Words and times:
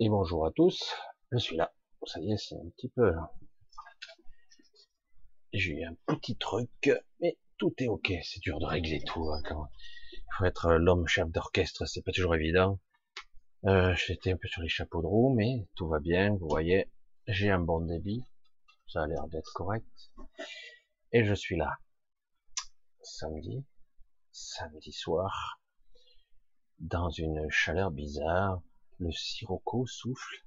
Et 0.00 0.08
bonjour 0.08 0.46
à 0.46 0.52
tous, 0.52 0.94
je 1.32 1.38
suis 1.38 1.56
là. 1.56 1.74
Ça 2.06 2.20
y 2.20 2.30
est, 2.30 2.36
c'est 2.36 2.54
un 2.54 2.68
petit 2.76 2.88
peu... 2.88 3.12
J'ai 5.52 5.72
eu 5.72 5.84
un 5.84 5.96
petit 6.06 6.36
truc, 6.36 6.88
mais 7.18 7.36
tout 7.56 7.74
est 7.78 7.88
ok. 7.88 8.12
C'est 8.22 8.38
dur 8.38 8.60
de 8.60 8.66
régler 8.66 9.02
tout. 9.04 9.28
Hein, 9.32 9.42
quand... 9.48 9.68
Il 10.12 10.34
faut 10.36 10.44
être 10.44 10.74
l'homme 10.74 11.08
chef 11.08 11.28
d'orchestre, 11.30 11.84
c'est 11.86 12.02
pas 12.02 12.12
toujours 12.12 12.36
évident. 12.36 12.78
Euh, 13.64 13.92
J'étais 13.96 14.30
un 14.30 14.36
peu 14.36 14.46
sur 14.46 14.62
les 14.62 14.68
chapeaux 14.68 15.02
de 15.02 15.08
roue, 15.08 15.34
mais 15.34 15.66
tout 15.74 15.88
va 15.88 15.98
bien. 15.98 16.36
Vous 16.36 16.48
voyez, 16.48 16.88
j'ai 17.26 17.50
un 17.50 17.58
bon 17.58 17.80
débit. 17.80 18.22
Ça 18.86 19.02
a 19.02 19.06
l'air 19.08 19.26
d'être 19.26 19.52
correct. 19.52 19.84
Et 21.10 21.24
je 21.24 21.34
suis 21.34 21.56
là. 21.56 21.76
Samedi. 23.02 23.64
Samedi 24.30 24.92
soir. 24.92 25.60
Dans 26.78 27.10
une 27.10 27.50
chaleur 27.50 27.90
bizarre 27.90 28.62
le 29.00 29.12
sirocco 29.12 29.86
souffle, 29.86 30.44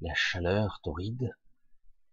la 0.00 0.14
chaleur 0.14 0.80
torride. 0.82 1.30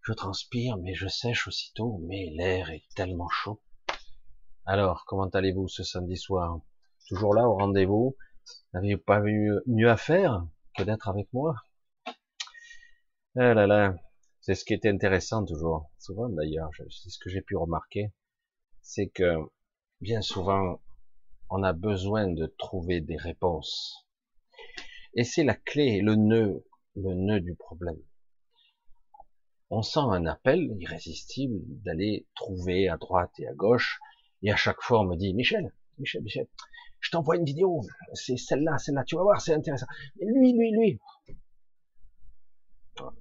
Je 0.02 0.14
transpire, 0.14 0.78
mais 0.78 0.94
je 0.94 1.08
sèche 1.08 1.48
aussitôt, 1.48 2.00
mais 2.04 2.30
l'air 2.36 2.70
est 2.70 2.86
tellement 2.96 3.28
chaud. 3.30 3.62
Alors, 4.66 5.04
comment 5.06 5.28
allez-vous 5.28 5.68
ce 5.68 5.84
samedi 5.84 6.16
soir? 6.16 6.60
Toujours 7.08 7.34
là 7.34 7.48
au 7.48 7.56
rendez-vous? 7.56 8.16
N'avez-vous 8.74 9.02
pas 9.02 9.20
mieux, 9.20 9.64
mieux 9.68 9.90
à 9.90 9.98
faire 9.98 10.48
que 10.78 10.84
d'être 10.84 11.10
avec 11.10 11.32
moi? 11.34 11.56
Ah 13.36 13.54
là 13.54 13.68
là, 13.68 13.96
c'est 14.40 14.56
ce 14.56 14.64
qui 14.64 14.74
était 14.74 14.90
intéressant 14.90 15.44
toujours. 15.44 15.92
Souvent 16.00 16.30
d'ailleurs, 16.30 16.70
c'est 16.90 17.10
ce 17.10 17.20
que 17.20 17.30
j'ai 17.30 17.42
pu 17.42 17.58
remarquer, 17.58 18.14
c'est 18.82 19.10
que 19.10 19.36
bien 20.00 20.22
souvent, 20.22 20.82
on 21.50 21.64
a 21.64 21.74
besoin 21.74 22.28
de 22.28 22.46
trouver 22.46 23.02
des 23.02 23.18
réponses 23.18 24.05
et 25.16 25.24
c'est 25.24 25.44
la 25.44 25.56
clé, 25.56 26.02
le 26.02 26.16
nœud, 26.16 26.64
le 26.96 27.14
nœud 27.14 27.40
du 27.40 27.56
problème. 27.56 28.00
On 29.70 29.82
sent 29.82 30.02
un 30.02 30.26
appel 30.26 30.76
irrésistible 30.80 31.60
d'aller 31.84 32.28
trouver 32.36 32.88
à 32.88 32.98
droite 32.98 33.32
et 33.40 33.48
à 33.48 33.54
gauche, 33.54 34.00
et 34.44 34.52
à 34.52 34.56
chaque 34.56 34.82
fois 34.82 35.02
on 35.02 35.06
me 35.06 35.16
dit, 35.16 35.34
Michel, 35.34 35.74
Michel, 35.98 36.22
Michel, 36.22 36.48
je 37.00 37.12
t'envoie 37.12 37.38
une 37.38 37.46
vidéo, 37.46 37.82
c'est 38.14 38.38
celle-là, 38.38 38.78
celle-là, 38.78 39.04
tu 39.06 39.16
vas 39.16 39.24
voir, 39.24 39.42
c'est 39.42 39.54
intéressant. 39.54 39.88
Mais 40.18 40.26
lui, 40.26 40.54
lui, 40.54 40.72
lui. 40.72 41.00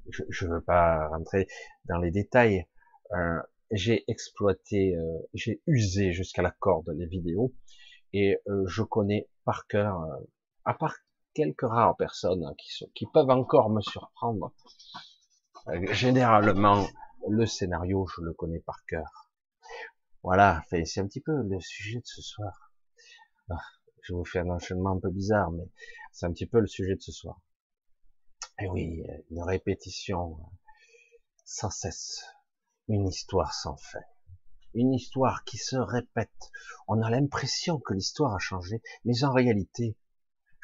Je 0.08 0.46
ne 0.46 0.54
veux 0.54 0.60
pas 0.62 1.08
rentrer 1.08 1.48
dans 1.86 1.98
les 1.98 2.10
détails. 2.10 2.66
Euh, 3.12 3.40
j'ai 3.70 4.04
exploité, 4.08 4.94
euh, 4.96 5.18
j'ai 5.34 5.60
usé 5.66 6.12
jusqu'à 6.12 6.42
la 6.42 6.50
corde 6.50 6.90
les 6.90 7.06
vidéos, 7.06 7.52
et 8.12 8.38
euh, 8.48 8.64
je 8.66 8.82
connais 8.82 9.28
par 9.44 9.66
cœur, 9.66 10.00
à 10.64 10.74
part 10.74 10.96
quelques 11.34 11.68
rares 11.68 11.96
personnes 11.96 12.54
qui, 12.94 13.06
peuvent 13.12 13.30
encore 13.30 13.70
me 13.70 13.80
surprendre. 13.80 14.54
Euh, 15.68 15.92
généralement, 15.92 16.86
le 17.28 17.46
scénario, 17.46 18.06
je 18.06 18.22
le 18.22 18.32
connais 18.32 18.60
par 18.60 18.84
cœur. 18.86 19.30
Voilà, 20.22 20.62
c'est 20.70 21.00
un 21.00 21.06
petit 21.06 21.20
peu 21.20 21.42
le 21.42 21.60
sujet 21.60 21.98
de 21.98 22.06
ce 22.06 22.22
soir. 22.22 22.72
Ah, 23.50 23.60
je 24.02 24.14
vous 24.14 24.24
fais 24.24 24.38
un 24.38 24.50
enchaînement 24.50 24.92
un 24.92 25.00
peu 25.00 25.10
bizarre, 25.10 25.50
mais 25.50 25.68
c'est 26.12 26.26
un 26.26 26.32
petit 26.32 26.46
peu 26.46 26.60
le 26.60 26.66
sujet 26.66 26.94
de 26.94 27.00
ce 27.00 27.12
soir. 27.12 27.40
Et 28.58 28.64
eh 28.64 28.68
oui, 28.68 29.02
une 29.30 29.42
répétition 29.42 30.38
sans 31.44 31.70
cesse, 31.70 32.24
une 32.88 33.08
histoire 33.08 33.52
sans 33.52 33.76
fin, 33.76 34.00
une 34.74 34.94
histoire 34.94 35.44
qui 35.44 35.58
se 35.58 35.76
répète. 35.76 36.50
On 36.86 37.02
a 37.02 37.10
l'impression 37.10 37.80
que 37.80 37.94
l'histoire 37.94 38.34
a 38.34 38.38
changé, 38.38 38.80
mais 39.04 39.24
en 39.24 39.32
réalité, 39.32 39.96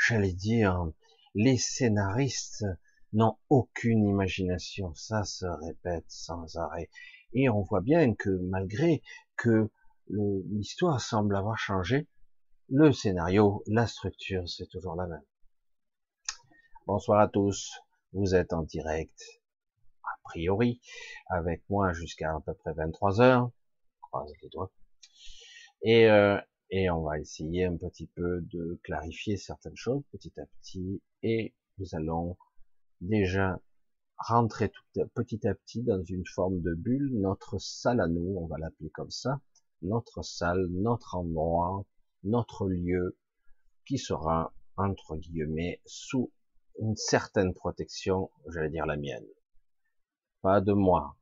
j'allais 0.01 0.33
dire, 0.33 0.91
les 1.35 1.59
scénaristes 1.59 2.65
n'ont 3.13 3.37
aucune 3.49 4.07
imagination, 4.07 4.95
ça 4.95 5.25
se 5.25 5.47
répète 5.47 6.07
sans 6.09 6.57
arrêt. 6.57 6.91
Et 7.33 7.49
on 7.49 7.63
voit 7.63 7.81
bien 7.81 8.15
que 8.15 8.31
malgré 8.31 9.03
que 9.37 9.71
l'histoire 10.09 11.01
semble 11.01 11.37
avoir 11.37 11.59
changé, 11.59 12.09
le 12.69 12.93
scénario, 12.93 13.63
la 13.67 13.87
structure, 13.87 14.49
c'est 14.49 14.69
toujours 14.69 14.95
la 14.95 15.07
même. 15.07 15.25
Bonsoir 16.87 17.21
à 17.21 17.29
tous, 17.29 17.71
vous 18.13 18.35
êtes 18.35 18.53
en 18.53 18.63
direct, 18.63 19.21
a 20.03 20.19
priori, 20.25 20.81
avec 21.29 21.63
moi 21.69 21.93
jusqu'à 21.93 22.35
à 22.35 22.41
peu 22.41 22.55
près 22.55 22.73
23 22.73 23.21
heures, 23.21 23.51
croise 24.01 24.33
les 24.43 24.49
doigts. 24.49 24.73
Et 25.83 26.09
euh, 26.09 26.41
et 26.71 26.91
on 26.91 27.03
va 27.03 27.19
essayer 27.19 27.65
un 27.65 27.77
petit 27.77 28.07
peu 28.07 28.41
de 28.43 28.79
clarifier 28.83 29.37
certaines 29.37 29.77
choses 29.77 30.03
petit 30.13 30.33
à 30.39 30.47
petit 30.47 31.03
et 31.23 31.55
nous 31.79 31.95
allons 31.95 32.37
déjà 33.01 33.61
rentrer 34.21 34.71
tout, 34.71 35.09
petit 35.15 35.47
à 35.49 35.55
petit 35.55 35.83
dans 35.83 36.03
une 36.03 36.27
forme 36.27 36.61
de 36.61 36.75
bulle, 36.75 37.11
notre 37.15 37.59
salle 37.59 38.01
à 38.01 38.07
nous, 38.07 38.37
on 38.37 38.47
va 38.47 38.59
l'appeler 38.59 38.91
comme 38.91 39.11
ça, 39.11 39.41
notre 39.83 40.23
salle, 40.23 40.67
notre 40.69 41.17
endroit, 41.17 41.85
notre 42.23 42.69
lieu, 42.69 43.17
qui 43.87 43.97
sera, 43.99 44.53
entre 44.77 45.17
guillemets, 45.17 45.81
sous 45.87 46.31
une 46.79 46.97
certaine 46.97 47.55
protection, 47.55 48.31
j'allais 48.49 48.71
dire 48.71 48.87
la 48.87 48.97
mienne. 48.97 49.27
Pas 50.43 50.61
de 50.61 50.73
moi, 50.73 51.17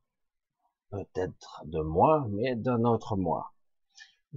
peut-être 0.89 1.63
de 1.65 1.79
moi, 1.79 2.27
mais 2.29 2.55
d'un 2.55 2.83
autre 2.83 3.15
moi. 3.15 3.53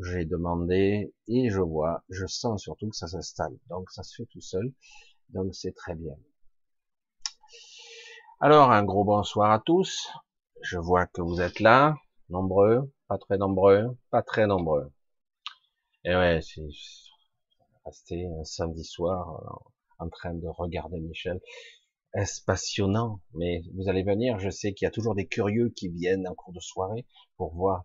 J'ai 0.00 0.24
demandé 0.24 1.12
et 1.28 1.50
je 1.50 1.60
vois, 1.60 2.02
je 2.08 2.26
sens 2.26 2.62
surtout 2.62 2.88
que 2.88 2.96
ça 2.96 3.08
s'installe. 3.08 3.56
Donc 3.68 3.90
ça 3.90 4.02
se 4.02 4.14
fait 4.16 4.26
tout 4.26 4.40
seul. 4.40 4.72
Donc 5.30 5.54
c'est 5.54 5.74
très 5.74 5.94
bien. 5.94 6.16
Alors 8.40 8.70
un 8.70 8.84
gros 8.84 9.04
bonsoir 9.04 9.50
à 9.50 9.60
tous. 9.60 10.08
Je 10.62 10.78
vois 10.78 11.06
que 11.06 11.20
vous 11.20 11.40
êtes 11.40 11.60
là, 11.60 11.94
nombreux, 12.30 12.90
pas 13.08 13.18
très 13.18 13.36
nombreux, 13.36 13.98
pas 14.10 14.22
très 14.22 14.46
nombreux. 14.46 14.90
Et 16.04 16.14
ouais, 16.14 16.40
c'est 16.42 16.62
resté 17.84 18.26
un 18.26 18.44
samedi 18.44 18.84
soir 18.84 19.62
en 19.98 20.08
train 20.08 20.34
de 20.34 20.48
regarder 20.48 21.00
Michel. 21.00 21.40
Est-ce 22.14 22.42
passionnant 22.42 23.20
Mais 23.34 23.62
vous 23.74 23.88
allez 23.88 24.02
venir, 24.02 24.38
je 24.38 24.50
sais 24.50 24.72
qu'il 24.72 24.86
y 24.86 24.88
a 24.88 24.90
toujours 24.90 25.14
des 25.14 25.26
curieux 25.26 25.70
qui 25.70 25.88
viennent 25.88 26.26
en 26.26 26.34
cours 26.34 26.52
de 26.52 26.60
soirée 26.60 27.06
pour 27.36 27.54
voir 27.54 27.84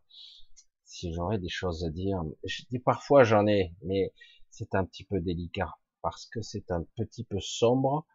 si 0.88 1.13
j'aurais 1.13 1.38
des 1.38 1.50
choses 1.50 1.84
à 1.84 1.89
dire. 1.89 2.24
Je 2.44 2.63
dis 2.69 2.80
parfois 2.80 3.24
j'en 3.24 3.45
ai, 3.45 3.74
mais 3.84 4.13
c'est 4.50 4.74
un 4.74 4.86
petit 4.86 5.04
peu 5.04 5.19
délicat 5.19 5.75
parce 6.01 6.25
que 6.25 6.42
c'est 6.42 6.72
un 6.72 6.84
petit 6.95 7.25
peu 7.25 7.39
sombre 7.39 8.07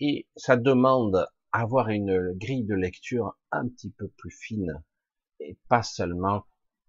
et 0.00 0.26
ça 0.34 0.56
demande 0.56 1.26
avoir 1.52 1.90
une 1.90 2.32
grille 2.32 2.64
de 2.64 2.74
lecture 2.74 3.38
un 3.52 3.68
petit 3.68 3.90
peu 3.90 4.08
plus 4.08 4.30
fine 4.30 4.82
et 5.40 5.56
pas 5.68 5.82
seulement 5.82 6.44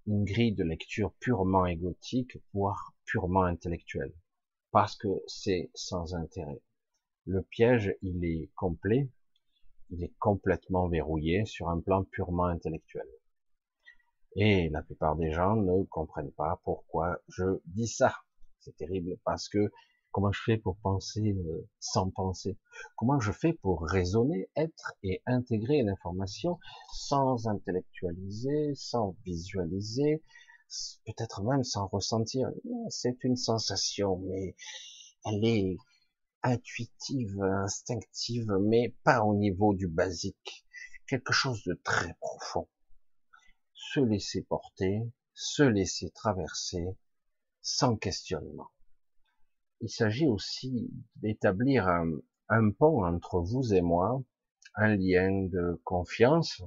une 0.08 0.24
grille 0.24 0.54
de 0.54 0.64
lecture 0.64 1.14
purement 1.20 1.66
égotique, 1.66 2.38
voire 2.54 2.94
purement 3.06 3.44
intellectuelle, 3.44 4.14
parce 4.72 4.96
que 4.96 5.10
c'est 5.28 5.70
sans 5.74 6.16
intérêt. 6.16 6.62
Le 7.26 7.42
piège, 7.42 7.94
il 8.02 8.24
est 8.24 8.50
complet, 8.56 9.10
il 9.90 10.04
est 10.04 10.14
complètement 10.20 10.88
verrouillé 10.88 11.46
sur 11.46 11.68
un 11.68 11.82
plan 11.82 12.06
purement 12.06 12.46
intellectuel. 12.46 13.08
Et 14.36 14.70
la 14.70 14.84
plupart 14.84 15.16
des 15.16 15.32
gens 15.32 15.56
ne 15.56 15.84
comprennent 15.86 16.32
pas 16.34 16.60
pourquoi 16.64 17.20
je 17.28 17.60
dis 17.66 17.88
ça. 17.88 18.14
C'est 18.60 18.76
terrible 18.76 19.18
parce 19.24 19.50
que 19.50 19.72
comment 20.12 20.32
je 20.32 20.42
fais 20.44 20.58
pour 20.58 20.78
penser 20.78 21.34
euh, 21.34 21.68
sans 21.80 22.10
penser? 22.12 22.58
Comment 22.96 23.20
je 23.20 23.32
fais 23.32 23.54
pour 23.54 23.84
raisonner, 23.84 24.50
être 24.56 24.94
et 25.04 25.22
intégrer 25.26 25.82
l'information 25.84 26.60
sans 26.94 27.48
intellectualiser, 27.48 28.74
sans 28.76 29.16
visualiser, 29.26 30.24
peut-être 31.06 31.42
même 31.44 31.64
sans 31.64 31.88
ressentir? 31.88 32.52
C'est 32.90 33.24
une 33.24 33.38
sensation, 33.38 34.18
mais 34.18 34.56
elle 35.26 35.46
est 35.46 35.78
intuitive, 36.44 37.42
instinctive, 37.42 38.52
mais 38.62 38.96
pas 39.04 39.24
au 39.24 39.36
niveau 39.36 39.74
du 39.74 39.88
basique. 39.88 40.66
Quelque 41.08 41.34
chose 41.34 41.64
de 41.64 41.74
très 41.84 42.14
profond 42.20 42.68
se 43.80 44.00
laisser 44.00 44.42
porter, 44.42 45.04
se 45.36 45.62
laisser 45.62 46.10
traverser 46.10 46.98
sans 47.62 47.96
questionnement. 47.96 48.72
Il 49.82 49.90
s'agit 49.90 50.26
aussi 50.26 50.90
d'établir 51.18 51.88
un, 51.88 52.72
pont 52.72 53.06
entre 53.06 53.40
vous 53.40 53.76
et 53.76 53.82
moi, 53.82 54.24
un 54.74 54.96
lien 54.96 55.44
de 55.44 55.80
confiance. 55.84 56.64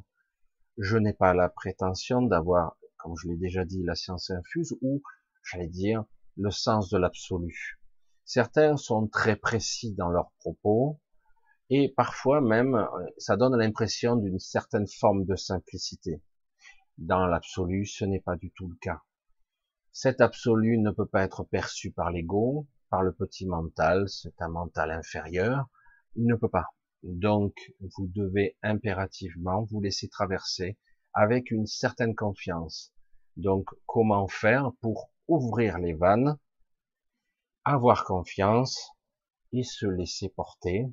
Je 0.78 0.96
n'ai 0.98 1.12
pas 1.12 1.34
la 1.34 1.48
prétention 1.48 2.22
d'avoir, 2.22 2.78
comme 2.98 3.16
je 3.20 3.26
l'ai 3.26 3.36
déjà 3.36 3.64
dit, 3.64 3.82
la 3.82 3.96
science 3.96 4.30
infuse 4.30 4.76
ou, 4.80 5.02
j'allais 5.42 5.66
dire, 5.66 6.04
le 6.36 6.52
sens 6.52 6.90
de 6.90 6.98
l'absolu. 6.98 7.80
Certains 8.24 8.76
sont 8.76 9.08
très 9.08 9.34
précis 9.34 9.94
dans 9.94 10.10
leurs 10.10 10.30
propos 10.38 11.00
et 11.70 11.92
parfois 11.96 12.40
même 12.40 12.86
ça 13.18 13.36
donne 13.36 13.56
l'impression 13.56 14.14
d'une 14.14 14.38
certaine 14.38 14.86
forme 14.86 15.24
de 15.24 15.34
simplicité. 15.34 16.22
Dans 17.00 17.26
l'absolu, 17.26 17.87
ce 17.87 18.05
n'est 18.05 18.20
pas 18.20 18.37
du 18.37 18.50
tout 18.52 18.69
le 18.69 18.76
cas. 18.76 19.00
Cet 19.91 20.20
absolu 20.20 20.76
ne 20.76 20.91
peut 20.91 21.06
pas 21.06 21.23
être 21.23 21.44
perçu 21.44 21.91
par 21.91 22.11
l'ego, 22.11 22.69
par 22.91 23.02
le 23.02 23.14
petit 23.14 23.47
mental, 23.47 24.06
c'est 24.06 24.38
un 24.43 24.50
mental 24.50 24.91
inférieur. 24.91 25.70
Il 26.14 26.26
ne 26.26 26.35
peut 26.35 26.50
pas. 26.50 26.75
Donc, 27.02 27.55
vous 27.81 28.06
devez 28.06 28.58
impérativement 28.62 29.64
vous 29.64 29.81
laisser 29.81 30.11
traverser 30.11 30.76
avec 31.14 31.50
une 31.50 31.67
certaine 31.67 32.14
confiance. 32.14 32.93
Donc, 33.37 33.70
comment 33.87 34.29
faire 34.29 34.70
pour 34.82 35.11
ouvrir 35.26 35.78
les 35.78 35.95
vannes, 35.95 36.38
avoir 37.64 38.04
confiance 38.04 38.90
et 39.54 39.62
se 39.62 39.87
laisser 39.87 40.28
porter, 40.28 40.87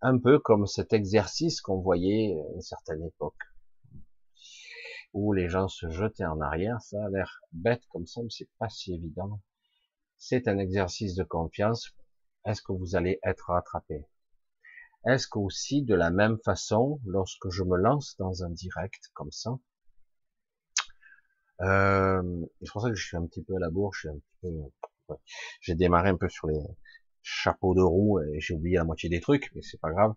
un 0.00 0.18
peu 0.18 0.40
comme 0.40 0.66
cet 0.66 0.92
exercice 0.92 1.60
qu'on 1.60 1.80
voyait 1.80 2.34
à 2.34 2.54
une 2.54 2.60
certaine 2.60 3.04
époque, 3.04 3.53
où 5.14 5.32
les 5.32 5.48
gens 5.48 5.68
se 5.68 5.88
jetaient 5.88 6.26
en 6.26 6.40
arrière, 6.40 6.82
ça 6.82 7.02
a 7.04 7.08
l'air 7.08 7.40
bête 7.52 7.86
comme 7.88 8.06
ça, 8.06 8.20
mais 8.22 8.30
c'est 8.30 8.50
pas 8.58 8.68
si 8.68 8.94
évident. 8.94 9.40
C'est 10.18 10.48
un 10.48 10.58
exercice 10.58 11.14
de 11.14 11.24
confiance. 11.24 11.94
Est-ce 12.44 12.60
que 12.60 12.72
vous 12.72 12.96
allez 12.96 13.18
être 13.22 13.50
rattrapé? 13.50 14.06
Est-ce 15.06 15.26
qu'aussi, 15.28 15.82
de 15.82 15.94
la 15.94 16.10
même 16.10 16.38
façon, 16.44 17.00
lorsque 17.06 17.48
je 17.50 17.62
me 17.62 17.76
lance 17.76 18.16
dans 18.18 18.44
un 18.44 18.50
direct 18.50 19.10
comme 19.14 19.32
ça, 19.32 19.58
euh, 21.62 22.46
c'est 22.60 22.72
pour 22.72 22.82
ça 22.82 22.90
que 22.90 22.94
je 22.94 23.06
suis 23.06 23.16
un 23.16 23.26
petit 23.26 23.42
peu 23.42 23.54
à 23.56 23.60
la 23.60 23.70
bourre, 23.70 23.94
j'ai 25.60 25.74
démarré 25.74 26.10
un 26.10 26.16
peu 26.16 26.28
sur 26.28 26.48
les, 26.48 26.60
chapeau 27.24 27.74
de 27.74 27.80
roue 27.80 28.20
et 28.20 28.38
j'ai 28.38 28.54
oublié 28.54 28.76
la 28.76 28.84
moitié 28.84 29.08
des 29.08 29.20
trucs, 29.20 29.50
mais 29.54 29.62
c'est 29.62 29.80
pas 29.80 29.90
grave. 29.90 30.14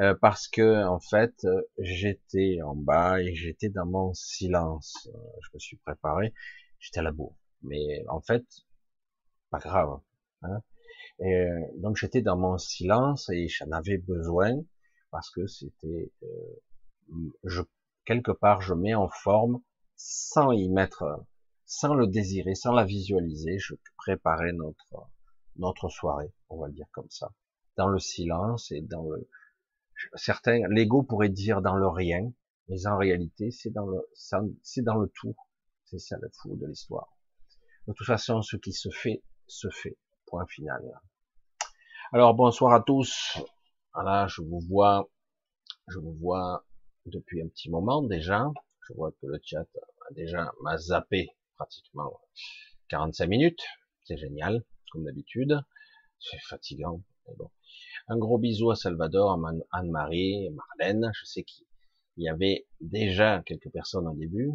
Euh, 0.00 0.14
parce 0.20 0.48
que 0.48 0.84
en 0.84 0.98
fait, 0.98 1.46
j'étais 1.78 2.58
en 2.62 2.74
bas 2.74 3.20
et 3.20 3.34
j'étais 3.34 3.68
dans 3.68 3.86
mon 3.86 4.12
silence. 4.12 5.08
Euh, 5.14 5.18
je 5.42 5.50
me 5.54 5.58
suis 5.60 5.76
préparé, 5.76 6.34
j'étais 6.80 6.98
à 6.98 7.02
la 7.02 7.12
bourre. 7.12 7.36
Mais 7.62 8.04
en 8.08 8.20
fait, 8.20 8.44
pas 9.50 9.60
grave. 9.60 10.00
Hein. 10.42 10.62
Et 11.20 11.32
euh, 11.32 11.60
donc 11.76 11.96
j'étais 11.96 12.22
dans 12.22 12.36
mon 12.36 12.58
silence 12.58 13.28
et 13.30 13.46
j'en 13.48 13.70
avais 13.70 13.98
besoin 13.98 14.52
parce 15.10 15.30
que 15.30 15.46
c'était, 15.46 16.10
je 17.44 17.62
quelque 18.04 18.32
part, 18.32 18.60
je 18.62 18.74
mets 18.74 18.94
en 18.94 19.08
forme 19.08 19.62
sans 19.96 20.50
y 20.50 20.68
mettre, 20.68 21.24
sans 21.66 21.94
le 21.94 22.08
désirer, 22.08 22.56
sans 22.56 22.72
la 22.72 22.84
visualiser, 22.84 23.58
je 23.58 23.74
préparais 23.96 24.52
notre 24.52 25.08
notre 25.56 25.88
soirée, 25.88 26.32
on 26.48 26.58
va 26.58 26.66
le 26.66 26.74
dire 26.74 26.88
comme 26.92 27.10
ça, 27.10 27.32
dans 27.76 27.86
le 27.86 28.00
silence 28.00 28.72
et 28.72 28.80
dans 28.80 29.08
le 29.08 29.28
certains 30.14 30.60
l'ego 30.68 31.02
pourrait 31.02 31.28
dire 31.28 31.62
dans 31.62 31.76
le 31.76 31.88
rien, 31.88 32.32
mais 32.68 32.86
en 32.86 32.96
réalité 32.96 33.50
c'est 33.50 33.70
dans 33.70 33.86
le 33.86 34.08
c'est 34.62 34.82
dans 34.82 34.96
le 34.96 35.08
tout, 35.14 35.36
c'est 35.84 35.98
ça 35.98 36.16
le 36.20 36.30
fou 36.32 36.56
de 36.56 36.66
l'histoire. 36.66 37.08
De 37.86 37.92
toute 37.92 38.06
façon, 38.06 38.40
ce 38.40 38.56
qui 38.56 38.72
se 38.72 38.88
fait 38.90 39.22
se 39.46 39.68
fait. 39.68 39.96
Point 40.26 40.46
final. 40.46 40.82
Alors 42.12 42.34
bonsoir 42.34 42.72
à 42.72 42.80
tous. 42.80 43.38
Voilà, 43.92 44.26
je 44.26 44.40
vous 44.40 44.60
vois, 44.60 45.08
je 45.88 45.98
vous 45.98 46.14
vois 46.14 46.64
depuis 47.06 47.42
un 47.42 47.48
petit 47.48 47.70
moment 47.70 48.02
déjà. 48.02 48.50
Je 48.88 48.94
vois 48.94 49.12
que 49.12 49.26
le 49.26 49.38
chat 49.44 49.66
a 50.08 50.14
déjà 50.14 50.50
m'a 50.62 50.78
zappé 50.78 51.28
pratiquement 51.56 52.20
45 52.88 53.26
minutes. 53.26 53.62
C'est 54.04 54.16
génial 54.16 54.64
comme 54.90 55.04
d'habitude. 55.04 55.60
C'est 56.18 56.40
fatigant. 56.40 57.02
bon. 57.36 57.50
Un 58.06 58.18
gros 58.18 58.36
bisou 58.36 58.70
à 58.70 58.76
Salvador, 58.76 59.30
à 59.32 59.52
Anne-Marie, 59.72 60.50
Marlène. 60.50 61.10
Je 61.14 61.24
sais 61.24 61.42
qu'il 61.42 61.64
y 62.18 62.28
avait 62.28 62.66
déjà 62.82 63.42
quelques 63.46 63.70
personnes 63.70 64.06
au 64.06 64.14
début. 64.14 64.50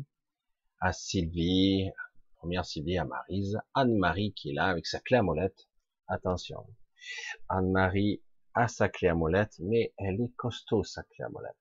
À 0.79 0.93
Sylvie, 0.93 1.89
première 2.37 2.63
Sylvie, 2.63 2.99
à 2.99 3.05
Marise. 3.05 3.57
Anne-Marie 3.73 4.33
qui 4.33 4.51
est 4.51 4.53
là 4.53 4.65
avec 4.65 4.85
sa 4.85 4.99
clé 4.99 5.17
à 5.17 5.23
molette. 5.23 5.67
Attention. 6.07 6.63
Anne-Marie 7.47 8.21
a 8.53 8.67
sa 8.67 8.87
clé 8.87 9.07
à 9.07 9.15
molette, 9.15 9.55
mais 9.57 9.95
elle 9.97 10.21
est 10.21 10.35
costaud, 10.35 10.83
sa 10.83 11.01
clé 11.01 11.25
à 11.25 11.29
molette. 11.29 11.57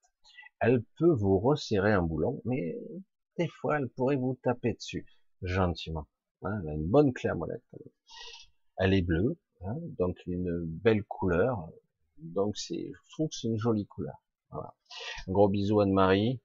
Elle 0.60 0.84
peut 0.98 1.14
vous 1.14 1.38
resserrer 1.38 1.94
un 1.94 2.02
boulon, 2.02 2.42
mais 2.44 2.76
des 3.38 3.48
fois, 3.48 3.78
elle 3.78 3.88
pourrait 3.88 4.16
vous 4.16 4.38
taper 4.42 4.74
dessus, 4.74 5.06
gentiment. 5.40 6.06
Hein, 6.42 6.60
elle 6.62 6.68
a 6.68 6.74
une 6.74 6.86
bonne 6.86 7.14
clé 7.14 7.30
à 7.30 7.34
molette. 7.34 7.64
Elle 8.76 8.92
est 8.92 9.00
bleue, 9.00 9.38
hein, 9.64 9.76
donc 9.98 10.18
une 10.26 10.64
belle 10.64 11.04
couleur. 11.04 11.68
Donc 12.18 12.56
c'est, 12.56 12.90
je 12.92 13.10
trouve 13.10 13.28
que 13.28 13.36
c'est 13.36 13.48
une 13.48 13.58
jolie 13.58 13.86
couleur. 13.86 14.22
Un 14.50 14.62
gros 15.28 15.48
bisou 15.48 15.80
Anne-Marie. 15.80 16.40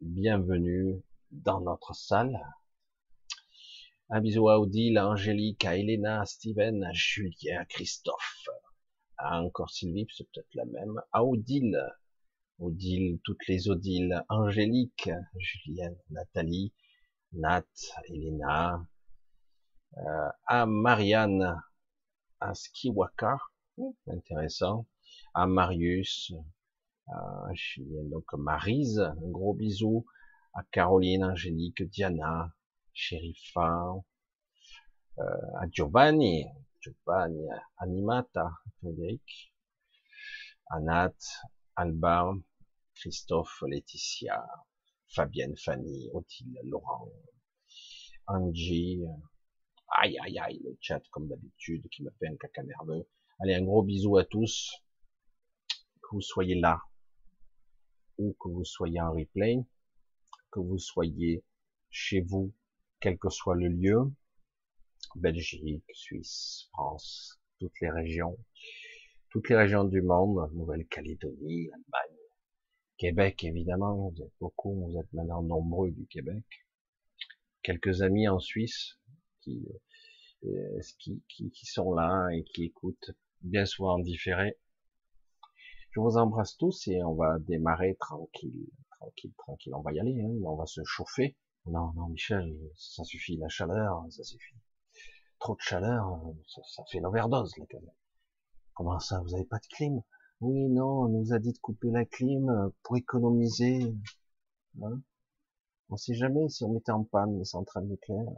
Bienvenue 0.00 1.02
dans 1.30 1.60
notre 1.60 1.94
salle. 1.94 2.38
Un 4.08 4.20
bisou 4.20 4.48
à 4.48 4.60
Odile, 4.60 4.98
à 4.98 5.08
Angélique, 5.08 5.64
à 5.64 5.76
Elena, 5.76 6.20
à 6.20 6.26
Steven, 6.26 6.84
à 6.84 6.92
Julien, 6.92 7.60
à 7.60 7.64
Christophe, 7.64 8.48
à 9.16 9.42
encore 9.42 9.70
Sylvie, 9.70 10.06
c'est 10.14 10.28
peut-être 10.30 10.54
la 10.54 10.64
même, 10.66 11.00
à 11.10 11.24
Odile, 11.24 11.80
Odile, 12.60 13.18
toutes 13.24 13.46
les 13.48 13.68
Odiles, 13.68 14.22
Angélique, 14.28 15.10
Julien, 15.38 15.92
Nathalie, 16.10 16.72
Nat, 17.32 17.64
Elena, 18.08 18.86
euh, 19.96 20.28
à 20.46 20.66
Marianne, 20.66 21.60
à 22.40 22.54
Skiwaka, 22.54 23.38
intéressant, 24.06 24.86
à 25.34 25.46
Marius, 25.46 26.32
à 27.08 27.48
donc 28.10 28.32
Marise, 28.34 29.00
un 29.00 29.30
gros 29.30 29.54
bisou, 29.54 30.06
à 30.54 30.62
Caroline, 30.72 31.24
Angélique, 31.24 31.82
Diana, 31.82 32.52
Sherifa, 32.92 33.94
euh, 35.18 35.22
à 35.60 35.68
Giovanni, 35.70 36.46
Giovanni, 36.80 37.46
Animata, 37.78 38.50
Frédéric, 38.78 39.52
Anat, 40.70 41.14
Alba, 41.76 42.32
Christophe, 42.94 43.62
Laetitia, 43.68 44.44
Fabienne, 45.08 45.56
Fanny, 45.56 46.08
Odile, 46.12 46.58
Laurent, 46.64 47.08
Angie, 48.26 49.04
Aïe, 49.88 50.18
aïe, 50.18 50.38
aïe, 50.38 50.60
le 50.64 50.76
chat, 50.80 51.02
comme 51.10 51.28
d'habitude, 51.28 51.88
qui 51.90 52.02
me 52.02 52.10
fait 52.18 52.28
un 52.28 52.36
caca 52.36 52.62
nerveux. 52.62 53.06
Allez, 53.40 53.54
un 53.54 53.62
gros 53.62 53.82
bisou 53.82 54.16
à 54.16 54.24
tous. 54.24 54.82
Que 56.02 56.14
vous 56.14 56.20
soyez 56.20 56.54
là, 56.54 56.80
ou 58.18 58.34
que 58.40 58.48
vous 58.48 58.64
soyez 58.64 59.00
en 59.00 59.12
replay, 59.12 59.58
que 60.50 60.60
vous 60.60 60.78
soyez 60.78 61.44
chez 61.90 62.20
vous, 62.20 62.52
quel 63.00 63.18
que 63.18 63.28
soit 63.28 63.56
le 63.56 63.68
lieu, 63.68 64.12
Belgique, 65.16 65.84
Suisse, 65.92 66.68
France, 66.72 67.40
toutes 67.58 67.80
les 67.80 67.90
régions, 67.90 68.36
toutes 69.30 69.48
les 69.48 69.56
régions 69.56 69.84
du 69.84 70.02
monde, 70.02 70.50
Nouvelle-Calédonie, 70.52 71.70
Allemagne, 71.72 72.16
Québec 72.98 73.44
évidemment, 73.44 74.10
vous 74.10 74.22
êtes 74.22 74.32
beaucoup, 74.40 74.88
vous 74.88 74.98
êtes 74.98 75.12
maintenant 75.12 75.42
nombreux 75.42 75.90
du 75.90 76.06
Québec, 76.06 76.44
quelques 77.62 78.02
amis 78.02 78.28
en 78.28 78.38
Suisse, 78.38 78.98
euh, 79.48 80.80
qui, 80.98 81.22
qui, 81.28 81.50
qui, 81.50 81.66
sont 81.66 81.92
là 81.92 82.28
et 82.32 82.44
qui 82.44 82.64
écoutent 82.64 83.10
bien 83.42 83.64
souvent 83.64 83.94
en 83.94 83.98
différé. 83.98 84.58
Je 85.90 86.00
vous 86.00 86.16
embrasse 86.16 86.56
tous 86.56 86.88
et 86.88 87.02
on 87.02 87.14
va 87.14 87.38
démarrer 87.38 87.96
tranquille, 87.96 88.68
tranquille, 88.98 89.32
tranquille. 89.38 89.74
On 89.74 89.80
va 89.80 89.92
y 89.92 90.00
aller, 90.00 90.20
hein, 90.20 90.34
on 90.44 90.56
va 90.56 90.66
se 90.66 90.82
chauffer. 90.84 91.36
Non, 91.66 91.92
non, 91.94 92.08
Michel, 92.08 92.54
ça 92.76 93.02
suffit, 93.04 93.36
la 93.36 93.48
chaleur, 93.48 94.04
ça 94.10 94.22
suffit. 94.22 94.56
Trop 95.38 95.54
de 95.54 95.60
chaleur, 95.60 96.22
ça, 96.66 96.82
fait 96.90 97.00
l'overdose, 97.00 97.56
là, 97.58 97.64
quand 97.70 97.80
même. 97.80 97.90
Comment 98.74 98.98
ça, 99.00 99.20
vous 99.20 99.34
avez 99.34 99.44
pas 99.44 99.58
de 99.58 99.66
clim? 99.74 100.02
Oui, 100.40 100.68
non, 100.68 101.04
on 101.04 101.08
nous 101.08 101.32
a 101.32 101.38
dit 101.38 101.52
de 101.52 101.58
couper 101.58 101.90
la 101.90 102.04
clim 102.04 102.70
pour 102.82 102.96
économiser. 102.96 103.94
Hein 104.82 105.00
on 105.88 105.96
sait 105.96 106.14
jamais 106.14 106.48
si 106.48 106.64
on 106.64 106.72
mettait 106.72 106.92
en 106.92 107.04
panne 107.04 107.38
les 107.38 107.44
centrales 107.44 107.86
nucléaires. 107.86 108.32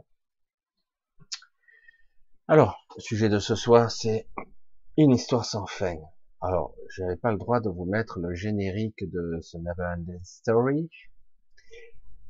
Alors, 2.51 2.83
le 2.95 3.01
sujet 3.01 3.29
de 3.29 3.37
ce 3.37 3.53
soir, 3.53 3.91
c'est 3.91 4.27
une 4.97 5.11
histoire 5.11 5.45
sans 5.45 5.67
fin. 5.67 5.97
Alors, 6.41 6.73
je 6.89 7.03
n'avais 7.03 7.15
pas 7.15 7.31
le 7.31 7.37
droit 7.37 7.59
de 7.59 7.69
vous 7.69 7.85
mettre 7.85 8.17
le 8.17 8.33
générique 8.33 9.07
de 9.07 9.37
ce 9.43 9.59
Neverending 9.59 10.19
Story, 10.23 10.89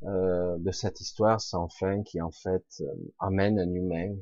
euh, 0.04 0.58
de 0.60 0.72
cette 0.72 1.00
histoire 1.00 1.40
sans 1.40 1.70
fin 1.70 2.04
qui 2.04 2.20
en 2.20 2.32
fait 2.32 2.66
euh, 2.82 3.14
amène 3.20 3.60
un 3.60 3.72
humain, 3.72 4.14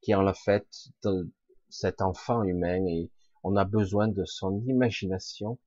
qui 0.00 0.14
en 0.14 0.22
la 0.22 0.32
fait 0.32 0.66
de 1.04 1.30
cet 1.68 2.00
enfant 2.00 2.42
humain 2.44 2.82
et 2.86 3.10
on 3.42 3.56
a 3.56 3.66
besoin 3.66 4.08
de 4.08 4.24
son 4.24 4.64
imagination 4.64 5.58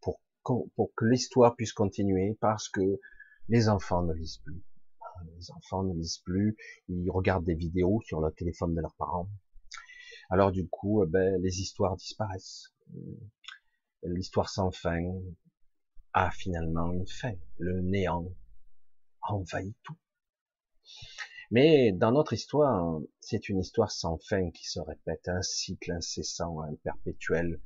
pour, 0.00 0.18
pour 0.42 0.92
que 0.96 1.04
l'histoire 1.04 1.54
puisse 1.54 1.72
continuer 1.72 2.36
parce 2.40 2.68
que 2.68 2.98
les 3.48 3.68
enfants 3.68 4.02
ne 4.02 4.14
lisent 4.14 4.38
plus 4.38 4.64
les 5.36 5.50
enfants 5.52 5.82
ne 5.82 5.94
lisent 5.94 6.22
plus, 6.24 6.56
ils 6.88 7.10
regardent 7.10 7.44
des 7.44 7.54
vidéos 7.54 8.00
sur 8.04 8.20
le 8.20 8.32
téléphone 8.32 8.74
de 8.74 8.80
leurs 8.80 8.94
parents. 8.94 9.28
Alors 10.30 10.52
du 10.52 10.68
coup, 10.68 11.04
eh 11.04 11.08
ben, 11.08 11.40
les 11.42 11.60
histoires 11.60 11.96
disparaissent. 11.96 12.72
L'histoire 14.02 14.48
sans 14.48 14.70
fin 14.70 15.02
a 16.12 16.30
finalement 16.30 16.92
une 16.92 17.06
fin. 17.06 17.34
Le 17.58 17.82
néant 17.82 18.32
envahit 19.22 19.76
tout. 19.82 19.96
Mais 21.50 21.92
dans 21.92 22.12
notre 22.12 22.32
histoire, 22.32 23.00
c'est 23.20 23.48
une 23.48 23.58
histoire 23.58 23.90
sans 23.90 24.18
fin 24.18 24.50
qui 24.52 24.68
se 24.68 24.78
répète, 24.78 25.28
un 25.28 25.42
cycle 25.42 25.92
incessant, 25.92 26.60
un 26.60 26.74
perpétuel, 26.84 27.60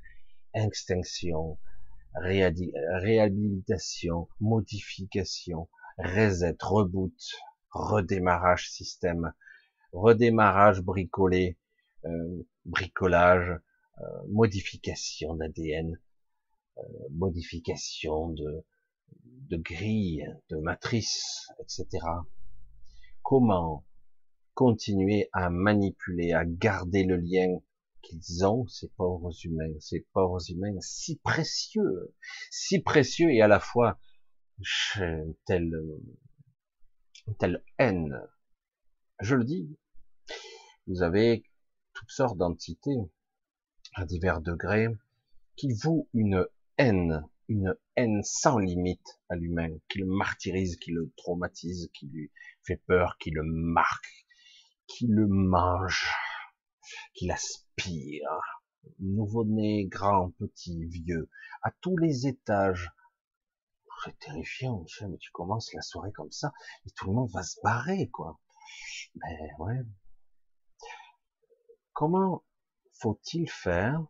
extinction, 0.55 1.59
réhabilitation, 2.15 4.29
modification, 4.41 5.69
reset, 5.99 6.57
reboot, 6.61 7.15
redémarrage 7.71 8.71
système, 8.71 9.33
redémarrage 9.93 10.81
bricolé, 10.81 11.59
euh, 12.05 12.43
bricolage, 12.65 13.61
euh, 14.01 14.05
modification 14.29 15.35
d'ADN, 15.35 16.01
euh, 16.79 16.83
modification 17.11 18.31
de, 18.31 18.65
de 19.25 19.57
grille, 19.57 20.27
de 20.51 20.57
matrice, 20.57 21.49
etc. 21.61 22.05
Comment 23.23 23.85
continuer 24.55 25.29
à 25.33 25.51
manipuler, 25.51 26.33
à 26.33 26.45
garder 26.45 27.05
le 27.05 27.17
lien 27.17 27.59
qu'ils 28.03 28.45
ont, 28.45 28.67
ces 28.69 28.89
pauvres 28.97 29.33
humains, 29.45 29.73
ces 29.81 30.07
pauvres 30.13 30.51
humains 30.51 30.79
si 30.81 31.17
précieux, 31.17 32.15
si 32.51 32.81
précieux 32.81 33.31
et 33.31 33.41
à 33.41 33.49
la 33.49 33.61
fois 33.61 33.99
telle, 35.47 35.73
telle 37.39 37.63
haine. 37.79 38.21
Je 39.21 39.37
le 39.37 39.45
dis, 39.45 39.77
vous 40.87 41.03
avez 41.03 41.45
toutes 41.93 42.11
sortes 42.11 42.37
d'entités 42.37 42.99
à 43.95 44.05
divers 44.05 44.41
degrés 44.41 44.89
qui 45.57 45.73
vouent 45.73 46.09
une 46.13 46.47
haine, 46.79 47.27
une 47.49 47.77
haine 47.97 48.23
sans 48.23 48.59
limite 48.59 49.21
à 49.29 49.37
l'humain, 49.37 49.71
qui 49.89 49.99
le 49.99 50.07
martyrise, 50.07 50.77
qui 50.77 50.91
le 50.91 51.13
traumatise, 51.17 51.91
qui 51.95 52.07
lui 52.09 52.31
fait 52.63 52.83
peur, 52.87 53.17
qui 53.19 53.31
le 53.31 53.43
marque, 53.45 54.27
qui 54.87 55.07
le 55.07 55.27
mange, 55.27 56.11
qui 57.15 57.27
l'aspire. 57.27 58.41
Nouveau-né, 58.99 59.87
grand, 59.87 60.31
petit, 60.33 60.85
vieux, 60.85 61.31
à 61.63 61.71
tous 61.81 61.97
les 61.97 62.27
étages. 62.27 62.91
C'est 64.03 64.19
terrifiant, 64.19 64.85
mais 65.09 65.19
tu 65.19 65.31
commences 65.31 65.73
la 65.73 65.83
soirée 65.83 66.13
comme 66.13 66.33
ça, 66.33 66.53
et 66.87 66.91
tout 66.91 67.07
le 67.07 67.15
monde 67.15 67.31
va 67.33 67.43
se 67.43 67.59
barrer, 67.63 68.09
quoi. 68.11 68.39
Mais 69.15 69.51
ouais, 69.59 69.83
Comment 71.95 72.45
faut-il 73.01 73.49
faire 73.49 74.05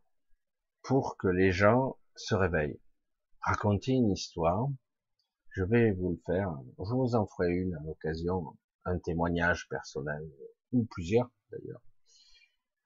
pour 0.83 1.19
que 1.19 1.29
les 1.29 1.53
gens 1.53 1.99
se 2.17 2.35
réveillent? 2.35 2.81
Raconter 3.43 3.93
une 3.93 4.11
histoire. 4.11 4.69
Je 5.51 5.65
vais 5.65 5.93
vous 5.93 6.13
le 6.13 6.21
faire. 6.25 6.51
Je 6.79 6.95
vous 6.95 7.15
en 7.15 7.27
ferai 7.27 7.53
une 7.53 7.75
à 7.75 7.83
l'occasion, 7.85 8.57
un 8.87 8.99
témoignage 8.99 9.69
personnel, 9.69 10.27
ou 10.73 10.87
plusieurs 10.87 11.31
d'ailleurs. 11.51 11.83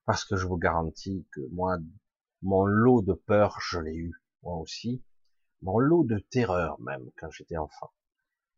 Parce 0.05 0.25
que 0.25 0.35
je 0.35 0.49
vous 0.49 0.59
garantis 0.59 1.25
que 1.33 1.43
moi, 1.53 1.79
mon 2.43 2.65
lot 2.65 3.01
de 3.01 3.15
peur, 3.15 3.57
je 3.61 3.79
l'ai 3.79 3.95
eu, 3.95 4.13
moi 4.43 4.57
aussi. 4.57 5.05
Mon 5.63 5.79
lot 5.79 6.05
de 6.05 6.19
terreur 6.19 6.81
même, 6.81 7.11
quand 7.17 7.31
j'étais 7.31 7.57
enfant. 7.57 7.91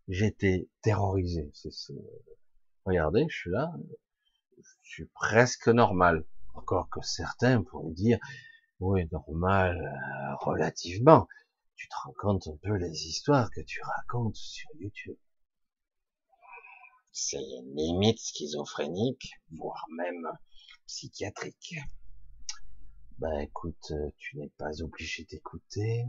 J'étais 0.09 0.69
terrorisé. 0.83 1.51
Regardez, 2.85 3.27
je 3.29 3.37
suis 3.37 3.51
là, 3.51 3.73
je 4.83 4.91
suis 4.91 5.07
presque 5.07 5.69
normal. 5.69 6.25
Encore 6.55 6.89
que 6.91 7.01
certains 7.01 7.63
pourraient 7.63 7.93
dire, 7.93 8.19
oui, 8.81 9.09
normal, 9.13 9.79
euh, 9.79 10.35
relativement. 10.41 11.29
Tu 11.77 11.89
te 11.89 11.95
rends 12.03 12.37
un 12.47 12.57
peu 12.63 12.75
les 12.75 13.07
histoires 13.07 13.51
que 13.51 13.61
tu 13.61 13.81
racontes 13.83 14.37
sur 14.37 14.69
YouTube. 14.79 15.17
C'est 17.13 17.39
limite 17.75 18.19
schizophrénique, 18.19 19.33
voire 19.53 19.87
même 19.97 20.29
psychiatrique. 20.87 21.77
Ben 23.19 23.41
écoute, 23.41 23.91
euh, 23.93 24.11
tu 24.19 24.39
n'es 24.39 24.51
pas 24.59 24.83
obligé 24.83 25.25
d'écouter. 25.25 26.05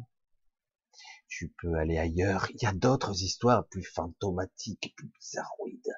Tu 1.31 1.47
peux 1.61 1.75
aller 1.75 1.97
ailleurs. 1.97 2.47
Il 2.51 2.61
y 2.61 2.65
a 2.65 2.73
d'autres 2.73 3.23
histoires 3.23 3.65
plus 3.67 3.83
fantomatiques, 3.83 4.93
plus 4.97 5.07
bizarroïdes. 5.17 5.93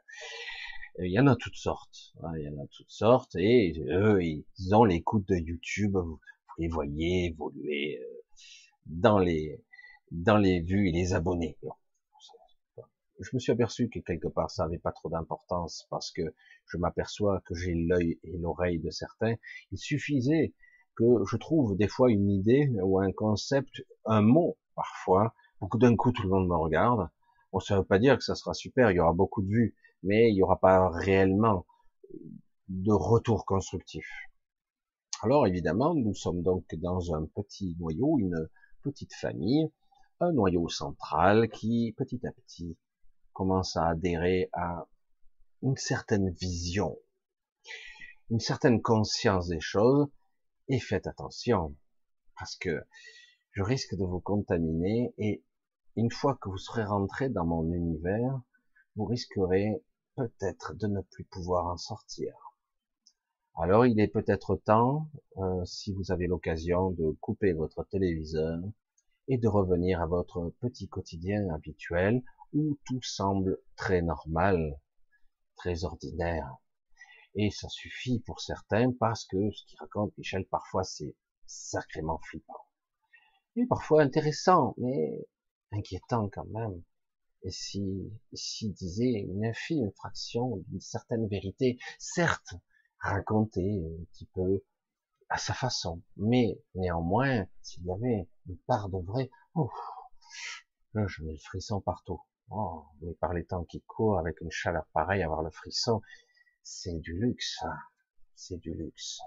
Il 0.99 1.11
y 1.11 1.19
en 1.19 1.25
a 1.25 1.35
toutes 1.35 1.55
sortes. 1.55 2.13
Hein, 2.21 2.33
il 2.37 2.43
y 2.43 2.49
en 2.49 2.63
a 2.63 2.67
toutes 2.67 2.91
sortes. 2.91 3.35
Et 3.35 3.73
eux, 3.89 4.23
ils 4.23 4.75
ont 4.75 4.83
l'écoute 4.85 5.27
de 5.27 5.35
YouTube. 5.35 5.97
Vous 5.97 6.19
les 6.59 6.67
voyez 6.67 7.25
évoluer 7.25 7.99
euh, 7.99 8.23
dans 8.85 9.17
les 9.17 9.59
dans 10.11 10.37
les 10.37 10.61
vues 10.61 10.89
et 10.89 10.91
les 10.91 11.15
abonnés. 11.15 11.57
Je 13.19 13.29
me 13.33 13.39
suis 13.39 13.51
aperçu 13.51 13.89
que 13.89 13.99
quelque 13.99 14.27
part 14.27 14.51
ça 14.51 14.65
n'avait 14.65 14.77
pas 14.77 14.91
trop 14.91 15.09
d'importance 15.09 15.87
parce 15.89 16.11
que 16.11 16.21
je 16.67 16.77
m'aperçois 16.77 17.41
que 17.47 17.55
j'ai 17.55 17.73
l'œil 17.73 18.19
et 18.23 18.37
l'oreille 18.37 18.79
de 18.79 18.91
certains. 18.91 19.33
Il 19.71 19.79
suffisait 19.79 20.53
que 20.95 21.23
je 21.27 21.37
trouve 21.37 21.75
des 21.75 21.87
fois 21.87 22.11
une 22.11 22.29
idée 22.29 22.69
ou 22.83 22.99
un 22.99 23.11
concept, 23.11 23.81
un 24.05 24.21
mot 24.21 24.57
parfois, 24.75 25.33
que 25.69 25.77
d'un 25.77 25.95
coup 25.95 26.11
tout 26.11 26.23
le 26.23 26.29
monde 26.29 26.47
me 26.47 26.55
regarde. 26.55 27.09
Bon, 27.51 27.59
ça 27.59 27.77
veut 27.77 27.85
pas 27.85 27.99
dire 27.99 28.17
que 28.17 28.23
ça 28.23 28.35
sera 28.35 28.53
super, 28.53 28.91
il 28.91 28.97
y 28.97 28.99
aura 28.99 29.13
beaucoup 29.13 29.41
de 29.41 29.47
vues, 29.47 29.75
mais 30.01 30.29
il 30.29 30.35
n'y 30.35 30.43
aura 30.43 30.59
pas 30.59 30.89
réellement 30.89 31.65
de 32.67 32.91
retour 32.91 33.45
constructif. 33.45 34.05
Alors 35.21 35.47
évidemment, 35.47 35.93
nous 35.93 36.13
sommes 36.13 36.41
donc 36.41 36.65
dans 36.75 37.13
un 37.15 37.25
petit 37.25 37.75
noyau, 37.79 38.17
une 38.19 38.49
petite 38.81 39.13
famille, 39.13 39.71
un 40.19 40.33
noyau 40.33 40.67
central 40.67 41.49
qui 41.49 41.93
petit 41.97 42.25
à 42.27 42.31
petit 42.31 42.77
commence 43.31 43.77
à 43.77 43.87
adhérer 43.87 44.49
à 44.53 44.87
une 45.61 45.77
certaine 45.77 46.29
vision, 46.31 46.97
une 48.29 48.39
certaine 48.39 48.81
conscience 48.81 49.47
des 49.47 49.61
choses, 49.61 50.09
et 50.67 50.79
faites 50.79 51.07
attention, 51.07 51.75
parce 52.37 52.55
que 52.57 52.83
je 53.53 53.61
risque 53.61 53.95
de 53.95 54.03
vous 54.03 54.19
contaminer, 54.19 55.13
et 55.19 55.43
une 55.95 56.09
fois 56.09 56.35
que 56.41 56.49
vous 56.49 56.57
serez 56.57 56.83
rentré 56.83 57.29
dans 57.29 57.45
mon 57.45 57.71
univers, 57.71 58.41
vous 58.95 59.05
risquerez 59.05 59.83
peut-être 60.15 60.73
de 60.73 60.87
ne 60.87 61.01
plus 61.01 61.23
pouvoir 61.25 61.67
en 61.67 61.77
sortir. 61.77 62.33
Alors 63.55 63.85
il 63.85 63.99
est 63.99 64.07
peut-être 64.07 64.55
temps, 64.55 65.07
euh, 65.37 65.63
si 65.65 65.93
vous 65.93 66.11
avez 66.11 66.25
l'occasion, 66.25 66.89
de 66.91 67.11
couper 67.21 67.53
votre 67.53 67.83
téléviseur 67.83 68.59
et 69.27 69.37
de 69.37 69.47
revenir 69.47 70.01
à 70.01 70.07
votre 70.07 70.51
petit 70.59 70.87
quotidien 70.87 71.53
habituel 71.53 72.23
où 72.53 72.79
tout 72.85 73.03
semble 73.03 73.59
très 73.75 74.01
normal, 74.01 74.79
très 75.57 75.83
ordinaire. 75.83 76.55
Et 77.35 77.51
ça 77.51 77.69
suffit 77.69 78.19
pour 78.21 78.41
certains 78.41 78.91
parce 78.93 79.25
que 79.25 79.51
ce 79.51 79.65
qu'il 79.67 79.77
raconte 79.79 80.17
Michel 80.17 80.47
parfois 80.47 80.83
c'est 80.83 81.15
sacrément 81.45 82.19
flippant. 82.23 82.65
Parfois 83.69 84.01
intéressant, 84.01 84.73
mais 84.77 85.27
inquiétant 85.71 86.29
quand 86.29 86.45
même 86.45 86.83
et 87.43 87.51
si, 87.51 88.71
disait 88.71 89.19
une 89.19 89.45
infime 89.45 89.91
fraction 89.91 90.63
d'une 90.67 90.79
certaine 90.79 91.27
vérité, 91.27 91.77
certes 91.99 92.55
racontée 92.99 93.83
un 93.85 94.05
petit 94.05 94.27
peu 94.33 94.63
à 95.29 95.37
sa 95.37 95.53
façon, 95.53 96.01
mais 96.15 96.57
néanmoins, 96.75 97.45
s'il 97.61 97.85
y 97.85 97.91
avait 97.91 98.29
une 98.47 98.57
part 98.59 98.87
de 98.89 98.99
vrai, 98.99 99.29
là, 100.93 101.05
je 101.07 101.23
mets 101.23 101.33
le 101.33 101.39
frisson 101.39 101.81
partout. 101.81 102.21
Oh, 102.49 102.85
mais 103.01 103.13
par 103.15 103.33
les 103.33 103.45
temps 103.45 103.65
qui 103.65 103.81
courent, 103.81 104.19
avec 104.19 104.39
une 104.41 104.51
chaleur 104.51 104.85
pareille, 104.93 105.23
avoir 105.23 105.41
le 105.41 105.49
frisson, 105.49 106.01
c'est 106.61 106.99
du 106.99 107.17
luxe, 107.17 107.57
hein. 107.63 107.77
c'est 108.35 108.57
du 108.57 108.73
luxe. 108.73 109.19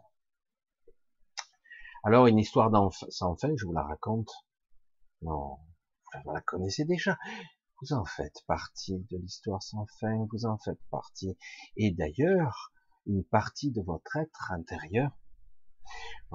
Alors, 2.07 2.29
une 2.29 2.39
histoire 2.39 2.71
sans 3.09 3.35
fin, 3.35 3.51
je 3.57 3.67
vous 3.67 3.73
la 3.73 3.83
raconte. 3.83 4.31
Non, 5.23 5.59
vous 6.25 6.33
la 6.33 6.41
connaissez 6.41 6.85
déjà 6.85 7.19
vous 7.83 7.95
en 7.95 8.05
faites 8.05 8.45
partie 8.47 9.05
de 9.11 9.19
l'histoire 9.19 9.61
sans 9.61 9.87
fin, 9.99 10.25
vous 10.31 10.47
en 10.47 10.57
faites 10.57 10.81
partie. 10.89 11.37
Et 11.77 11.91
d'ailleurs, 11.91 12.73
une 13.07 13.25
partie 13.25 13.73
de 13.73 13.83
votre 13.83 14.19
être 14.19 14.53
intérieur, 14.53 15.11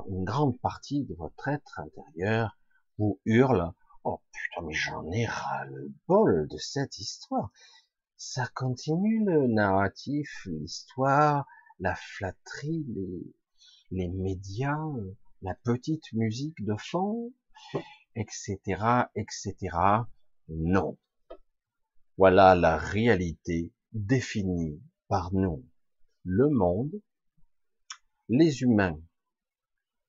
une 0.10 0.26
grande 0.26 0.60
partie 0.60 1.06
de 1.06 1.16
votre 1.16 1.48
être 1.48 1.80
intérieur 1.80 2.58
vous 2.98 3.22
hurle, 3.24 3.72
oh 4.04 4.22
putain, 4.34 4.68
mais 4.68 4.74
j'en 4.74 5.10
ai 5.10 5.26
ras 5.26 5.64
le 5.68 5.90
bol 6.06 6.50
de 6.50 6.58
cette 6.58 7.00
histoire. 7.00 7.50
Ça 8.18 8.46
continue 8.56 9.24
le 9.24 9.48
narratif, 9.48 10.46
l'histoire, 10.48 11.48
la 11.80 11.96
flatterie, 11.96 12.84
les, 12.90 13.34
les 13.92 14.10
médias, 14.10 14.86
la 15.42 15.56
petite 15.64 16.12
musique 16.14 16.64
de 16.64 16.76
fond, 16.78 17.34
etc., 18.16 18.58
etc. 19.16 19.56
Non. 20.50 20.98
Voilà 22.18 22.56
la 22.56 22.78
réalité 22.78 23.74
définie 23.92 24.82
par 25.08 25.34
nous. 25.34 25.66
Le 26.24 26.50
monde, 26.50 27.02
les 28.30 28.62
humains. 28.62 29.02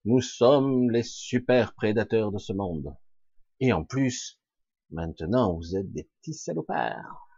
Nous 0.05 0.21
sommes 0.21 0.91
les 0.91 1.03
super 1.03 1.75
prédateurs 1.75 2.33
de 2.33 2.39
ce 2.39 2.53
monde. 2.53 2.95
Et 3.61 3.73
en 3.73 3.85
plus, 3.85 4.41
maintenant, 4.91 5.57
vous 5.57 5.77
êtes 5.77 5.91
des 5.93 6.11
petits 6.21 6.35
salopards. 6.35 7.29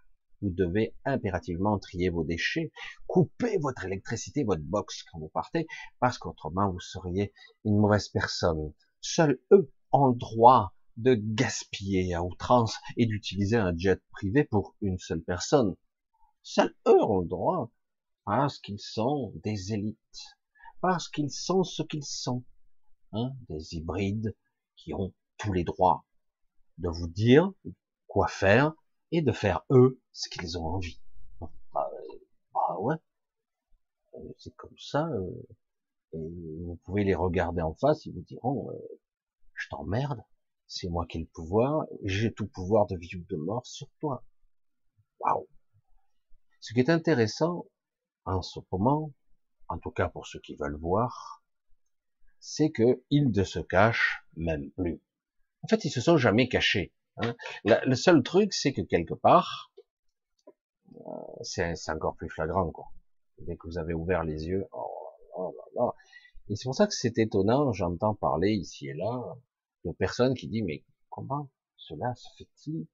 Vous 0.44 0.50
devez 0.50 0.94
impérativement 1.07 1.78
trier 1.78 2.11
vos 2.11 2.22
déchets, 2.22 2.70
couper 3.07 3.57
votre 3.59 3.87
électricité, 3.87 4.44
votre 4.44 4.62
box 4.62 5.02
quand 5.04 5.18
vous 5.18 5.30
partez, 5.30 5.66
parce 6.00 6.18
qu'autrement 6.18 6.70
vous 6.70 6.80
seriez 6.80 7.33
une 7.64 7.78
mauvaise 7.78 8.11
personne. 8.11 8.74
Seuls 9.00 9.40
eux 9.52 9.72
ont 9.90 10.09
le 10.09 10.14
droit 10.14 10.74
de 10.98 11.14
gaspiller 11.14 12.12
à 12.12 12.22
outrance 12.22 12.76
et 12.98 13.07
d'utiliser 13.07 13.57
un 13.57 13.74
jet 13.74 14.02
privé 14.11 14.44
pour 14.44 14.76
une 14.83 14.98
seule 14.98 15.22
personne. 15.22 15.74
Seuls 16.42 16.74
eux 16.87 17.02
ont 17.02 17.20
le 17.20 17.28
droit, 17.28 17.72
parce 18.24 18.59
qu'ils 18.59 18.80
sont 18.80 19.33
des 19.42 19.72
élites, 19.72 19.98
parce 20.83 21.09
qu'ils 21.09 21.30
sont 21.30 21.64
ce 21.64 21.83
qu'ils 21.83 22.04
sont, 22.04 22.44
hein, 23.12 23.30
des 23.48 23.76
hybrides 23.76 24.37
qui 24.76 24.92
ont 24.92 25.14
tous 25.38 25.54
les 25.54 25.64
droits 25.64 26.04
de 26.76 26.90
vous 26.90 27.09
dire 27.09 27.50
quoi 28.07 28.28
faire 28.28 28.74
et 29.14 29.22
de 29.22 29.33
faire 29.33 29.64
eux 29.70 30.00
ce 30.12 30.29
qu'ils 30.29 30.59
ont 30.59 30.66
envie. 30.66 31.00
Bah, 31.40 31.53
bah 31.72 32.77
ouais, 32.81 32.96
euh, 34.14 34.33
c'est 34.38 34.55
comme 34.57 34.77
ça. 34.77 35.07
Euh, 35.07 35.31
vous 36.12 36.79
pouvez 36.85 37.05
les 37.05 37.14
regarder 37.14 37.62
en 37.62 37.74
face, 37.74 38.07
ils 38.07 38.12
vous 38.12 38.22
diront 38.22 38.70
euh, 38.70 39.00
je 39.55 39.68
t'emmerde, 39.68 40.20
c'est 40.66 40.88
moi 40.88 41.07
qui 41.07 41.18
ai 41.18 41.20
le 41.20 41.27
pouvoir, 41.27 41.87
j'ai 42.03 42.33
tout 42.33 42.48
pouvoir 42.48 42.87
de 42.87 42.96
vie 42.96 43.16
ou 43.16 43.24
de 43.29 43.37
mort 43.37 43.66
sur 43.66 43.88
toi. 44.00 44.24
Waouh 45.20 45.46
Ce 46.61 46.74
qui 46.74 46.81
est 46.81 46.90
intéressant 46.90 47.66
en 48.24 48.42
ce 48.42 48.59
moment, 48.72 49.12
en 49.68 49.79
tout 49.79 49.92
cas 49.92 50.09
pour 50.09 50.27
ceux 50.27 50.40
qui 50.40 50.57
veulent 50.57 50.79
voir, 50.79 51.44
c'est 52.40 52.70
que 52.70 53.03
ils 53.11 53.31
ne 53.31 53.44
se 53.44 53.61
cachent 53.61 54.24
même 54.37 54.70
plus. 54.72 55.00
En 55.62 55.68
fait, 55.68 55.85
ils 55.85 55.90
se 55.90 56.00
sont 56.00 56.16
jamais 56.16 56.48
cachés. 56.48 56.92
Hein. 57.18 57.35
le 57.64 57.94
seul 57.94 58.22
truc, 58.22 58.53
c'est 58.53 58.72
que 58.72 58.83
quelque 58.83 59.14
part, 59.14 59.72
euh, 60.48 61.11
c'est 61.42 61.74
encore 61.90 62.16
plus 62.16 62.29
flagrant, 62.29 62.70
quoi. 62.70 62.87
Dès 63.38 63.57
que 63.57 63.66
vous 63.66 63.79
avez 63.79 63.94
ouvert 63.94 64.24
les 64.24 64.46
yeux, 64.46 64.66
oh, 64.72 65.55
là. 65.74 65.92
Et 66.48 66.57
c'est 66.57 66.64
pour 66.64 66.74
ça 66.74 66.87
que 66.87 66.94
c'est 66.94 67.18
étonnant, 67.18 67.72
j'entends 67.72 68.14
parler 68.14 68.53
ici 68.53 68.88
et 68.88 68.94
là 68.94 69.37
de 69.85 69.92
personnes 69.92 70.35
qui 70.35 70.48
disent, 70.48 70.64
mais 70.64 70.85
comment 71.11 71.50
cela 71.77 72.14
se 72.14 72.29
fait-il 72.38 72.87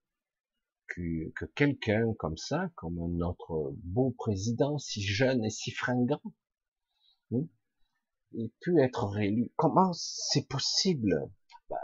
que, 0.88 1.30
que 1.36 1.44
quelqu'un 1.44 2.14
comme 2.14 2.36
ça, 2.36 2.68
comme 2.74 2.96
notre 3.16 3.72
beau 3.84 4.10
président, 4.10 4.78
si 4.78 5.02
jeune 5.02 5.44
et 5.44 5.50
si 5.50 5.70
fringant, 5.70 6.22
hein, 7.32 7.44
ait 8.38 8.50
pu 8.60 8.80
être 8.82 9.06
réélu? 9.06 9.52
Comment 9.56 9.92
c'est 9.92 10.48
possible? 10.48 11.30
Bah, 11.68 11.76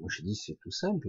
Moi 0.00 0.08
je 0.10 0.22
dis 0.22 0.34
c'est 0.34 0.58
tout 0.62 0.70
simple. 0.70 1.08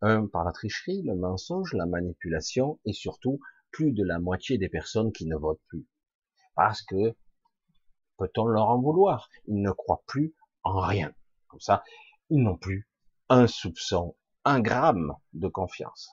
Un, 0.00 0.26
par 0.26 0.44
la 0.44 0.52
tricherie, 0.52 1.02
le 1.02 1.16
mensonge, 1.16 1.72
la 1.74 1.86
manipulation, 1.86 2.78
et 2.84 2.92
surtout 2.92 3.40
plus 3.70 3.92
de 3.92 4.04
la 4.04 4.18
moitié 4.18 4.58
des 4.58 4.68
personnes 4.68 5.12
qui 5.12 5.26
ne 5.26 5.36
votent 5.36 5.62
plus. 5.68 5.86
Parce 6.54 6.82
que, 6.82 7.16
peut-on 8.16 8.46
leur 8.46 8.68
en 8.68 8.80
vouloir? 8.80 9.28
Ils 9.46 9.60
ne 9.60 9.70
croient 9.70 10.02
plus 10.06 10.34
en 10.62 10.80
rien. 10.80 11.12
Comme 11.48 11.60
ça, 11.60 11.82
ils 12.30 12.42
n'ont 12.42 12.56
plus 12.56 12.88
un 13.28 13.46
soupçon, 13.46 14.16
un 14.44 14.60
gramme 14.60 15.14
de 15.32 15.48
confiance. 15.48 16.10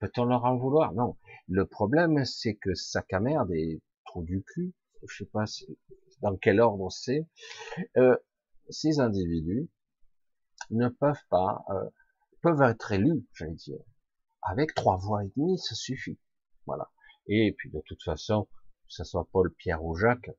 Peut-on 0.00 0.24
leur 0.24 0.44
en 0.44 0.56
vouloir? 0.56 0.92
Non. 0.92 1.16
Le 1.48 1.66
problème, 1.66 2.24
c'est 2.24 2.56
que 2.56 2.74
sac 2.74 3.12
à 3.12 3.20
merde 3.20 3.50
et 3.52 3.82
trou 4.04 4.22
du 4.22 4.42
cul, 4.42 4.74
je 5.06 5.24
sais 5.24 5.30
pas 5.30 5.44
dans 6.20 6.36
quel 6.36 6.60
ordre 6.60 6.90
c'est, 6.90 7.26
euh, 7.96 8.16
ces 8.68 9.00
individus 9.00 9.68
ne 10.70 10.88
peuvent 10.88 11.26
pas, 11.28 11.64
euh, 11.70 11.90
peuvent 12.42 12.62
être 12.62 12.92
élus, 12.92 13.26
j'allais 13.34 13.54
dire, 13.54 13.78
avec 14.42 14.74
trois 14.74 14.96
voix 14.96 15.24
et 15.24 15.30
demie, 15.36 15.58
ça 15.58 15.74
suffit. 15.74 16.18
Voilà. 16.66 16.90
Et 17.26 17.54
puis 17.56 17.70
de 17.70 17.80
toute 17.86 18.02
façon, 18.02 18.44
que 18.44 18.92
ce 18.92 19.04
soit 19.04 19.28
Paul, 19.32 19.52
Pierre 19.54 19.84
ou 19.84 19.94
Jacques, 19.96 20.30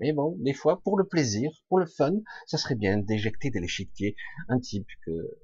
mais 0.00 0.12
bon, 0.14 0.34
des 0.38 0.54
fois, 0.54 0.80
pour 0.80 0.96
le 0.98 1.06
plaisir, 1.06 1.50
pour 1.68 1.78
le 1.78 1.84
fun, 1.86 2.14
ça 2.46 2.56
serait 2.56 2.74
bien 2.74 2.96
d'éjecter 2.96 3.50
de 3.50 3.60
l'échiquier 3.60 4.16
un 4.48 4.58
type 4.58 4.88
que 5.04 5.38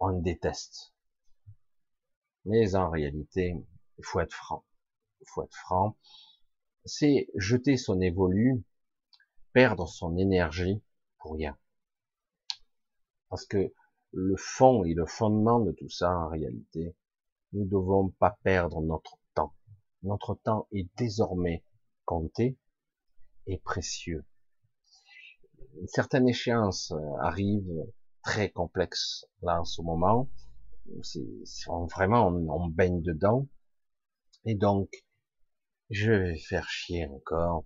on 0.00 0.18
déteste. 0.20 0.94
Mais 2.46 2.74
en 2.74 2.88
réalité, 2.88 3.54
il 3.98 4.04
faut 4.04 4.20
être 4.20 4.32
franc. 4.32 4.64
Il 5.20 5.26
faut 5.28 5.44
être 5.44 5.54
franc. 5.54 5.98
C'est 6.86 7.28
jeter 7.36 7.76
son 7.76 8.00
évolu, 8.00 8.64
perdre 9.52 9.86
son 9.86 10.16
énergie 10.16 10.82
pour 11.18 11.34
rien. 11.34 11.58
Parce 13.30 13.46
que 13.46 13.72
le 14.12 14.36
fond 14.36 14.84
et 14.84 14.92
le 14.92 15.06
fondement 15.06 15.60
de 15.60 15.70
tout 15.72 15.88
ça, 15.88 16.10
en 16.10 16.28
réalité, 16.28 16.96
nous 17.52 17.64
ne 17.64 17.70
devons 17.70 18.10
pas 18.10 18.36
perdre 18.42 18.82
notre 18.82 19.18
temps. 19.34 19.54
Notre 20.02 20.34
temps 20.34 20.66
est 20.72 20.88
désormais 20.96 21.64
compté 22.04 22.58
et 23.46 23.58
précieux. 23.58 24.24
Une 25.80 25.86
certaine 25.86 26.28
échéance 26.28 26.90
euh, 26.90 27.16
arrive 27.20 27.70
très 28.22 28.50
complexe 28.50 29.26
là 29.42 29.60
en 29.60 29.64
ce 29.64 29.80
moment. 29.80 30.28
Vraiment 31.94 32.26
on, 32.26 32.68
baigne 32.68 33.00
dedans. 33.00 33.46
Et 34.44 34.56
donc, 34.56 34.90
je 35.90 36.10
vais 36.10 36.38
faire 36.38 36.68
chier 36.68 37.06
encore. 37.06 37.64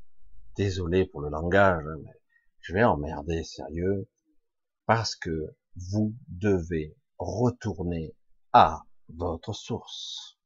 Désolé 0.57 1.07
pour 1.07 1.23
le 1.23 1.31
langage, 1.31 1.85
mais 2.03 2.13
je 2.61 2.75
vais 2.75 2.85
emmerder 2.85 3.43
sérieux 3.45 4.07
parce 4.87 5.17
que 5.17 5.57
vous 5.77 6.15
devez 6.29 6.97
retourner 7.19 8.15
à 8.53 8.83
votre 9.09 9.53
source, 9.53 10.39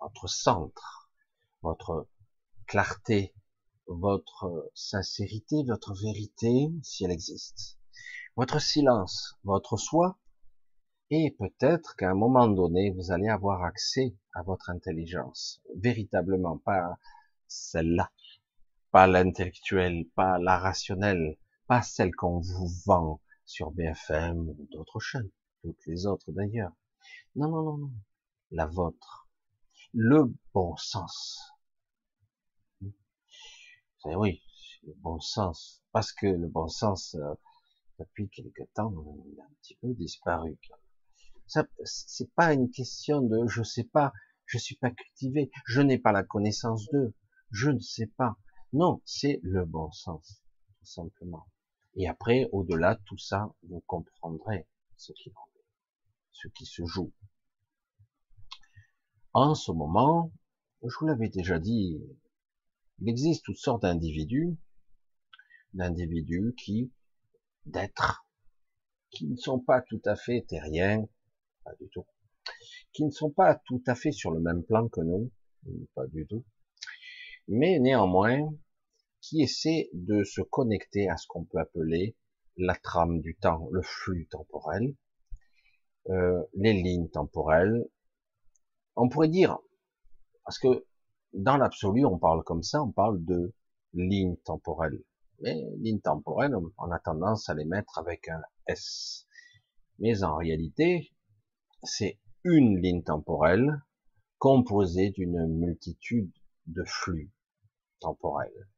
votre 0.00 0.28
centre, 0.28 1.10
votre 1.62 2.08
clarté, 2.66 3.34
votre 3.86 4.70
sincérité, 4.74 5.64
votre 5.66 5.94
vérité, 5.94 6.70
si 6.82 7.04
elle 7.04 7.10
existe, 7.10 7.78
votre 8.36 8.60
silence, 8.60 9.38
votre 9.44 9.76
soi, 9.76 10.18
et 11.10 11.36
peut-être 11.38 11.94
qu'à 11.96 12.10
un 12.10 12.14
moment 12.14 12.48
donné, 12.48 12.90
vous 12.90 13.12
allez 13.12 13.28
avoir 13.28 13.62
accès 13.62 14.16
à 14.34 14.42
votre 14.42 14.70
intelligence, 14.70 15.62
véritablement, 15.76 16.58
pas 16.58 16.98
celle-là, 17.46 18.10
pas 18.90 19.06
l'intellectuelle, 19.06 20.04
pas 20.14 20.38
la 20.38 20.58
rationnelle, 20.58 21.38
pas 21.68 21.82
celle 21.82 22.14
qu'on 22.14 22.40
vous 22.40 22.68
vend 22.84 23.20
sur 23.46 23.70
BFM 23.70 24.48
ou 24.48 24.68
d'autres 24.70 25.00
chaînes, 25.00 25.30
toutes 25.62 25.86
les 25.86 26.06
autres 26.06 26.30
d'ailleurs. 26.32 26.72
Non, 27.34 27.48
non, 27.48 27.62
non, 27.62 27.76
non, 27.78 27.92
la 28.50 28.66
vôtre, 28.66 29.28
le 29.94 30.34
bon 30.52 30.76
sens, 30.76 31.56
oui, 34.14 34.40
le 34.84 34.94
bon 34.94 35.18
sens. 35.20 35.82
Parce 35.92 36.12
que 36.12 36.26
le 36.26 36.46
bon 36.46 36.68
sens, 36.68 37.16
euh, 37.16 37.34
depuis 37.98 38.28
quelque 38.28 38.62
temps, 38.74 38.92
il 39.26 39.40
a 39.40 39.44
un 39.44 39.54
petit 39.62 39.76
peu 39.76 39.92
disparu. 39.94 40.58
Ça, 41.46 41.64
c'est 41.84 42.32
pas 42.34 42.52
une 42.52 42.70
question 42.70 43.20
de 43.22 43.46
je 43.46 43.62
sais 43.62 43.84
pas, 43.84 44.12
je 44.44 44.58
suis 44.58 44.76
pas 44.76 44.90
cultivé, 44.90 45.50
je 45.66 45.80
n'ai 45.80 45.98
pas 45.98 46.12
la 46.12 46.22
connaissance 46.22 46.88
d'eux, 46.90 47.14
je 47.50 47.70
ne 47.70 47.80
sais 47.80 48.08
pas. 48.16 48.36
Non, 48.72 49.00
c'est 49.04 49.40
le 49.42 49.64
bon 49.64 49.90
sens, 49.92 50.42
tout 50.78 50.86
simplement. 50.86 51.46
Et 51.96 52.08
après, 52.08 52.48
au-delà 52.52 52.94
de 52.94 53.02
tout 53.04 53.18
ça, 53.18 53.54
vous 53.62 53.82
comprendrez 53.86 54.68
ce 54.96 55.12
qui 55.12 55.32
ce 56.32 56.48
qui 56.48 56.66
se 56.66 56.84
joue. 56.84 57.12
En 59.32 59.54
ce 59.54 59.72
moment, 59.72 60.30
je 60.82 60.94
vous 60.98 61.06
l'avais 61.06 61.30
déjà 61.30 61.58
dit 61.58 61.98
il 62.98 63.08
existe 63.08 63.44
toutes 63.44 63.58
sortes 63.58 63.82
d'individus, 63.82 64.56
d'individus 65.74 66.54
qui, 66.56 66.92
d'êtres, 67.64 68.26
qui 69.10 69.26
ne 69.26 69.36
sont 69.36 69.58
pas 69.58 69.82
tout 69.82 70.00
à 70.04 70.16
fait 70.16 70.44
terriens, 70.46 71.06
pas 71.64 71.74
du 71.80 71.88
tout, 71.88 72.06
qui 72.92 73.04
ne 73.04 73.10
sont 73.10 73.30
pas 73.30 73.54
tout 73.54 73.82
à 73.86 73.94
fait 73.94 74.12
sur 74.12 74.30
le 74.30 74.40
même 74.40 74.62
plan 74.62 74.88
que 74.88 75.00
nous, 75.00 75.30
pas 75.94 76.06
du 76.06 76.26
tout, 76.26 76.44
mais 77.48 77.78
néanmoins, 77.78 78.52
qui 79.28 79.42
essaient 79.42 79.90
de 79.92 80.22
se 80.22 80.40
connecter 80.40 81.08
à 81.08 81.16
ce 81.16 81.26
qu'on 81.26 81.44
peut 81.44 81.58
appeler 81.58 82.16
la 82.56 82.76
trame 82.76 83.20
du 83.20 83.36
temps, 83.36 83.68
le 83.72 83.82
flux 83.82 84.28
temporel, 84.28 84.94
euh, 86.10 86.44
les 86.54 86.72
lignes 86.72 87.08
temporelles. 87.08 87.88
On 88.94 89.08
pourrait 89.08 89.28
dire, 89.28 89.58
parce 90.44 90.60
que 90.60 90.86
dans 91.32 91.56
l'absolu, 91.56 92.04
on 92.04 92.18
parle 92.18 92.44
comme 92.44 92.62
ça, 92.62 92.80
on 92.80 92.92
parle 92.92 93.24
de 93.24 93.52
ligne 93.94 94.36
temporelle. 94.44 95.02
Mais 95.40 95.60
ligne 95.78 96.00
temporelle, 96.00 96.54
on 96.78 96.90
a 96.92 96.98
tendance 97.00 97.48
à 97.48 97.54
les 97.54 97.64
mettre 97.64 97.98
avec 97.98 98.28
un 98.28 98.40
S. 98.68 99.26
Mais 99.98 100.22
en 100.22 100.36
réalité, 100.36 101.12
c'est 101.82 102.20
une 102.44 102.80
ligne 102.80 103.02
temporelle 103.02 103.82
composée 104.38 105.10
d'une 105.10 105.46
multitude 105.48 106.32
de 106.66 106.84
flux 106.84 107.32
temporels. 107.98 108.68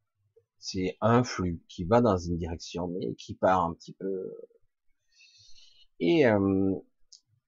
C'est 0.58 0.96
un 1.00 1.24
flux 1.24 1.62
qui 1.68 1.84
va 1.84 2.00
dans 2.00 2.18
une 2.18 2.36
direction, 2.36 2.88
mais 2.88 3.14
qui 3.14 3.34
part 3.34 3.64
un 3.64 3.74
petit 3.74 3.92
peu. 3.94 4.34
Et 6.00 6.26
euh, 6.26 6.74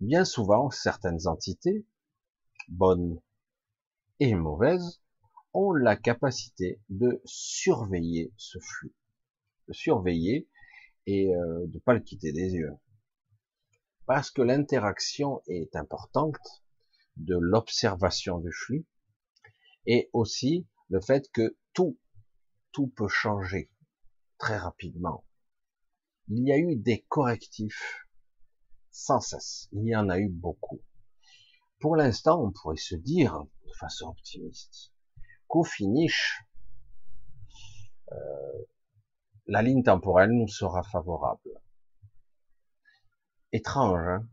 bien 0.00 0.24
souvent, 0.24 0.70
certaines 0.70 1.26
entités 1.26 1.86
bonnes 2.70 3.20
et 4.20 4.34
mauvaises, 4.34 5.02
ont 5.52 5.72
la 5.72 5.96
capacité 5.96 6.80
de 6.88 7.20
surveiller 7.24 8.32
ce 8.36 8.58
flux, 8.60 8.94
de 9.66 9.72
surveiller 9.72 10.48
et 11.06 11.34
euh, 11.34 11.66
de 11.66 11.78
pas 11.80 11.94
le 11.94 12.00
quitter 12.00 12.32
des 12.32 12.52
yeux. 12.52 12.76
Parce 14.06 14.30
que 14.30 14.42
l'interaction 14.42 15.42
est 15.48 15.74
importante 15.74 16.36
de 17.16 17.36
l'observation 17.36 18.38
du 18.38 18.52
flux 18.52 18.86
et 19.86 20.08
aussi 20.12 20.66
le 20.88 21.00
fait 21.00 21.30
que 21.32 21.56
tout, 21.72 21.98
tout 22.72 22.88
peut 22.88 23.08
changer 23.08 23.70
très 24.38 24.56
rapidement. 24.56 25.24
Il 26.28 26.46
y 26.46 26.52
a 26.52 26.58
eu 26.58 26.76
des 26.76 27.02
correctifs 27.08 28.06
sans 28.90 29.20
cesse. 29.20 29.68
Il 29.72 29.86
y 29.86 29.96
en 29.96 30.08
a 30.08 30.18
eu 30.18 30.28
beaucoup. 30.28 30.80
Pour 31.80 31.96
l'instant, 31.96 32.42
on 32.42 32.52
pourrait 32.52 32.76
se 32.76 32.94
dire, 32.94 33.44
de 33.66 33.72
façon 33.74 34.08
optimiste, 34.08 34.92
qu'au 35.46 35.64
finish, 35.64 36.44
euh, 38.12 38.64
la 39.46 39.62
ligne 39.62 39.82
temporelle 39.82 40.30
nous 40.30 40.48
sera 40.48 40.82
favorable. 40.82 41.60
Étrange, 43.52 44.06
hein? 44.06 44.28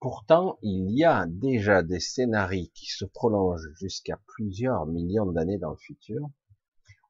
Pourtant, 0.00 0.58
il 0.62 0.90
y 0.90 1.04
a 1.04 1.26
déjà 1.26 1.82
des 1.82 2.00
scénarios 2.00 2.70
qui 2.74 2.86
se 2.86 3.04
prolongent 3.04 3.70
jusqu'à 3.74 4.18
plusieurs 4.26 4.86
millions 4.86 5.30
d'années 5.30 5.58
dans 5.58 5.70
le 5.70 5.76
futur, 5.76 6.26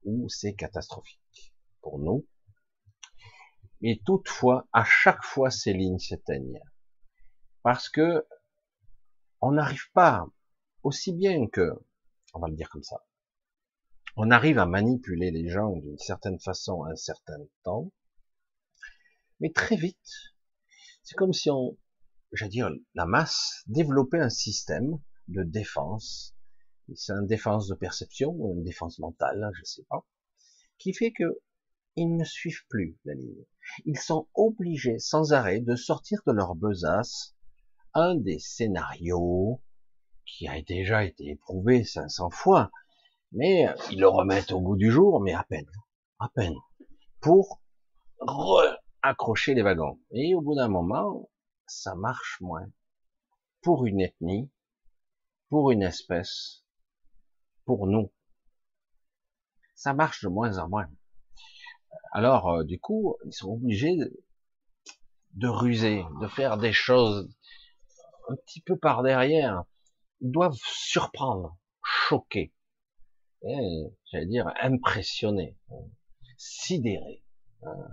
où 0.05 0.29
c'est 0.29 0.55
catastrophique 0.55 1.55
pour 1.81 1.99
nous. 1.99 2.27
Et 3.83 4.01
toutefois, 4.05 4.69
à 4.73 4.85
chaque 4.85 5.23
fois, 5.25 5.51
ces 5.51 5.73
lignes 5.73 5.99
s'éteignent. 5.99 6.61
Parce 7.63 7.89
que 7.89 8.27
on 9.41 9.53
n'arrive 9.53 9.91
pas, 9.93 10.27
aussi 10.83 11.13
bien 11.13 11.47
que, 11.49 11.73
on 12.35 12.41
va 12.41 12.49
le 12.49 12.57
dire 12.57 12.69
comme 12.69 12.83
ça, 12.83 13.07
on 14.17 14.31
arrive 14.31 14.59
à 14.59 14.67
manipuler 14.67 15.31
les 15.31 15.49
gens 15.49 15.77
d'une 15.77 15.99
certaine 15.99 16.39
façon 16.41 16.83
à 16.83 16.91
un 16.91 16.97
certain 16.97 17.39
temps, 17.63 17.91
mais 19.41 19.51
très 19.53 19.77
vite, 19.77 19.97
c'est 21.03 21.15
comme 21.15 21.33
si 21.33 21.49
on, 21.51 21.79
j'allais 22.33 22.51
dire, 22.51 22.71
la 22.95 23.07
masse 23.07 23.63
développait 23.67 24.21
un 24.21 24.29
système 24.29 24.99
de 25.29 25.43
défense, 25.43 26.35
c'est 26.95 27.13
une 27.13 27.27
défense 27.27 27.69
de 27.69 27.75
perception 27.75 28.31
ou 28.31 28.55
une 28.55 28.65
défense 28.65 28.99
mentale, 28.99 29.51
je 29.55 29.65
sais 29.65 29.85
pas, 29.89 30.05
qui 30.79 30.93
fait 30.95 31.13
que 31.13 31.41
ils 31.97 32.17
ne 32.17 32.25
suivent 32.25 32.67
plus 32.69 32.99
la 33.05 33.15
ligne. 33.15 33.45
Ils 33.85 33.99
sont 33.99 34.29
obligés 34.35 34.99
sans 34.99 35.33
arrêt 35.33 35.61
de 35.61 35.77
sortir 35.77 36.21
de 36.27 36.33
leur 36.33 36.55
besace 36.55 37.35
un 37.95 38.15
des 38.15 38.39
scénarios 38.39 39.61
qui 40.25 40.47
a 40.47 40.63
déjà 40.63 41.05
été 41.05 41.31
éprouvé 41.31 41.85
500 41.85 42.31
fois, 42.31 42.71
mais 43.33 43.67
ils 43.91 44.01
le 44.01 44.09
remettent 44.09 44.53
au 44.53 44.61
goût 44.61 44.77
du 44.77 44.91
jour, 44.91 45.21
mais 45.21 45.33
à 45.33 45.45
peine, 45.45 45.71
à 46.19 46.29
peine, 46.29 46.57
pour 47.21 47.61
accrocher 49.03 49.55
les 49.55 49.63
wagons. 49.63 49.99
Et 50.13 50.35
au 50.35 50.41
bout 50.41 50.55
d'un 50.55 50.69
moment, 50.69 51.29
ça 51.67 51.95
marche 51.95 52.39
moins. 52.41 52.67
Pour 53.63 53.87
une 53.87 54.01
ethnie, 54.01 54.51
pour 55.49 55.71
une 55.71 55.83
espèce, 55.83 56.60
pour 57.71 57.87
nous. 57.87 58.11
Ça 59.77 59.95
marche 59.95 60.25
de 60.25 60.29
moins 60.29 60.59
en 60.59 60.69
moins. 60.69 60.91
Alors, 62.11 62.49
euh, 62.49 62.65
du 62.65 62.81
coup, 62.81 63.17
ils 63.25 63.33
sont 63.33 63.53
obligés 63.53 63.97
de 65.35 65.47
ruser, 65.47 66.03
de 66.21 66.27
faire 66.27 66.59
des 66.59 66.73
choses 66.73 67.31
un 68.29 68.35
petit 68.45 68.61
peu 68.61 68.77
par 68.77 69.05
derrière, 69.05 69.63
doivent 70.21 70.59
surprendre, 70.61 71.57
choquer, 71.85 72.53
j'allais 73.41 74.27
dire 74.27 74.53
impressionner, 74.61 75.57
sidérer. 76.37 77.23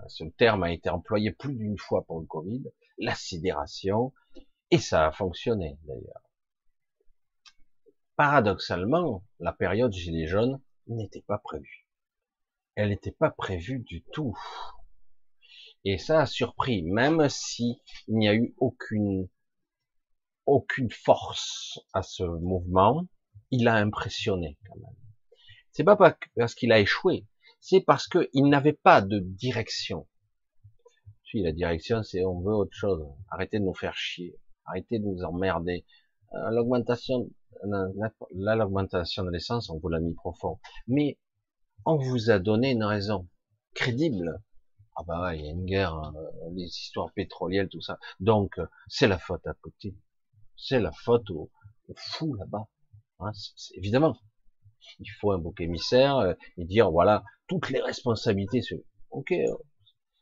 Ce 0.08 0.24
terme 0.24 0.64
a 0.64 0.72
été 0.72 0.90
employé 0.90 1.30
plus 1.30 1.54
d'une 1.54 1.78
fois 1.78 2.04
pour 2.04 2.20
le 2.20 2.26
Covid, 2.26 2.64
la 2.98 3.14
sidération, 3.14 4.12
et 4.72 4.78
ça 4.78 5.06
a 5.06 5.12
fonctionné 5.12 5.78
d'ailleurs. 5.84 6.27
Paradoxalement, 8.18 9.22
la 9.38 9.52
période 9.52 9.92
Gilets 9.92 10.26
jaunes 10.26 10.60
n'était 10.88 11.22
pas 11.22 11.38
prévue. 11.38 11.86
Elle 12.74 12.88
n'était 12.88 13.12
pas 13.12 13.30
prévue 13.30 13.78
du 13.78 14.02
tout. 14.12 14.36
Et 15.84 15.98
ça 15.98 16.22
a 16.22 16.26
surpris, 16.26 16.82
même 16.82 17.28
si 17.28 17.80
il 18.08 18.16
n'y 18.16 18.28
a 18.28 18.34
eu 18.34 18.56
aucune 18.58 19.28
aucune 20.46 20.90
force 20.90 21.78
à 21.92 22.02
ce 22.02 22.24
mouvement, 22.24 23.06
il 23.52 23.68
a 23.68 23.76
impressionné 23.76 24.58
quand 24.66 24.80
même. 24.80 24.96
C'est 25.70 25.84
pas 25.84 25.96
parce 26.34 26.56
qu'il 26.56 26.72
a 26.72 26.80
échoué, 26.80 27.24
c'est 27.60 27.82
parce 27.82 28.08
qu'il 28.08 28.48
n'avait 28.48 28.72
pas 28.72 29.00
de 29.00 29.20
direction. 29.20 30.08
Si 31.22 31.40
la 31.40 31.52
direction, 31.52 32.02
c'est 32.02 32.24
on 32.24 32.40
veut 32.40 32.54
autre 32.54 32.74
chose. 32.74 33.06
Arrêtez 33.30 33.60
de 33.60 33.64
nous 33.64 33.74
faire 33.74 33.94
chier, 33.94 34.36
arrêtez 34.64 34.98
de 34.98 35.04
nous 35.04 35.22
emmerder. 35.22 35.86
Euh, 36.34 36.50
l'augmentation, 36.50 37.30
là, 37.64 38.56
l'augmentation 38.56 39.24
de 39.24 39.30
l'essence, 39.30 39.70
on 39.70 39.78
vous 39.78 39.88
l'a 39.88 40.00
mis 40.00 40.14
profond. 40.14 40.58
Mais 40.86 41.18
on 41.84 41.96
vous 41.96 42.30
a 42.30 42.38
donné 42.38 42.72
une 42.72 42.84
raison 42.84 43.28
crédible. 43.74 44.40
Ah 44.96 45.04
bah 45.06 45.34
il 45.34 45.44
y 45.44 45.48
a 45.48 45.52
une 45.52 45.64
guerre, 45.64 45.94
euh, 45.96 46.50
les 46.52 46.64
histoires 46.64 47.12
pétrolières, 47.12 47.68
tout 47.70 47.80
ça. 47.80 47.98
Donc 48.18 48.60
c'est 48.88 49.06
la 49.06 49.18
faute 49.18 49.46
à 49.46 49.54
Poutine 49.54 49.96
c'est 50.58 50.80
la 50.80 50.92
faute 50.92 51.30
au, 51.30 51.50
fou 51.96 52.34
là-bas. 52.34 52.66
Hein, 53.20 53.30
évidemment, 53.74 54.18
il 54.98 55.10
faut 55.20 55.32
un 55.32 55.38
bouc 55.38 55.60
émissaire 55.60 56.16
euh, 56.18 56.34
et 56.58 56.64
dire 56.64 56.90
voilà 56.90 57.24
toutes 57.46 57.70
les 57.70 57.80
responsabilités. 57.80 58.60
Ok, 59.10 59.32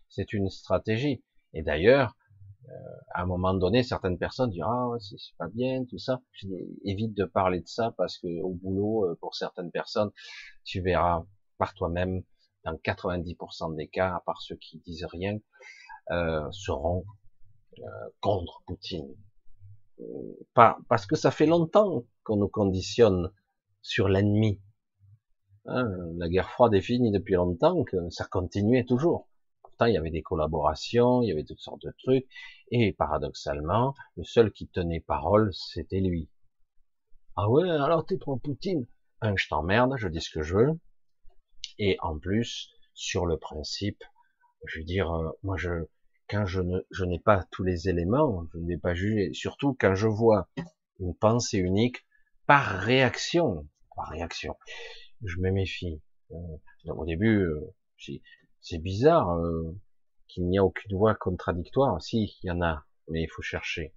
c'est 0.09 0.33
une 0.33 0.49
stratégie. 0.49 1.25
Et 1.55 1.63
d'ailleurs, 1.63 2.13
euh, 2.13 2.26
à 3.15 3.23
un 3.23 3.27
moment 3.27 3.55
donné, 3.55 3.83
certaines 3.83 4.19
personnes 4.19 4.51
disent 4.51 4.65
ah 4.65 4.89
c'est 5.01 5.37
pas 5.39 5.49
bien 5.49 5.85
tout 5.85 5.99
ça. 5.99 6.21
Évite 6.85 7.15
de 7.15 7.25
parler 7.25 7.61
de 7.61 7.69
ça 7.69 7.95
parce 7.97 8.19
que 8.19 8.41
au 8.43 8.51
boulot, 8.51 9.07
euh, 9.07 9.19
pour 9.21 9.35
certaines 9.35 9.71
personnes, 9.71 10.11
tu 10.65 10.81
verras 10.81 11.25
par 11.59 11.75
toi-même 11.75 12.23
dans 12.65 12.75
90% 12.75 13.77
des 13.77 13.89
cas, 13.89 14.17
à 14.17 14.23
part 14.27 14.43
ceux 14.43 14.57
qui 14.57 14.79
disent 14.79 15.07
rien, 15.07 15.39
seront 16.51 17.05
contre 18.21 18.63
Poutine 18.67 19.15
pas, 20.55 20.79
parce 20.89 21.07
que 21.07 21.17
ça 21.17 21.31
fait 21.31 21.47
longtemps 21.47 22.05
qu'on 22.25 22.37
nous 22.37 22.49
conditionne 22.49 23.31
sur 23.83 24.09
l'ennemi. 24.09 24.61
Hein, 25.67 25.89
la 26.17 26.29
guerre 26.29 26.51
froide 26.51 26.75
est 26.75 26.81
finie 26.81 27.11
depuis 27.11 27.35
longtemps, 27.35 27.83
que 27.85 27.97
ça 28.11 28.25
continuait 28.25 28.85
toujours. 28.85 29.29
Il 29.81 29.93
y 29.93 29.99
avait 29.99 30.11
des 30.11 30.23
collaborations, 30.23 31.23
il 31.23 31.29
y 31.29 31.33
avait 31.33 31.45
toutes 31.45 31.61
sortes 31.61 31.83
de 31.83 31.93
trucs, 32.03 32.27
et 32.71 32.93
paradoxalement, 32.93 33.95
le 34.17 34.25
seul 34.25 34.51
qui 34.51 34.69
tenait 34.69 35.01
parole, 35.01 35.53
c'était 35.53 36.01
lui. 36.01 36.31
Ah 37.37 37.51
ouais, 37.51 37.69
alors 37.69 38.07
t'es 38.07 38.17
trop 38.19 38.37
Poutine? 38.37 38.87
Un, 39.21 39.37
je 39.37 39.49
t'emmerde, 39.49 39.95
je 39.97 40.09
dis 40.09 40.21
ce 40.21 40.31
que 40.31 40.43
je 40.43 40.57
veux. 40.57 40.81
Et 41.79 41.99
en 42.01 42.19
plus, 42.19 42.71
sur 42.95 43.27
le 43.27 43.37
principe, 43.37 44.03
je 44.67 44.79
veux 44.79 44.85
dire, 44.85 45.13
euh, 45.13 45.31
moi 45.43 45.57
je, 45.59 45.87
quand 46.29 46.47
je 46.47 46.63
ne, 46.63 46.81
je 46.91 47.05
n'ai 47.05 47.19
pas 47.19 47.45
tous 47.51 47.63
les 47.63 47.89
éléments, 47.89 48.47
je 48.53 48.59
ne 48.59 48.67
vais 48.67 48.79
pas 48.79 48.95
juger. 48.95 49.33
Surtout 49.35 49.77
quand 49.79 49.95
je 49.95 50.07
vois 50.07 50.49
une 50.99 51.15
pensée 51.15 51.59
unique 51.59 52.07
par 52.47 52.65
réaction, 52.81 53.69
par 53.95 54.09
réaction, 54.09 54.57
je 55.23 55.39
me 55.39 55.51
méfie. 55.51 56.01
Euh, 56.33 56.93
au 56.93 57.05
début, 57.05 57.43
euh, 57.43 57.75
c'est 58.69 58.79
bizarre 58.79 59.31
euh, 59.31 59.79
qu'il 60.27 60.49
n'y 60.49 60.59
a 60.59 60.65
aucune 60.65 60.97
voix 60.97 61.15
contradictoire. 61.15 62.03
Si, 62.03 62.37
il 62.43 62.49
y 62.49 62.51
en 62.51 62.61
a, 62.63 62.85
mais 63.07 63.23
il 63.23 63.31
faut 63.31 63.43
chercher. 63.43 63.95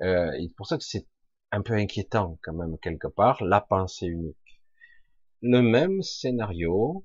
Euh, 0.00 0.30
c'est 0.40 0.56
pour 0.56 0.66
ça 0.66 0.78
que 0.78 0.84
c'est 0.84 1.06
un 1.52 1.60
peu 1.60 1.74
inquiétant 1.74 2.38
quand 2.42 2.54
même 2.54 2.78
quelque 2.78 3.08
part, 3.08 3.44
la 3.44 3.60
pensée 3.60 4.06
unique. 4.06 4.62
Le 5.42 5.60
même 5.60 6.00
scénario 6.00 7.04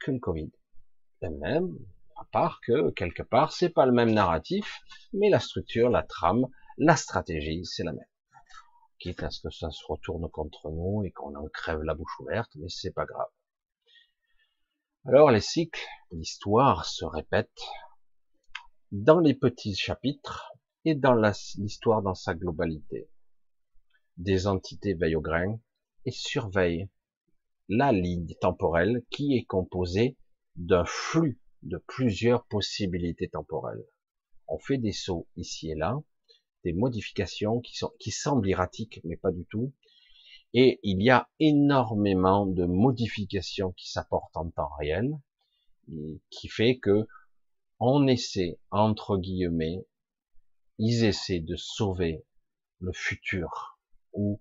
que 0.00 0.12
Covid. 0.18 0.50
Le 1.20 1.28
même, 1.28 1.76
à 2.16 2.24
part 2.32 2.60
que, 2.66 2.90
quelque 2.92 3.22
part, 3.22 3.52
c'est 3.52 3.68
pas 3.68 3.84
le 3.84 3.92
même 3.92 4.12
narratif, 4.12 4.80
mais 5.12 5.28
la 5.28 5.40
structure, 5.40 5.90
la 5.90 6.04
trame, 6.04 6.46
la 6.78 6.96
stratégie, 6.96 7.66
c'est 7.66 7.84
la 7.84 7.92
même. 7.92 8.06
Quitte 8.98 9.22
à 9.22 9.28
ce 9.28 9.42
que 9.42 9.50
ça 9.50 9.70
se 9.70 9.84
retourne 9.86 10.30
contre 10.30 10.70
nous 10.70 11.04
et 11.04 11.10
qu'on 11.10 11.34
en 11.34 11.46
crève 11.48 11.82
la 11.82 11.94
bouche 11.94 12.18
ouverte, 12.20 12.52
mais 12.56 12.70
c'est 12.70 12.92
pas 12.92 13.04
grave. 13.04 13.28
Alors, 15.06 15.30
les 15.30 15.42
cycles, 15.42 15.84
l'histoire 16.12 16.86
se 16.86 17.04
répète 17.04 17.60
dans 18.90 19.20
les 19.20 19.34
petits 19.34 19.74
chapitres 19.74 20.54
et 20.86 20.94
dans 20.94 21.12
l'histoire 21.12 22.00
dans 22.00 22.14
sa 22.14 22.34
globalité. 22.34 23.10
Des 24.16 24.46
entités 24.46 24.94
veillent 24.94 25.16
au 25.16 25.20
grain 25.20 25.60
et 26.06 26.10
surveillent 26.10 26.88
la 27.68 27.92
ligne 27.92 28.34
temporelle 28.40 29.02
qui 29.10 29.36
est 29.36 29.44
composée 29.44 30.16
d'un 30.56 30.86
flux 30.86 31.38
de 31.60 31.76
plusieurs 31.86 32.46
possibilités 32.46 33.28
temporelles. 33.28 33.84
On 34.48 34.58
fait 34.58 34.78
des 34.78 34.92
sauts 34.92 35.28
ici 35.36 35.70
et 35.70 35.74
là, 35.74 35.98
des 36.64 36.72
modifications 36.72 37.60
qui 37.60 38.10
semblent 38.10 38.48
erratiques, 38.48 39.02
mais 39.04 39.18
pas 39.18 39.32
du 39.32 39.44
tout. 39.50 39.74
Et 40.54 40.78
il 40.84 41.02
y 41.02 41.10
a 41.10 41.28
énormément 41.40 42.46
de 42.46 42.64
modifications 42.64 43.72
qui 43.72 43.90
s'apportent 43.90 44.36
en 44.36 44.50
temps 44.50 44.70
réel, 44.78 45.18
qui 46.30 46.48
fait 46.48 46.78
que 46.78 47.06
on 47.80 48.06
essaie, 48.06 48.58
entre 48.70 49.18
guillemets, 49.18 49.84
ils 50.78 51.04
essaient 51.04 51.40
de 51.40 51.56
sauver 51.56 52.24
le 52.78 52.92
futur, 52.92 53.78
ou, 54.12 54.40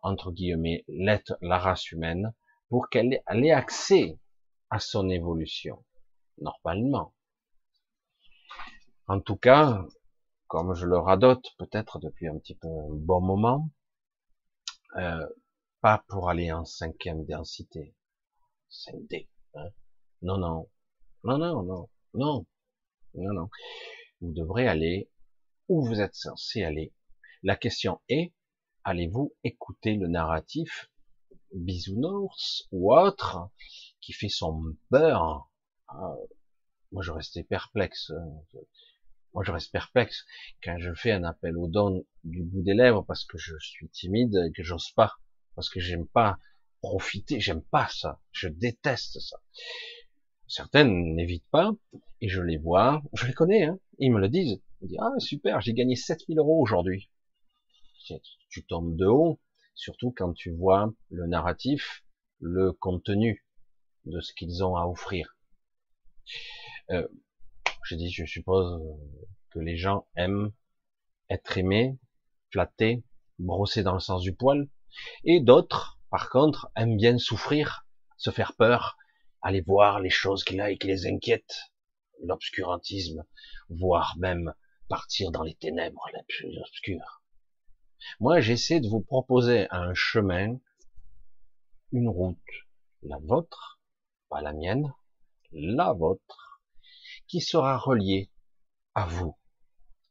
entre 0.00 0.32
guillemets, 0.32 0.84
l'être, 0.88 1.36
la 1.42 1.58
race 1.58 1.92
humaine, 1.92 2.34
pour 2.70 2.88
qu'elle 2.88 3.20
ait 3.28 3.50
accès 3.50 4.18
à 4.70 4.78
son 4.78 5.10
évolution, 5.10 5.84
normalement. 6.38 7.14
En 9.08 9.20
tout 9.20 9.36
cas, 9.36 9.84
comme 10.46 10.74
je 10.74 10.86
le 10.86 10.98
radote 10.98 11.54
peut-être 11.58 11.98
depuis 11.98 12.28
un 12.28 12.38
petit 12.38 12.54
peu 12.54 12.68
un 12.68 12.88
bon 12.94 13.20
moment, 13.20 13.70
euh, 14.96 15.26
pas 15.80 16.04
pour 16.08 16.28
aller 16.28 16.52
en 16.52 16.64
cinquième 16.64 17.24
densité, 17.24 17.94
5D. 18.70 19.28
Hein. 19.54 19.70
Non, 20.22 20.36
non, 20.36 20.68
non, 21.24 21.38
non, 21.38 21.62
non, 21.62 21.88
non, 22.14 22.46
non, 23.14 23.32
non. 23.32 23.50
Vous 24.20 24.32
devrez 24.32 24.68
aller 24.68 25.10
où 25.68 25.84
vous 25.86 26.00
êtes 26.00 26.14
censé 26.14 26.62
aller. 26.64 26.92
La 27.42 27.56
question 27.56 28.00
est, 28.08 28.34
allez-vous 28.84 29.34
écouter 29.42 29.94
le 29.94 30.08
narratif 30.08 30.90
bisounours 31.54 32.68
ou 32.72 32.94
autre 32.94 33.50
qui 34.02 34.12
fait 34.12 34.28
son 34.28 34.62
beurre? 34.90 35.50
Ah, 35.88 36.14
Moi, 36.92 37.02
je 37.02 37.10
restais 37.12 37.44
perplexe. 37.44 38.12
Moi, 39.32 39.44
je 39.44 39.52
reste 39.52 39.72
perplexe 39.72 40.26
quand 40.62 40.76
je 40.78 40.92
fais 40.92 41.12
un 41.12 41.24
appel 41.24 41.56
au 41.56 41.68
don 41.68 42.04
du 42.24 42.42
bout 42.42 42.62
des 42.62 42.74
lèvres 42.74 43.02
parce 43.06 43.24
que 43.24 43.38
je 43.38 43.54
suis 43.60 43.88
timide 43.88 44.34
et 44.48 44.52
que 44.52 44.62
j'ose 44.62 44.90
pas 44.90 45.16
parce 45.54 45.68
que 45.68 45.80
j'aime 45.80 46.06
pas 46.06 46.38
profiter, 46.80 47.40
j'aime 47.40 47.62
pas 47.62 47.88
ça, 47.88 48.20
je 48.32 48.48
déteste 48.48 49.20
ça. 49.20 49.36
Certaines 50.46 51.14
n'évitent 51.14 51.48
pas, 51.50 51.72
et 52.20 52.28
je 52.28 52.40
les 52.40 52.56
vois, 52.56 53.02
je 53.12 53.26
les 53.26 53.32
connais, 53.32 53.64
hein, 53.64 53.78
ils 53.98 54.12
me 54.12 54.20
le 54.20 54.28
disent. 54.28 54.60
Ils 54.80 54.88
disent, 54.88 54.98
ah 55.00 55.18
super, 55.18 55.60
j'ai 55.60 55.74
gagné 55.74 55.94
7000 55.94 56.38
euros 56.38 56.60
aujourd'hui. 56.60 57.10
Tu 58.48 58.64
tombes 58.64 58.96
de 58.96 59.06
haut, 59.06 59.40
surtout 59.74 60.12
quand 60.16 60.32
tu 60.32 60.50
vois 60.50 60.92
le 61.10 61.26
narratif, 61.26 62.04
le 62.40 62.72
contenu 62.72 63.46
de 64.06 64.20
ce 64.20 64.32
qu'ils 64.32 64.64
ont 64.64 64.76
à 64.76 64.86
offrir. 64.86 65.36
Euh, 66.90 67.06
je 67.84 67.94
dis, 67.94 68.10
je 68.10 68.24
suppose 68.24 68.82
que 69.50 69.58
les 69.58 69.76
gens 69.76 70.06
aiment 70.16 70.52
être 71.28 71.58
aimés, 71.58 71.98
flattés, 72.50 73.04
brossés 73.38 73.82
dans 73.82 73.94
le 73.94 74.00
sens 74.00 74.22
du 74.22 74.34
poil, 74.34 74.68
et 75.24 75.40
d'autres, 75.40 75.98
par 76.10 76.30
contre, 76.30 76.70
aiment 76.76 76.96
bien 76.96 77.18
souffrir, 77.18 77.86
se 78.16 78.30
faire 78.30 78.54
peur, 78.54 78.96
aller 79.42 79.60
voir 79.60 80.00
les 80.00 80.10
choses 80.10 80.44
qui, 80.44 80.56
là, 80.56 80.70
et 80.70 80.78
qui 80.78 80.86
les 80.86 81.06
inquiètent, 81.06 81.72
l'obscurantisme, 82.22 83.24
voire 83.68 84.14
même 84.18 84.54
partir 84.88 85.30
dans 85.30 85.42
les 85.42 85.54
ténèbres 85.54 86.06
les 86.12 86.22
plus 86.28 86.58
obscures. 86.58 87.22
Moi, 88.18 88.40
j'essaie 88.40 88.80
de 88.80 88.88
vous 88.88 89.00
proposer 89.02 89.66
un 89.70 89.94
chemin, 89.94 90.58
une 91.92 92.08
route, 92.08 92.38
la 93.02 93.18
vôtre, 93.18 93.80
pas 94.28 94.40
la 94.40 94.52
mienne, 94.52 94.92
la 95.52 95.92
vôtre, 95.92 96.62
qui 97.26 97.40
sera 97.40 97.78
reliée 97.78 98.30
à 98.94 99.06
vous. 99.06 99.36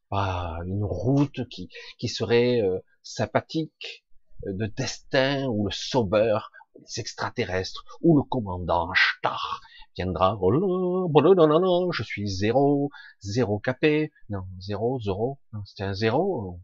Pas 0.09 0.59
une 0.65 0.83
route 0.83 1.47
qui, 1.49 1.69
qui 1.97 2.07
serait 2.07 2.61
euh, 2.61 2.79
sympathique, 3.03 4.05
de 4.45 4.65
destin 4.67 5.45
ou 5.47 5.65
le 5.65 5.71
sauveur, 5.71 6.51
les 6.75 6.99
extraterrestres 6.99 7.83
ou 8.01 8.17
le 8.17 8.23
commandant 8.23 8.89
Star 8.93 9.61
viendra. 9.95 10.37
Oh 10.41 10.51
non, 10.53 11.35
non, 11.35 11.59
non, 11.59 11.91
je 11.91 12.03
suis 12.03 12.27
zéro, 12.27 12.89
zéro 13.21 13.59
capé, 13.59 14.11
non, 14.29 14.45
zéro, 14.59 14.99
zéro, 14.99 15.39
non, 15.53 15.63
c'était 15.65 15.83
un 15.83 15.93
zéro. 15.93 16.59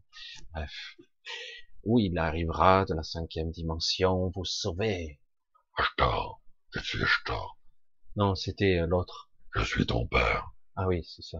Bref. 0.52 0.96
Oui, 1.84 2.08
il 2.10 2.18
arrivera 2.18 2.84
de 2.84 2.94
la 2.94 3.02
cinquième 3.02 3.50
dimension, 3.50 4.32
vous 4.34 4.44
sauver. 4.44 5.20
Star, 5.78 6.40
je 6.70 6.80
suis 6.80 7.04
Star. 7.06 7.58
Non, 8.16 8.34
c'était 8.34 8.78
euh, 8.78 8.86
l'autre. 8.86 9.30
Je 9.54 9.62
suis 9.62 9.86
ton 9.86 10.06
père. 10.06 10.50
Ah 10.74 10.86
oui, 10.86 11.04
c'est 11.04 11.22
ça. 11.22 11.38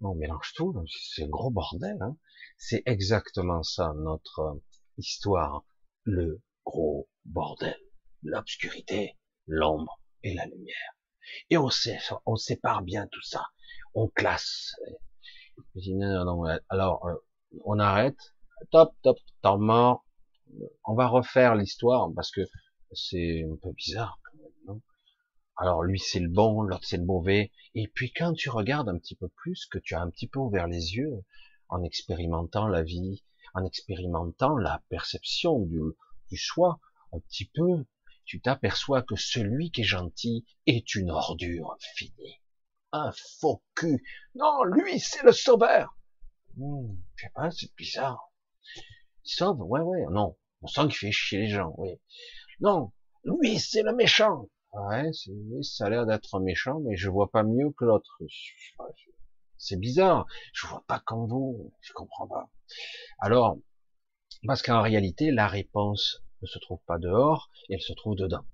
On 0.00 0.14
mélange 0.14 0.52
tout, 0.54 0.74
c'est 0.86 1.24
un 1.24 1.28
gros 1.28 1.50
bordel. 1.50 1.96
Hein. 2.00 2.16
C'est 2.56 2.82
exactement 2.86 3.62
ça, 3.62 3.92
notre 3.96 4.60
histoire, 4.98 5.64
le 6.04 6.42
gros 6.64 7.08
bordel, 7.24 7.78
l'obscurité, 8.22 9.16
l'ombre 9.46 10.00
et 10.22 10.34
la 10.34 10.46
lumière. 10.46 10.96
Et 11.50 11.56
on, 11.56 11.68
on 12.26 12.36
sépare 12.36 12.82
bien 12.82 13.06
tout 13.06 13.22
ça, 13.22 13.46
on 13.94 14.08
classe. 14.08 14.74
non, 15.74 16.24
non, 16.24 16.58
alors 16.68 17.06
euh, 17.06 17.14
on 17.64 17.78
arrête, 17.78 18.34
top, 18.70 18.94
top, 19.02 19.18
temps 19.42 19.58
mort, 19.58 20.04
on 20.84 20.94
va 20.94 21.06
refaire 21.06 21.54
l'histoire 21.54 22.08
parce 22.14 22.30
que 22.30 22.42
c'est 22.92 23.44
un 23.44 23.56
peu 23.56 23.72
bizarre 23.72 24.18
alors 25.58 25.82
lui 25.82 25.98
c'est 25.98 26.20
le 26.20 26.28
bon, 26.28 26.62
l'autre 26.62 26.84
c'est 26.84 26.96
le 26.96 27.04
mauvais. 27.04 27.50
Et 27.74 27.88
puis 27.88 28.12
quand 28.12 28.32
tu 28.32 28.48
regardes 28.48 28.88
un 28.88 28.96
petit 28.96 29.16
peu 29.16 29.28
plus, 29.28 29.66
que 29.66 29.78
tu 29.78 29.94
as 29.94 30.00
un 30.00 30.08
petit 30.08 30.28
peu 30.28 30.38
ouvert 30.38 30.68
les 30.68 30.94
yeux 30.94 31.24
en 31.68 31.82
expérimentant 31.82 32.68
la 32.68 32.84
vie, 32.84 33.24
en 33.54 33.64
expérimentant 33.64 34.56
la 34.56 34.82
perception 34.88 35.58
du, 35.60 35.80
du 36.30 36.36
soi 36.36 36.80
un 37.12 37.20
petit 37.20 37.50
peu, 37.54 37.84
tu 38.24 38.40
t'aperçois 38.40 39.02
que 39.02 39.16
celui 39.16 39.70
qui 39.70 39.80
est 39.80 39.84
gentil 39.84 40.44
est 40.66 40.94
une 40.94 41.10
ordure 41.10 41.76
finie. 41.94 42.40
Un 42.92 43.10
faux 43.40 43.62
cul. 43.74 44.04
Non, 44.34 44.64
lui, 44.64 45.00
c'est 45.00 45.22
le 45.22 45.32
sauveur. 45.32 45.96
Hmm, 46.56 46.94
je 47.16 47.24
sais 47.24 47.32
pas, 47.34 47.50
c'est 47.50 47.74
bizarre. 47.76 48.32
Il 49.24 49.30
sauve, 49.30 49.62
ouais, 49.62 49.80
ouais, 49.80 50.04
non. 50.10 50.36
On 50.60 50.66
sent 50.66 50.82
qu'il 50.88 50.96
fait 50.96 51.12
chier 51.12 51.38
les 51.40 51.48
gens, 51.48 51.74
oui. 51.78 52.00
Non, 52.60 52.92
lui, 53.24 53.58
c'est 53.58 53.82
le 53.82 53.94
méchant. 53.94 54.48
Ouais, 54.72 55.10
ça 55.62 55.86
a 55.86 55.90
l'air 55.90 56.04
d'être 56.04 56.40
méchant, 56.40 56.80
mais 56.80 56.96
je 56.96 57.08
vois 57.08 57.30
pas 57.30 57.42
mieux 57.42 57.70
que 57.70 57.84
l'autre. 57.84 58.20
C'est 59.58 59.78
bizarre. 59.78 60.26
Je 60.52 60.66
vois 60.66 60.84
pas 60.86 61.00
comme 61.00 61.28
vous. 61.28 61.72
Je 61.80 61.92
comprends 61.92 62.26
pas. 62.26 62.50
Alors, 63.18 63.58
parce 64.46 64.62
qu'en 64.62 64.82
réalité, 64.82 65.30
la 65.30 65.48
réponse 65.48 66.22
ne 66.42 66.46
se 66.46 66.58
trouve 66.58 66.80
pas 66.86 66.98
dehors, 66.98 67.50
elle 67.68 67.80
se 67.80 67.92
trouve 67.92 68.14
dedans. 68.14 68.44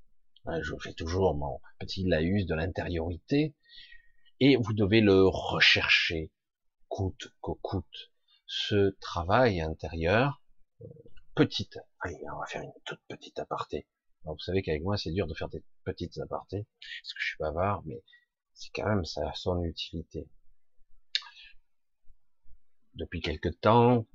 Je 0.63 0.75
fais 0.83 0.93
toujours 0.93 1.35
mon 1.35 1.61
petit 1.79 2.05
laïus 2.05 2.47
de 2.47 2.55
l'intériorité, 2.55 3.55
et 4.41 4.57
vous 4.57 4.73
devez 4.73 5.01
le 5.01 5.27
rechercher 5.27 6.31
coûte 6.89 7.29
que 7.43 7.53
coûte. 7.63 8.13
Ce 8.47 8.91
travail 9.01 9.61
intérieur, 9.61 10.43
euh, 10.83 10.87
petite, 11.35 11.79
allez, 12.01 12.19
on 12.35 12.39
va 12.39 12.47
faire 12.47 12.63
une 12.63 12.73
toute 12.85 13.01
petite 13.09 13.39
aparté. 13.39 13.87
vous 14.25 14.39
savez 14.39 14.63
qu'avec 14.63 14.83
moi, 14.83 14.97
c'est 14.97 15.13
dur 15.13 15.27
de 15.27 15.35
faire 15.35 15.49
des 15.49 15.65
petites 15.85 16.19
apartés, 16.19 16.67
parce 17.03 17.15
que 17.15 17.21
je 17.21 17.27
suis 17.27 17.39
bavard, 17.39 17.83
mais 17.87 18.03
c'est 18.53 18.71
quand 18.75 18.87
même 18.87 19.05
ça 19.05 19.33
son 19.35 19.63
utilité. 19.65 20.29
Depuis 22.97 23.21
quelque 23.21 23.49
temps, 23.49 24.07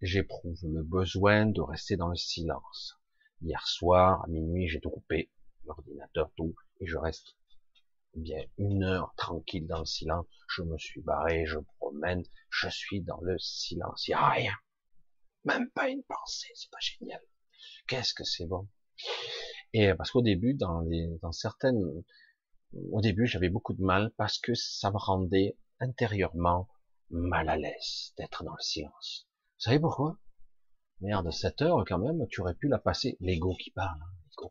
j'éprouve 0.00 0.60
le 0.62 0.84
besoin 0.84 1.46
de 1.46 1.60
rester 1.60 1.96
dans 1.96 2.06
le 2.06 2.14
silence. 2.14 2.94
Hier 3.40 3.66
soir, 3.66 4.22
à 4.22 4.28
minuit, 4.28 4.68
j'ai 4.68 4.80
tout 4.80 4.90
coupé, 4.90 5.32
l'ordinateur, 5.64 6.30
tout, 6.36 6.54
et 6.80 6.86
je 6.86 6.96
reste 6.96 7.36
bien 8.14 8.44
une 8.58 8.84
heure 8.84 9.12
tranquille 9.16 9.66
dans 9.66 9.80
le 9.80 9.86
silence. 9.86 10.26
Je 10.48 10.62
me 10.62 10.78
suis 10.78 11.00
barré, 11.00 11.46
je 11.46 11.58
promène, 11.78 12.22
je 12.48 12.68
suis 12.68 13.00
dans 13.00 13.20
le 13.22 13.36
silence. 13.40 14.06
Il 14.06 14.12
n'y 14.12 14.14
a 14.14 14.28
rien. 14.28 14.54
Même 15.44 15.68
pas 15.70 15.88
une 15.88 16.04
pensée, 16.04 16.52
c'est 16.54 16.70
pas 16.70 16.78
génial. 16.80 17.22
Qu'est-ce 17.88 18.14
que 18.14 18.22
c'est 18.22 18.46
bon? 18.46 18.68
Et 19.72 19.92
parce 19.94 20.12
qu'au 20.12 20.22
début, 20.22 20.54
dans 20.54 20.80
les, 20.82 21.08
dans 21.22 21.32
certaines, 21.32 21.82
au 22.92 23.00
début, 23.00 23.26
j'avais 23.26 23.48
beaucoup 23.48 23.74
de 23.74 23.82
mal 23.82 24.12
parce 24.16 24.38
que 24.38 24.54
ça 24.54 24.92
me 24.92 24.98
rendait 24.98 25.56
intérieurement 25.80 26.68
mal 27.12 27.48
à 27.48 27.56
l'aise 27.56 28.12
d'être 28.16 28.42
dans 28.42 28.54
le 28.54 28.62
silence. 28.62 29.28
Vous 29.58 29.64
savez 29.64 29.78
pourquoi? 29.78 30.18
Merde, 31.00 31.30
cette 31.30 31.62
heure 31.62 31.84
quand 31.86 31.98
même, 31.98 32.26
tu 32.30 32.40
aurais 32.40 32.54
pu 32.54 32.68
la 32.68 32.78
passer. 32.78 33.16
L'ego 33.20 33.54
qui 33.54 33.70
parle, 33.70 34.00
hein, 34.00 34.48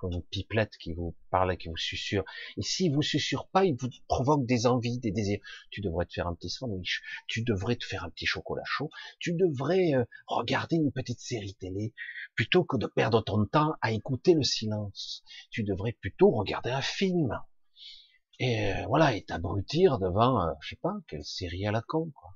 comme 0.00 0.12
une 0.12 0.22
pipelette 0.22 0.76
qui 0.78 0.94
vous 0.94 1.14
parle, 1.30 1.56
qui 1.58 1.68
vous 1.68 1.76
susurre. 1.76 2.24
Et 2.56 2.62
s'il 2.62 2.94
vous 2.94 3.02
susurre 3.02 3.48
pas, 3.48 3.66
il 3.66 3.76
vous 3.78 3.90
provoque 4.08 4.46
des 4.46 4.66
envies, 4.66 4.98
des 4.98 5.12
désirs. 5.12 5.40
Tu 5.70 5.82
devrais 5.82 6.06
te 6.06 6.14
faire 6.14 6.26
un 6.26 6.34
petit 6.34 6.48
sandwich, 6.48 7.02
tu 7.26 7.42
devrais 7.42 7.76
te 7.76 7.84
faire 7.84 8.04
un 8.04 8.10
petit 8.10 8.24
chocolat 8.24 8.64
chaud, 8.64 8.88
tu 9.18 9.34
devrais 9.34 9.92
euh, 9.94 10.04
regarder 10.26 10.76
une 10.76 10.90
petite 10.90 11.20
série 11.20 11.54
télé, 11.54 11.92
plutôt 12.34 12.64
que 12.64 12.78
de 12.78 12.86
perdre 12.86 13.20
ton 13.20 13.44
temps 13.44 13.74
à 13.82 13.92
écouter 13.92 14.32
le 14.32 14.42
silence. 14.42 15.22
Tu 15.50 15.64
devrais 15.64 15.92
plutôt 15.92 16.30
regarder 16.30 16.70
un 16.70 16.82
film. 16.82 17.38
Et 18.42 18.72
euh, 18.72 18.86
voilà, 18.86 19.14
et 19.14 19.22
t'abrutir 19.22 19.98
devant, 19.98 20.40
euh, 20.40 20.52
je 20.62 20.70
sais 20.70 20.78
pas, 20.80 20.94
quelle 21.08 21.26
série 21.26 21.66
à 21.66 21.72
la 21.72 21.82
con, 21.82 22.10
quoi. 22.14 22.30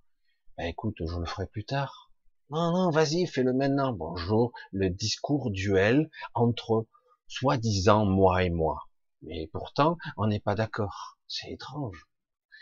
Ben 0.59 0.67
écoute, 0.67 0.97
je 1.01 1.19
le 1.19 1.25
ferai 1.25 1.47
plus 1.47 1.65
tard. 1.65 2.13
Non, 2.51 2.73
non, 2.73 2.91
vas-y, 2.91 3.27
fais-le 3.27 3.55
maintenant. 3.55 3.95
Bonjour, 3.95 4.53
le 4.71 4.91
discours 4.91 5.51
duel 5.51 6.11
entre 6.35 6.87
soi-disant 7.27 8.05
moi 8.05 8.45
et 8.45 8.51
moi. 8.51 8.83
Mais 9.23 9.49
pourtant, 9.51 9.97
on 10.19 10.27
n'est 10.27 10.41
pas 10.41 10.55
d'accord. 10.55 11.19
C'est 11.27 11.51
étrange. 11.51 12.07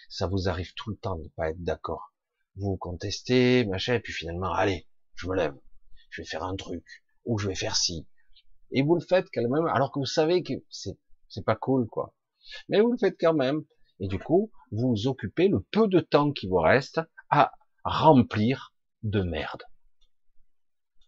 Ça 0.08 0.28
vous 0.28 0.48
arrive 0.48 0.72
tout 0.76 0.90
le 0.90 0.96
temps 0.96 1.16
de 1.16 1.24
ne 1.24 1.28
pas 1.30 1.50
être 1.50 1.64
d'accord. 1.64 2.14
Vous 2.54 2.76
contestez, 2.76 3.64
machin, 3.64 3.94
et 3.94 4.00
puis 4.00 4.12
finalement, 4.12 4.52
allez, 4.52 4.86
je 5.16 5.26
me 5.26 5.34
lève. 5.34 5.58
Je 6.10 6.22
vais 6.22 6.28
faire 6.28 6.44
un 6.44 6.54
truc. 6.54 6.84
Ou 7.24 7.38
je 7.38 7.48
vais 7.48 7.56
faire 7.56 7.74
ci. 7.74 8.06
Et 8.70 8.82
vous 8.82 8.94
le 8.94 9.04
faites 9.04 9.26
quand 9.34 9.42
même, 9.42 9.66
alors 9.66 9.90
que 9.90 9.98
vous 9.98 10.06
savez 10.06 10.44
que 10.44 10.54
c'est, 10.70 10.96
c'est 11.28 11.44
pas 11.44 11.56
cool, 11.56 11.88
quoi. 11.88 12.14
Mais 12.68 12.80
vous 12.80 12.92
le 12.92 12.98
faites 12.98 13.16
quand 13.18 13.34
même. 13.34 13.64
Et 14.00 14.08
du 14.08 14.18
coup, 14.18 14.50
vous 14.70 15.06
occupez 15.06 15.48
le 15.48 15.60
peu 15.60 15.86
de 15.88 16.00
temps 16.00 16.32
qui 16.32 16.48
vous 16.48 16.58
reste 16.58 17.00
à 17.30 17.52
remplir 17.84 18.74
de 19.02 19.22
merde. 19.22 19.62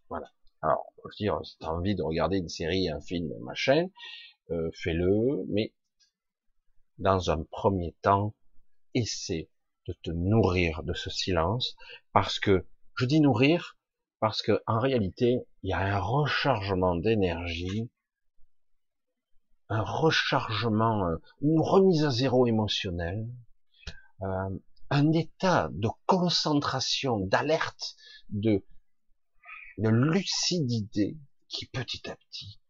Voilà. 0.09 0.31
Alors, 0.63 0.93
je 0.97 1.03
veux 1.03 1.27
dire, 1.27 1.41
si 1.45 1.59
tu 1.59 1.67
as 1.67 1.73
envie 1.73 1.95
de 1.95 2.03
regarder 2.03 2.39
une 2.39 2.49
série, 2.49 2.89
un 2.89 3.01
film, 3.01 3.31
machin, 3.41 3.89
euh, 4.51 4.71
fais-le, 4.75 5.45
mais 5.49 5.75
dans 6.99 7.31
un 7.31 7.43
premier 7.45 7.95
temps, 8.03 8.35
essaie 8.95 9.51
de 9.87 9.95
te 10.03 10.11
nourrir 10.11 10.83
de 10.83 10.95
ce 10.95 11.11
silence, 11.11 11.77
parce 12.13 12.39
que, 12.39 12.67
je 12.97 13.07
dis 13.07 13.21
nourrir, 13.21 13.77
parce 14.21 14.41
que 14.43 14.63
en 14.67 14.79
réalité, 14.79 15.41
il 15.63 15.71
y 15.71 15.73
a 15.73 15.81
un 15.81 15.99
rechargement 15.99 16.95
d'énergie, 16.95 17.91
un 19.69 19.83
rechargement, 19.83 21.07
euh, 21.07 21.17
une 21.41 21.61
remise 21.61 22.05
à 22.05 22.11
zéro 22.11 22.47
émotionnelle, 22.47 23.29
euh, 24.23 24.59
un 24.91 25.13
état 25.13 25.69
de 25.73 25.89
concentration, 26.07 27.19
d'alerte, 27.19 27.97
de, 28.29 28.65
lucidité 29.77 31.17
qui 31.49 31.67
petit 31.67 32.09
à 32.09 32.17
petit 32.17 32.61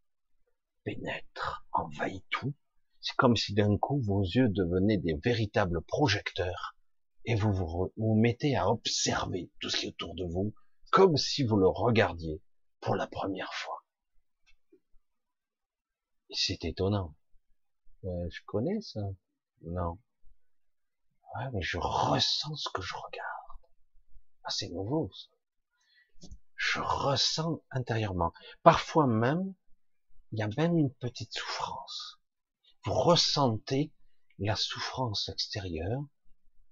pénètre, 0.85 1.67
envahit 1.73 2.25
tout. 2.31 2.55
C'est 3.01 3.17
comme 3.17 3.37
si 3.37 3.53
d'un 3.53 3.77
coup 3.77 4.01
vos 4.01 4.23
yeux 4.23 4.49
devenaient 4.49 4.97
des 4.97 5.15
véritables 5.23 5.83
projecteurs 5.83 6.75
et 7.27 7.35
vous 7.35 7.53
vous, 7.53 7.93
vous 7.97 8.15
mettez 8.15 8.57
à 8.57 8.71
observer 8.71 9.51
tout 9.61 9.69
ce 9.69 9.79
qui 9.79 9.87
est 9.87 9.89
autour 9.91 10.15
de 10.15 10.25
vous 10.25 10.55
comme 10.91 11.17
si 11.17 11.43
vous 11.43 11.57
le 11.57 11.67
regardiez 11.67 12.41
pour 12.81 12.95
la 12.95 13.07
première 13.07 13.53
fois. 13.53 13.74
C'est 16.31 16.65
étonnant. 16.65 17.15
Euh, 18.05 18.29
je 18.31 18.41
connais 18.47 18.81
ça. 18.81 19.01
Non. 19.63 19.99
Ouais, 21.35 21.51
mais 21.53 21.63
je 21.63 21.79
ressens 21.79 22.57
ce 22.57 22.69
que 22.71 22.83
je 22.83 22.95
regarde. 22.95 23.61
Ah, 24.45 24.51
c'est 24.51 24.69
nouveau, 24.69 25.11
ça. 25.13 26.29
Je 26.57 26.81
ressens 26.81 27.63
intérieurement. 27.71 28.33
Parfois 28.63 29.07
même, 29.07 29.55
il 30.33 30.39
y 30.39 30.43
a 30.43 30.49
même 30.57 30.79
une 30.79 30.93
petite 30.95 31.33
souffrance. 31.33 32.21
Vous 32.85 32.95
ressentez 32.95 33.93
la 34.39 34.57
souffrance 34.57 35.29
extérieure 35.29 36.03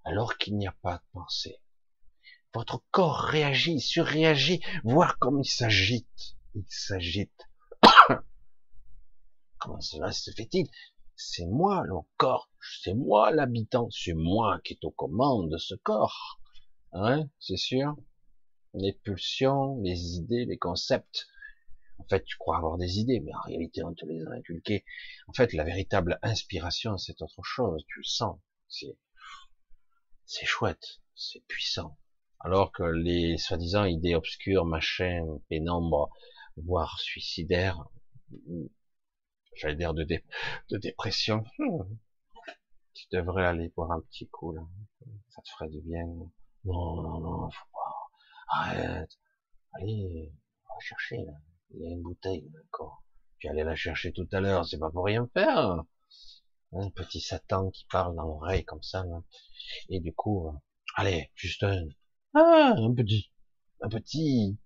alors 0.05 0.36
qu'il 0.38 0.57
n'y 0.57 0.66
a 0.66 0.76
pas 0.82 0.98
de 0.98 1.03
pensée. 1.12 1.61
Votre 2.55 2.82
corps 2.90 3.20
réagit, 3.20 3.80
surréagit, 3.80 4.61
voire 4.84 5.18
comme 5.18 5.40
il 5.40 5.48
s'agite. 5.48 6.36
Il 6.55 6.66
s'agite. 6.68 7.48
Comment 9.62 9.80
cela 9.80 10.10
se 10.10 10.32
fait-il? 10.32 10.68
C'est 11.14 11.46
moi 11.46 11.84
le 11.84 11.94
corps, 12.16 12.50
c'est 12.82 12.94
moi 12.94 13.30
l'habitant, 13.30 13.88
c'est 13.90 14.14
moi 14.14 14.60
qui 14.64 14.72
est 14.72 14.84
aux 14.84 14.90
commandes 14.90 15.50
de 15.50 15.56
ce 15.56 15.76
corps. 15.76 16.40
Hein, 16.92 17.28
c'est 17.38 17.56
sûr? 17.56 17.96
Les 18.74 18.92
pulsions, 18.92 19.80
les 19.82 20.16
idées, 20.16 20.46
les 20.46 20.58
concepts. 20.58 21.28
En 21.98 22.04
fait, 22.08 22.24
tu 22.24 22.36
crois 22.38 22.56
avoir 22.56 22.76
des 22.76 22.98
idées, 22.98 23.20
mais 23.20 23.32
en 23.34 23.42
réalité, 23.42 23.84
on 23.84 23.94
te 23.94 24.04
les 24.04 24.24
a 24.26 24.30
inculquées. 24.32 24.84
En 25.28 25.32
fait, 25.32 25.52
la 25.52 25.62
véritable 25.62 26.18
inspiration, 26.22 26.98
c'est 26.98 27.22
autre 27.22 27.42
chose. 27.44 27.84
Tu 27.86 28.00
le 28.00 28.04
sens. 28.04 28.40
C'est, 28.68 28.98
c'est 30.26 30.46
chouette. 30.46 31.00
C'est 31.14 31.46
puissant 31.46 31.96
alors 32.44 32.72
que 32.72 32.82
les 32.82 33.38
soi-disant 33.38 33.84
idées 33.84 34.16
obscures, 34.16 34.64
machin, 34.64 35.24
pénombre, 35.48 36.10
voire 36.56 36.98
suicidaires, 36.98 37.84
j'allais 39.55 39.76
dire 39.76 39.94
de, 39.94 40.05
de 40.05 40.78
dépression, 40.78 41.44
hmm, 41.59 41.82
tu 42.94 43.07
devrais 43.12 43.46
aller 43.46 43.68
boire 43.76 43.92
un 43.92 44.00
petit 44.00 44.28
coup 44.28 44.53
là, 44.53 44.62
ça 45.30 45.42
te 45.42 45.48
ferait 45.50 45.68
du 45.70 45.80
bien. 45.80 46.07
Non, 46.64 47.03
non, 47.03 47.20
non, 47.20 47.50
faut 47.50 47.66
pas, 47.72 48.11
arrête, 48.48 49.18
allez, 49.72 50.32
va 50.68 50.74
chercher 50.80 51.16
là, 51.16 51.32
il 51.70 51.82
y 51.82 51.86
a 51.86 51.90
une 51.90 52.03
bouteille 52.03 52.50
encore, 52.66 53.03
puis 53.38 53.48
aller 53.48 53.64
la 53.64 53.74
chercher 53.74 54.12
tout 54.12 54.28
à 54.32 54.40
l'heure, 54.40 54.66
c'est 54.66 54.78
pas 54.78 54.90
pour 54.90 55.05
rien 55.05 55.28
faire. 55.34 55.82
Un 56.74 56.88
petit 56.90 57.20
Satan 57.20 57.70
qui 57.70 57.84
parle 57.90 58.16
dans 58.16 58.22
l'oreille 58.22 58.64
comme 58.64 58.82
ça, 58.82 59.05
là. 59.05 59.22
et 59.90 60.00
du 60.00 60.14
coup, 60.14 60.48
euh, 60.48 60.53
allez, 60.96 61.30
juste 61.34 61.64
un, 61.64 61.84
ah, 62.34 62.74
un 62.78 62.94
petit, 62.94 63.30
un 63.82 63.90
petit. 63.90 64.59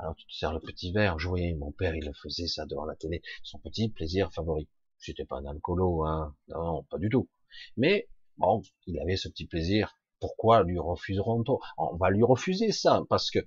Alors 0.00 0.14
tu 0.16 0.26
te 0.26 0.32
sers 0.32 0.52
le 0.52 0.60
petit 0.60 0.92
verre. 0.92 1.18
Je 1.18 1.28
voyais 1.28 1.54
mon 1.54 1.72
père, 1.72 1.94
il 1.94 2.10
faisait 2.14 2.46
ça 2.46 2.64
devant 2.64 2.86
la 2.86 2.96
télé. 2.96 3.20
Son 3.42 3.58
petit 3.58 3.90
plaisir 3.90 4.32
favori. 4.32 4.66
C'était 4.98 5.26
pas 5.26 5.36
un 5.36 5.46
alcoolo, 5.46 6.04
hein. 6.06 6.34
Non, 6.48 6.84
pas 6.84 6.98
du 6.98 7.10
tout. 7.10 7.28
Mais 7.76 8.08
bon, 8.38 8.62
il 8.86 8.98
avait 9.00 9.16
ce 9.16 9.28
petit 9.28 9.46
plaisir. 9.46 9.94
Pourquoi 10.18 10.62
lui 10.62 10.78
refuseront-on? 10.78 11.58
On 11.76 11.96
va 11.96 12.10
lui 12.10 12.22
refuser 12.22 12.72
ça 12.72 13.02
parce 13.10 13.30
que 13.30 13.40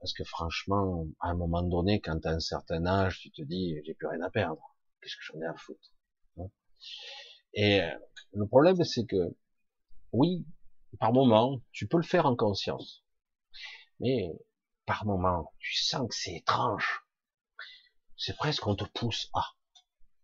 parce 0.00 0.12
que 0.12 0.22
franchement, 0.22 1.06
à 1.18 1.30
un 1.30 1.34
moment 1.34 1.62
donné, 1.62 2.00
quand 2.00 2.20
tu 2.20 2.28
as 2.28 2.32
un 2.32 2.40
certain 2.40 2.86
âge, 2.86 3.18
tu 3.18 3.32
te 3.32 3.42
dis 3.42 3.76
j'ai 3.84 3.94
plus 3.94 4.06
rien 4.06 4.20
à 4.22 4.30
perdre. 4.30 4.76
Qu'est-ce 5.02 5.16
que 5.16 5.22
j'en 5.22 5.40
ai 5.40 5.46
à 5.46 5.54
foutre 5.56 5.92
hein? 6.38 6.48
Et 7.54 7.80
le 8.32 8.46
problème, 8.46 8.84
c'est 8.84 9.04
que 9.04 9.34
oui, 10.12 10.46
par 11.00 11.12
moment, 11.12 11.60
tu 11.72 11.88
peux 11.88 11.96
le 11.96 12.04
faire 12.04 12.26
en 12.26 12.36
conscience. 12.36 13.04
Mais 13.98 14.30
par 14.88 15.04
moment, 15.04 15.52
tu 15.58 15.74
sens 15.76 16.08
que 16.08 16.14
c'est 16.14 16.36
étrange. 16.36 17.04
C'est 18.16 18.34
presque 18.38 18.62
qu'on 18.62 18.74
te 18.74 18.86
pousse 18.86 19.28
à. 19.34 19.44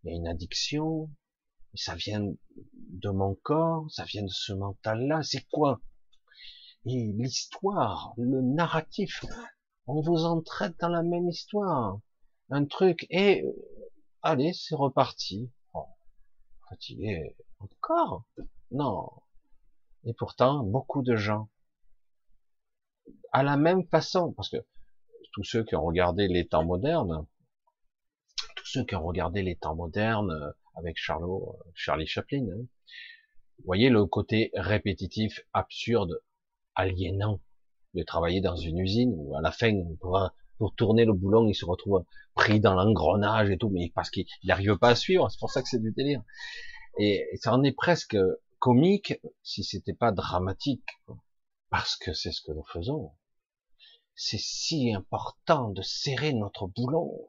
Il 0.02 0.10
y 0.10 0.14
a 0.14 0.16
une 0.16 0.26
addiction, 0.26 1.10
ça 1.74 1.94
vient 1.94 2.22
de 2.22 3.10
mon 3.10 3.34
corps, 3.34 3.84
ça 3.90 4.04
vient 4.04 4.22
de 4.22 4.30
ce 4.30 4.54
mental-là, 4.54 5.22
c'est 5.22 5.46
quoi? 5.50 5.82
Et 6.86 7.12
l'histoire, 7.12 8.14
le 8.16 8.40
narratif, 8.40 9.26
on 9.86 10.00
vous 10.00 10.24
entraîne 10.24 10.74
dans 10.80 10.88
la 10.88 11.02
même 11.02 11.28
histoire. 11.28 12.00
Un 12.48 12.64
truc, 12.64 13.06
et 13.10 13.44
allez, 14.22 14.54
c'est 14.54 14.76
reparti. 14.76 15.52
Oh, 15.74 15.88
fatigué, 16.70 17.36
encore? 17.58 18.24
Non, 18.70 19.10
et 20.04 20.14
pourtant, 20.14 20.64
beaucoup 20.64 21.02
de 21.02 21.16
gens, 21.16 21.50
à 23.34 23.42
la 23.42 23.56
même 23.56 23.84
façon, 23.88 24.32
parce 24.32 24.48
que 24.48 24.64
tous 25.32 25.42
ceux 25.42 25.64
qui 25.64 25.74
ont 25.74 25.84
regardé 25.84 26.28
les 26.28 26.46
temps 26.46 26.64
modernes, 26.64 27.26
tous 28.54 28.66
ceux 28.66 28.84
qui 28.84 28.94
ont 28.94 29.04
regardé 29.04 29.42
les 29.42 29.56
temps 29.56 29.74
modernes 29.74 30.30
euh, 30.30 30.52
avec 30.76 30.96
Charlot, 30.96 31.56
euh, 31.58 31.70
Charlie 31.74 32.06
Chaplin, 32.06 32.44
hein, 32.44 32.62
vous 33.58 33.64
voyez 33.66 33.90
le 33.90 34.06
côté 34.06 34.52
répétitif, 34.54 35.40
absurde, 35.52 36.20
aliénant 36.76 37.40
de 37.94 38.04
travailler 38.04 38.40
dans 38.40 38.54
une 38.54 38.78
usine 38.78 39.12
où 39.16 39.36
à 39.36 39.40
la 39.40 39.50
fin, 39.50 39.72
pour, 40.00 40.30
pour 40.58 40.72
tourner 40.76 41.04
le 41.04 41.12
boulon, 41.12 41.48
il 41.48 41.54
se 41.56 41.64
retrouve 41.64 42.04
pris 42.36 42.60
dans 42.60 42.74
l'engrenage 42.74 43.50
et 43.50 43.58
tout, 43.58 43.68
mais 43.68 43.90
parce 43.96 44.10
qu'il 44.10 44.26
n'arrive 44.44 44.78
pas 44.78 44.90
à 44.90 44.94
suivre, 44.94 45.28
c'est 45.28 45.40
pour 45.40 45.50
ça 45.50 45.60
que 45.60 45.68
c'est 45.68 45.82
du 45.82 45.90
délire. 45.90 46.22
Et 47.00 47.28
ça 47.40 47.52
en 47.52 47.64
est 47.64 47.72
presque 47.72 48.16
comique 48.60 49.14
si 49.42 49.64
c'était 49.64 49.92
pas 49.92 50.12
dramatique, 50.12 50.86
parce 51.68 51.96
que 51.96 52.12
c'est 52.12 52.30
ce 52.30 52.40
que 52.42 52.52
nous 52.52 52.64
faisons. 52.72 53.10
C'est 54.16 54.40
si 54.40 54.94
important 54.94 55.70
de 55.70 55.82
serrer 55.82 56.32
notre 56.32 56.68
boulon. 56.68 57.26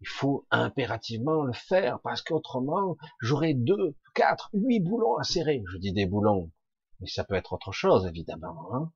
Il 0.00 0.06
faut 0.06 0.46
impérativement 0.50 1.42
le 1.42 1.52
faire, 1.52 2.00
parce 2.02 2.22
qu'autrement, 2.22 2.96
j'aurai 3.20 3.54
deux, 3.54 3.96
quatre, 4.14 4.50
huit 4.52 4.80
boulons 4.80 5.16
à 5.16 5.24
serrer. 5.24 5.64
Je 5.72 5.78
dis 5.78 5.92
des 5.92 6.06
boulons, 6.06 6.52
mais 7.00 7.08
ça 7.08 7.24
peut 7.24 7.34
être 7.34 7.52
autre 7.52 7.72
chose, 7.72 8.06
évidemment. 8.06 8.74
Hein. 8.74 8.92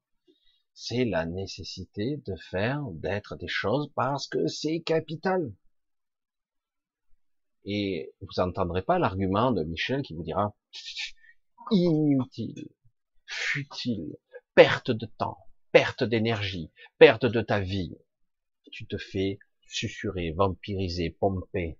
c'est 0.74 1.04
la 1.04 1.26
nécessité 1.26 2.22
de 2.24 2.36
faire, 2.36 2.82
d'être 2.92 3.36
des 3.36 3.48
choses, 3.48 3.90
parce 3.96 4.28
que 4.28 4.46
c'est 4.46 4.80
capital. 4.80 5.52
Et 7.64 8.14
vous 8.20 8.40
entendrez 8.40 8.82
pas 8.82 8.98
l'argument 9.00 9.50
de 9.50 9.64
Michel 9.64 10.02
qui 10.02 10.14
vous 10.14 10.22
dira, 10.22 10.54
inutile, 11.72 12.68
futile, 13.26 14.16
perte 14.54 14.92
de 14.92 15.06
temps, 15.06 15.38
perte 15.72 16.04
d'énergie, 16.04 16.70
perte 16.98 17.26
de 17.26 17.40
ta 17.40 17.60
vie. 17.60 17.96
Tu 18.72 18.86
te 18.86 18.98
fais 18.98 19.38
susurrer, 19.66 20.32
vampiriser, 20.32 21.10
pomper. 21.10 21.78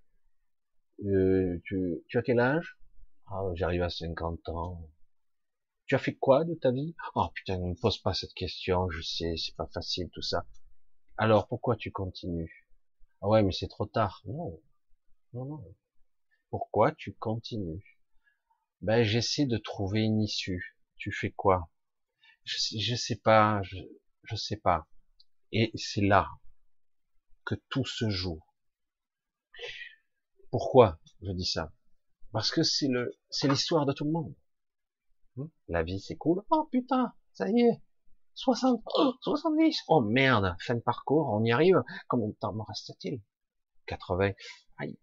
Euh, 1.04 1.60
tu, 1.64 2.02
tu 2.08 2.16
as 2.16 2.22
quel 2.22 2.40
âge? 2.40 2.78
Ah, 3.26 3.42
J'arrive 3.54 3.82
à 3.82 3.90
50 3.90 4.48
ans. 4.48 4.88
Tu 5.86 5.94
as 5.94 5.98
fait 6.00 6.16
quoi 6.16 6.44
de 6.44 6.54
ta 6.54 6.72
vie? 6.72 6.96
Oh 7.14 7.28
putain, 7.32 7.56
ne 7.58 7.68
me 7.68 7.74
pose 7.76 7.96
pas 7.98 8.14
cette 8.14 8.34
question, 8.34 8.90
je 8.90 9.00
sais, 9.00 9.36
c'est 9.36 9.54
pas 9.54 9.68
facile 9.72 10.10
tout 10.10 10.20
ça. 10.20 10.44
Alors 11.18 11.48
pourquoi 11.48 11.76
tu 11.76 11.92
continues? 11.92 12.66
Ah 13.22 13.28
ouais, 13.28 13.42
mais 13.42 13.52
c'est 13.52 13.68
trop 13.68 13.86
tard. 13.86 14.22
Non, 14.26 14.60
non, 15.34 15.46
non. 15.46 15.64
Pourquoi 16.50 16.92
tu 16.92 17.14
continues? 17.14 17.98
Ben 18.82 19.02
j'essaie 19.04 19.46
de 19.46 19.58
trouver 19.58 20.02
une 20.02 20.22
issue. 20.22 20.76
Tu 20.98 21.12
fais 21.12 21.32
quoi? 21.32 21.70
Je, 22.44 22.56
je 22.78 22.94
sais 22.94 23.16
pas, 23.16 23.60
je, 23.62 23.76
je 24.24 24.36
sais 24.36 24.56
pas. 24.56 24.86
Et 25.52 25.70
c'est 25.74 26.00
là 26.00 26.28
que 27.44 27.54
tout 27.68 27.84
se 27.84 28.08
joue. 28.08 28.40
Pourquoi 30.50 31.00
je 31.22 31.32
dis 31.32 31.46
ça? 31.46 31.72
Parce 32.32 32.50
que 32.50 32.62
c'est 32.62 32.88
le, 32.88 33.18
c'est 33.30 33.48
l'histoire 33.48 33.86
de 33.86 33.92
tout 33.92 34.04
le 34.04 34.12
monde. 34.12 34.34
Hmm? 35.36 35.46
La 35.68 35.82
vie 35.82 36.02
cool. 36.18 36.42
Oh 36.50 36.68
putain, 36.70 37.12
ça 37.32 37.48
y 37.48 37.60
est, 37.60 37.82
60, 38.34 38.82
70. 39.20 39.82
Oh 39.88 40.00
merde, 40.00 40.56
fin 40.60 40.74
de 40.74 40.80
parcours, 40.80 41.28
on 41.30 41.44
y 41.44 41.52
arrive. 41.52 41.82
Combien 42.08 42.28
de 42.28 42.34
temps 42.34 42.52
me 42.54 42.62
reste-t-il? 42.62 43.20
80. 43.86 44.32
Aïe. 44.78 44.98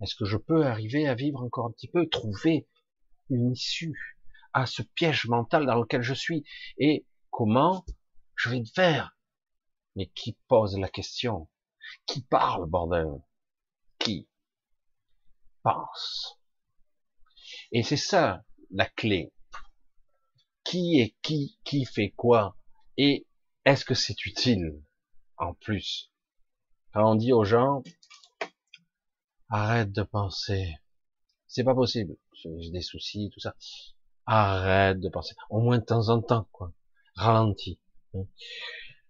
Est-ce 0.00 0.16
que 0.16 0.24
je 0.24 0.36
peux 0.36 0.66
arriver 0.66 1.06
à 1.06 1.14
vivre 1.14 1.40
encore 1.42 1.66
un 1.66 1.70
petit 1.70 1.88
peu, 1.88 2.08
trouver 2.08 2.68
une 3.30 3.52
issue? 3.52 4.13
À 4.54 4.66
ce 4.66 4.82
piège 4.82 5.26
mental 5.26 5.66
dans 5.66 5.74
lequel 5.74 6.02
je 6.02 6.14
suis. 6.14 6.44
Et 6.78 7.06
comment 7.30 7.84
je 8.36 8.50
vais 8.50 8.60
le 8.60 8.64
faire? 8.64 9.18
Mais 9.96 10.06
qui 10.06 10.38
pose 10.48 10.78
la 10.78 10.88
question? 10.88 11.48
Qui 12.06 12.22
parle, 12.22 12.66
bordel? 12.66 13.08
Qui 13.98 14.28
pense? 15.62 16.40
Et 17.72 17.82
c'est 17.82 17.96
ça 17.96 18.42
la 18.70 18.86
clé. 18.86 19.32
Qui 20.64 21.00
est 21.00 21.14
qui? 21.22 21.58
Qui 21.64 21.84
fait 21.84 22.10
quoi? 22.10 22.56
Et 22.96 23.26
est-ce 23.64 23.84
que 23.84 23.94
c'est 23.94 24.24
utile 24.24 24.82
en 25.36 25.54
plus? 25.54 26.10
Quand 26.92 27.10
on 27.10 27.14
dit 27.16 27.32
aux 27.32 27.44
gens, 27.44 27.82
arrête 29.48 29.92
de 29.92 30.02
penser, 30.02 30.76
c'est 31.48 31.64
pas 31.64 31.74
possible, 31.74 32.16
j'ai 32.34 32.70
des 32.70 32.82
soucis, 32.82 33.30
tout 33.32 33.40
ça, 33.40 33.54
arrête 34.26 35.00
de 35.00 35.08
penser, 35.08 35.34
au 35.50 35.60
moins 35.60 35.78
de 35.78 35.84
temps 35.84 36.08
en 36.08 36.20
temps, 36.22 36.48
quoi, 36.52 36.72
ralentis. 37.14 37.80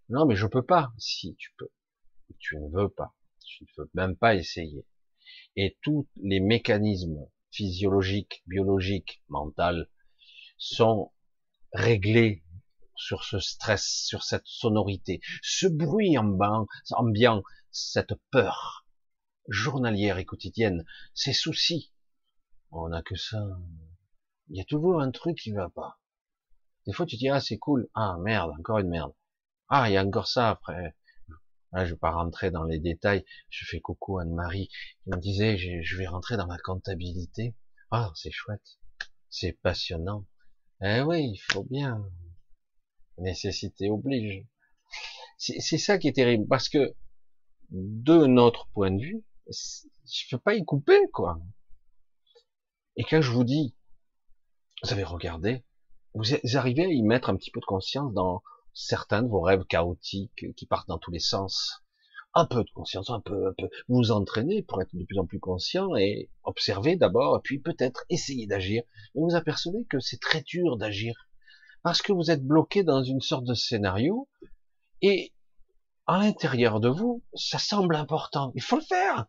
Non, 0.09 0.27
mais 0.27 0.37
je 0.37 0.47
peux 0.47 0.65
pas. 0.65 0.93
Si 0.99 1.35
tu 1.37 1.53
peux, 1.57 1.71
tu 2.39 2.57
ne 2.57 2.69
veux 2.71 2.89
pas, 2.89 3.15
tu 3.45 3.65
ne 3.65 3.83
veux 3.83 3.91
même 3.95 4.17
pas 4.17 4.35
essayer. 4.35 4.87
Et 5.57 5.79
tous 5.83 6.09
les 6.17 6.41
mécanismes 6.41 7.27
physiologiques, 7.51 8.43
biologiques, 8.47 9.23
mentaux 9.29 9.87
sont 10.59 11.13
réglés 11.73 12.45
sur 12.97 13.25
ce 13.25 13.39
stress, 13.39 13.85
sur 14.07 14.23
cette 14.23 14.47
sonorité, 14.47 15.21
ce 15.43 15.67
bruit 15.67 16.17
ambiant, 16.19 16.67
ambiant 16.93 17.43
cette 17.71 18.15
peur 18.31 18.87
journalière 19.49 20.19
et 20.19 20.25
quotidienne, 20.25 20.85
ces 21.13 21.33
soucis. 21.33 21.93
On 22.71 22.89
n'a 22.89 23.03
que 23.03 23.17
ça. 23.17 23.45
Il 24.49 24.57
y 24.57 24.61
a 24.61 24.65
toujours 24.65 25.01
un 25.01 25.11
truc 25.11 25.39
qui 25.39 25.53
va 25.53 25.71
pas. 25.71 25.99
Des 26.87 26.93
fois, 26.93 27.07
tu 27.07 27.17
te 27.17 27.21
dis, 27.21 27.29
ah, 27.29 27.41
c'est 27.41 27.59
cool. 27.59 27.89
Ah, 27.95 28.17
merde, 28.21 28.53
encore 28.59 28.79
une 28.79 28.89
merde. 28.89 29.15
Ah, 29.69 29.89
il 29.89 29.95
y 29.95 29.97
a 29.97 30.05
encore 30.05 30.29
ça 30.29 30.51
après. 30.51 30.95
Là, 31.73 31.85
je 31.87 31.95
vais 31.95 31.99
pas 31.99 32.13
rentrer 32.13 32.51
dans 32.51 32.65
les 32.65 32.79
détails. 32.79 33.25
Je 33.49 33.65
fais 33.65 33.81
coucou 33.81 34.19
Anne-Marie. 34.19 34.69
Il 35.07 35.15
me 35.15 35.21
disait, 35.21 35.57
je 35.57 35.97
vais 35.97 36.07
rentrer 36.07 36.37
dans 36.37 36.47
la 36.47 36.59
comptabilité. 36.59 37.57
Ah, 37.91 38.13
c'est 38.15 38.31
chouette. 38.31 38.79
C'est 39.31 39.53
passionnant. 39.53 40.27
Eh 40.83 41.01
oui, 41.01 41.31
il 41.33 41.39
faut 41.51 41.65
bien. 41.65 42.05
Nécessité 43.19 43.91
oblige. 43.91 44.47
C'est 45.39 45.79
ça 45.79 45.99
qui 45.99 46.09
est 46.09 46.13
terrible, 46.13 46.47
parce 46.49 46.69
que 46.69 46.95
de 47.71 48.27
notre 48.27 48.69
point 48.69 48.91
de 48.91 49.01
vue, 49.01 49.25
je 49.49 50.25
peux 50.31 50.39
pas 50.39 50.55
y 50.55 50.65
couper, 50.65 51.01
quoi. 51.13 51.41
Et 52.97 53.05
quand 53.05 53.21
je 53.21 53.31
vous 53.31 53.45
dis, 53.45 53.75
vous 54.85 54.93
avez 54.93 55.05
regardé, 55.05 55.65
vous 56.15 56.27
arrivez 56.57 56.85
à 56.85 56.89
y 56.89 57.03
mettre 57.03 57.31
un 57.31 57.37
petit 57.37 57.51
peu 57.51 57.61
de 57.61 57.65
conscience 57.65 58.13
dans 58.13 58.43
certains 58.75 59.23
de 59.23 59.29
vos 59.29 59.41
rêves 59.41 59.65
chaotiques 59.65 60.55
qui 60.55 60.67
partent 60.67 60.89
dans 60.89 60.99
tous 60.99 61.11
les 61.11 61.21
sens? 61.21 61.83
Un 62.35 62.45
peu 62.45 62.63
de 62.63 62.71
conscience, 62.75 63.09
un 63.09 63.21
peu, 63.21 63.49
un 63.49 63.55
peu. 63.57 63.71
Vous 63.89 63.97
vous 63.97 64.11
entraînez 64.11 64.63
pour 64.63 64.83
être 64.83 64.95
de 64.95 65.05
plus 65.05 65.19
en 65.19 65.25
plus 65.25 65.41
conscient 65.41 65.97
et 65.97 66.29
observer 66.43 66.97
d'abord, 66.97 67.41
puis 67.43 67.61
peut-être 67.61 68.05
essayer 68.11 68.47
d'agir. 68.47 68.83
Vous 69.15 69.25
vous 69.31 69.37
apercevez 69.37 69.87
que 69.87 70.01
c'est 70.01 70.21
très 70.21 70.43
dur 70.43 70.77
d'agir 70.77 71.31
parce 71.83 72.03
que 72.03 72.13
vous 72.13 72.31
êtes 72.31 72.45
bloqué 72.45 72.83
dans 72.83 73.03
une 73.03 73.23
sorte 73.23 73.45
de 73.45 73.55
scénario 73.55 74.29
et 75.01 75.33
à 76.07 76.19
l'intérieur 76.19 76.81
de 76.81 76.89
vous, 76.89 77.23
ça 77.33 77.59
semble 77.59 77.97
important. 77.97 78.53
Il 78.55 78.63
faut 78.63 78.77
le 78.77 78.83
faire. 78.83 79.29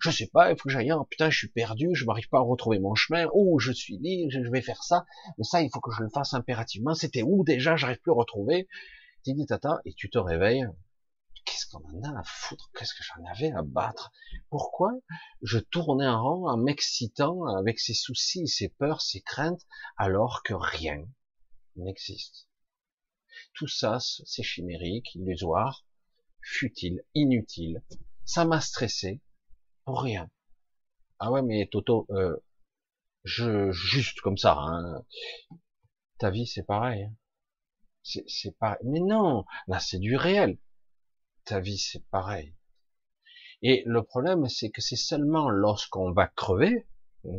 Je 0.00 0.10
sais 0.10 0.26
pas, 0.26 0.50
il 0.50 0.56
faut 0.56 0.64
que 0.64 0.70
j'aille. 0.70 0.92
Oh, 0.92 1.04
putain, 1.04 1.30
je 1.30 1.38
suis 1.38 1.48
perdu, 1.48 1.90
je 1.94 2.04
m'arrive 2.04 2.28
pas 2.28 2.38
à 2.38 2.42
retrouver 2.42 2.78
mon 2.78 2.94
chemin. 2.94 3.26
Oh, 3.32 3.58
je 3.58 3.72
suis 3.72 3.98
libre, 3.98 4.30
je 4.32 4.50
vais 4.50 4.62
faire 4.62 4.82
ça. 4.82 5.06
Mais 5.38 5.44
ça, 5.44 5.62
il 5.62 5.70
faut 5.70 5.80
que 5.80 5.92
je 5.92 6.02
le 6.02 6.10
fasse 6.10 6.34
impérativement. 6.34 6.94
C'était 6.94 7.22
où 7.22 7.44
déjà? 7.44 7.76
J'arrive 7.76 8.00
plus 8.00 8.12
à 8.12 8.14
retrouver. 8.14 8.68
Titi 9.22 9.46
tata, 9.46 9.80
et 9.84 9.94
tu 9.94 10.10
te 10.10 10.18
réveilles. 10.18 10.66
Qu'est-ce 11.44 11.66
qu'on 11.66 11.84
en 11.84 12.02
a 12.02 12.20
à 12.20 12.22
foutre? 12.24 12.70
Qu'est-ce 12.76 12.94
que 12.94 13.02
j'en 13.02 13.24
avais 13.30 13.52
à 13.52 13.62
battre? 13.62 14.12
Pourquoi 14.48 14.92
je 15.42 15.58
tournais 15.58 16.06
en 16.06 16.22
rond 16.22 16.48
en 16.48 16.56
m'excitant 16.56 17.44
avec 17.46 17.80
ces 17.80 17.94
soucis, 17.94 18.48
ces 18.48 18.68
peurs, 18.68 19.02
ces 19.02 19.20
craintes, 19.20 19.66
alors 19.98 20.42
que 20.42 20.54
rien 20.54 21.04
n'existe? 21.76 22.48
Tout 23.54 23.68
ça, 23.68 23.98
c'est 24.00 24.42
chimérique, 24.42 25.14
illusoire, 25.14 25.84
futile, 26.40 27.02
inutile. 27.14 27.82
Ça 28.24 28.44
m'a 28.44 28.60
stressé 28.60 29.20
pour 29.84 30.02
rien. 30.02 30.28
Ah 31.18 31.30
ouais, 31.30 31.42
mais 31.42 31.68
Toto, 31.70 32.06
euh, 32.10 32.36
je 33.24 33.70
juste 33.72 34.20
comme 34.20 34.36
ça. 34.36 34.56
Hein. 34.58 35.04
Ta 36.18 36.30
vie, 36.30 36.46
c'est 36.46 36.64
pareil. 36.64 37.04
Hein. 37.04 37.14
C'est 38.02 38.56
pareil. 38.58 38.78
Mais 38.84 39.00
non, 39.00 39.44
là, 39.66 39.80
c'est 39.80 39.98
du 39.98 40.16
réel. 40.16 40.58
Ta 41.44 41.60
vie, 41.60 41.78
c'est 41.78 42.04
pareil. 42.08 42.54
Et 43.62 43.82
le 43.86 44.02
problème, 44.02 44.48
c'est 44.48 44.70
que 44.70 44.82
c'est 44.82 44.96
seulement 44.96 45.48
lorsqu'on 45.48 46.12
va 46.12 46.26
crever, 46.26 46.86
euh, 47.24 47.30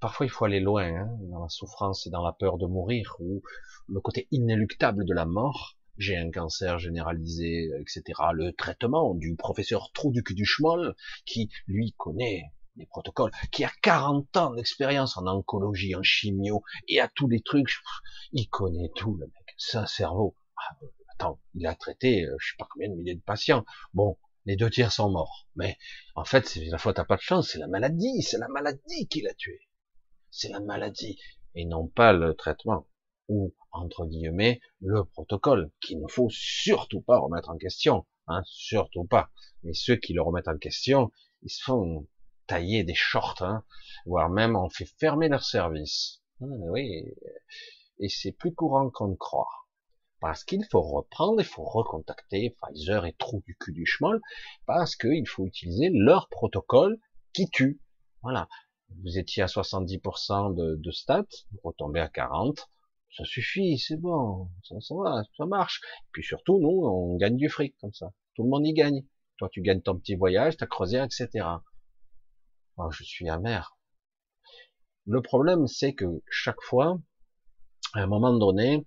parfois 0.00 0.26
il 0.26 0.28
faut 0.28 0.44
aller 0.44 0.60
loin 0.60 0.84
hein, 0.84 1.18
dans 1.22 1.42
la 1.42 1.48
souffrance 1.48 2.06
et 2.06 2.10
dans 2.10 2.24
la 2.24 2.32
peur 2.32 2.58
de 2.58 2.66
mourir, 2.66 3.16
ou 3.18 3.42
le 3.88 4.00
côté 4.00 4.28
inéluctable 4.30 5.04
de 5.04 5.14
la 5.14 5.26
mort. 5.26 5.75
J'ai 5.98 6.16
un 6.16 6.30
cancer 6.30 6.78
généralisé, 6.78 7.70
etc. 7.80 8.02
Le 8.32 8.52
traitement 8.52 9.14
du 9.14 9.34
professeur 9.36 9.90
Trou 9.92 10.12
du 10.12 10.22
cul 10.22 10.34
du 10.34 10.44
schmoll, 10.44 10.94
qui 11.24 11.48
lui 11.66 11.94
connaît 11.96 12.42
les 12.76 12.86
protocoles, 12.86 13.30
qui 13.50 13.64
a 13.64 13.70
40 13.82 14.36
ans 14.36 14.54
d'expérience 14.54 15.16
en 15.16 15.26
oncologie, 15.26 15.94
en 15.94 16.02
chimio, 16.02 16.62
et 16.88 17.00
à 17.00 17.08
tous 17.08 17.28
les 17.28 17.40
trucs, 17.40 17.74
il 18.32 18.48
connaît 18.48 18.90
tout, 18.94 19.16
le 19.16 19.26
mec. 19.26 19.54
C'est 19.56 19.78
un 19.78 19.86
cerveau. 19.86 20.36
Ah, 20.58 20.76
attends, 21.14 21.40
il 21.54 21.66
a 21.66 21.74
traité, 21.74 22.26
euh, 22.26 22.36
je 22.38 22.50
sais 22.50 22.56
pas 22.58 22.68
combien 22.70 22.90
de 22.90 22.94
milliers 22.94 23.14
de 23.14 23.22
patients. 23.22 23.64
Bon, 23.94 24.18
les 24.44 24.56
deux 24.56 24.70
tiers 24.70 24.92
sont 24.92 25.10
morts. 25.10 25.48
Mais 25.56 25.78
en 26.14 26.24
fait, 26.24 26.46
c'est 26.46 26.64
la 26.66 26.78
fois 26.78 26.92
t'as 26.92 27.04
pas 27.04 27.16
de 27.16 27.22
chance, 27.22 27.50
c'est 27.50 27.58
la 27.58 27.68
maladie, 27.68 28.22
c'est 28.22 28.38
la 28.38 28.48
maladie 28.48 29.08
qui 29.08 29.22
l'a 29.22 29.34
tué. 29.34 29.60
C'est 30.30 30.50
la 30.50 30.60
maladie 30.60 31.18
et 31.54 31.64
non 31.64 31.88
pas 31.88 32.12
le 32.12 32.34
traitement 32.34 32.86
ou 33.28 33.54
entre 33.72 34.06
guillemets 34.06 34.60
le 34.80 35.04
protocole 35.04 35.70
qu'il 35.80 36.00
ne 36.00 36.08
faut 36.08 36.28
surtout 36.30 37.00
pas 37.00 37.18
remettre 37.18 37.50
en 37.50 37.56
question, 37.56 38.06
hein, 38.26 38.42
surtout 38.44 39.04
pas. 39.04 39.30
Mais 39.62 39.74
ceux 39.74 39.96
qui 39.96 40.12
le 40.12 40.22
remettent 40.22 40.48
en 40.48 40.58
question, 40.58 41.10
ils 41.42 41.50
se 41.50 41.62
font 41.62 42.06
tailler 42.46 42.84
des 42.84 42.94
shorts, 42.94 43.42
hein, 43.42 43.64
voire 44.04 44.30
même 44.30 44.56
on 44.56 44.68
fait 44.70 44.88
fermer 44.98 45.28
leur 45.28 45.44
service. 45.44 46.22
Ah, 46.40 46.46
oui, 46.46 47.04
et 47.98 48.08
c'est 48.08 48.32
plus 48.32 48.54
courant 48.54 48.90
qu'on 48.90 49.08
ne 49.08 49.16
croit 49.16 49.48
parce 50.20 50.44
qu'il 50.44 50.64
faut 50.70 50.80
reprendre, 50.80 51.40
il 51.40 51.46
faut 51.46 51.64
recontacter 51.64 52.56
Pfizer 52.60 53.06
et 53.06 53.12
trou 53.12 53.42
du 53.46 53.56
cul 53.56 53.72
du 53.72 53.86
schmoll, 53.86 54.20
parce 54.66 54.96
qu'il 54.96 55.28
faut 55.28 55.46
utiliser 55.46 55.90
leur 55.92 56.28
protocole 56.28 56.98
qui 57.32 57.48
tue. 57.50 57.80
Voilà. 58.22 58.48
Vous 59.02 59.18
étiez 59.18 59.42
à 59.42 59.46
70% 59.46 60.54
de, 60.54 60.76
de 60.76 60.90
stats, 60.90 61.26
vous 61.52 61.60
retombez 61.62 62.00
à 62.00 62.08
40, 62.08 62.68
ça 63.16 63.24
suffit, 63.24 63.78
c'est 63.78 63.96
bon, 63.96 64.48
ça, 64.62 64.78
ça 64.80 64.94
va, 64.94 65.22
ça 65.36 65.46
marche. 65.46 65.80
Et 65.84 66.08
puis 66.12 66.22
surtout, 66.22 66.58
nous, 66.60 66.86
on 66.86 67.16
gagne 67.16 67.36
du 67.36 67.48
fric 67.48 67.74
comme 67.80 67.92
ça. 67.92 68.12
Tout 68.34 68.42
le 68.42 68.50
monde 68.50 68.66
y 68.66 68.74
gagne. 68.74 69.04
Toi, 69.38 69.48
tu 69.50 69.62
gagnes 69.62 69.80
ton 69.80 69.98
petit 69.98 70.14
voyage, 70.14 70.56
ta 70.56 70.66
croisière, 70.66 71.04
etc. 71.04 71.46
Moi, 72.76 72.90
je 72.92 73.04
suis 73.04 73.28
amer. 73.28 73.76
Le 75.06 75.22
problème, 75.22 75.66
c'est 75.66 75.94
que 75.94 76.22
chaque 76.28 76.60
fois, 76.62 76.98
à 77.94 78.00
un 78.00 78.06
moment 78.06 78.36
donné, 78.36 78.86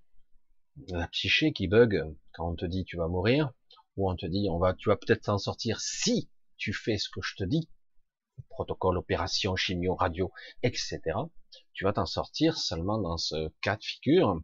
la 0.89 1.07
psyché 1.07 1.51
qui 1.51 1.67
bug 1.67 2.03
quand 2.33 2.51
on 2.51 2.55
te 2.55 2.65
dit 2.65 2.85
tu 2.85 2.97
vas 2.97 3.07
mourir, 3.07 3.51
ou 3.97 4.09
on 4.09 4.15
te 4.15 4.25
dit 4.25 4.47
on 4.49 4.59
va, 4.59 4.73
tu 4.73 4.89
vas 4.89 4.97
peut-être 4.97 5.23
t'en 5.23 5.37
sortir 5.37 5.79
si 5.79 6.29
tu 6.57 6.73
fais 6.73 6.97
ce 6.97 7.09
que 7.09 7.21
je 7.23 7.35
te 7.35 7.43
dis. 7.43 7.67
Protocole, 8.49 8.97
opération, 8.97 9.55
chimio, 9.55 9.95
radio, 9.95 10.31
etc. 10.63 10.99
Tu 11.73 11.83
vas 11.83 11.93
t'en 11.93 12.05
sortir 12.05 12.57
seulement 12.57 12.99
dans 12.99 13.17
ce 13.17 13.49
cas 13.61 13.75
de 13.75 13.83
figure. 13.83 14.41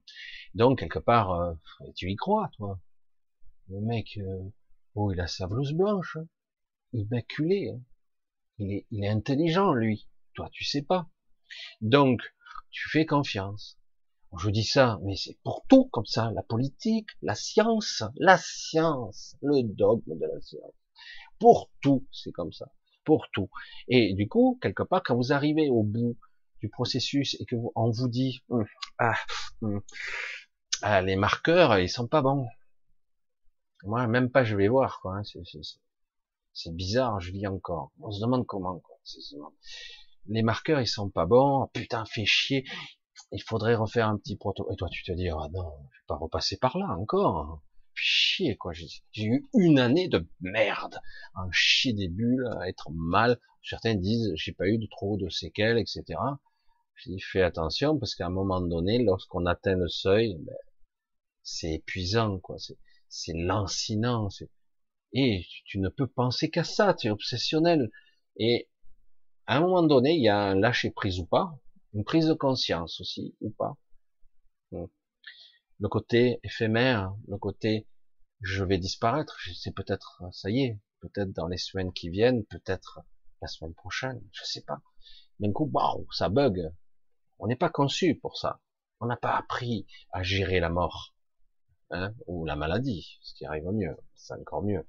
Donc, 0.54 0.80
quelque 0.80 1.00
part, 1.00 1.32
euh, 1.32 1.54
tu 1.96 2.12
y 2.12 2.16
crois, 2.16 2.50
toi. 2.58 2.80
Le 3.70 3.82
mec, 3.82 4.18
euh, 4.18 4.44
oh, 4.96 5.12
il 5.12 5.20
a 5.20 5.28
sa 5.28 5.48
blouse 5.48 5.74
blanche, 5.74 6.18
hein. 6.18 6.28
immaculé. 6.94 7.72
Hein. 7.72 7.82
Il, 8.58 8.72
est, 8.72 8.88
il 8.92 9.04
est 9.04 9.10
intelligent, 9.10 9.74
lui. 9.74 10.08
Toi, 10.34 10.50
tu 10.52 10.64
sais 10.64 10.82
pas. 10.82 11.10
Donc, 11.82 12.22
tu 12.72 12.90
fais 12.90 13.06
confiance. 13.06 13.78
Je 14.38 14.50
dis 14.50 14.64
ça, 14.66 15.00
mais 15.04 15.16
c'est 15.16 15.38
pour 15.44 15.66
tout 15.68 15.86
comme 15.86 16.06
ça, 16.06 16.30
la 16.32 16.44
politique, 16.44 17.10
la 17.22 17.36
science, 17.36 18.04
la 18.18 18.38
science, 18.38 19.38
le 19.42 19.64
dogme 19.64 20.18
de 20.18 20.26
la 20.26 20.42
science. 20.42 20.74
Pour 21.40 21.72
tout, 21.82 22.06
c'est 22.12 22.32
comme 22.32 22.52
ça. 22.52 22.72
Pour 23.06 23.28
tout. 23.32 23.50
Et 23.88 24.14
du 24.14 24.28
coup, 24.28 24.58
quelque 24.62 24.84
part, 24.84 25.04
quand 25.04 25.16
vous 25.16 25.32
arrivez 25.32 25.70
au 25.70 25.84
bout 25.84 26.18
du 26.62 26.70
processus 26.70 27.40
et 27.40 27.46
que 27.46 27.56
vous, 27.56 27.72
on 27.76 27.92
vous 27.92 28.08
dit, 28.08 28.44
hum, 28.50 28.66
ah, 28.98 29.16
hum, 29.62 29.82
ah, 30.82 31.02
les 31.02 31.16
marqueurs, 31.16 31.78
ils 31.80 31.90
sont 31.90 32.08
pas 32.08 32.22
bons. 32.22 32.48
Moi, 33.84 34.08
même 34.08 34.32
pas, 34.32 34.44
je 34.44 34.56
vais 34.56 34.68
voir, 34.68 35.00
quoi. 35.02 35.18
Hein, 35.18 35.24
c'est 36.54 36.76
bizarre, 36.76 37.20
je 37.20 37.32
dis 37.32 37.46
encore. 37.48 37.92
On 38.02 38.12
se 38.12 38.20
demande 38.20 38.46
comment, 38.46 38.80
quoi. 38.80 38.98
Les 40.28 40.42
marqueurs, 40.42 40.82
ils 40.82 40.88
sont 40.88 41.10
pas 41.10 41.26
bons. 41.26 41.68
Putain, 41.74 42.04
fait 42.06 42.26
chier 42.26 42.66
il 43.32 43.44
faudrait 43.44 43.76
refaire 43.76 44.08
un 44.08 44.18
petit 44.18 44.36
proto. 44.36 44.68
Et 44.72 44.76
toi, 44.76 44.90
tu 44.90 45.04
te 45.04 45.12
dis, 45.12 45.30
ah 45.30 45.48
non, 45.52 45.74
je 45.92 46.00
vais 46.00 46.06
pas 46.08 46.16
repasser 46.16 46.58
par 46.58 46.78
là 46.78 46.88
encore. 46.98 47.62
Chier, 47.96 48.58
quoi. 48.58 48.74
J'ai 48.74 49.24
eu 49.24 49.48
une 49.54 49.80
année 49.80 50.08
de 50.10 50.28
merde, 50.42 51.00
un 51.34 51.50
chier 51.52 51.94
des 51.94 52.10
bulles, 52.10 52.48
à 52.60 52.68
être 52.68 52.92
mal. 52.92 53.40
Certains 53.64 53.96
disent, 53.96 54.32
j'ai 54.36 54.52
pas 54.52 54.68
eu 54.68 54.78
de 54.78 54.88
trop 54.88 55.18
de 55.18 55.30
séquelles, 55.30 55.78
etc. 55.78 56.04
Je 56.96 57.10
dis, 57.10 57.20
fais 57.20 57.42
attention, 57.42 57.98
parce 57.98 58.16
qu'à 58.16 58.28
un 58.28 58.32
moment 58.32 58.62
donné, 58.62 59.04
lorsqu'on 59.04 59.46
atteint 59.46 59.76
le 59.76 59.88
seuil, 59.88 60.36
ben, 60.40 60.56
c'est 61.42 61.74
épuisant, 61.74 62.40
quoi. 62.40 62.58
C'est 63.10 63.34
lancinant. 63.34 64.30
Et 65.14 65.46
tu 65.66 65.80
ne 65.80 65.90
peux 65.90 66.08
penser 66.08 66.50
qu'à 66.50 66.64
ça, 66.64 66.94
tu 66.94 67.08
es 67.08 67.10
obsessionnel. 67.10 67.90
Et 68.38 68.70
à 69.48 69.58
un 69.58 69.62
moment 69.62 69.84
donné, 69.84 70.16
il 70.16 70.24
y 70.24 70.30
a 70.30 70.38
un 70.38 70.56
lâcher 70.56 70.92
prise 70.92 71.20
ou 71.20 71.26
pas, 71.26 71.58
une 71.94 72.04
prise 72.04 72.28
de 72.28 72.34
conscience 72.34 73.00
aussi, 73.00 73.36
ou 73.42 73.52
pas. 73.52 73.78
Le 75.80 75.90
côté 75.90 76.40
éphémère, 76.44 77.14
le 77.28 77.38
côté 77.38 77.88
je 78.42 78.64
vais 78.64 78.78
disparaître, 78.78 79.38
c'est 79.56 79.74
peut-être, 79.74 80.22
ça 80.32 80.50
y 80.50 80.62
est, 80.62 80.80
peut-être 81.02 81.32
dans 81.32 81.48
les 81.48 81.58
semaines 81.58 81.92
qui 81.94 82.10
viennent, 82.10 82.46
peut-être 82.46 83.02
la 83.42 83.48
semaine 83.48 83.74
prochaine, 83.74 84.22
je 84.32 84.44
sais 84.44 84.64
pas. 84.64 84.82
D'un 85.40 85.52
coup, 85.52 85.70
waouh, 85.72 86.08
ça 86.12 86.30
bug. 86.30 86.72
On 87.40 87.48
n'est 87.48 87.56
pas 87.56 87.70
conçu 87.70 88.16
pour 88.16 88.38
ça. 88.38 88.62
On 89.00 89.08
n'a 89.08 89.18
pas 89.18 89.36
appris 89.36 89.86
à 90.12 90.24
gérer 90.24 90.60
la 90.60 90.70
mort, 90.70 91.14
hein, 91.92 92.14
ou 92.28 92.46
la 92.46 92.56
maladie, 92.56 93.18
ce 93.22 93.34
qui 93.34 93.46
arrive 93.46 93.66
mieux, 93.66 93.98
c'est 94.16 94.34
encore 94.34 94.64
mieux. 94.64 94.88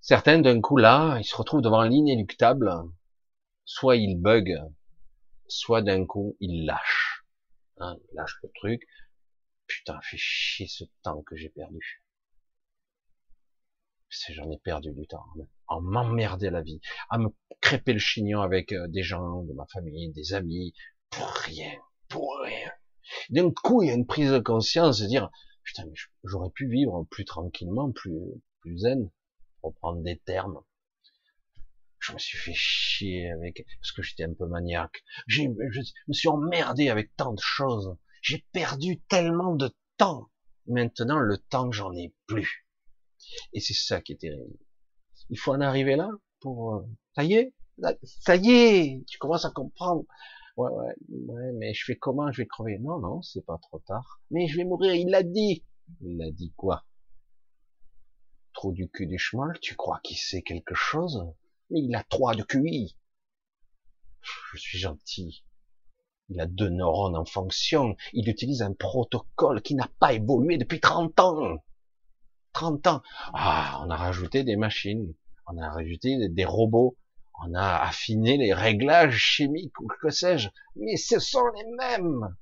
Certains, 0.00 0.40
d'un 0.40 0.60
coup, 0.60 0.76
là, 0.76 1.18
ils 1.18 1.24
se 1.24 1.36
retrouvent 1.36 1.62
devant 1.62 1.82
l'inéluctable, 1.82 2.72
soit 3.64 3.96
ils 3.96 4.20
bug, 4.20 4.58
soit 5.46 5.82
d'un 5.82 6.06
coup 6.06 6.36
il 6.40 6.64
lâche, 6.64 7.24
hein, 7.78 7.96
il 8.10 8.16
lâche 8.16 8.38
le 8.42 8.50
truc. 8.56 8.82
Putain, 9.70 10.00
fait 10.02 10.16
chier 10.16 10.66
ce 10.66 10.82
temps 11.02 11.22
que 11.22 11.36
j'ai 11.36 11.48
perdu. 11.48 12.02
J'en 14.30 14.50
ai 14.50 14.58
perdu 14.58 14.92
du 14.92 15.06
temps, 15.06 15.24
à 15.68 15.78
m'emmerder 15.78 16.50
la 16.50 16.60
vie, 16.60 16.80
à 17.08 17.18
me 17.18 17.28
crêper 17.60 17.92
le 17.92 18.00
chignon 18.00 18.40
avec 18.40 18.72
euh, 18.72 18.88
des 18.88 19.04
gens 19.04 19.44
de 19.44 19.52
ma 19.52 19.64
famille, 19.66 20.10
des 20.10 20.34
amis, 20.34 20.74
pour 21.10 21.28
rien, 21.28 21.70
pour 22.08 22.36
rien. 22.42 22.72
D'un 23.28 23.52
coup, 23.52 23.84
il 23.84 23.86
y 23.86 23.90
a 23.92 23.94
une 23.94 24.08
prise 24.08 24.32
de 24.32 24.40
conscience 24.40 24.98
de 24.98 25.06
dire, 25.06 25.30
putain, 25.62 25.84
mais 25.86 25.94
j'aurais 26.24 26.50
pu 26.50 26.68
vivre 26.68 27.06
plus 27.08 27.24
tranquillement, 27.24 27.92
plus, 27.92 28.18
plus 28.62 28.76
zen, 28.76 29.08
pour 29.60 29.76
prendre 29.76 30.02
des 30.02 30.18
termes 30.18 30.60
je 32.00 32.14
me 32.14 32.18
suis 32.18 32.38
fait 32.38 32.54
chier 32.54 33.30
avec, 33.30 33.66
parce 33.78 33.92
que 33.92 34.02
j'étais 34.02 34.24
un 34.24 34.32
peu 34.32 34.46
maniaque. 34.46 35.04
je 35.26 35.42
me 35.42 36.12
suis 36.14 36.28
emmerdé 36.28 36.88
avec 36.88 37.14
tant 37.14 37.34
de 37.34 37.40
choses. 37.40 37.94
J'ai 38.20 38.44
perdu 38.52 39.00
tellement 39.08 39.54
de 39.54 39.74
temps. 39.96 40.30
Maintenant, 40.66 41.18
le 41.18 41.38
temps, 41.38 41.72
j'en 41.72 41.92
ai 41.94 42.14
plus. 42.26 42.66
Et 43.52 43.60
c'est 43.60 43.74
ça 43.74 44.00
qui 44.00 44.12
est 44.12 44.20
terrible. 44.20 44.58
Il 45.28 45.38
faut 45.38 45.52
en 45.52 45.60
arriver 45.60 45.96
là 45.96 46.10
pour, 46.40 46.74
euh, 46.74 46.86
ça 47.14 47.24
y 47.24 47.34
est, 47.34 47.54
ça 48.02 48.36
y 48.36 48.50
est, 48.50 49.04
tu 49.06 49.18
commences 49.18 49.44
à 49.44 49.50
comprendre. 49.50 50.04
Ouais, 50.56 50.70
ouais, 50.70 50.94
ouais, 51.08 51.52
mais 51.54 51.74
je 51.74 51.84
fais 51.84 51.96
comment? 51.96 52.30
Je 52.32 52.42
vais 52.42 52.46
crever. 52.46 52.78
Non, 52.78 52.98
non, 52.98 53.22
c'est 53.22 53.44
pas 53.44 53.58
trop 53.58 53.78
tard. 53.80 54.20
Mais 54.30 54.48
je 54.48 54.56
vais 54.56 54.64
mourir, 54.64 54.94
il 54.94 55.10
l'a 55.10 55.22
dit. 55.22 55.64
Il 56.00 56.18
l'a 56.18 56.30
dit 56.30 56.52
quoi? 56.56 56.84
Trop 58.52 58.72
du 58.72 58.88
cul 58.90 59.06
du 59.06 59.18
chemin, 59.18 59.52
tu 59.62 59.76
crois 59.76 60.00
qu'il 60.02 60.18
sait 60.18 60.42
quelque 60.42 60.74
chose? 60.74 61.32
mais 61.70 61.80
il 61.80 61.94
a 61.94 62.04
trois 62.04 62.34
de 62.34 62.42
QI. 62.42 62.96
Je 64.52 64.58
suis 64.58 64.78
gentil. 64.78 65.44
Il 66.30 66.40
a 66.40 66.46
deux 66.46 66.68
neurones 66.68 67.16
en 67.16 67.24
fonction. 67.24 67.96
Il 68.12 68.28
utilise 68.28 68.62
un 68.62 68.72
protocole 68.72 69.62
qui 69.62 69.74
n'a 69.74 69.88
pas 69.98 70.12
évolué 70.12 70.58
depuis 70.58 70.80
30 70.80 71.18
ans. 71.18 71.64
30 72.52 72.86
ans. 72.86 73.02
Ah, 73.34 73.80
on 73.84 73.90
a 73.90 73.96
rajouté 73.96 74.44
des 74.44 74.56
machines. 74.56 75.12
On 75.46 75.58
a 75.58 75.68
rajouté 75.68 76.28
des 76.28 76.44
robots. 76.44 76.96
On 77.42 77.54
a 77.54 77.78
affiné 77.78 78.36
les 78.36 78.52
réglages 78.52 79.16
chimiques 79.16 79.80
ou 79.80 79.88
que 79.88 80.10
sais-je. 80.10 80.50
Mais 80.76 80.96
ce 80.96 81.18
sont 81.18 81.46
les 81.56 81.64
mêmes. 81.76 82.36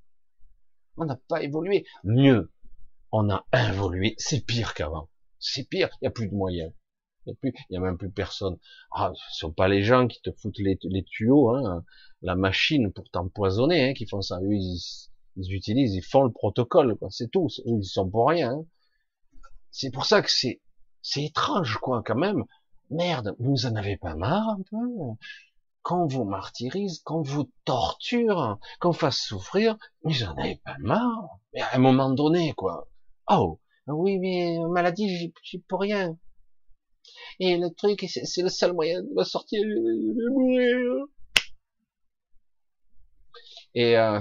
On 0.98 1.06
n'a 1.06 1.16
pas 1.28 1.42
évolué. 1.42 1.86
Mieux. 2.04 2.52
On 3.10 3.30
a 3.30 3.46
évolué. 3.52 4.14
C'est 4.18 4.44
pire 4.44 4.74
qu'avant. 4.74 5.08
C'est 5.38 5.68
pire. 5.68 5.88
Il 5.94 6.04
n'y 6.04 6.08
a 6.08 6.10
plus 6.10 6.28
de 6.28 6.34
moyens. 6.34 6.72
Il 7.42 7.52
n'y 7.70 7.76
a, 7.76 7.80
a, 7.80 7.82
même 7.82 7.98
plus 7.98 8.10
personne. 8.10 8.56
Ah, 8.92 9.12
ce 9.14 9.38
sont 9.38 9.52
pas 9.52 9.68
les 9.68 9.82
gens 9.82 10.06
qui 10.06 10.20
te 10.20 10.30
foutent 10.32 10.58
les, 10.58 10.78
tuyaux, 11.04 11.50
hein, 11.50 11.84
la 12.22 12.34
machine 12.34 12.92
pour 12.92 13.08
t'empoisonner, 13.10 13.90
hein, 13.90 13.92
qui 13.94 14.06
font 14.06 14.22
ça. 14.22 14.38
Eux, 14.42 14.54
ils, 14.54 15.52
utilisent, 15.52 15.94
ils 15.94 16.02
font 16.02 16.24
le 16.24 16.32
protocole, 16.32 16.96
quoi. 16.96 17.08
C'est 17.10 17.30
tout. 17.30 17.48
Ils 17.64 17.84
sont 17.84 18.08
pour 18.08 18.28
rien. 18.28 18.52
Hein. 18.52 18.64
C'est 19.70 19.90
pour 19.90 20.04
ça 20.04 20.22
que 20.22 20.30
c'est, 20.30 20.60
c'est 21.02 21.24
étrange, 21.24 21.78
quoi, 21.78 22.02
quand 22.04 22.16
même. 22.16 22.44
Merde, 22.90 23.34
vous 23.38 23.66
en 23.66 23.74
avez 23.76 23.96
pas 23.96 24.14
marre 24.14 24.48
un 24.48 24.62
peu? 24.70 25.16
Qu'on 25.82 26.06
vous 26.06 26.24
martyrise, 26.24 27.00
qu'on 27.00 27.22
vous 27.22 27.50
torture, 27.64 28.58
qu'on 28.80 28.92
fasse 28.92 29.18
souffrir, 29.18 29.76
vous 30.02 30.24
en 30.24 30.36
avez 30.36 30.56
pas 30.64 30.76
marre? 30.80 31.38
Mais 31.54 31.60
à 31.60 31.76
un 31.76 31.78
moment 31.78 32.10
donné, 32.10 32.52
quoi. 32.54 32.88
Oh, 33.30 33.60
oui, 33.86 34.18
mais 34.18 34.58
maladie, 34.70 35.32
j'ai 35.42 35.58
pour 35.68 35.80
rien. 35.80 36.16
Et 37.40 37.56
le 37.56 37.70
truc, 37.70 38.04
c'est 38.08 38.42
le 38.42 38.48
seul 38.48 38.72
moyen 38.72 39.02
de 39.02 39.08
me 39.14 39.24
sortir, 39.24 39.62
de 39.62 40.30
mourir. 40.30 41.06
Et 43.74 43.96
euh, 43.96 44.20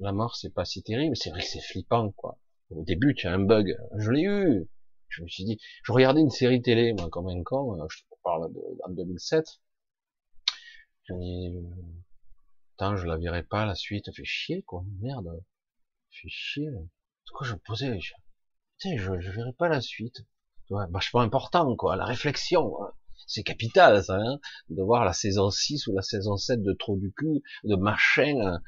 la 0.00 0.12
mort, 0.12 0.36
c'est 0.36 0.52
pas 0.54 0.64
si 0.64 0.82
terrible, 0.82 1.16
c'est 1.16 1.30
vrai 1.30 1.40
que 1.40 1.46
c'est 1.46 1.60
flippant, 1.60 2.10
quoi. 2.12 2.38
Au 2.70 2.84
début, 2.84 3.14
tu 3.14 3.26
as 3.26 3.32
un 3.32 3.40
bug, 3.40 3.76
je 3.96 4.10
l'ai 4.10 4.22
eu. 4.22 4.68
Je 5.08 5.22
me 5.22 5.28
suis 5.28 5.44
dit, 5.44 5.58
je 5.82 5.92
regardais 5.92 6.20
une 6.20 6.30
série 6.30 6.62
télé, 6.62 6.92
moi, 6.92 7.08
comme 7.10 7.28
un 7.28 7.42
con, 7.42 7.80
euh, 7.80 7.86
je 7.90 8.02
te 8.02 8.14
parle 8.22 8.52
de, 8.52 8.60
en 8.84 8.90
2007. 8.90 9.44
Je 11.04 11.14
me 11.14 11.20
dis, 11.20 11.54
putain, 12.72 12.96
je 12.96 13.06
la 13.06 13.16
verrai 13.16 13.42
pas, 13.42 13.66
la 13.66 13.74
suite, 13.74 14.14
fait 14.14 14.24
chier, 14.24 14.62
quoi, 14.62 14.84
merde. 15.00 15.42
Fait 16.10 16.28
chier. 16.28 16.68
C'est 17.24 17.32
quoi 17.32 17.46
je 17.46 17.54
me 17.54 17.58
posais, 17.58 17.98
je, 18.00 18.14
putain, 18.78 18.96
je, 18.96 19.20
je 19.20 19.30
verrai 19.32 19.52
pas 19.52 19.68
la 19.68 19.80
suite 19.80 20.22
vachement 20.70 21.20
important, 21.20 21.76
quoi. 21.76 21.96
La 21.96 22.04
réflexion, 22.04 22.82
hein. 22.82 22.92
c'est 23.26 23.42
capital, 23.42 24.02
ça, 24.04 24.16
hein, 24.16 24.38
de 24.68 24.82
voir 24.82 25.04
la 25.04 25.12
saison 25.12 25.50
6 25.50 25.86
ou 25.86 25.94
la 25.94 26.02
saison 26.02 26.36
7 26.36 26.62
de 26.62 26.72
Trop 26.72 26.96
du 26.96 27.12
cul, 27.12 27.42
de 27.64 27.76
machin. 27.76 28.36
Euh, 28.40 28.58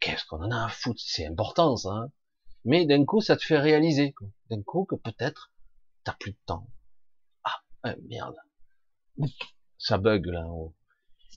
qu'est-ce 0.00 0.24
qu'on 0.26 0.42
en 0.42 0.50
a 0.50 0.66
à 0.66 0.68
foutre? 0.68 1.00
C'est 1.04 1.26
important, 1.26 1.76
ça. 1.76 1.90
Hein. 1.90 2.10
Mais 2.64 2.86
d'un 2.86 3.04
coup, 3.04 3.20
ça 3.20 3.36
te 3.36 3.44
fait 3.44 3.58
réaliser, 3.58 4.14
d'un 4.50 4.62
coup, 4.62 4.84
que 4.84 4.96
peut-être 4.96 5.52
t'as 6.04 6.14
plus 6.14 6.32
de 6.32 6.38
temps. 6.46 6.68
Ah, 7.44 7.60
euh, 7.86 7.96
merde. 8.08 8.36
Ça 9.78 9.98
bug 9.98 10.26
là. 10.26 10.46
haut 10.48 10.74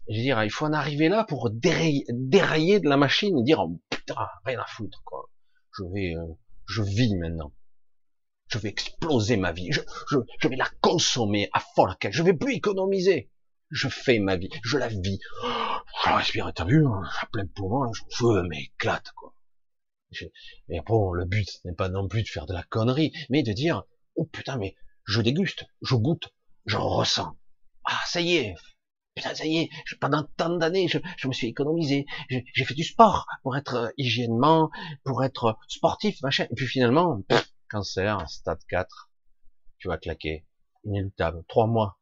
Je 0.09 0.15
veux 0.15 0.21
dire, 0.21 0.43
il 0.43 0.51
faut 0.51 0.65
en 0.65 0.73
arriver 0.73 1.09
là 1.09 1.23
pour 1.23 1.49
dérailler, 1.49 2.05
dérailler 2.09 2.79
de 2.79 2.89
la 2.89 2.97
machine 2.97 3.37
et 3.37 3.43
dire 3.43 3.59
oh, 3.59 3.79
putain, 3.89 4.27
rien 4.45 4.59
à 4.59 4.65
foutre, 4.65 5.01
quoi. 5.03 5.29
Je 5.77 5.83
vais, 5.93 6.15
euh, 6.15 6.33
je 6.65 6.81
vis 6.81 7.15
maintenant 7.15 7.53
je 8.49 8.57
vais 8.57 8.69
exploser 8.69 9.37
ma 9.37 9.51
vie, 9.51 9.71
je, 9.71 9.81
je, 10.09 10.17
je 10.39 10.47
vais 10.47 10.55
la 10.55 10.69
consommer 10.81 11.49
à 11.53 11.59
fond 11.59 11.85
la 11.85 11.95
caisse, 11.95 12.15
je 12.15 12.23
vais 12.23 12.33
plus 12.33 12.53
économiser. 12.53 13.29
Je 13.71 13.87
fais 13.87 14.17
ma 14.17 14.35
vie, 14.35 14.49
je 14.63 14.79
la 14.79 14.87
vis. 14.87 15.19
Je 16.03 16.09
respire, 16.09 16.51
t'as 16.55 16.65
vu, 16.65 16.83
à 16.87 17.25
plein 17.31 17.45
poumon, 17.45 17.91
je 17.93 18.41
m'éclate, 18.47 19.11
quoi. 19.15 19.35
mais 20.67 20.81
bon, 20.87 21.13
le 21.13 21.25
but 21.25 21.47
n'est 21.65 21.75
pas 21.75 21.89
non 21.89 22.07
plus 22.07 22.23
de 22.23 22.27
faire 22.27 22.47
de 22.47 22.53
la 22.53 22.63
connerie, 22.63 23.11
mais 23.29 23.43
de 23.43 23.53
dire, 23.53 23.83
oh 24.15 24.25
putain, 24.25 24.57
mais 24.57 24.75
je 25.05 25.21
déguste, 25.21 25.65
je 25.83 25.95
goûte, 25.95 26.29
je 26.65 26.77
ressens. 26.77 27.37
Ah, 27.85 28.01
ça 28.07 28.21
y 28.21 28.37
est, 28.37 28.55
Putain, 29.15 29.35
ça 29.35 29.45
y 29.45 29.57
est, 29.57 29.69
pendant 29.99 30.23
tant 30.37 30.55
d'années, 30.55 30.87
je, 30.87 30.97
je, 31.17 31.27
me 31.27 31.33
suis 31.33 31.47
économisé, 31.47 32.05
j'ai 32.29 32.63
fait 32.63 32.73
du 32.73 32.83
sport 32.83 33.25
pour 33.43 33.57
être 33.57 33.75
euh, 33.75 33.89
hygiénement, 33.97 34.69
pour 35.03 35.23
être 35.23 35.57
sportif, 35.67 36.21
machin. 36.21 36.45
Et 36.49 36.55
puis 36.55 36.67
finalement, 36.67 37.21
cancer, 37.69 38.29
stade 38.29 38.63
4, 38.67 39.09
tu 39.77 39.87
vas 39.87 39.97
claquer, 39.97 40.45
inéluctable, 40.83 41.43
trois 41.47 41.67
mois, 41.67 41.99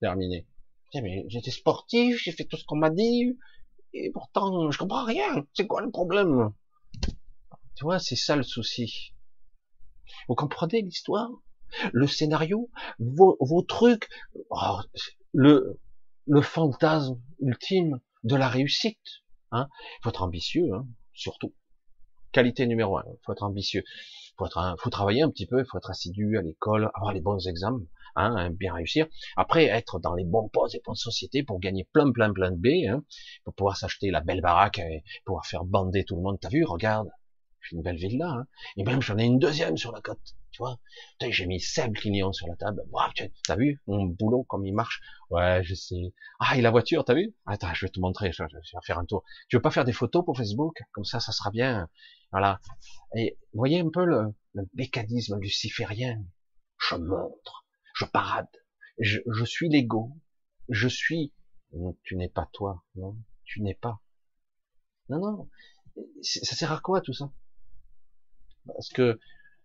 terminé. 0.00 0.46
Mais 0.94 1.26
j'étais 1.28 1.50
sportif, 1.50 2.22
j'ai 2.22 2.32
fait 2.32 2.44
tout 2.44 2.56
ce 2.56 2.64
qu'on 2.64 2.76
m'a 2.76 2.90
dit, 2.90 3.38
et 3.92 4.10
pourtant, 4.12 4.70
je 4.70 4.78
comprends 4.78 5.04
rien. 5.04 5.46
C'est 5.54 5.66
quoi 5.66 5.82
le 5.82 5.90
problème? 5.90 6.52
Tu 7.74 7.84
vois, 7.84 7.98
c'est 7.98 8.16
ça 8.16 8.36
le 8.36 8.42
souci. 8.42 9.12
Vous 10.28 10.34
comprenez 10.34 10.82
l'histoire? 10.82 11.30
Le 11.92 12.06
scénario? 12.06 12.70
Vos, 12.98 13.36
vos 13.40 13.62
trucs? 13.62 14.08
Oh, 14.50 14.80
Le 15.32 15.78
le 16.26 16.42
fantasme 16.42 17.20
ultime 17.40 18.00
de 18.24 18.36
la 18.36 18.48
réussite. 18.48 19.22
Hein 19.52 19.68
faut 20.02 20.16
ambitieux, 20.18 20.72
hein, 20.74 20.86
surtout. 21.12 21.54
Qualité 22.36 22.66
numéro 22.66 22.98
un, 22.98 23.04
faut 23.24 23.32
être 23.32 23.44
ambitieux. 23.44 23.82
Faut, 24.36 24.46
faut 24.78 24.90
travailler 24.90 25.22
un 25.22 25.30
petit 25.30 25.46
peu, 25.46 25.64
faut 25.64 25.78
être 25.78 25.88
assidu 25.88 26.36
à 26.36 26.42
l'école, 26.42 26.90
avoir 26.92 27.14
les 27.14 27.22
bons 27.22 27.48
examens, 27.48 27.80
hein, 28.14 28.50
bien 28.50 28.74
réussir. 28.74 29.06
Après, 29.38 29.64
être 29.64 30.00
dans 30.00 30.12
les 30.12 30.26
bons 30.26 30.50
postes 30.50 30.74
et 30.74 30.82
bonnes 30.84 30.96
sociétés 30.96 31.42
pour 31.44 31.58
gagner 31.60 31.88
plein, 31.94 32.12
plein, 32.12 32.30
plein 32.34 32.50
de 32.50 32.58
B, 32.58 32.86
hein, 32.90 33.02
pour 33.44 33.54
pouvoir 33.54 33.78
s'acheter 33.78 34.10
la 34.10 34.20
belle 34.20 34.42
baraque 34.42 34.80
et 34.80 35.02
pouvoir 35.24 35.46
faire 35.46 35.64
bander 35.64 36.04
tout 36.04 36.14
le 36.14 36.20
monde. 36.20 36.36
T'as 36.38 36.50
vu, 36.50 36.62
regarde, 36.66 37.08
une 37.72 37.82
belle 37.82 37.96
ville 37.96 38.18
là, 38.18 38.30
hein. 38.30 38.46
et 38.76 38.84
même 38.84 39.02
j'en 39.02 39.18
ai 39.18 39.24
une 39.24 39.38
deuxième 39.38 39.76
sur 39.76 39.92
la 39.92 40.00
côte, 40.00 40.34
tu 40.50 40.62
vois. 40.62 40.78
J'ai 41.20 41.46
mis 41.46 41.60
Seb 41.60 41.94
Clignon 41.94 42.32
sur 42.32 42.46
la 42.46 42.56
table. 42.56 42.82
t'as 43.44 43.56
vu 43.56 43.82
mon 43.86 44.06
boulot 44.06 44.44
comme 44.44 44.64
il 44.66 44.74
marche? 44.74 45.00
Ouais, 45.30 45.62
je 45.62 45.74
sais. 45.74 46.14
Ah, 46.40 46.56
et 46.56 46.62
la 46.62 46.70
voiture, 46.70 47.04
t'as 47.04 47.14
vu? 47.14 47.34
Attends, 47.44 47.74
je 47.74 47.84
vais 47.84 47.90
te 47.90 48.00
montrer. 48.00 48.32
Je, 48.32 48.42
vais 48.42 48.48
faire 48.84 48.98
un 48.98 49.04
tour. 49.04 49.22
Tu 49.48 49.56
veux 49.56 49.62
pas 49.62 49.70
faire 49.70 49.84
des 49.84 49.92
photos 49.92 50.24
pour 50.24 50.36
Facebook? 50.36 50.78
Comme 50.92 51.04
ça, 51.04 51.20
ça 51.20 51.32
sera 51.32 51.50
bien. 51.50 51.88
Voilà. 52.32 52.60
Et 53.14 53.38
voyez 53.52 53.80
un 53.80 53.90
peu 53.90 54.04
le, 54.04 54.34
mécanisme 54.74 55.38
luciférien? 55.38 56.24
Je 56.78 56.96
montre, 56.96 57.66
je 57.94 58.04
parade, 58.04 58.48
je, 58.98 59.20
je 59.26 59.44
suis 59.44 59.68
l'ego, 59.68 60.16
je 60.68 60.88
suis. 60.88 61.32
Tu 62.04 62.16
n'es 62.16 62.28
pas 62.28 62.48
toi, 62.52 62.84
non 62.94 63.16
Tu 63.44 63.60
n'es 63.60 63.74
pas. 63.74 64.00
Non, 65.08 65.20
non. 65.20 65.50
Ça 66.22 66.56
sert 66.56 66.72
à 66.72 66.80
quoi 66.80 67.00
tout 67.00 67.12
ça? 67.12 67.30
Parce 68.66 68.88
que 68.90 69.18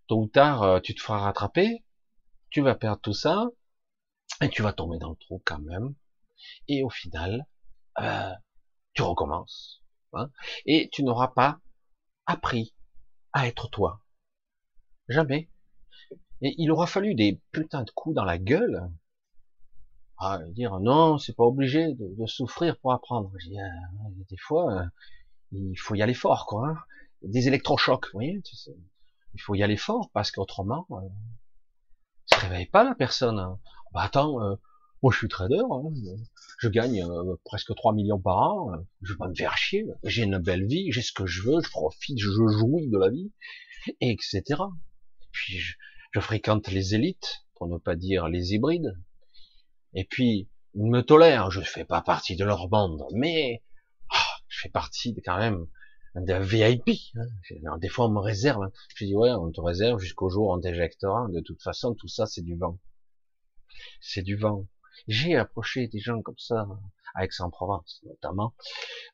tôt 0.07 0.21
ou 0.21 0.27
tard, 0.27 0.63
euh, 0.63 0.79
tu 0.79 0.95
te 0.95 1.01
feras 1.01 1.19
rattraper, 1.19 1.83
tu 2.49 2.61
vas 2.61 2.75
perdre 2.75 3.01
tout 3.01 3.13
ça, 3.13 3.47
et 4.41 4.49
tu 4.49 4.61
vas 4.61 4.73
tomber 4.73 4.97
dans 4.97 5.09
le 5.09 5.15
trou 5.15 5.41
quand 5.45 5.59
même. 5.59 5.93
Et 6.67 6.83
au 6.83 6.89
final, 6.89 7.45
euh, 7.99 8.33
tu 8.93 9.01
recommences. 9.01 9.81
Hein, 10.13 10.29
et 10.65 10.89
tu 10.91 11.03
n'auras 11.03 11.29
pas 11.29 11.59
appris 12.25 12.73
à 13.33 13.47
être 13.47 13.69
toi. 13.69 14.01
Jamais. 15.07 15.49
Et 16.41 16.55
il 16.57 16.71
aura 16.71 16.87
fallu 16.87 17.15
des 17.15 17.39
putains 17.51 17.83
de 17.83 17.91
coups 17.91 18.15
dans 18.15 18.25
la 18.25 18.37
gueule. 18.37 18.89
À 20.17 20.39
dire 20.49 20.79
non, 20.79 21.17
c'est 21.17 21.35
pas 21.35 21.43
obligé 21.43 21.93
de, 21.93 22.25
souffrir 22.25 22.77
pour 22.79 22.93
apprendre. 22.93 23.31
Ah, 23.33 24.09
des 24.29 24.37
fois, 24.37 24.73
euh, 24.73 24.85
il 25.51 25.75
faut 25.75 25.95
y 25.95 26.01
aller 26.01 26.13
fort, 26.13 26.45
quoi. 26.45 26.67
Hein. 26.67 26.77
Des 27.23 27.47
électrochocs, 27.47 28.05
vous 28.07 28.19
voyez. 28.19 28.41
Il 29.33 29.41
faut 29.41 29.55
y 29.55 29.63
aller 29.63 29.77
fort 29.77 30.09
parce 30.13 30.31
qu'autrement, 30.31 30.87
euh, 30.91 30.95
se 32.25 32.39
réveille 32.39 32.65
pas 32.65 32.83
la 32.83 32.95
personne. 32.95 33.39
Hein. 33.39 33.59
Bah 33.93 34.01
attends, 34.01 34.41
euh, 34.41 34.55
moi 35.01 35.11
je 35.11 35.17
suis 35.17 35.27
trader, 35.27 35.61
hein, 35.71 35.83
je 36.59 36.69
gagne 36.69 37.03
euh, 37.03 37.35
presque 37.43 37.73
3 37.75 37.93
millions 37.93 38.19
par 38.19 38.37
an, 38.37 38.73
euh, 38.73 38.77
je 39.01 39.13
vais 39.13 39.17
pas 39.17 39.27
me 39.27 39.35
faire 39.35 39.57
chier, 39.57 39.85
j'ai 40.03 40.23
une 40.23 40.37
belle 40.37 40.65
vie, 40.65 40.91
j'ai 40.91 41.01
ce 41.01 41.11
que 41.11 41.25
je 41.25 41.43
veux, 41.43 41.61
je 41.61 41.69
profite, 41.69 42.19
je 42.19 42.29
jouis 42.29 42.87
de 42.87 42.97
la 42.97 43.09
vie, 43.09 43.31
etc. 43.99 44.43
Puis 45.31 45.57
je, 45.57 45.75
je 46.11 46.19
fréquente 46.19 46.67
les 46.69 46.95
élites, 46.95 47.43
pour 47.55 47.67
ne 47.67 47.77
pas 47.77 47.95
dire 47.95 48.27
les 48.27 48.53
hybrides, 48.53 48.97
et 49.93 50.05
puis 50.05 50.49
ils 50.73 50.89
me 50.89 51.01
tolèrent, 51.01 51.51
je 51.51 51.61
fais 51.61 51.85
pas 51.85 52.01
partie 52.01 52.35
de 52.35 52.45
leur 52.45 52.69
bande, 52.69 53.03
mais 53.13 53.63
ah, 54.09 54.39
je 54.47 54.61
fais 54.61 54.69
partie 54.69 55.15
quand 55.25 55.37
même 55.37 55.67
un 56.15 56.39
VIP. 56.39 56.89
Hein. 57.15 57.77
Des 57.79 57.89
fois, 57.89 58.07
on 58.07 58.11
me 58.11 58.19
réserve. 58.19 58.63
Hein. 58.63 58.71
Je 58.95 59.05
dis, 59.05 59.15
ouais, 59.15 59.31
on 59.31 59.51
te 59.51 59.61
réserve 59.61 59.99
jusqu'au 59.99 60.29
jour 60.29 60.47
où 60.47 60.53
on 60.53 60.59
t'éjectera. 60.59 61.27
De 61.29 61.39
toute 61.39 61.61
façon, 61.61 61.93
tout 61.95 62.07
ça, 62.07 62.25
c'est 62.25 62.41
du 62.41 62.57
vent. 62.57 62.79
C'est 64.01 64.23
du 64.23 64.35
vent. 64.35 64.67
J'ai 65.07 65.35
approché 65.35 65.87
des 65.87 65.99
gens 65.99 66.21
comme 66.21 66.37
ça, 66.37 66.67
à 67.15 67.25
Aix-en-Provence, 67.25 68.01
notamment, 68.05 68.53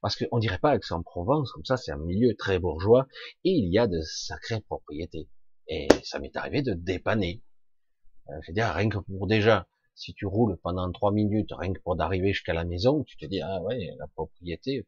parce 0.02 0.16
qu'on 0.16 0.40
dirait 0.40 0.60
pas 0.60 0.76
Aix-en-Provence, 0.76 1.52
comme 1.52 1.66
ça, 1.66 1.78
c'est 1.78 1.92
un 1.92 1.98
milieu 1.98 2.36
très 2.36 2.60
bourgeois, 2.60 3.08
et 3.44 3.52
il 3.52 3.72
y 3.72 3.80
a 3.80 3.88
de 3.88 4.02
sacrées 4.02 4.62
propriétés. 4.62 5.30
Et 5.68 5.88
ça 6.04 6.20
m'est 6.20 6.36
arrivé 6.36 6.62
de 6.62 6.74
dépanner. 6.74 7.44
Euh, 8.30 8.34
je 8.42 8.52
veux 8.52 8.54
dire, 8.54 8.70
rien 8.74 8.90
que 8.90 8.98
pour 8.98 9.28
déjà, 9.28 9.68
si 9.96 10.14
tu 10.14 10.26
roules 10.26 10.58
pendant 10.62 10.92
trois 10.92 11.12
minutes, 11.12 11.50
rien 11.52 11.74
que 11.74 11.82
pour 11.82 11.96
d'arriver 11.96 12.34
jusqu'à 12.34 12.54
la 12.54 12.66
maison, 12.66 13.04
tu 13.04 13.18
te 13.18 13.26
dis, 13.26 13.42
ah 13.42 13.62
ouais, 13.64 13.96
la 13.98 14.08
propriété, 14.08 14.86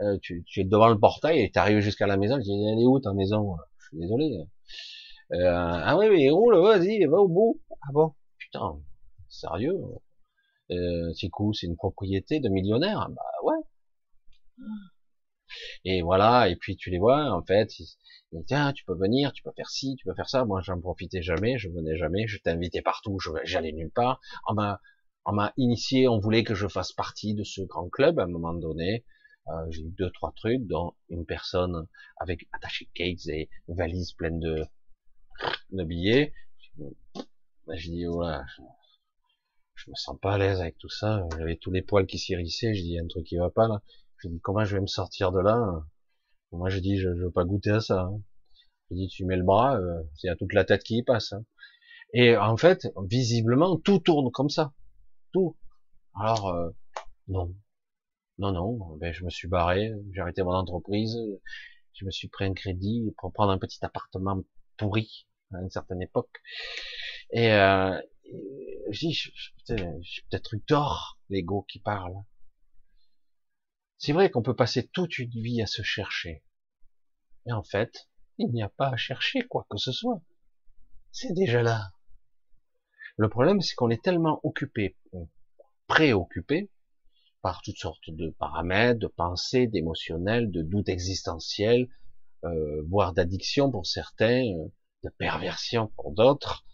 euh, 0.00 0.18
tu, 0.22 0.44
tu, 0.46 0.60
es 0.60 0.64
devant 0.64 0.88
le 0.88 0.98
portail 0.98 1.40
et 1.40 1.50
tu 1.50 1.82
jusqu'à 1.82 2.06
la 2.06 2.16
maison, 2.16 2.36
je 2.36 2.42
dis, 2.42 2.52
elle 2.52 2.80
est 2.80 2.86
où 2.86 3.00
ta 3.00 3.12
maison? 3.12 3.56
Je 3.78 3.86
suis 3.88 3.98
désolé. 3.98 4.44
Euh, 5.32 5.80
ah 5.84 5.96
oui, 5.98 6.08
mais 6.10 6.30
roule, 6.30 6.56
vas-y, 6.56 7.04
va 7.06 7.18
au 7.18 7.28
bout. 7.28 7.60
Ah 7.82 7.92
bon? 7.92 8.14
Putain, 8.38 8.80
sérieux? 9.28 9.76
Euh, 10.70 11.12
C'est 11.14 11.28
cool, 11.28 11.54
c'est 11.54 11.66
une 11.66 11.76
propriété 11.76 12.40
de 12.40 12.48
millionnaire 12.48 13.08
Bah 13.10 13.22
ouais. 13.44 13.58
Et 15.84 16.02
voilà, 16.02 16.48
et 16.48 16.56
puis 16.56 16.76
tu 16.76 16.90
les 16.90 16.98
vois, 16.98 17.30
en 17.32 17.42
fait, 17.42 17.78
ils, 17.78 17.84
disent, 17.84 17.98
tiens, 18.46 18.72
tu 18.72 18.84
peux 18.84 18.94
venir, 18.96 19.32
tu 19.32 19.42
peux 19.42 19.52
faire 19.56 19.68
ci, 19.70 19.96
tu 19.96 20.06
peux 20.06 20.14
faire 20.14 20.28
ça. 20.28 20.44
Moi, 20.44 20.60
j'en 20.62 20.80
profitais 20.80 21.22
jamais, 21.22 21.58
je 21.58 21.68
venais 21.68 21.96
jamais, 21.96 22.26
je 22.26 22.38
t'invitais 22.38 22.82
partout, 22.82 23.18
j'allais 23.44 23.72
nulle 23.72 23.90
part. 23.90 24.20
On 24.48 24.54
m'a, 24.54 24.80
on 25.24 25.32
m'a 25.32 25.52
initié, 25.56 26.08
on 26.08 26.18
voulait 26.18 26.44
que 26.44 26.54
je 26.54 26.68
fasse 26.68 26.92
partie 26.92 27.34
de 27.34 27.44
ce 27.44 27.62
grand 27.62 27.88
club 27.88 28.18
à 28.18 28.24
un 28.24 28.26
moment 28.28 28.54
donné. 28.54 29.04
Euh, 29.48 29.66
j'ai 29.70 29.82
eu 29.82 29.90
deux, 29.90 30.10
trois 30.10 30.32
trucs, 30.32 30.66
dont 30.66 30.94
une 31.08 31.26
personne 31.26 31.86
avec 32.16 32.46
attaché 32.52 32.88
cakes 32.94 33.26
et 33.28 33.48
valise 33.68 34.12
pleine 34.12 34.38
de, 34.38 34.64
de 35.72 35.84
billets. 35.84 36.32
J'ai 37.74 37.90
dit, 37.90 38.04
voilà, 38.04 38.44
je, 39.74 39.90
me 39.90 39.94
sens 39.94 40.18
pas 40.20 40.34
à 40.34 40.38
l'aise 40.38 40.60
avec 40.60 40.78
tout 40.78 40.88
ça. 40.88 41.26
J'avais 41.36 41.56
tous 41.56 41.70
les 41.70 41.82
poils 41.82 42.06
qui 42.06 42.18
s'hérissaient. 42.18 42.74
J'ai 42.74 42.82
dit, 42.82 42.98
un 42.98 43.06
truc 43.06 43.26
qui 43.26 43.36
va 43.36 43.50
pas 43.50 43.68
là. 43.68 43.82
J'ai 44.22 44.28
dit, 44.28 44.40
comment 44.40 44.64
je 44.64 44.76
vais 44.76 44.82
me 44.82 44.86
sortir 44.86 45.32
de 45.32 45.40
là? 45.40 45.84
Moi, 46.52 46.68
j'ai 46.68 46.80
dit, 46.80 46.98
je, 46.98 47.14
je 47.14 47.24
veux 47.24 47.30
pas 47.30 47.44
goûter 47.44 47.70
à 47.70 47.80
ça. 47.80 48.02
Hein. 48.02 48.20
J'ai 48.90 48.96
dit, 48.96 49.08
tu 49.08 49.24
mets 49.24 49.36
le 49.36 49.44
bras, 49.44 49.76
euh, 49.78 50.02
c'est 50.16 50.28
à 50.28 50.36
toute 50.36 50.52
la 50.52 50.64
tête 50.64 50.82
qui 50.82 50.98
y 50.98 51.02
passe. 51.02 51.32
Hein. 51.32 51.44
Et 52.12 52.36
en 52.36 52.56
fait, 52.56 52.88
visiblement, 53.08 53.76
tout 53.76 54.00
tourne 54.00 54.30
comme 54.32 54.48
ça. 54.48 54.72
Tout. 55.32 55.56
Alors, 56.14 56.48
euh, 56.48 56.70
non. 57.28 57.54
Non, 58.40 58.52
non, 58.52 58.96
ben, 58.96 59.12
je 59.12 59.22
me 59.22 59.28
suis 59.28 59.48
barré, 59.48 59.92
j'ai 60.14 60.20
arrêté 60.22 60.42
mon 60.42 60.54
entreprise, 60.54 61.14
je 61.92 62.06
me 62.06 62.10
suis 62.10 62.28
pris 62.28 62.46
un 62.46 62.54
crédit 62.54 63.14
pour 63.18 63.34
prendre 63.34 63.52
un 63.52 63.58
petit 63.58 63.84
appartement 63.84 64.42
pourri 64.78 65.26
à 65.52 65.60
une 65.60 65.68
certaine 65.68 66.00
époque. 66.00 66.40
Et, 67.32 67.52
euh, 67.52 68.00
j'ai 68.88 69.10
peut-être 69.68 70.54
eu 70.54 70.62
tort, 70.62 71.18
l'ego 71.28 71.66
qui 71.68 71.80
parle. 71.80 72.14
C'est 73.98 74.14
vrai 74.14 74.30
qu'on 74.30 74.42
peut 74.42 74.56
passer 74.56 74.88
toute 74.88 75.18
une 75.18 75.28
vie 75.28 75.60
à 75.60 75.66
se 75.66 75.82
chercher. 75.82 76.42
Et 77.44 77.52
en 77.52 77.62
fait, 77.62 78.08
il 78.38 78.50
n'y 78.52 78.62
a 78.62 78.70
pas 78.70 78.88
à 78.88 78.96
chercher 78.96 79.42
quoi 79.42 79.66
que 79.68 79.76
ce 79.76 79.92
soit. 79.92 80.22
C'est 81.12 81.34
déjà 81.34 81.62
là. 81.62 81.92
Le 83.18 83.28
problème, 83.28 83.60
c'est 83.60 83.74
qu'on 83.74 83.90
est 83.90 84.02
tellement 84.02 84.40
occupé, 84.44 84.96
préoccupé, 85.88 86.70
par 87.42 87.62
toutes 87.62 87.78
sortes 87.78 88.10
de 88.10 88.30
paramètres, 88.30 89.00
de 89.00 89.06
pensées, 89.06 89.66
d'émotionnels, 89.66 90.50
de 90.50 90.62
doutes 90.62 90.88
existentiels, 90.88 91.88
euh, 92.44 92.82
voire 92.88 93.12
d'addiction 93.12 93.70
pour 93.70 93.86
certains, 93.86 94.44
euh, 94.44 94.68
de 95.04 95.10
perversion 95.10 95.88
pour 95.96 96.12
d'autres, 96.12 96.64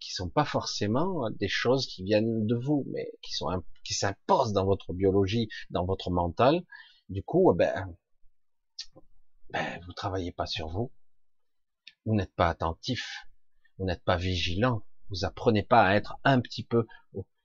qui 0.00 0.12
sont 0.12 0.30
pas 0.30 0.44
forcément 0.44 1.28
des 1.30 1.48
choses 1.48 1.86
qui 1.86 2.02
viennent 2.02 2.46
de 2.46 2.54
vous, 2.54 2.86
mais 2.92 3.12
qui 3.22 3.32
sont 3.32 3.62
qui 3.84 3.94
s'imposent 3.94 4.52
dans 4.52 4.64
votre 4.64 4.92
biologie, 4.92 5.48
dans 5.70 5.84
votre 5.84 6.10
mental. 6.10 6.64
Du 7.08 7.22
coup, 7.22 7.52
ben, 7.54 7.94
ben 9.50 9.80
vous 9.86 9.92
travaillez 9.92 10.32
pas 10.32 10.46
sur 10.46 10.68
vous, 10.68 10.90
vous 12.04 12.14
n'êtes 12.14 12.34
pas 12.34 12.48
attentif, 12.48 13.26
vous 13.78 13.84
n'êtes 13.84 14.02
pas 14.02 14.16
vigilant, 14.16 14.82
vous 15.10 15.24
apprenez 15.24 15.62
pas 15.62 15.82
à 15.82 15.94
être 15.94 16.16
un 16.24 16.40
petit 16.40 16.64
peu. 16.64 16.86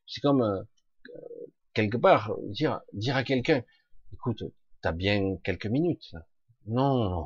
C'est 0.07 0.21
comme 0.21 0.41
euh, 0.41 0.63
quelque 1.73 1.97
part, 1.97 2.31
dire, 2.43 2.81
dire 2.93 3.15
à 3.15 3.23
quelqu'un, 3.23 3.63
écoute, 4.13 4.43
t'as 4.81 4.91
bien 4.91 5.37
quelques 5.43 5.67
minutes. 5.67 6.13
Non, 6.67 7.25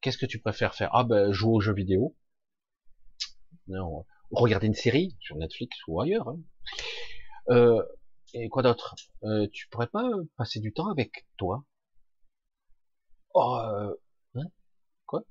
Qu'est-ce 0.00 0.18
que 0.18 0.26
tu 0.26 0.38
préfères 0.40 0.74
faire? 0.74 0.90
Ah 0.92 1.04
ben, 1.04 1.30
jouer 1.32 1.52
aux 1.54 1.60
jeux 1.60 1.74
vidéo. 1.74 2.14
Non. 3.68 4.06
Regarder 4.30 4.66
une 4.66 4.74
série 4.74 5.16
sur 5.20 5.36
Netflix 5.36 5.76
ou 5.88 6.00
ailleurs. 6.00 6.28
Hein. 6.28 6.38
Euh, 7.50 7.82
et 8.34 8.48
quoi 8.48 8.62
d'autre? 8.62 8.94
Euh, 9.24 9.46
Tu 9.52 9.68
pourrais 9.68 9.88
pas 9.88 10.08
passer 10.36 10.60
du 10.60 10.72
temps 10.72 10.90
avec 10.90 11.26
toi? 11.36 11.64
Oh, 13.34 13.56
euh, 13.62 13.94
hein? 14.36 14.46
Quoi? 15.06 15.24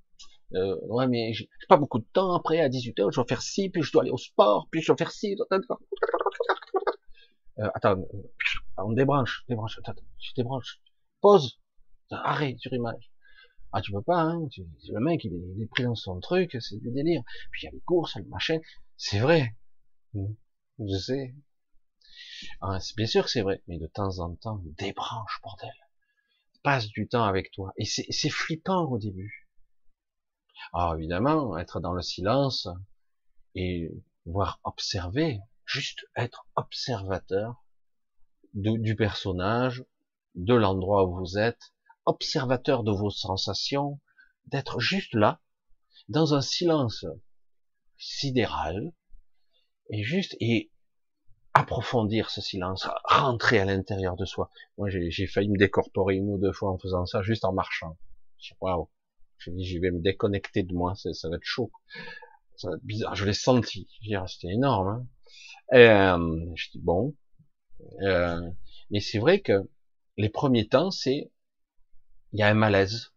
Euh, 0.56 0.76
Ouais, 0.84 1.08
mais 1.08 1.34
j'ai 1.34 1.50
pas 1.70 1.78
beaucoup 1.78 2.00
de 2.00 2.08
temps. 2.14 2.36
Après, 2.36 2.60
à 2.60 2.70
18h, 2.70 3.12
je 3.12 3.16
dois 3.16 3.26
faire 3.28 3.42
ci, 3.42 3.70
puis 3.70 3.82
je 3.84 3.92
dois 3.92 4.04
aller 4.04 4.12
au 4.12 4.18
sport, 4.18 4.68
puis 4.72 4.82
je 4.82 4.88
dois 4.88 4.98
faire 4.98 5.12
ci. 5.12 5.36
Euh, 7.60 7.70
attends, 7.74 7.98
on 8.78 8.94
débranche, 8.94 9.44
débranche, 9.48 9.80
attends, 9.80 10.02
je 10.20 10.32
débranche. 10.36 10.82
Pause. 11.22 11.60
Arrête 12.12 12.58
sur 12.60 12.74
image. 12.74 13.12
Ah, 13.72 13.82
tu 13.82 13.92
peux 13.92 14.02
pas, 14.02 14.22
hein. 14.22 14.48
Le 14.90 15.00
mec, 15.00 15.24
il 15.26 15.34
est, 15.34 15.54
il 15.56 15.62
est 15.62 15.68
pris 15.68 15.84
dans 15.84 15.96
son 15.96 16.20
truc, 16.20 16.58
c'est 16.60 16.78
du 16.78 16.92
délire. 16.92 17.22
Puis 17.52 17.64
il 17.64 17.66
y 17.66 17.68
a 17.68 17.72
les 17.72 17.82
courses, 17.82 18.16
le 18.16 18.24
machin. 18.26 18.60
C'est 18.98 19.20
vrai. 19.20 19.56
Je 20.14 20.98
sais. 20.98 21.36
Ah, 22.62 22.80
bien 22.98 23.06
sûr 23.06 23.26
que 23.26 23.30
c'est 23.30 23.42
vrai, 23.42 23.62
mais 23.68 23.78
de 23.78 23.88
temps 23.88 24.20
en 24.20 24.36
temps, 24.36 24.62
débranche, 24.78 25.40
bordel. 25.44 25.70
Passe 26.64 26.88
du 26.88 27.08
temps 27.08 27.26
avec 27.26 27.52
toi. 27.52 27.74
Et 27.78 27.86
c'est 27.86 28.30
flippant 28.30 28.86
au 28.86 28.98
début. 28.98 29.50
Alors 30.74 30.96
évidemment, 30.96 31.58
être 31.58 31.80
dans 31.80 31.94
le 31.94 32.02
silence 32.02 32.68
et 33.56 33.92
voir 34.26 34.60
observer, 34.64 35.40
juste 35.70 36.08
être 36.16 36.48
observateur 36.56 37.64
du 38.56 38.96
personnage, 38.96 39.86
de 40.34 40.56
l'endroit 40.56 41.06
où 41.06 41.16
vous 41.16 41.38
êtes, 41.38 41.74
observateur 42.06 42.84
de 42.84 42.92
vos 42.92 43.12
sensations, 43.12 44.00
d'être 44.48 44.80
juste 44.80 45.14
là, 45.14 45.40
dans 46.08 46.34
un 46.34 46.42
silence 46.42 47.06
sidéral, 47.98 48.94
et 49.92 50.02
juste, 50.02 50.36
et 50.40 50.72
approfondir 51.54 52.32
ce 52.32 52.42
silence, 52.42 52.88
rentrer 53.04 53.60
à 53.60 53.66
l'intérieur 53.66 54.16
de 54.16 54.26
soi. 54.26 54.50
Moi, 54.80 54.90
j'ai 54.90 55.28
failli 55.28 55.50
me 55.50 55.58
décorporer 55.58 56.16
une 56.16 56.32
ou 56.32 56.40
deux 56.40 56.54
fois 56.54 56.72
en 56.72 56.80
faisant 56.80 57.06
ça, 57.06 57.22
juste 57.22 57.46
en 57.46 57.54
marchant. 57.54 57.96
Je 58.40 58.54
waouh. 58.60 58.90
J'ai 59.38 59.52
dit, 59.52 59.66
je 59.66 59.80
vais 59.80 59.92
me 59.92 60.02
déconnecter 60.02 60.64
de 60.64 60.74
moi, 60.74 60.96
ça, 60.96 61.30
va 61.30 61.36
être 61.36 61.44
chaud. 61.44 61.72
Ça 62.56 62.70
va 62.70 62.76
être 62.76 62.84
bizarre. 62.84 63.16
Je 63.16 63.26
l'ai 63.26 63.34
senti. 63.34 63.88
C'était 64.28 64.52
énorme. 64.52 64.88
Hein. 64.88 65.08
Euh, 65.74 66.46
je 66.56 66.70
dis 66.72 66.80
bon. 66.80 67.16
Euh, 68.02 68.42
mais 68.92 69.00
c'est 69.00 69.20
vrai 69.20 69.42
que 69.42 69.70
les 70.18 70.30
premiers 70.30 70.68
temps, 70.68 70.92
c'est 70.92 71.32
il 72.32 72.40
y 72.40 72.44
a 72.44 72.48
un 72.48 72.54
malaise 72.54 73.14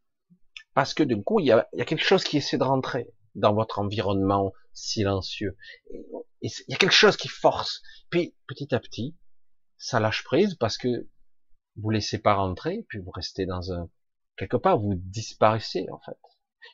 parce 0.75 0.95
que 0.95 1.03
du 1.03 1.23
coup, 1.23 1.41
il 1.41 1.47
y 1.47 1.53
a, 1.53 1.69
y 1.75 1.83
a 1.83 1.85
quelque 1.85 2.05
chose 2.05 2.25
qui 2.25 2.39
essaie 2.39 2.59
de 2.59 2.65
rentrer 2.65 3.13
dans 3.35 3.55
votre 3.55 3.79
environnement 3.79 4.53
silencieux. 4.73 5.57
Il 6.41 6.51
y 6.69 6.75
a 6.75 6.77
quelque 6.77 6.93
chose 6.95 7.17
qui 7.17 7.29
force. 7.29 7.83
Puis 8.11 8.35
petit 8.47 8.75
à 8.75 8.81
petit, 8.81 9.17
ça 9.79 10.01
lâche 10.01 10.25
prise 10.25 10.55
parce 10.55 10.79
que 10.79 11.09
vous 11.77 11.91
laissez 11.91 12.19
pas 12.19 12.35
rentrer, 12.35 12.85
puis 12.89 12.99
vous 12.99 13.11
restez 13.11 13.47
dans 13.47 13.73
un 13.73 13.89
quelque 14.37 14.57
part 14.57 14.79
vous 14.79 14.95
disparaissez 14.95 15.87
en 15.91 16.01
fait. 16.01 16.19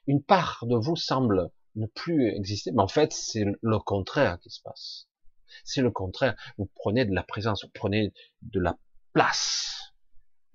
Une 0.06 0.22
part 0.22 0.64
de 0.66 0.76
vous 0.76 0.96
semble 0.96 1.50
ne 1.74 1.86
plus 1.86 2.28
exister, 2.36 2.72
mais 2.72 2.82
en 2.82 2.88
fait 2.88 3.12
c'est 3.12 3.44
le 3.60 3.78
contraire 3.78 4.38
qui 4.40 4.50
se 4.50 4.60
passe. 4.62 5.07
C'est 5.64 5.82
le 5.82 5.90
contraire. 5.90 6.36
Vous 6.56 6.70
prenez 6.74 7.04
de 7.04 7.14
la 7.14 7.22
présence, 7.22 7.64
vous 7.64 7.70
prenez 7.72 8.12
de 8.42 8.60
la 8.60 8.76
place 9.12 9.94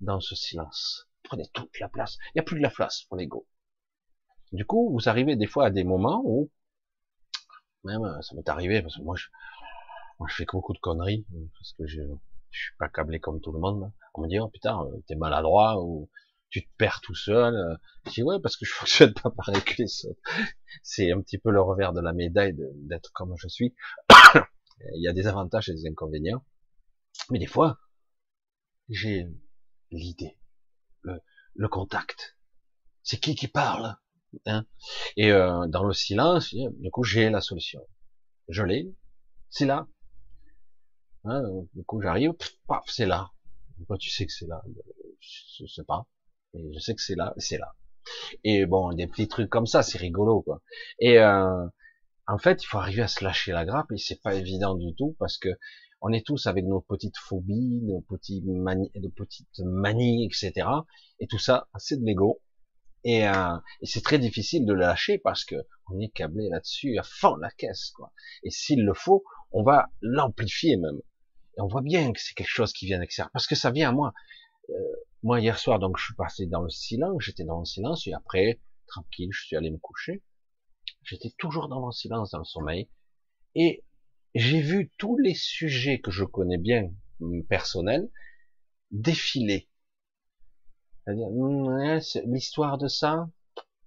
dans 0.00 0.20
ce 0.20 0.34
silence. 0.34 1.08
Vous 1.08 1.28
prenez 1.28 1.44
toute 1.52 1.78
la 1.80 1.88
place. 1.88 2.18
Il 2.28 2.32
n'y 2.36 2.40
a 2.40 2.44
plus 2.44 2.56
de 2.56 2.62
la 2.62 2.70
place 2.70 3.02
pour 3.08 3.16
l'ego. 3.16 3.46
Du 4.52 4.64
coup, 4.64 4.92
vous 4.92 5.08
arrivez 5.08 5.36
des 5.36 5.46
fois 5.46 5.66
à 5.66 5.70
des 5.70 5.84
moments 5.84 6.22
où 6.24 6.50
même, 7.84 8.04
euh, 8.04 8.20
ça 8.22 8.34
m'est 8.34 8.48
arrivé, 8.48 8.82
parce 8.82 8.96
que 8.96 9.02
moi, 9.02 9.14
je, 9.16 9.26
moi, 10.18 10.28
je 10.30 10.34
fais 10.34 10.46
beaucoup 10.50 10.72
de 10.72 10.78
conneries, 10.78 11.26
parce 11.58 11.72
que 11.74 11.86
je, 11.86 12.02
je 12.50 12.58
suis 12.58 12.76
pas 12.78 12.88
câblé 12.88 13.20
comme 13.20 13.40
tout 13.40 13.52
le 13.52 13.58
monde. 13.58 13.92
On 14.14 14.22
me 14.22 14.28
dit, 14.28 14.38
oh 14.38 14.48
putain, 14.48 14.80
euh, 14.84 15.02
t'es 15.06 15.14
maladroit, 15.14 15.82
ou 15.82 16.08
tu 16.50 16.64
te 16.64 16.70
perds 16.78 17.00
tout 17.02 17.14
seul. 17.14 17.78
Je 18.06 18.10
dis, 18.12 18.22
ouais, 18.22 18.40
parce 18.40 18.56
que 18.56 18.64
je 18.64 18.72
fonctionne 18.72 19.12
pas 19.14 19.30
pareil 19.30 19.62
que 19.62 19.82
les 19.82 20.06
autres. 20.06 20.20
C'est 20.82 21.12
un 21.12 21.20
petit 21.20 21.38
peu 21.38 21.50
le 21.50 21.60
revers 21.60 21.92
de 21.92 22.00
la 22.00 22.12
médaille 22.12 22.54
d'être 22.56 23.12
comme 23.12 23.34
je 23.36 23.48
suis. 23.48 23.74
Il 24.94 25.02
y 25.02 25.08
a 25.08 25.12
des 25.12 25.26
avantages 25.26 25.68
et 25.68 25.74
des 25.74 25.86
inconvénients. 25.86 26.44
Mais 27.30 27.38
des 27.38 27.46
fois, 27.46 27.78
j'ai 28.88 29.26
l'idée, 29.90 30.38
le, 31.02 31.20
le 31.54 31.68
contact. 31.68 32.36
C'est 33.02 33.18
qui 33.20 33.34
qui 33.34 33.48
parle 33.48 33.96
Hein? 34.46 34.66
Et 35.16 35.30
euh, 35.32 35.66
dans 35.68 35.84
le 35.84 35.92
silence, 35.94 36.54
du 36.54 36.90
coup, 36.90 37.04
j'ai 37.04 37.30
la 37.30 37.40
solution. 37.40 37.80
Je 38.48 38.62
l'ai, 38.64 38.94
c'est 39.50 39.66
là. 39.66 39.88
Hein, 41.24 41.42
du 41.74 41.84
coup, 41.84 42.00
j'arrive, 42.00 42.32
paf, 42.66 42.84
c'est 42.86 43.06
là. 43.06 43.30
Pourquoi 43.76 43.98
tu 43.98 44.10
sais 44.10 44.26
que 44.26 44.32
c'est 44.32 44.46
là? 44.46 44.62
Je 45.20 45.66
sais 45.66 45.84
pas. 45.84 46.06
Et 46.54 46.72
je 46.72 46.78
sais 46.78 46.94
que 46.94 47.02
c'est 47.02 47.16
là, 47.16 47.34
c'est 47.38 47.58
là. 47.58 47.74
Et 48.44 48.66
bon, 48.66 48.92
des 48.94 49.06
petits 49.06 49.28
trucs 49.28 49.50
comme 49.50 49.66
ça, 49.66 49.82
c'est 49.82 49.98
rigolo, 49.98 50.42
quoi. 50.42 50.62
Et 50.98 51.18
euh, 51.18 51.66
en 52.26 52.38
fait, 52.38 52.62
il 52.62 52.66
faut 52.66 52.78
arriver 52.78 53.02
à 53.02 53.08
se 53.08 53.22
lâcher 53.22 53.52
la 53.52 53.64
grappe, 53.64 53.92
et 53.92 53.98
c'est 53.98 54.20
pas 54.22 54.34
évident 54.34 54.74
du 54.74 54.94
tout, 54.94 55.16
parce 55.18 55.38
que 55.38 55.50
on 56.00 56.12
est 56.12 56.26
tous 56.26 56.46
avec 56.46 56.66
nos 56.66 56.82
petites 56.82 57.16
phobies, 57.16 57.80
nos 57.82 58.02
petites 58.02 58.44
manies, 58.44 60.26
etc. 60.26 60.68
Et 61.18 61.26
tout 61.26 61.38
ça, 61.38 61.68
c'est 61.78 61.98
de 61.98 62.04
l'ego. 62.04 62.42
Et, 63.04 63.26
euh, 63.26 63.56
et 63.80 63.86
c'est 63.86 64.02
très 64.02 64.18
difficile 64.18 64.66
de 64.66 64.72
le 64.72 64.80
lâcher 64.80 65.18
parce 65.18 65.44
que 65.44 65.56
on 65.90 65.98
est 66.00 66.08
câblé 66.08 66.48
là-dessus 66.50 66.98
à 66.98 67.02
fond 67.02 67.36
la 67.36 67.50
caisse, 67.50 67.90
quoi. 67.90 68.12
Et 68.42 68.50
s'il 68.50 68.84
le 68.84 68.94
faut, 68.94 69.24
on 69.52 69.62
va 69.62 69.90
l'amplifier 70.02 70.76
même. 70.76 71.00
Et 71.56 71.60
on 71.60 71.68
voit 71.68 71.82
bien 71.82 72.12
que 72.12 72.20
c'est 72.20 72.34
quelque 72.34 72.48
chose 72.48 72.72
qui 72.72 72.86
vient 72.86 72.98
d'extérieur, 72.98 73.30
parce 73.32 73.46
que 73.46 73.54
ça 73.54 73.70
vient 73.70 73.90
à 73.90 73.92
moi. 73.92 74.12
Euh, 74.70 74.74
moi 75.22 75.40
hier 75.40 75.58
soir, 75.58 75.78
donc 75.78 75.96
je 75.98 76.04
suis 76.04 76.14
passé 76.14 76.46
dans 76.46 76.62
le 76.62 76.70
silence, 76.70 77.22
j'étais 77.22 77.44
dans 77.44 77.60
le 77.60 77.64
silence, 77.64 78.06
et 78.06 78.12
après, 78.12 78.60
tranquille, 78.86 79.30
je 79.32 79.46
suis 79.46 79.56
allé 79.56 79.70
me 79.70 79.78
coucher. 79.78 80.22
J'étais 81.02 81.34
toujours 81.38 81.68
dans 81.68 81.84
le 81.84 81.92
silence, 81.92 82.30
dans 82.30 82.38
le 82.38 82.44
sommeil, 82.44 82.88
et 83.54 83.84
j'ai 84.34 84.60
vu 84.60 84.90
tous 84.98 85.16
les 85.18 85.34
sujets 85.34 86.00
que 86.00 86.10
je 86.10 86.24
connais 86.24 86.58
bien, 86.58 86.90
personnels, 87.48 88.10
défiler. 88.90 89.68
C'est-à-dire, 91.04 91.28
hmm, 91.28 92.00
l'histoire 92.26 92.78
de 92.78 92.88
ça, 92.88 93.28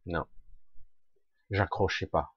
non, 0.05 0.25
j'accrochais 1.49 2.07
pas. 2.07 2.33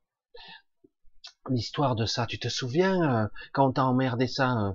L'histoire 1.48 1.94
de 1.94 2.06
ça, 2.06 2.26
tu 2.26 2.38
te 2.38 2.48
souviens 2.48 3.24
euh, 3.24 3.28
quand 3.52 3.68
on 3.68 3.72
t'a 3.72 3.84
emmerdé 3.84 4.26
ça 4.26 4.52
euh, 4.52 4.72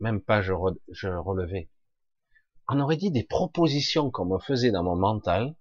Même 0.00 0.20
pas, 0.20 0.42
je 0.42 0.52
relevais. 0.52 1.70
On 2.68 2.80
aurait 2.80 2.96
dit 2.96 3.10
des 3.10 3.24
propositions 3.24 4.10
qu'on 4.10 4.26
me 4.26 4.38
faisait 4.38 4.70
dans 4.70 4.82
mon 4.82 4.96
mental, 4.96 5.54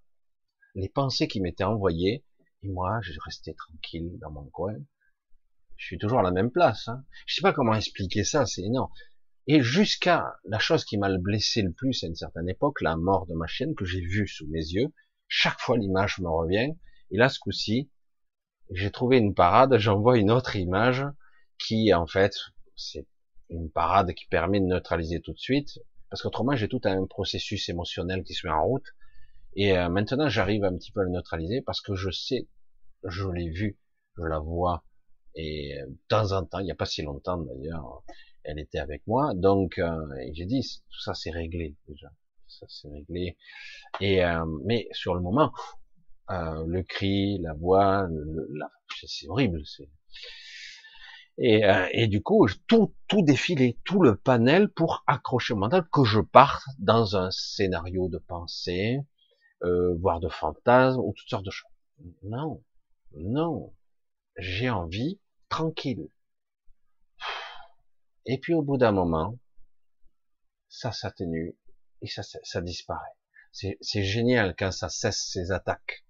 les 0.75 0.89
pensées 0.89 1.27
qui 1.27 1.39
m'étaient 1.39 1.63
envoyées, 1.63 2.25
et 2.63 2.69
moi, 2.69 2.99
je 3.01 3.13
restais 3.23 3.53
tranquille 3.53 4.17
dans 4.19 4.31
mon 4.31 4.45
coin. 4.49 4.75
Je 5.75 5.85
suis 5.85 5.97
toujours 5.97 6.19
à 6.19 6.23
la 6.23 6.31
même 6.31 6.51
place. 6.51 6.87
Hein. 6.87 7.03
Je 7.25 7.35
sais 7.35 7.41
pas 7.41 7.53
comment 7.53 7.75
expliquer 7.75 8.23
ça, 8.23 8.45
c'est 8.45 8.63
énorme. 8.63 8.91
Et 9.45 9.61
jusqu'à 9.61 10.35
la 10.45 10.59
chose 10.59 10.83
qui 10.83 10.97
m'a 10.97 11.15
blessé 11.17 11.61
le 11.61 11.71
plus 11.71 12.03
à 12.03 12.07
une 12.07 12.15
certaine 12.15 12.49
époque, 12.49 12.81
la 12.81 12.97
mort 12.97 13.27
de 13.27 13.33
ma 13.33 13.47
chienne 13.47 13.75
que 13.75 13.85
j'ai 13.85 14.01
vue 14.01 14.27
sous 14.27 14.47
mes 14.47 14.59
yeux, 14.59 14.93
chaque 15.27 15.59
fois 15.59 15.77
l'image 15.77 16.19
me 16.19 16.29
revient. 16.29 16.73
Et 17.11 17.17
là, 17.17 17.29
ce 17.29 17.39
coup-ci, 17.39 17.89
j'ai 18.71 18.91
trouvé 18.91 19.17
une 19.17 19.33
parade, 19.33 19.77
j'envoie 19.77 20.17
une 20.17 20.31
autre 20.31 20.55
image 20.57 21.05
qui, 21.59 21.93
en 21.93 22.07
fait, 22.07 22.33
c'est 22.75 23.07
une 23.49 23.71
parade 23.71 24.13
qui 24.13 24.25
permet 24.25 24.59
de 24.59 24.65
neutraliser 24.65 25.21
tout 25.21 25.31
de 25.31 25.39
suite, 25.39 25.79
parce 26.09 26.21
qu'autrement, 26.21 26.55
j'ai 26.55 26.67
tout 26.67 26.81
un 26.83 27.05
processus 27.05 27.69
émotionnel 27.69 28.23
qui 28.23 28.33
se 28.33 28.45
met 28.45 28.53
en 28.53 28.65
route. 28.65 28.85
Et 29.57 29.75
euh, 29.75 29.89
maintenant, 29.89 30.29
j'arrive 30.29 30.63
un 30.63 30.77
petit 30.77 30.91
peu 30.91 31.01
à 31.01 31.03
le 31.03 31.09
neutraliser 31.09 31.63
parce 31.63 31.81
que 31.81 31.95
je 31.95 32.11
sais, 32.11 32.47
je 33.03 33.27
l'ai 33.27 33.49
vu, 33.49 33.79
je 34.15 34.21
la 34.21 34.37
vois, 34.37 34.85
et 35.33 35.79
euh, 35.81 35.87
de 35.87 35.97
temps 36.07 36.31
en 36.33 36.45
temps, 36.45 36.59
il 36.59 36.65
n'y 36.65 36.71
a 36.71 36.75
pas 36.75 36.85
si 36.85 37.01
longtemps 37.01 37.39
d'ailleurs, 37.39 38.03
elle 38.43 38.59
était 38.59 38.77
avec 38.77 39.01
moi, 39.07 39.33
donc 39.33 39.79
euh, 39.79 39.97
j'ai 40.33 40.45
dit 40.45 40.61
tout 40.61 40.99
ça 41.01 41.15
c'est 41.15 41.31
réglé 41.31 41.75
déjà, 41.87 42.11
ça 42.47 42.67
c'est 42.69 42.87
réglé. 42.87 43.35
Et 43.99 44.23
euh, 44.23 44.45
mais 44.63 44.87
sur 44.91 45.15
le 45.15 45.21
moment, 45.21 45.51
euh, 46.29 46.63
le 46.67 46.83
cri, 46.83 47.39
la 47.39 47.53
voix, 47.53 48.07
c'est 49.07 49.27
horrible, 49.27 49.61
c'est. 49.65 49.89
Et, 51.39 51.61
et, 51.91 52.07
du 52.07 52.23
coup, 52.23 52.47
tout, 52.67 52.95
tout 53.07 53.21
défilé, 53.21 53.77
tout 53.85 54.01
le 54.01 54.15
panel 54.15 54.69
pour 54.69 55.03
accrocher 55.05 55.53
au 55.53 55.57
mental, 55.57 55.87
que 55.93 56.03
je 56.03 56.19
parte 56.19 56.63
dans 56.79 57.15
un 57.15 57.29
scénario 57.29 58.09
de 58.09 58.17
pensée, 58.17 59.01
euh, 59.63 60.19
de 60.21 60.29
fantasme, 60.29 60.99
ou 60.99 61.13
toutes 61.13 61.29
sortes 61.29 61.45
de 61.45 61.51
choses. 61.51 61.71
Non, 62.23 62.63
non, 63.15 63.73
j'ai 64.37 64.69
envie 64.69 65.19
tranquille, 65.49 66.09
et 68.27 68.37
puis 68.37 68.53
au 68.53 68.61
bout 68.61 68.77
d'un 68.77 68.91
moment, 68.91 69.39
ça 70.67 70.91
s'atténue 70.91 71.57
et 72.01 72.07
ça, 72.07 72.21
ça 72.23 72.61
disparaît. 72.61 73.15
C'est 73.51 74.03
génial 74.03 74.53
quand 74.55 74.71
ça 74.71 74.89
cesse 74.89 75.31
ses 75.31 75.51
attaques. 75.51 76.05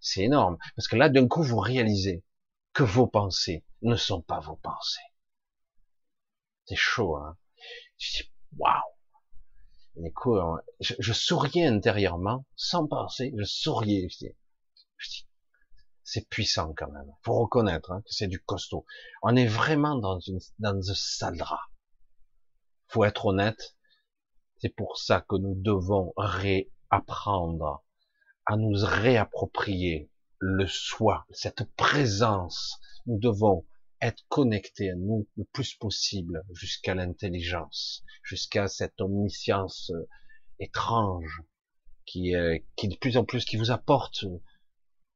C'est 0.00 0.22
énorme. 0.24 0.58
Parce 0.76 0.88
que 0.88 0.96
là, 0.96 1.08
d'un 1.08 1.28
coup, 1.28 1.42
vous 1.42 1.60
réalisez 1.60 2.24
que 2.72 2.82
vos 2.82 3.06
pensées 3.06 3.64
ne 3.82 3.96
sont 3.96 4.20
pas 4.20 4.40
vos 4.40 4.56
pensées. 4.56 5.00
C'est 6.66 6.76
chaud, 6.76 7.16
hein. 7.16 7.38
Je 7.96 8.24
dis, 10.02 10.12
waouh. 10.24 10.58
Je, 10.80 11.12
souriais 11.12 11.66
intérieurement, 11.66 12.44
sans 12.56 12.86
penser, 12.86 13.32
je 13.36 13.44
souriais. 13.44 14.08
Je 14.10 14.26
dis, 15.08 15.26
c'est 16.02 16.28
puissant 16.28 16.72
quand 16.74 16.90
même. 16.90 17.12
Faut 17.22 17.34
reconnaître 17.34 17.92
hein, 17.92 18.00
que 18.00 18.14
c'est 18.14 18.28
du 18.28 18.40
costaud. 18.40 18.86
On 19.22 19.36
est 19.36 19.46
vraiment 19.46 19.96
dans 19.96 20.18
une 20.18 20.40
dans 20.58 20.78
un 20.78 20.94
sale 20.94 21.42
Faut 22.86 23.04
être 23.04 23.26
honnête. 23.26 23.76
C'est 24.58 24.74
pour 24.74 24.96
ça 24.96 25.20
que 25.20 25.36
nous 25.36 25.54
devons 25.54 26.14
réapprendre 26.16 27.84
à 28.46 28.56
nous 28.56 28.74
réapproprier 28.82 30.10
le 30.38 30.66
soi, 30.66 31.26
cette 31.30 31.64
présence. 31.76 32.80
Nous 33.06 33.18
devons 33.18 33.66
être 34.00 34.24
connectés 34.28 34.90
à 34.90 34.94
nous 34.94 35.26
le 35.36 35.44
plus 35.44 35.74
possible 35.74 36.44
jusqu'à 36.52 36.94
l'intelligence, 36.94 38.04
jusqu'à 38.22 38.68
cette 38.68 39.00
omniscience 39.00 39.90
euh, 39.90 40.08
étrange 40.58 41.42
qui, 42.06 42.32
est, 42.32 42.66
qui 42.76 42.88
de 42.88 42.96
plus 42.96 43.16
en 43.16 43.24
plus 43.24 43.44
qui 43.44 43.56
vous 43.56 43.70
apporte 43.70 44.24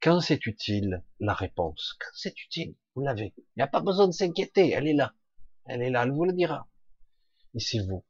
quand 0.00 0.20
c'est 0.20 0.46
utile 0.46 1.04
la 1.20 1.32
réponse. 1.32 1.96
Quand 2.00 2.10
c'est 2.14 2.42
utile, 2.42 2.74
vous 2.94 3.02
l'avez. 3.02 3.32
Il 3.36 3.58
n'y 3.58 3.62
a 3.62 3.68
pas 3.68 3.80
besoin 3.80 4.08
de 4.08 4.12
s'inquiéter, 4.12 4.70
elle 4.70 4.88
est 4.88 4.94
là. 4.94 5.14
Elle 5.64 5.82
est 5.82 5.90
là, 5.90 6.02
elle 6.02 6.10
vous 6.10 6.24
le 6.24 6.32
dira. 6.32 6.68
Et 7.54 7.60
c'est 7.60 7.78
vous, 7.78 8.04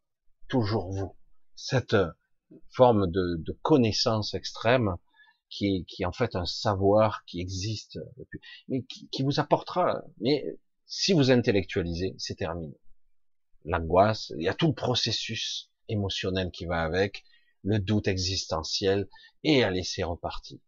toujours 0.49 0.91
vous. 0.91 1.17
Cette 1.55 1.95
euh, 1.95 2.11
forme 2.71 3.11
de, 3.11 3.37
de 3.39 3.53
connaissance 3.63 4.35
extrême 4.35 4.97
qui 5.53 5.67
est, 5.67 5.85
qui 5.85 6.05
en 6.07 6.13
fait 6.13 6.35
un 6.35 6.47
savoir 6.47 7.25
qui 7.27 7.41
existe, 7.41 7.99
mais 8.69 8.83
qui, 8.85 9.09
qui 9.11 9.23
vous 9.23 9.39
apportera. 9.39 10.03
Mais 10.19 10.45
si 10.87 11.13
vous 11.13 11.31
intellectualisez, 11.31 12.15
c'est 12.17 12.37
terminé. 12.37 12.75
L'angoisse, 13.67 14.33
il 14.39 14.45
y 14.45 14.49
a 14.49 14.55
tout 14.55 14.69
le 14.69 14.75
processus 14.75 15.71
émotionnel 15.89 16.51
qui 16.51 16.65
va 16.65 16.83
avec, 16.83 17.25
le 17.65 17.79
doute 17.79 18.09
existentiel, 18.09 19.09
et 19.45 19.63
allez, 19.63 19.85
c'est 19.85 20.03
reparti. 20.03 20.63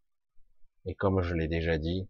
Et 0.84 0.94
comme 0.94 1.22
je 1.22 1.34
l'ai 1.34 1.48
déjà 1.48 1.78
dit, 1.78 2.06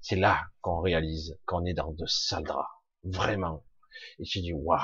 c'est 0.00 0.16
là 0.16 0.44
qu'on 0.60 0.80
réalise 0.80 1.36
qu'on 1.44 1.64
est 1.64 1.74
dans 1.74 1.92
de 1.92 2.06
sales 2.06 2.44
draps. 2.44 2.68
Vraiment. 3.02 3.66
Et 4.20 4.24
j'ai 4.24 4.42
dit, 4.42 4.52
waouh, 4.52 4.78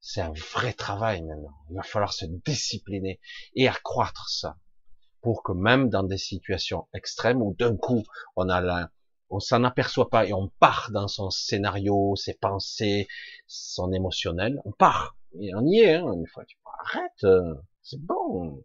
c'est 0.00 0.20
un 0.20 0.32
vrai 0.32 0.72
travail 0.72 1.22
maintenant. 1.22 1.58
Il 1.70 1.76
va 1.76 1.82
falloir 1.82 2.12
se 2.12 2.24
discipliner 2.24 3.20
et 3.54 3.66
accroître 3.66 4.28
ça 4.28 4.56
pour 5.26 5.42
que 5.42 5.50
même 5.50 5.88
dans 5.88 6.04
des 6.04 6.18
situations 6.18 6.86
extrêmes 6.94 7.42
où 7.42 7.52
d'un 7.58 7.76
coup 7.76 8.04
on 8.36 8.48
a 8.48 8.60
la, 8.60 8.92
on 9.28 9.40
s'en 9.40 9.64
aperçoit 9.64 10.08
pas 10.08 10.24
et 10.24 10.32
on 10.32 10.52
part 10.60 10.92
dans 10.92 11.08
son 11.08 11.30
scénario, 11.30 12.14
ses 12.14 12.34
pensées, 12.34 13.08
son 13.48 13.92
émotionnel, 13.92 14.60
on 14.64 14.70
part. 14.70 15.16
Et 15.40 15.52
on 15.56 15.66
y 15.66 15.80
est, 15.80 15.94
hein, 15.94 16.12
une 16.12 16.28
fois. 16.28 16.44
Tu 16.44 16.56
arrête, 16.78 17.24
euh, 17.24 17.56
c'est 17.82 18.00
bon. 18.00 18.62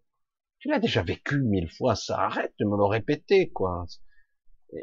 Tu 0.59 0.68
l'as 0.68 0.78
déjà 0.78 1.01
vécu 1.01 1.41
mille 1.41 1.68
fois, 1.68 1.95
ça 1.95 2.20
arrête 2.20 2.53
de 2.59 2.66
me 2.66 2.78
le 2.78 2.86
répéter, 2.86 3.49
quoi. 3.49 3.88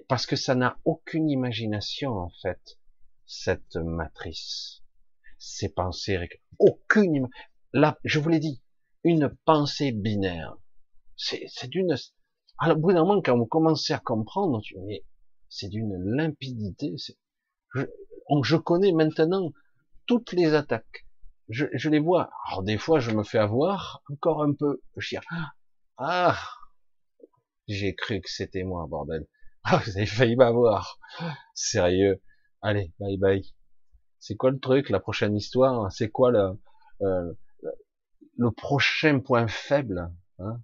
Parce 0.09 0.27
que 0.27 0.35
ça 0.35 0.57
n'a 0.57 0.81
aucune 0.85 1.31
imagination, 1.31 2.11
en 2.11 2.33
fait, 2.43 2.77
cette 3.25 3.77
matrice. 3.77 4.83
Ces 5.39 5.69
pensées, 5.69 6.29
aucune, 6.59 7.29
là, 7.73 8.01
je 8.03 8.19
vous 8.19 8.31
l'ai 8.31 8.41
dit, 8.41 8.65
une 9.05 9.29
pensée 9.45 9.93
binaire 9.93 10.57
c'est 11.19 11.69
d'une, 11.69 11.95
à 12.59 12.75
bout 12.75 12.93
d'un 12.93 13.05
moment, 13.05 13.21
quand 13.21 13.37
vous 13.37 13.47
commencez 13.47 13.93
à 13.93 13.99
comprendre, 13.99 14.61
tu 14.63 14.79
mais 14.81 15.05
c'est 15.49 15.69
d'une 15.69 15.95
limpidité. 16.17 16.95
Je, 17.75 17.83
je 18.43 18.57
connais 18.57 18.93
maintenant 18.93 19.53
toutes 20.07 20.33
les 20.33 20.55
attaques. 20.55 21.07
Je, 21.49 21.67
je, 21.73 21.91
les 21.91 21.99
vois. 21.99 22.31
Alors 22.47 22.63
des 22.63 22.79
fois, 22.79 23.01
je 23.01 23.11
me 23.11 23.25
fais 23.25 23.39
avoir 23.39 24.03
encore 24.11 24.43
un 24.43 24.53
peu. 24.53 24.83
Je 24.97 25.17
dis, 25.17 25.25
ah, 25.97 26.39
j'ai 27.67 27.95
cru 27.95 28.21
que 28.21 28.31
c'était 28.31 28.65
moi, 28.65 28.87
bordel. 28.89 29.27
Ah, 29.65 29.83
vous 29.85 29.97
avez 29.97 30.07
failli 30.07 30.37
m'avoir. 30.37 30.99
Sérieux. 31.55 32.23
Allez, 32.63 32.93
bye 33.01 33.19
bye. 33.19 33.55
C'est 34.19 34.37
quoi 34.37 34.51
le 34.51 34.59
truc, 34.59 34.89
la 34.91 35.01
prochaine 35.01 35.37
histoire? 35.37 35.91
C'est 35.93 36.11
quoi 36.11 36.31
le, 36.31 36.59
euh, 37.03 37.33
le 38.37 38.51
prochain 38.51 39.21
point 39.21 39.47
faible 39.47 40.11
hein? 40.39 40.61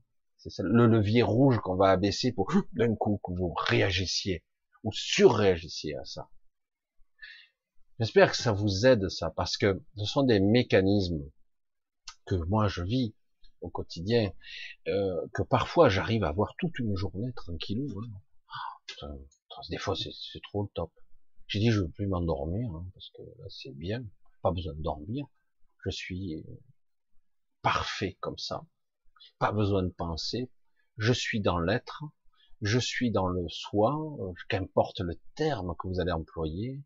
C'est 0.51 0.63
le 0.63 0.87
levier 0.87 1.23
rouge 1.23 1.59
qu'on 1.59 1.77
va 1.77 1.91
abaisser 1.91 2.33
pour 2.33 2.53
d'un 2.73 2.95
coup 2.95 3.21
que 3.25 3.33
vous 3.33 3.55
réagissiez 3.57 4.45
ou 4.83 4.93
surréagissiez 4.93 5.97
à 5.97 6.05
ça. 6.05 6.29
J'espère 7.99 8.33
que 8.33 8.37
ça 8.37 8.53
vous 8.53 8.87
aide 8.87 9.09
ça, 9.09 9.31
parce 9.31 9.57
que 9.57 9.83
ce 9.97 10.05
sont 10.05 10.25
des 10.25 10.41
mécanismes 10.41 11.23
que 12.27 12.35
moi 12.35 12.69
je 12.69 12.83
vis 12.83 13.15
au 13.61 13.71
quotidien, 13.71 14.33
euh, 14.89 15.27
que 15.33 15.43
parfois 15.43 15.89
j'arrive 15.89 16.25
à 16.25 16.29
avoir 16.29 16.55
toute 16.59 16.79
une 16.79 16.97
journée 16.97 17.33
tranquille. 17.35 17.87
Hein. 19.03 19.17
Des 19.71 19.79
fois 19.79 19.95
c'est 19.97 20.41
trop 20.43 20.65
le 20.65 20.69
top. 20.75 20.93
J'ai 21.47 21.61
dit 21.61 21.71
je 21.71 21.81
veux 21.81 21.91
plus 21.91 22.07
m'endormir 22.07 22.69
hein, 22.71 22.87
parce 22.93 23.11
que 23.11 23.23
là 23.23 23.47
c'est 23.49 23.75
bien, 23.75 24.05
pas 24.43 24.51
besoin 24.51 24.75
de 24.75 24.83
dormir. 24.83 25.27
Je 25.85 25.91
suis 25.91 26.45
parfait 27.63 28.19
comme 28.21 28.39
ça 28.39 28.67
pas 29.39 29.53
besoin 29.53 29.83
de 29.83 29.91
penser, 29.91 30.51
je 30.97 31.13
suis 31.13 31.41
dans 31.41 31.59
l'être, 31.59 32.05
je 32.63 32.79
suis 32.79 33.11
dans 33.11 33.29
le 33.29 33.47
soi, 33.49 33.99
qu'importe 34.49 35.01
le 35.01 35.21
terme 35.35 35.75
que 35.79 35.89
vous 35.89 36.01
allez 36.01 36.13
employer, 36.13 36.83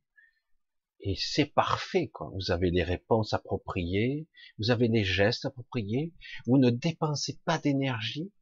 et 1.00 1.14
c'est 1.16 1.46
parfait, 1.46 2.08
quoi. 2.08 2.30
Vous 2.34 2.50
avez 2.50 2.70
les 2.70 2.82
réponses 2.82 3.32
appropriées, 3.32 4.26
vous 4.58 4.70
avez 4.70 4.88
les 4.88 5.04
gestes 5.04 5.44
appropriés, 5.44 6.12
vous 6.46 6.58
ne 6.58 6.70
dépensez 6.70 7.38
pas 7.44 7.58
d'énergie, 7.58 8.32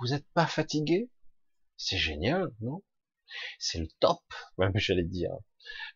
vous 0.00 0.08
n'êtes 0.08 0.26
pas 0.34 0.46
fatigué, 0.46 1.10
c'est 1.76 1.98
génial, 1.98 2.52
non? 2.60 2.82
C'est 3.58 3.78
le 3.78 3.88
top, 4.00 4.22
même 4.58 4.72
j'allais 4.76 5.04
dire. 5.04 5.30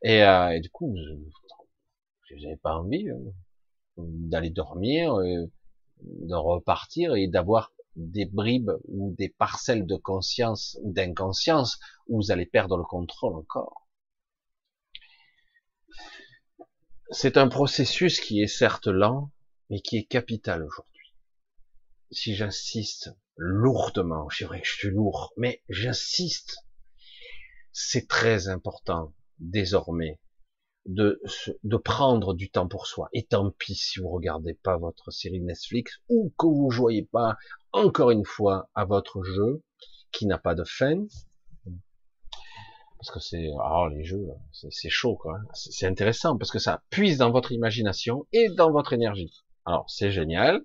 Et, 0.03 0.23
euh, 0.23 0.59
du 0.61 0.71
coup, 0.71 0.95
vous 0.95 2.41
n'avez 2.41 2.57
pas 2.57 2.77
envie 2.77 3.09
hein, 3.11 3.19
d'aller 3.97 4.51
dormir, 4.51 5.15
euh, 5.15 5.47
de 6.03 6.35
repartir 6.35 7.15
et 7.15 7.29
d'avoir 7.29 7.73
des 7.97 8.25
bribes 8.25 8.73
ou 8.89 9.15
des 9.17 9.29
parcelles 9.29 9.87
de 9.87 9.97
conscience 9.97 10.79
ou 10.83 10.93
d'inconscience 10.93 11.79
où 12.07 12.23
vous 12.23 12.31
allez 12.31 12.47
perdre 12.47 12.77
le 12.77 12.85
contrôle 12.85 13.35
encore. 13.35 13.89
C'est 17.11 17.37
un 17.37 17.49
processus 17.49 18.21
qui 18.21 18.41
est 18.41 18.47
certes 18.47 18.87
lent, 18.87 19.33
mais 19.69 19.81
qui 19.81 19.97
est 19.97 20.05
capital 20.05 20.63
aujourd'hui. 20.63 21.13
Si 22.13 22.35
j'insiste 22.35 23.11
lourdement, 23.37 24.29
c'est 24.31 24.45
vrai 24.45 24.61
que 24.61 24.69
je 24.69 24.75
suis 24.75 24.91
lourd, 24.91 25.33
mais 25.37 25.63
j'insiste, 25.69 26.65
c'est 27.73 28.07
très 28.07 28.49
important 28.49 29.13
désormais 29.39 30.21
de, 30.95 31.77
prendre 31.77 32.35
du 32.35 32.51
temps 32.51 32.69
pour 32.69 32.87
soi. 32.87 33.09
Et 33.13 33.25
tant 33.25 33.51
pis 33.51 33.75
si 33.75 34.01
vous 34.01 34.09
regardez 34.09 34.55
pas 34.55 34.77
votre 34.77 35.11
série 35.11 35.41
Netflix 35.41 36.01
ou 36.09 36.33
que 36.39 36.47
vous 36.47 36.71
jouez 36.71 37.09
pas 37.11 37.37
encore 37.73 38.11
une 38.11 38.25
fois 38.25 38.69
à 38.75 38.85
votre 38.85 39.23
jeu 39.23 39.63
qui 40.13 40.27
n'a 40.27 40.39
pas 40.39 40.55
de 40.55 40.65
fin. 40.65 41.07
Parce 42.99 43.13
que 43.13 43.21
c'est, 43.21 43.49
ah, 43.63 43.89
les 43.91 44.05
jeux, 44.05 44.27
c'est 44.53 44.91
chaud, 44.91 45.17
quoi. 45.17 45.39
C'est 45.55 45.87
intéressant 45.87 46.37
parce 46.37 46.51
que 46.51 46.59
ça 46.59 46.83
puise 46.91 47.17
dans 47.17 47.31
votre 47.31 47.53
imagination 47.53 48.27
et 48.33 48.51
dans 48.51 48.71
votre 48.71 48.93
énergie. 48.93 49.33
Alors, 49.65 49.89
c'est 49.89 50.11
génial, 50.11 50.61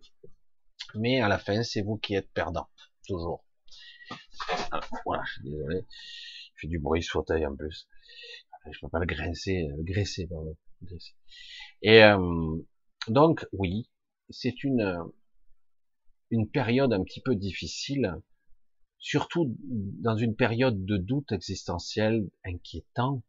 mais 0.96 1.22
à 1.22 1.30
la 1.30 1.38
fin, 1.38 1.64
c'est 1.64 1.82
vous 1.82 1.96
qui 1.98 2.14
êtes 2.14 2.30
perdant, 2.32 2.68
toujours. 3.08 3.46
voilà, 5.06 5.24
je 5.28 5.34
suis 5.34 5.44
désolé. 5.50 5.86
Je 6.56 6.62
fais 6.62 6.68
du 6.68 6.80
bruit 6.80 7.04
ce 7.04 7.12
fauteuil 7.12 7.46
en 7.46 7.56
plus 7.56 7.88
je 8.72 8.80
peux 8.80 8.90
pas 8.90 9.00
le 9.00 9.06
graisser, 9.06 9.68
le 9.68 9.84
graisser. 9.84 10.28
Et 11.82 12.04
euh, 12.04 12.58
donc 13.08 13.48
oui, 13.52 13.90
c'est 14.30 14.64
une 14.64 15.04
une 16.32 16.50
période 16.50 16.92
un 16.92 17.04
petit 17.04 17.22
peu 17.22 17.36
difficile, 17.36 18.16
surtout 18.98 19.56
dans 19.60 20.18
une 20.18 20.36
période 20.36 20.86
de 20.86 20.98
doute 20.98 21.32
existentiel 21.32 22.28
inquiétant, 22.44 23.24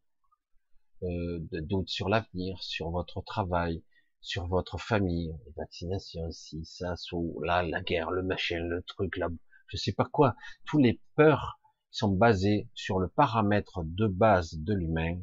euh, 1.03 1.39
de 1.51 1.59
doute 1.59 1.89
sur 1.89 2.09
l'avenir, 2.09 2.61
sur 2.63 2.89
votre 2.89 3.21
travail, 3.21 3.83
sur 4.19 4.47
votre 4.47 4.79
famille, 4.79 5.31
les 5.45 5.53
vaccinations, 5.55 6.31
si 6.31 6.65
ça, 6.65 6.95
ou 7.11 7.41
là, 7.43 7.61
la 7.61 7.81
guerre, 7.81 8.09
le 8.09 8.23
machin, 8.23 8.59
le 8.59 8.81
truc, 8.81 9.15
là, 9.17 9.29
je 9.67 9.77
sais 9.77 9.93
pas 9.93 10.05
quoi, 10.11 10.35
tous 10.65 10.79
les 10.79 10.99
peurs 11.15 11.59
sont 11.97 12.11
basés 12.11 12.69
sur 12.75 12.99
le 12.99 13.07
paramètre 13.07 13.81
de 13.83 14.05
base 14.05 14.53
de 14.59 14.75
l'humain, 14.75 15.19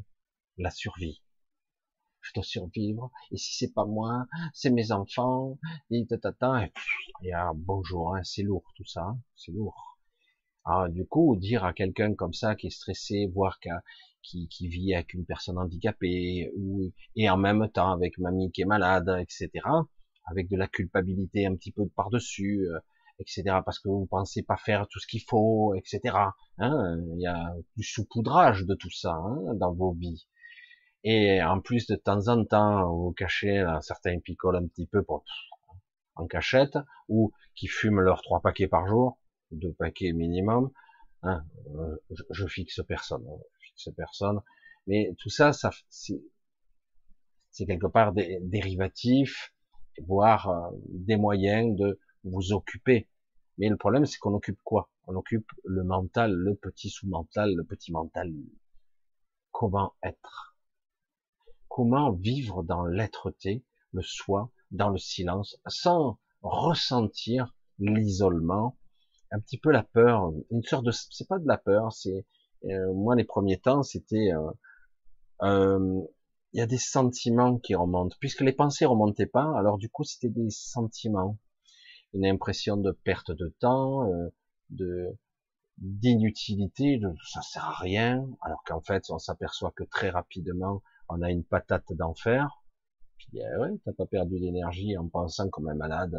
la 0.58 0.70
survie. 0.70 1.22
Je 2.20 2.32
dois 2.34 2.42
survivre, 2.42 3.12
et 3.30 3.36
si 3.36 3.54
c'est 3.54 3.72
pas 3.72 3.84
moi, 3.84 4.26
c'est 4.52 4.70
mes 4.70 4.90
enfants, 4.90 5.56
et 5.92 6.04
tata, 6.04 6.66
et, 7.22 7.32
ah, 7.32 7.52
bonjour, 7.54 8.16
hein, 8.16 8.24
c'est 8.24 8.42
lourd 8.42 8.64
tout 8.74 8.86
ça, 8.86 9.02
hein, 9.02 9.20
c'est 9.36 9.52
lourd. 9.52 10.00
Alors, 10.64 10.88
du 10.88 11.06
coup, 11.06 11.36
dire 11.36 11.64
à 11.64 11.72
quelqu'un 11.72 12.14
comme 12.14 12.32
ça 12.32 12.56
qui 12.56 12.66
est 12.66 12.70
stressé, 12.70 13.30
voire 13.32 13.60
qui, 14.22 14.48
qui 14.48 14.66
vit 14.66 14.94
avec 14.94 15.14
une 15.14 15.26
personne 15.26 15.58
handicapée, 15.58 16.50
ou, 16.56 16.90
et 17.14 17.30
en 17.30 17.36
même 17.36 17.68
temps 17.70 17.92
avec 17.92 18.18
mamie 18.18 18.50
qui 18.50 18.62
est 18.62 18.66
malade, 18.66 19.08
etc., 19.20 19.50
avec 20.26 20.48
de 20.48 20.56
la 20.56 20.66
culpabilité 20.66 21.46
un 21.46 21.54
petit 21.54 21.70
peu 21.70 21.86
par-dessus, 21.86 22.66
euh, 22.66 22.80
etc., 23.18 23.42
parce 23.64 23.78
que 23.78 23.88
vous 23.88 24.06
pensez 24.06 24.42
pas 24.42 24.56
faire 24.56 24.86
tout 24.88 24.98
ce 24.98 25.06
qu'il 25.06 25.22
faut, 25.22 25.74
etc. 25.74 26.16
Hein, 26.58 26.98
il 27.14 27.20
y 27.20 27.26
a 27.26 27.54
du 27.76 27.84
saupoudrage 27.84 28.64
de 28.64 28.74
tout 28.74 28.90
ça 28.90 29.12
hein, 29.14 29.54
dans 29.54 29.72
vos 29.72 29.92
vies. 29.92 30.26
Et 31.04 31.42
en 31.42 31.60
plus, 31.60 31.86
de 31.86 31.96
temps 31.96 32.28
en 32.28 32.44
temps, 32.44 32.90
vous 32.90 33.12
cachez, 33.12 33.64
certains 33.82 34.18
picolent 34.20 34.56
un 34.56 34.66
petit 34.66 34.86
peu 34.86 35.04
en 36.16 36.26
cachette, 36.26 36.78
ou 37.08 37.32
qui 37.54 37.66
fument 37.66 38.00
leurs 38.00 38.22
trois 38.22 38.40
paquets 38.40 38.68
par 38.68 38.86
jour, 38.86 39.18
deux 39.50 39.72
paquets 39.72 40.12
minimum. 40.12 40.70
Hein, 41.22 41.44
euh, 41.76 41.96
je, 42.30 42.46
fixe 42.46 42.80
personne, 42.86 43.24
hein, 43.26 43.38
je 43.60 43.68
fixe 43.68 43.88
personne. 43.96 44.40
Mais 44.86 45.14
tout 45.18 45.30
ça, 45.30 45.52
ça 45.52 45.70
c'est 45.88 47.66
quelque 47.66 47.86
part 47.86 48.12
des 48.12 48.38
dérivatifs, 48.42 49.54
voire 50.06 50.48
euh, 50.50 50.76
des 50.88 51.16
moyens 51.16 51.76
de 51.78 51.98
vous 52.24 52.52
occuper. 52.52 53.08
Mais 53.58 53.68
le 53.68 53.76
problème, 53.76 54.06
c'est 54.06 54.18
qu'on 54.18 54.34
occupe 54.34 54.60
quoi? 54.64 54.90
On 55.06 55.14
occupe 55.14 55.50
le 55.64 55.84
mental, 55.84 56.32
le 56.32 56.54
petit 56.54 56.90
sous-mental, 56.90 57.54
le 57.54 57.64
petit 57.64 57.92
mental. 57.92 58.32
Comment 59.52 59.94
être? 60.02 60.56
Comment 61.68 62.12
vivre 62.12 62.62
dans 62.62 62.84
l'être-té, 62.84 63.64
le 63.92 64.02
soi, 64.02 64.50
dans 64.70 64.90
le 64.90 64.98
silence, 64.98 65.56
sans 65.66 66.18
ressentir 66.42 67.54
l'isolement, 67.78 68.76
un 69.30 69.40
petit 69.40 69.58
peu 69.58 69.70
la 69.70 69.82
peur, 69.82 70.32
une 70.50 70.62
sorte 70.62 70.84
de, 70.84 70.90
c'est 70.92 71.28
pas 71.28 71.38
de 71.38 71.46
la 71.46 71.58
peur, 71.58 71.92
c'est 71.92 72.26
euh, 72.66 72.92
moi 72.94 73.16
les 73.16 73.24
premiers 73.24 73.58
temps 73.58 73.82
c'était, 73.82 74.32
euh, 74.32 74.50
euh, 75.42 76.00
il 76.52 76.58
y 76.58 76.62
a 76.62 76.66
des 76.66 76.78
sentiments 76.78 77.58
qui 77.58 77.74
remontent, 77.74 78.16
puisque 78.20 78.42
les 78.42 78.52
pensées 78.52 78.84
remontaient 78.84 79.26
pas, 79.26 79.56
alors 79.58 79.78
du 79.78 79.88
coup 79.88 80.04
c'était 80.04 80.28
des 80.28 80.50
sentiments, 80.50 81.38
une 82.14 82.26
impression 82.26 82.76
de 82.76 82.92
perte 82.92 83.30
de 83.32 83.54
temps, 83.60 84.08
de 84.70 85.16
d'inutilité, 85.78 86.98
de 86.98 87.12
ça 87.32 87.42
sert 87.42 87.64
à 87.64 87.74
rien, 87.74 88.28
alors 88.42 88.62
qu'en 88.64 88.80
fait 88.80 89.10
on 89.10 89.18
s'aperçoit 89.18 89.72
que 89.76 89.84
très 89.84 90.10
rapidement 90.10 90.82
on 91.08 91.20
a 91.22 91.30
une 91.30 91.44
patate 91.44 91.92
d'enfer, 91.92 92.62
puis 93.16 93.28
eh 93.34 93.60
ouais, 93.60 93.70
t'as 93.84 93.92
pas 93.92 94.06
perdu 94.06 94.38
d'énergie 94.40 94.96
en 94.96 95.08
pensant 95.08 95.48
comme 95.48 95.68
un 95.68 95.74
malade, 95.74 96.16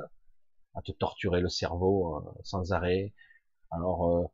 à 0.76 0.82
te 0.82 0.92
torturer 0.92 1.42
le 1.42 1.50
cerveau 1.50 2.18
euh, 2.18 2.32
sans 2.44 2.74
arrêt. 2.74 3.14
Alors 3.72 4.08
euh, 4.10 4.26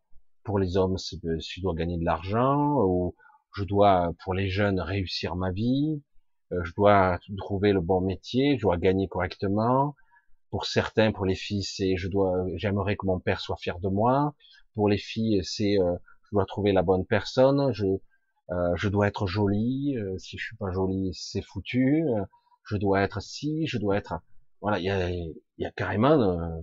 pour 0.44 0.60
les 0.60 0.78
hommes, 0.78 0.98
je 0.98 1.62
dois 1.62 1.76
gagner 1.76 1.98
de 1.98 2.06
l'argent, 2.06 2.82
ou 2.84 3.16
je 3.56 3.64
dois 3.64 4.14
pour 4.24 4.34
les 4.34 4.50
jeunes 4.50 4.80
réussir 4.80 5.36
ma 5.36 5.52
vie, 5.52 6.02
euh, 6.52 6.64
je 6.64 6.74
dois 6.76 7.20
trouver 7.38 7.74
le 7.74 7.82
bon 7.82 8.02
métier, 8.02 8.58
je 8.58 8.62
dois 8.62 8.78
gagner 8.78 9.08
correctement. 9.08 9.96
Pour 10.52 10.66
certains, 10.66 11.12
pour 11.12 11.26
les 11.26 11.36
filles, 11.36 11.64
c'est 11.64 11.98
je 11.98 12.08
dois, 12.08 12.46
j'aimerais 12.56 12.96
que 12.96 13.06
mon 13.06 13.20
père 13.20 13.40
soit 13.40 13.58
fier 13.58 13.80
de 13.80 13.90
moi. 13.90 14.36
Pour 14.76 14.90
les 14.90 14.98
filles, 14.98 15.42
c'est 15.44 15.76
je 15.78 16.30
dois 16.32 16.46
trouver 16.46 16.74
la 16.74 16.84
bonne 16.84 17.06
personne, 17.06 17.72
je 17.74 17.86
je 18.76 18.90
dois 18.90 19.08
être 19.08 19.28
jolie. 19.28 19.96
si 20.18 20.38
je 20.38 20.46
suis 20.46 20.58
pas 20.58 20.72
jolie, 20.72 21.12
c'est 21.14 21.42
foutu. 21.42 22.04
je 22.66 22.78
dois 22.78 23.02
être 23.02 23.22
si, 23.22 23.66
je 23.68 23.78
dois 23.78 23.98
être 23.98 24.22
voilà, 24.62 24.78
il 24.80 24.86
y 24.86 24.90
a, 24.90 25.10
y 25.10 25.66
a, 25.66 25.72
carrément 25.72 26.22
euh, 26.22 26.62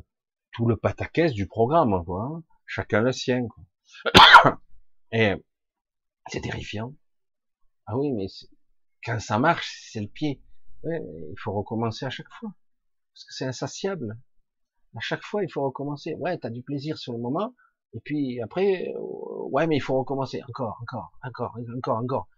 tout 0.52 0.66
le 0.66 0.76
pataquès 0.76 1.32
du 1.32 1.46
programme, 1.46 2.04
quoi. 2.04 2.22
Hein. 2.22 2.42
Chacun 2.64 3.00
le 3.00 3.12
sien, 3.12 3.46
quoi. 3.48 4.60
Et 5.12 5.34
c'est 6.28 6.40
terrifiant. 6.40 6.94
Ah 7.86 7.96
oui, 7.96 8.12
mais 8.12 8.26
quand 9.04 9.18
ça 9.18 9.38
marche, 9.38 9.88
c'est 9.90 10.00
le 10.00 10.06
pied. 10.06 10.40
il 10.84 11.34
faut 11.38 11.52
recommencer 11.52 12.06
à 12.06 12.10
chaque 12.10 12.30
fois. 12.38 12.52
Parce 13.18 13.24
que 13.24 13.34
c'est 13.34 13.46
insatiable. 13.46 14.16
À 14.94 15.00
chaque 15.00 15.24
fois, 15.24 15.42
il 15.42 15.50
faut 15.50 15.64
recommencer. 15.64 16.14
Ouais, 16.14 16.38
t'as 16.38 16.50
du 16.50 16.62
plaisir 16.62 16.98
sur 16.98 17.12
le 17.14 17.18
moment. 17.18 17.52
Et 17.92 18.00
puis 18.04 18.40
après, 18.40 18.92
euh, 18.94 19.48
ouais, 19.50 19.66
mais 19.66 19.74
il 19.74 19.80
faut 19.80 19.98
recommencer. 19.98 20.40
Encore, 20.48 20.78
encore, 20.82 21.10
encore, 21.24 21.56
encore, 21.76 21.96
encore. 21.96 22.28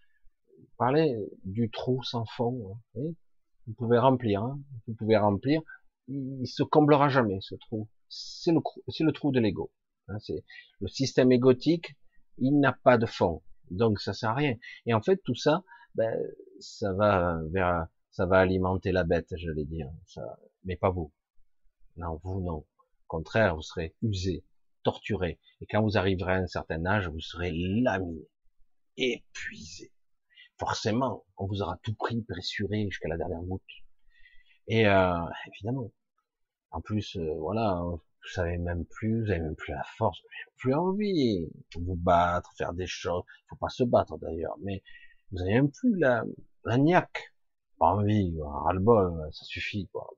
Parler 0.78 1.14
du 1.44 1.70
trou 1.70 2.02
sans 2.02 2.24
fond. 2.24 2.78
Hein. 2.96 3.12
Vous 3.66 3.74
pouvez 3.74 3.98
remplir, 3.98 4.42
hein. 4.42 4.58
vous 4.86 4.94
pouvez 4.94 5.18
remplir. 5.18 5.60
Il 6.08 6.46
se 6.46 6.62
comblera 6.62 7.10
jamais 7.10 7.38
ce 7.42 7.56
trou. 7.56 7.90
C'est 8.08 8.52
le, 8.52 8.60
c'est 8.88 9.04
le 9.04 9.12
trou 9.12 9.32
de 9.32 9.40
l'ego. 9.40 9.70
Hein. 10.08 10.16
le 10.80 10.88
système 10.88 11.30
égotique. 11.30 11.94
Il 12.38 12.58
n'a 12.58 12.72
pas 12.72 12.96
de 12.96 13.04
fond, 13.04 13.42
donc 13.70 14.00
ça 14.00 14.14
sert 14.14 14.30
à 14.30 14.34
rien. 14.34 14.56
Et 14.86 14.94
en 14.94 15.02
fait, 15.02 15.20
tout 15.24 15.34
ça, 15.34 15.62
ben, 15.94 16.10
ça 16.58 16.94
va 16.94 17.38
vers, 17.52 17.86
ça 18.12 18.24
va 18.24 18.38
alimenter 18.38 18.92
la 18.92 19.04
bête, 19.04 19.34
je 19.36 19.50
vais 19.50 19.66
dire. 19.66 19.90
Mais 20.64 20.76
pas 20.76 20.90
vous. 20.90 21.12
Non, 21.96 22.20
vous 22.22 22.40
non. 22.40 22.58
Au 22.58 22.66
contraire, 23.06 23.56
vous 23.56 23.62
serez 23.62 23.94
usé, 24.02 24.44
torturé. 24.82 25.38
Et 25.60 25.66
quand 25.66 25.82
vous 25.82 25.98
arriverez 25.98 26.32
à 26.32 26.36
un 26.36 26.46
certain 26.46 26.84
âge, 26.86 27.08
vous 27.08 27.20
serez 27.20 27.52
laminé, 27.52 28.28
épuisé 28.96 29.92
forcément, 30.60 31.24
on 31.38 31.46
vous 31.46 31.62
aura 31.62 31.78
tout 31.82 31.94
pris, 31.94 32.22
pressuré 32.22 32.84
jusqu'à 32.90 33.08
la 33.08 33.16
dernière 33.16 33.40
goutte. 33.42 33.62
Et 34.68 34.86
euh, 34.86 35.14
évidemment, 35.46 35.90
en 36.70 36.82
plus, 36.82 37.16
euh, 37.16 37.34
voilà, 37.38 37.80
vous 37.82 38.28
savez 38.34 38.58
même 38.58 38.84
plus, 38.84 39.24
vous 39.24 39.30
avez 39.30 39.40
même 39.40 39.56
plus 39.56 39.72
la 39.72 39.82
force, 39.96 40.20
vous 40.20 40.28
n'avez 40.28 40.56
plus 40.58 40.74
envie 40.74 41.46
de 41.74 41.80
vous 41.82 41.96
battre, 41.96 42.52
faire 42.58 42.74
des 42.74 42.86
choses. 42.86 43.24
Faut 43.48 43.56
pas 43.56 43.70
se 43.70 43.84
battre 43.84 44.18
d'ailleurs, 44.18 44.56
mais 44.62 44.82
vous 45.32 45.40
avez 45.40 45.54
même 45.54 45.70
plus 45.70 45.98
la, 45.98 46.24
la 46.64 46.76
niaque. 46.76 47.32
Pas 47.78 47.94
envie, 47.94 48.36
ras-le-bol, 48.42 49.30
ça 49.32 49.44
suffit. 49.46 49.88
Quoi. 49.90 50.10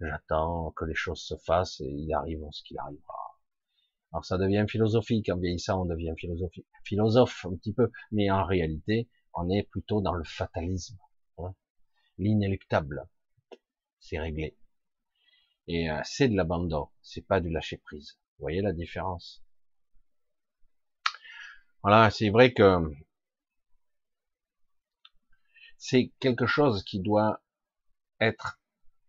J'attends 0.00 0.72
que 0.72 0.84
les 0.84 0.94
choses 0.94 1.22
se 1.22 1.36
fassent 1.36 1.80
et 1.80 1.88
il 1.88 2.12
arrive 2.12 2.42
ce 2.50 2.62
qu'il 2.62 2.78
arrivera. 2.78 3.38
Alors 4.12 4.24
ça 4.24 4.38
devient 4.38 4.64
philosophique, 4.68 5.28
en 5.28 5.38
vieillissant 5.38 5.82
on 5.82 5.86
devient 5.86 6.14
philosophique, 6.16 6.66
philosophe 6.84 7.44
un 7.46 7.56
petit 7.56 7.72
peu, 7.72 7.90
mais 8.12 8.30
en 8.30 8.44
réalité 8.44 9.08
on 9.34 9.50
est 9.50 9.64
plutôt 9.64 10.00
dans 10.00 10.14
le 10.14 10.24
fatalisme, 10.24 10.96
hein. 11.38 11.54
l'inéluctable, 12.18 13.08
c'est 13.98 14.20
réglé. 14.20 14.56
Et 15.66 15.90
euh, 15.90 16.00
c'est 16.04 16.28
de 16.28 16.36
l'abandon, 16.36 16.90
c'est 17.02 17.26
pas 17.26 17.40
du 17.40 17.50
lâcher 17.50 17.78
prise. 17.78 18.18
Vous 18.38 18.44
voyez 18.44 18.62
la 18.62 18.72
différence? 18.72 19.42
Voilà, 21.82 22.10
c'est 22.10 22.30
vrai 22.30 22.52
que 22.52 22.78
c'est 25.76 26.12
quelque 26.20 26.46
chose 26.46 26.84
qui 26.84 27.00
doit 27.00 27.42
être 28.20 28.60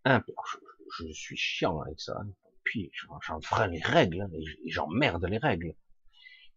je, 0.05 1.07
je 1.07 1.13
suis 1.13 1.37
chiant 1.37 1.79
avec 1.81 1.99
ça, 1.99 2.21
puis 2.63 2.91
j'en 2.93 3.67
les 3.67 3.81
règles, 3.81 4.21
hein, 4.21 4.29
et 4.33 4.69
j'emmerde 4.69 5.25
les 5.25 5.37
règles. 5.37 5.75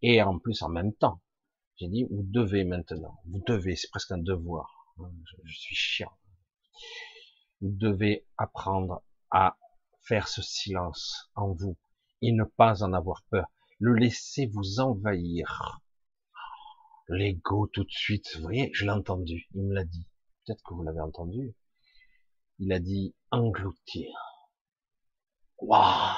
Et 0.03 0.23
en 0.23 0.39
plus, 0.39 0.63
en 0.63 0.69
même 0.69 0.95
temps, 0.95 1.21
j'ai 1.77 1.89
dit, 1.89 2.05
vous 2.11 2.23
devez 2.25 2.65
maintenant, 2.65 3.21
vous 3.27 3.43
devez, 3.47 3.77
c'est 3.77 3.91
presque 3.91 4.13
un 4.13 4.19
devoir, 4.19 4.87
hein, 4.99 5.11
je, 5.45 5.55
suis 5.55 5.77
chiant. 5.77 6.13
Vous 7.61 7.71
devez 7.71 8.27
apprendre 8.37 9.03
à 9.31 9.57
faire 10.01 10.29
ce 10.29 10.43
silence 10.43 11.31
en 11.35 11.53
vous 11.53 11.77
et 12.23 12.33
ne 12.33 12.45
pas 12.45 12.83
en 12.83 12.93
avoir 12.93 13.25
peur. 13.31 13.47
Le 13.79 13.95
laisser 13.95 14.47
vous 14.47 14.81
envahir. 14.81 15.81
L'ego 17.09 17.67
tout 17.69 17.85
de 17.85 17.91
suite, 17.91 18.37
vous 18.37 18.43
voyez, 18.43 18.71
je 18.75 18.85
l'ai 18.85 18.91
entendu, 18.91 19.49
il 19.55 19.63
me 19.65 19.75
l'a 19.75 19.85
dit. 19.85 20.07
Peut-être 20.45 20.63
que 20.63 20.75
vous 20.75 20.83
l'avez 20.83 21.01
entendu. 21.01 21.55
Il 22.59 22.73
a 22.73 22.81
dit 22.81 23.15
engloutir. 23.31 24.11
Waouh 25.59 26.17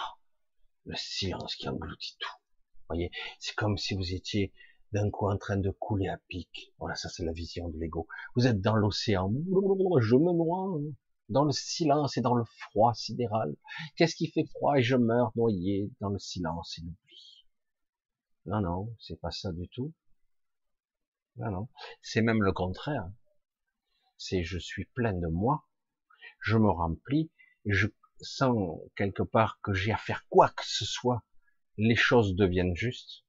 Le 0.84 0.96
silence 0.96 1.54
qui 1.56 1.68
engloutit 1.68 2.16
tout. 2.18 2.36
Vous 2.72 2.96
voyez, 2.96 3.10
c'est 3.38 3.54
comme 3.54 3.78
si 3.78 3.94
vous 3.94 4.14
étiez 4.14 4.52
d'un 4.92 5.10
coup 5.10 5.28
en 5.28 5.38
train 5.38 5.56
de 5.56 5.70
couler 5.70 6.08
à 6.08 6.18
pic. 6.28 6.72
Voilà, 6.78 6.94
ça 6.96 7.08
c'est 7.08 7.24
la 7.24 7.32
vision 7.32 7.68
de 7.68 7.78
l'ego. 7.78 8.08
Vous 8.34 8.46
êtes 8.46 8.60
dans 8.60 8.74
l'océan. 8.74 9.30
Je 9.30 10.16
me 10.16 10.32
noie 10.32 10.80
dans 11.28 11.44
le 11.44 11.52
silence 11.52 12.16
et 12.16 12.20
dans 12.20 12.34
le 12.34 12.44
froid 12.44 12.92
sidéral. 12.94 13.56
Qu'est-ce 13.96 14.16
qui 14.16 14.30
fait 14.30 14.46
froid? 14.46 14.76
Et 14.76 14.82
je 14.82 14.96
meurs 14.96 15.30
noyé 15.36 15.90
dans 16.00 16.08
le 16.10 16.18
silence 16.18 16.76
et 16.78 16.82
l'oubli. 16.82 17.46
Non, 18.46 18.60
non, 18.60 18.96
c'est 18.98 19.20
pas 19.20 19.30
ça 19.30 19.52
du 19.52 19.68
tout. 19.68 19.92
Non, 21.36 21.50
non. 21.50 21.68
C'est 22.02 22.22
même 22.22 22.42
le 22.42 22.52
contraire. 22.52 23.08
C'est 24.16 24.42
je 24.42 24.58
suis 24.58 24.86
plein 24.86 25.14
de 25.14 25.28
moi, 25.28 25.64
je 26.40 26.56
me 26.56 26.70
remplis, 26.70 27.30
je 27.66 27.86
sans 28.20 28.80
quelque 28.96 29.22
part 29.22 29.60
que 29.62 29.72
j'ai 29.72 29.92
à 29.92 29.96
faire 29.96 30.26
quoi 30.28 30.50
que 30.50 30.64
ce 30.64 30.84
soit, 30.84 31.24
les 31.78 31.96
choses 31.96 32.34
deviennent 32.34 32.76
justes, 32.76 33.24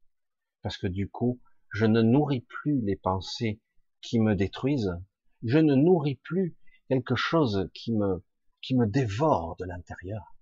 parce 0.61 0.77
que 0.77 0.87
du 0.87 1.09
coup, 1.09 1.41
je 1.69 1.85
ne 1.85 2.01
nourris 2.01 2.41
plus 2.41 2.81
les 2.81 2.97
pensées 2.97 3.61
qui 4.01 4.19
me 4.19 4.35
détruisent, 4.35 4.97
je 5.43 5.57
ne 5.57 5.75
nourris 5.75 6.19
plus 6.23 6.57
quelque 6.89 7.15
chose 7.15 7.69
qui 7.73 7.93
me 7.93 8.23
qui 8.61 8.75
me 8.75 8.85
dévore 8.85 9.55
de 9.57 9.65
l'intérieur. 9.65 10.35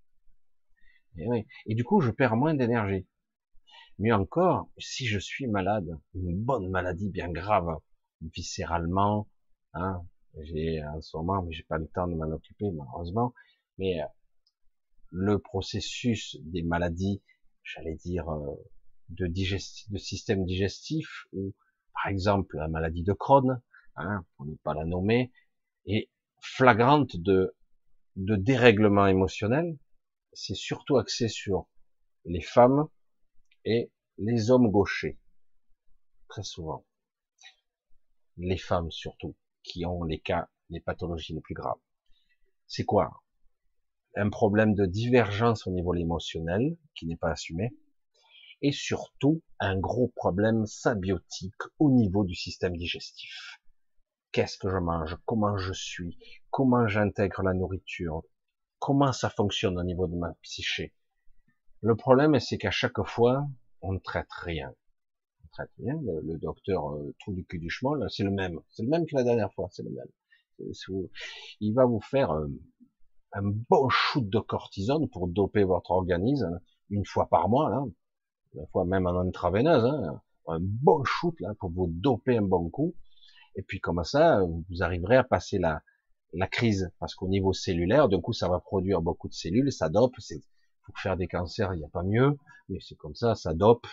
Et, 1.17 1.47
et 1.67 1.75
du 1.75 1.83
coup, 1.85 2.01
je 2.01 2.11
perds 2.11 2.35
moins 2.35 2.53
d'énergie. 2.53 3.07
Mieux 3.97 4.13
encore, 4.13 4.69
si 4.77 5.07
je 5.07 5.19
suis 5.19 5.47
malade, 5.47 5.87
une 6.15 6.37
bonne 6.37 6.69
maladie 6.69 7.09
bien 7.09 7.29
grave, 7.29 7.77
viscéralement, 8.21 9.29
hein, 9.73 10.05
j'ai 10.41 10.83
en 10.83 11.01
ce 11.01 11.17
moment, 11.17 11.41
mais 11.43 11.51
j'ai 11.51 11.63
pas 11.63 11.77
le 11.77 11.87
temps 11.87 12.07
de 12.07 12.15
m'en 12.15 12.31
occuper 12.31 12.71
malheureusement, 12.71 13.33
mais 13.77 14.01
euh, 14.01 14.05
le 15.11 15.39
processus 15.39 16.37
des 16.41 16.61
maladies, 16.61 17.21
j'allais 17.63 17.95
dire 17.95 18.29
euh, 18.29 18.55
de, 19.09 19.27
de 19.27 19.97
système 19.97 20.45
digestif, 20.45 21.25
ou 21.33 21.53
par 21.93 22.11
exemple 22.11 22.57
la 22.57 22.67
maladie 22.67 23.03
de 23.03 23.13
Crohn, 23.13 23.61
hein, 23.95 24.25
pour 24.35 24.45
ne 24.45 24.55
pas 24.55 24.73
la 24.73 24.85
nommer, 24.85 25.31
est 25.85 26.09
flagrante 26.41 27.17
de, 27.17 27.55
de 28.15 28.35
dérèglement 28.35 29.07
émotionnel. 29.07 29.77
C'est 30.33 30.55
surtout 30.55 30.97
axé 30.97 31.27
sur 31.27 31.67
les 32.25 32.41
femmes 32.41 32.87
et 33.65 33.91
les 34.17 34.51
hommes 34.51 34.69
gauchers, 34.69 35.17
très 36.27 36.43
souvent. 36.43 36.85
Les 38.37 38.57
femmes 38.57 38.91
surtout, 38.91 39.35
qui 39.63 39.85
ont 39.85 40.03
les 40.03 40.19
cas, 40.19 40.49
les 40.69 40.79
pathologies 40.79 41.33
les 41.33 41.41
plus 41.41 41.55
graves. 41.55 41.79
C'est 42.67 42.85
quoi? 42.85 43.23
Un 44.15 44.29
problème 44.29 44.75
de 44.75 44.85
divergence 44.85 45.67
au 45.67 45.71
niveau 45.71 45.93
émotionnel, 45.93 46.77
qui 46.95 47.05
n'est 47.05 47.17
pas 47.17 47.31
assumé, 47.31 47.75
et 48.61 48.71
surtout 48.71 49.41
un 49.59 49.77
gros 49.79 50.11
problème 50.15 50.65
symbiotique 50.65 51.61
au 51.79 51.91
niveau 51.91 52.23
du 52.23 52.35
système 52.35 52.75
digestif. 52.75 53.59
Qu'est-ce 54.31 54.57
que 54.57 54.69
je 54.69 54.77
mange? 54.77 55.17
Comment 55.25 55.57
je 55.57 55.73
suis? 55.73 56.19
Comment 56.49 56.87
j'intègre 56.87 57.41
la 57.41 57.53
nourriture? 57.53 58.23
Comment 58.77 59.11
ça 59.11 59.29
fonctionne 59.29 59.79
au 59.79 59.83
niveau 59.83 60.07
de 60.07 60.15
ma 60.15 60.33
psyché? 60.41 60.93
Le 61.81 61.95
problème, 61.95 62.39
c'est 62.39 62.57
qu'à 62.57 62.71
chaque 62.71 63.01
fois, 63.03 63.47
on 63.81 63.93
ne 63.93 63.99
traite 63.99 64.31
rien. 64.31 64.73
On 65.49 65.63
traite 65.63 65.71
rien. 65.79 65.99
Le, 66.03 66.37
docteur 66.37 66.93
euh, 66.93 67.13
du 67.27 67.45
cul 67.45 67.59
du 67.59 67.69
chemin, 67.69 68.07
c'est 68.09 68.23
le 68.23 68.31
même. 68.31 68.59
C'est 68.69 68.83
le 68.83 68.89
même 68.89 69.05
que 69.05 69.15
la 69.15 69.23
dernière 69.23 69.53
fois. 69.53 69.67
C'est 69.71 69.83
le 69.83 69.91
même. 69.91 70.07
Il 71.59 71.73
va 71.73 71.85
vous 71.85 72.01
faire 72.01 72.31
euh, 72.31 72.47
un 73.33 73.43
bon 73.43 73.89
shoot 73.89 74.27
de 74.27 74.39
cortisone 74.39 75.07
pour 75.09 75.27
doper 75.27 75.63
votre 75.63 75.91
organisme 75.91 76.59
une 76.89 77.05
fois 77.05 77.27
par 77.27 77.49
mois, 77.49 77.69
là, 77.69 77.83
une 78.55 78.67
fois 78.67 78.83
même 78.83 79.05
en 79.05 79.19
intraveineuse, 79.19 79.85
hein, 79.85 80.21
un 80.47 80.59
bon 80.59 81.03
shoot 81.03 81.39
là 81.39 81.53
pour 81.59 81.69
vous 81.69 81.87
doper 81.87 82.37
un 82.37 82.41
bon 82.41 82.69
coup. 82.69 82.95
Et 83.55 83.61
puis 83.61 83.79
comme 83.79 84.03
ça, 84.03 84.41
vous 84.43 84.83
arriverez 84.83 85.17
à 85.17 85.23
passer 85.23 85.59
la, 85.59 85.81
la 86.33 86.47
crise, 86.47 86.91
parce 86.99 87.15
qu'au 87.15 87.27
niveau 87.27 87.53
cellulaire, 87.53 88.09
d'un 88.09 88.21
coup, 88.21 88.33
ça 88.33 88.47
va 88.47 88.59
produire 88.59 89.01
beaucoup 89.01 89.27
de 89.27 89.33
cellules, 89.33 89.71
ça 89.71 89.89
dope. 89.89 90.15
C'est 90.19 90.41
pour 90.85 90.97
faire 90.99 91.17
des 91.17 91.27
cancers, 91.27 91.73
il 91.73 91.79
n'y 91.79 91.85
a 91.85 91.89
pas 91.89 92.03
mieux, 92.03 92.37
mais 92.69 92.79
c'est 92.81 92.95
comme 92.95 93.15
ça, 93.15 93.35
ça 93.35 93.53
dope, 93.53 93.87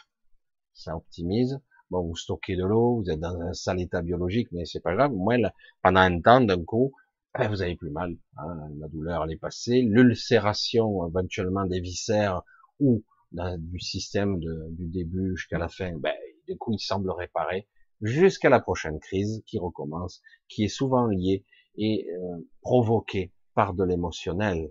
ça 0.76 0.96
optimise. 0.96 1.58
Bon, 1.90 2.02
vous 2.02 2.16
stockez 2.16 2.56
de 2.56 2.64
l'eau, 2.64 3.00
vous 3.00 3.10
êtes 3.10 3.20
dans 3.20 3.40
un 3.40 3.52
sale 3.52 3.80
état 3.80 4.02
biologique, 4.02 4.48
mais 4.52 4.64
c'est 4.64 4.80
pas 4.80 4.94
grave. 4.94 5.12
Moins, 5.12 5.38
pendant 5.82 6.00
un 6.00 6.20
temps, 6.20 6.40
d'un 6.40 6.64
coup, 6.64 6.92
eh, 7.38 7.48
vous 7.48 7.62
avez 7.62 7.76
plus 7.76 7.90
mal. 7.90 8.16
Hein, 8.36 8.68
la 8.78 8.88
douleur, 8.88 9.24
elle 9.24 9.32
est 9.32 9.38
passée. 9.38 9.82
L'ulcération, 9.82 11.06
éventuellement, 11.08 11.64
des 11.64 11.80
viscères 11.80 12.42
ou 12.80 13.02
du 13.32 13.80
système 13.80 14.38
du 14.38 14.86
début 14.88 15.36
jusqu'à 15.36 15.58
la 15.58 15.68
fin, 15.68 15.92
ben, 15.98 16.14
du 16.48 16.56
coup, 16.56 16.72
il 16.72 16.78
semble 16.78 17.10
réparer 17.10 17.68
jusqu'à 18.00 18.48
la 18.48 18.60
prochaine 18.60 18.98
crise 19.00 19.42
qui 19.46 19.58
recommence, 19.58 20.22
qui 20.48 20.64
est 20.64 20.68
souvent 20.68 21.06
liée 21.06 21.44
et 21.76 22.08
euh, 22.10 22.38
provoquée 22.62 23.32
par 23.54 23.74
de 23.74 23.84
l'émotionnel, 23.84 24.70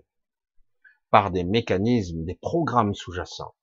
par 1.10 1.30
des 1.30 1.44
mécanismes, 1.44 2.24
des 2.24 2.34
programmes 2.34 2.94
sous-jacents, 2.94 3.54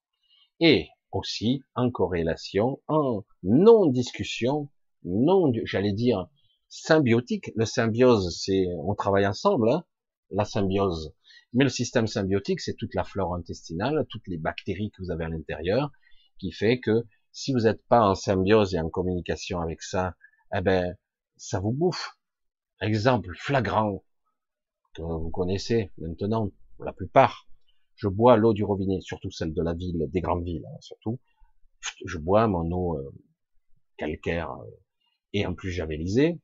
et 0.59 0.87
aussi 1.15 1.63
en 1.75 1.91
corrélation, 1.91 2.81
en 2.87 3.23
non-discussion, 3.43 4.69
non, 5.03 5.51
j'allais 5.65 5.93
dire 5.93 6.27
symbiotique. 6.69 7.51
Le 7.55 7.65
symbiose, 7.65 8.35
c'est 8.39 8.65
on 8.79 8.95
travaille 8.95 9.27
ensemble, 9.27 9.69
hein, 9.69 9.83
la 10.31 10.45
symbiose. 10.45 11.13
Mais 11.53 11.63
le 11.63 11.69
système 11.69 12.07
symbiotique, 12.07 12.61
c'est 12.61 12.75
toute 12.75 12.95
la 12.95 13.03
flore 13.03 13.35
intestinale, 13.35 14.05
toutes 14.09 14.27
les 14.27 14.37
bactéries 14.37 14.91
que 14.91 15.03
vous 15.03 15.11
avez 15.11 15.25
à 15.25 15.29
l'intérieur, 15.29 15.91
qui 16.39 16.51
fait 16.51 16.79
que 16.79 17.05
si 17.31 17.53
vous 17.53 17.61
n'êtes 17.61 17.85
pas 17.87 18.01
en 18.01 18.15
symbiose 18.15 18.73
et 18.73 18.79
en 18.79 18.89
communication 18.89 19.59
avec 19.59 19.81
ça, 19.81 20.15
eh 20.55 20.61
ben, 20.61 20.95
ça 21.37 21.59
vous 21.59 21.71
bouffe. 21.71 22.17
Exemple 22.81 23.29
flagrant 23.35 24.03
que 24.95 25.01
vous 25.01 25.29
connaissez 25.29 25.91
maintenant, 25.97 26.49
la 26.79 26.93
plupart. 26.93 27.47
Je 27.95 28.07
bois 28.07 28.37
l'eau 28.37 28.53
du 28.53 28.63
robinet, 28.63 29.01
surtout 29.01 29.31
celle 29.31 29.53
de 29.53 29.61
la 29.61 29.73
ville, 29.73 30.09
des 30.09 30.21
grandes 30.21 30.43
villes, 30.43 30.65
hein, 30.65 30.77
surtout. 30.81 31.19
Je 32.05 32.17
bois 32.17 32.47
mon 32.47 32.69
eau 32.71 32.97
euh, 32.97 33.11
calcaire 33.97 34.51
euh, 34.51 34.69
et 35.33 35.45
en 35.45 35.53
plus 35.53 35.71
javélisée. 35.71 36.39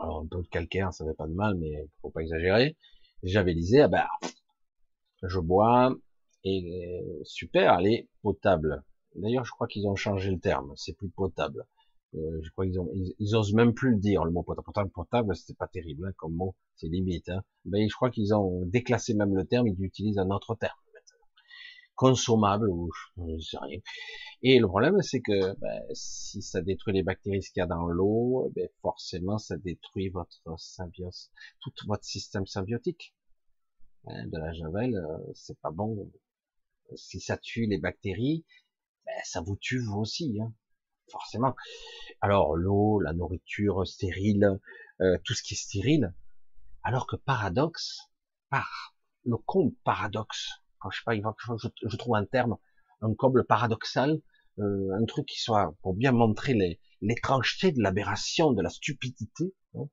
Alors 0.00 0.20
un 0.20 0.26
peu 0.26 0.42
de 0.42 0.48
calcaire, 0.48 0.92
ça 0.92 1.04
fait 1.04 1.14
pas 1.14 1.26
de 1.26 1.34
mal, 1.34 1.56
mais 1.56 1.88
faut 2.02 2.10
pas 2.10 2.20
exagérer. 2.20 2.76
Javélisée, 3.22 3.82
ah 3.82 3.88
ben, 3.88 4.06
je 5.22 5.38
bois 5.38 5.94
et 6.44 7.02
euh, 7.02 7.24
super, 7.24 7.78
elle 7.78 7.86
est 7.86 8.08
potable. 8.22 8.84
D'ailleurs, 9.14 9.44
je 9.44 9.52
crois 9.52 9.66
qu'ils 9.66 9.86
ont 9.86 9.96
changé 9.96 10.30
le 10.30 10.38
terme, 10.38 10.72
c'est 10.76 10.94
plus 10.94 11.08
potable. 11.08 11.64
Euh, 12.16 12.40
je 12.42 12.50
crois 12.50 12.66
qu'ils 12.66 12.78
ont, 12.80 12.88
ils, 13.18 13.34
osent 13.34 13.54
même 13.54 13.74
plus 13.74 13.90
le 13.90 13.98
dire, 13.98 14.24
le 14.24 14.30
mot 14.30 14.42
potable. 14.42 14.64
Pourtant, 14.64 14.88
potable, 14.88 15.34
c'était 15.34 15.54
pas 15.54 15.66
terrible, 15.66 16.06
hein, 16.06 16.12
comme 16.16 16.34
mot, 16.34 16.54
c'est 16.76 16.88
limite. 16.88 17.28
Hein. 17.28 17.42
Ben, 17.64 17.88
je 17.88 17.94
crois 17.94 18.10
qu'ils 18.10 18.34
ont 18.34 18.64
déclassé 18.66 19.14
même 19.14 19.34
le 19.34 19.44
terme, 19.44 19.66
ils 19.66 19.84
utilisent 19.84 20.18
un 20.18 20.30
autre 20.30 20.54
terme. 20.54 20.76
Consommable, 21.96 22.68
ou 22.70 22.90
je 23.16 23.38
sais 23.38 23.58
rien. 23.60 23.78
Et 24.42 24.58
le 24.58 24.66
problème, 24.66 25.00
c'est 25.00 25.20
que 25.20 25.56
ben, 25.60 25.80
si 25.92 26.42
ça 26.42 26.60
détruit 26.60 26.92
les 26.92 27.04
bactéries 27.04 27.40
qu'il 27.40 27.60
y 27.60 27.62
a 27.62 27.66
dans 27.66 27.86
l'eau, 27.86 28.50
ben, 28.54 28.68
forcément, 28.82 29.38
ça 29.38 29.56
détruit 29.56 30.08
votre 30.08 30.40
symbiose, 30.58 31.30
tout 31.60 31.72
votre 31.86 32.04
système 32.04 32.46
symbiotique. 32.46 33.14
Ben, 34.04 34.28
de 34.28 34.38
la 34.38 34.52
javel, 34.52 34.96
euh, 34.96 35.18
c'est 35.34 35.58
pas 35.60 35.70
bon. 35.70 36.10
Si 36.96 37.20
ça 37.20 37.38
tue 37.38 37.66
les 37.66 37.78
bactéries, 37.78 38.44
ben, 39.06 39.14
ça 39.24 39.40
vous 39.40 39.56
tue 39.56 39.80
vous 39.80 40.00
aussi. 40.00 40.36
Hein 40.40 40.52
forcément. 41.10 41.54
Alors 42.20 42.56
l'eau, 42.56 43.00
la 43.00 43.12
nourriture 43.12 43.86
stérile, 43.86 44.60
euh, 45.00 45.18
tout 45.24 45.34
ce 45.34 45.42
qui 45.42 45.54
est 45.54 45.56
stérile. 45.56 46.14
Alors 46.82 47.06
que 47.06 47.16
paradoxe, 47.16 48.10
par 48.50 48.94
le 49.24 49.36
comble 49.36 49.74
paradoxe, 49.84 50.50
je 50.90 50.96
sais 50.96 51.02
pas, 51.04 51.14
je, 51.14 51.96
trouve 51.96 52.16
un 52.16 52.24
terme, 52.24 52.56
un 53.00 53.14
comble 53.14 53.44
paradoxal, 53.44 54.20
euh, 54.58 54.90
un 55.00 55.04
truc 55.06 55.26
qui 55.26 55.40
soit 55.40 55.74
pour 55.82 55.94
bien 55.94 56.12
montrer 56.12 56.78
l'étrangeté 57.00 57.72
de 57.72 57.80
l'aberration, 57.82 58.52
de 58.52 58.62
la 58.62 58.70
stupidité. 58.70 59.54
Hein. 59.74 59.88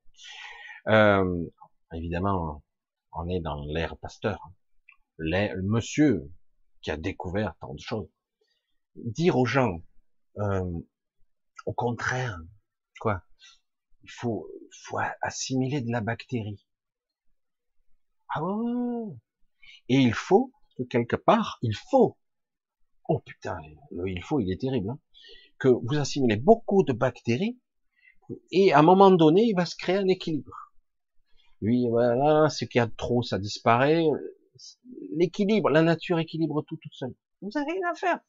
Euh, 0.88 1.44
évidemment, 1.94 2.62
on 3.12 3.28
est 3.28 3.40
dans 3.40 3.64
l'ère 3.64 3.96
Pasteur. 3.96 4.50
Le 5.18 5.60
monsieur 5.62 6.30
qui 6.80 6.90
a 6.90 6.96
découvert 6.96 7.54
tant 7.60 7.74
de 7.74 7.80
choses. 7.80 8.08
Dire 8.96 9.38
aux 9.38 9.46
gens, 9.46 9.82
euh, 10.38 10.80
au 11.66 11.72
contraire, 11.72 12.38
quoi 13.00 13.22
Il 14.02 14.10
faut, 14.10 14.48
faut 14.84 14.98
assimiler 15.20 15.80
de 15.80 15.90
la 15.90 16.00
bactérie. 16.00 16.64
Ah 18.28 18.42
ouais. 18.42 19.14
Et 19.88 19.96
il 19.96 20.14
faut 20.14 20.52
que 20.76 20.82
quelque 20.84 21.16
part, 21.16 21.58
il 21.62 21.76
faut. 21.90 22.16
Oh 23.08 23.20
putain, 23.20 23.58
le 23.90 24.08
il 24.08 24.22
faut, 24.22 24.40
il 24.40 24.50
est 24.50 24.60
terrible. 24.60 24.90
Hein, 24.90 24.98
que 25.58 25.68
vous 25.68 25.96
assimilez 25.96 26.36
beaucoup 26.36 26.82
de 26.82 26.92
bactéries 26.92 27.58
et 28.50 28.72
à 28.72 28.78
un 28.78 28.82
moment 28.82 29.10
donné, 29.10 29.42
il 29.44 29.54
va 29.54 29.66
se 29.66 29.76
créer 29.76 29.96
un 29.96 30.08
équilibre. 30.08 30.72
Lui, 31.60 31.88
voilà, 31.88 32.48
ce 32.48 32.64
qu'il 32.64 32.78
y 32.78 32.82
a 32.82 32.86
de 32.86 32.94
trop, 32.96 33.22
ça 33.22 33.38
disparaît. 33.38 34.04
L'équilibre, 35.16 35.70
la 35.70 35.82
nature 35.82 36.18
équilibre 36.18 36.62
tout 36.62 36.76
toute 36.76 36.94
seule. 36.94 37.14
Vous 37.40 37.56
avez 37.56 37.72
rien 37.72 37.90
à 37.90 37.94
faire. 37.94 38.20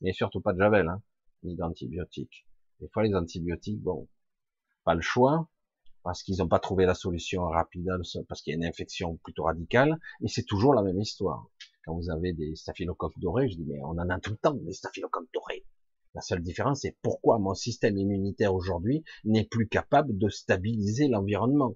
Mais 0.00 0.12
surtout 0.12 0.40
pas 0.40 0.52
de 0.52 0.58
javel. 0.58 0.88
Hein 0.88 1.02
ni 1.42 1.56
d'antibiotiques. 1.56 2.46
Des 2.80 2.88
fois, 2.88 3.02
les 3.02 3.14
antibiotiques, 3.14 3.80
bon, 3.80 4.08
pas 4.84 4.94
le 4.94 5.00
choix, 5.00 5.48
parce 6.02 6.22
qu'ils 6.22 6.38
n'ont 6.38 6.48
pas 6.48 6.58
trouvé 6.58 6.84
la 6.84 6.94
solution 6.94 7.44
rapide, 7.44 7.88
parce 8.28 8.42
qu'il 8.42 8.52
y 8.52 8.54
a 8.54 8.58
une 8.58 8.64
infection 8.64 9.16
plutôt 9.18 9.44
radicale, 9.44 9.98
et 10.20 10.28
c'est 10.28 10.44
toujours 10.44 10.74
la 10.74 10.82
même 10.82 11.00
histoire. 11.00 11.46
Quand 11.84 11.94
vous 11.94 12.10
avez 12.10 12.32
des 12.32 12.54
staphylocoques 12.56 13.18
dorés, 13.18 13.48
je 13.48 13.56
dis, 13.56 13.64
mais 13.64 13.80
on 13.82 13.98
en 13.98 14.08
a 14.08 14.20
tout 14.20 14.30
le 14.30 14.36
temps, 14.36 14.54
des 14.54 14.72
staphylocoques 14.72 15.28
dorés. 15.32 15.64
La 16.14 16.20
seule 16.20 16.42
différence, 16.42 16.80
c'est 16.82 16.96
pourquoi 17.02 17.38
mon 17.38 17.54
système 17.54 17.96
immunitaire 17.96 18.54
aujourd'hui 18.54 19.02
n'est 19.24 19.46
plus 19.46 19.66
capable 19.66 20.18
de 20.18 20.28
stabiliser 20.28 21.08
l'environnement. 21.08 21.74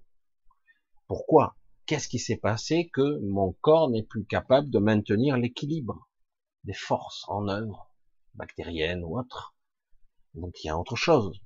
Pourquoi? 1.06 1.56
Qu'est-ce 1.86 2.08
qui 2.08 2.18
s'est 2.18 2.36
passé 2.36 2.90
que 2.92 3.20
mon 3.20 3.52
corps 3.60 3.88
n'est 3.88 4.02
plus 4.02 4.26
capable 4.26 4.70
de 4.70 4.78
maintenir 4.78 5.36
l'équilibre 5.38 6.08
des 6.64 6.74
forces 6.74 7.24
en 7.28 7.48
œuvre, 7.48 7.90
bactériennes 8.34 9.04
ou 9.04 9.18
autres? 9.18 9.55
Donc 10.36 10.62
il 10.62 10.68
y 10.68 10.70
a 10.70 10.78
autre 10.78 10.96
chose 10.96 11.40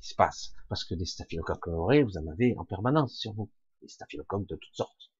qui 0.00 0.08
se 0.08 0.14
passe. 0.14 0.52
Parce 0.68 0.84
que 0.84 0.94
des 0.94 1.06
staphylocoques 1.06 1.60
colorés, 1.60 2.02
vous 2.02 2.18
en 2.18 2.26
avez 2.28 2.56
en 2.58 2.64
permanence 2.64 3.14
sur 3.14 3.32
vous. 3.32 3.50
Des 3.82 3.88
staphylocoques 3.88 4.46
de 4.46 4.56
toutes 4.56 4.74
sortes. 4.74 5.10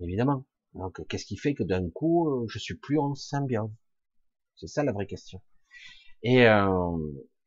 Évidemment. 0.00 0.44
Donc 0.74 1.06
qu'est-ce 1.08 1.26
qui 1.26 1.36
fait 1.36 1.54
que 1.54 1.62
d'un 1.62 1.90
coup, 1.90 2.46
je 2.48 2.58
suis 2.58 2.76
plus 2.76 2.98
en 2.98 3.14
symbiose 3.14 3.70
C'est 4.56 4.68
ça 4.68 4.84
la 4.84 4.92
vraie 4.92 5.06
question. 5.06 5.40
Et, 6.22 6.46
euh, 6.46 6.98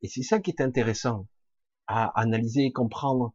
et 0.01 0.07
c'est 0.07 0.23
ça 0.23 0.39
qui 0.39 0.51
est 0.51 0.61
intéressant 0.61 1.27
à 1.87 2.19
analyser, 2.19 2.71
comprendre, 2.71 3.33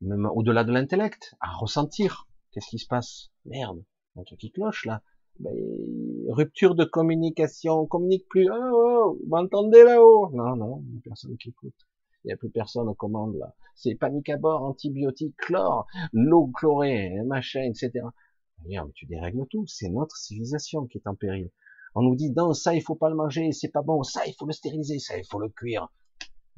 même 0.00 0.26
au-delà 0.34 0.64
de 0.64 0.72
l'intellect, 0.72 1.34
à 1.40 1.52
ressentir. 1.52 2.28
Qu'est-ce 2.52 2.68
qui 2.68 2.78
se 2.78 2.86
passe? 2.86 3.30
Merde, 3.44 3.84
un 4.16 4.24
truc 4.24 4.40
qui 4.40 4.50
cloche 4.50 4.84
là? 4.86 5.02
Ben, 5.40 5.54
rupture 6.28 6.74
de 6.74 6.84
communication, 6.84 7.82
on 7.82 7.86
communique 7.86 8.26
plus. 8.28 8.48
Oh, 8.50 8.87
vous 9.14 9.26
m'entendez 9.28 9.84
là-haut? 9.84 10.30
Non, 10.32 10.56
non, 10.56 10.82
il 10.86 10.92
n'y 10.92 10.98
a 10.98 11.00
personne 11.04 11.36
qui 11.36 11.50
écoute. 11.50 11.74
Il 12.24 12.28
n'y 12.28 12.32
a 12.32 12.36
plus 12.36 12.50
personne 12.50 12.88
aux 12.88 12.94
commandes 12.94 13.36
là. 13.36 13.54
C'est 13.74 13.94
panique 13.94 14.28
à 14.28 14.36
bord, 14.36 14.62
antibiotiques, 14.64 15.36
chlore, 15.36 15.86
l'eau 16.12 16.48
chlorée, 16.48 17.22
machin, 17.24 17.62
etc. 17.62 18.04
Tu 18.94 19.06
dérègles 19.06 19.46
tout. 19.48 19.66
C'est 19.66 19.88
notre 19.88 20.16
civilisation 20.16 20.86
qui 20.86 20.98
est 20.98 21.06
en 21.06 21.14
péril. 21.14 21.50
On 21.94 22.02
nous 22.02 22.16
dit 22.16 22.30
non, 22.30 22.52
ça 22.54 22.74
il 22.74 22.82
faut 22.82 22.96
pas 22.96 23.08
le 23.08 23.14
manger, 23.14 23.52
c'est 23.52 23.70
pas 23.70 23.82
bon, 23.82 24.02
ça 24.02 24.20
il 24.26 24.34
faut 24.34 24.46
le 24.46 24.52
stériliser, 24.52 24.98
ça 24.98 25.16
il 25.16 25.24
faut 25.24 25.38
le 25.38 25.48
cuire. 25.48 25.88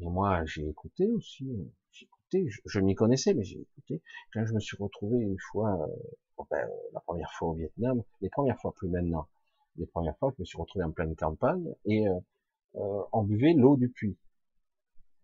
Et 0.01 0.09
moi 0.09 0.45
j'ai 0.45 0.67
écouté 0.69 1.07
aussi, 1.11 1.49
j'ai 1.93 2.07
écouté, 2.07 2.49
je, 2.49 2.61
je 2.65 2.81
m'y 2.81 2.95
connaissais, 2.95 3.35
mais 3.35 3.45
j'ai 3.45 3.61
écouté. 3.61 4.03
Quand 4.33 4.45
je 4.45 4.53
me 4.53 4.61
suis 4.61 4.77
retrouvé 4.77 5.19
une 5.19 5.39
fois, 5.51 5.71
euh, 5.81 6.45
ben, 6.51 6.69
la 6.93 7.01
première 7.01 7.31
fois 7.33 7.49
au 7.49 7.53
Vietnam, 7.55 8.03
les 8.21 8.29
premières 8.29 8.59
fois 8.61 8.73
plus 8.73 8.89
maintenant, 8.89 9.29
les 9.77 9.87
premières 9.87 10.17
fois 10.19 10.33
je 10.37 10.43
me 10.43 10.45
suis 10.45 10.59
retrouvé 10.59 10.85
en 10.85 10.91
pleine 10.91 11.15
campagne 11.15 11.73
et 11.85 12.09
euh, 12.09 12.19
euh, 12.77 13.03
on 13.13 13.23
buvait 13.25 13.55
l'eau 13.55 13.77
du 13.77 13.89
puits. 13.91 14.17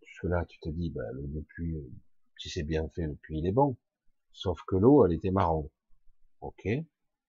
Parce 0.01 0.19
que 0.21 0.27
là 0.27 0.45
tu 0.45 0.59
te 0.59 0.69
dis, 0.69 0.89
ben, 0.89 1.03
l'eau 1.13 1.27
du 1.27 1.43
puits, 1.43 1.75
euh, 1.75 1.91
si 2.37 2.49
c'est 2.49 2.63
bien 2.63 2.87
fait, 2.89 3.07
le 3.07 3.15
puits 3.15 3.39
il 3.39 3.47
est 3.47 3.51
bon. 3.51 3.77
Sauf 4.33 4.61
que 4.67 4.75
l'eau 4.75 5.05
elle 5.05 5.13
était 5.13 5.31
marron. 5.31 5.69
Ok, 6.41 6.67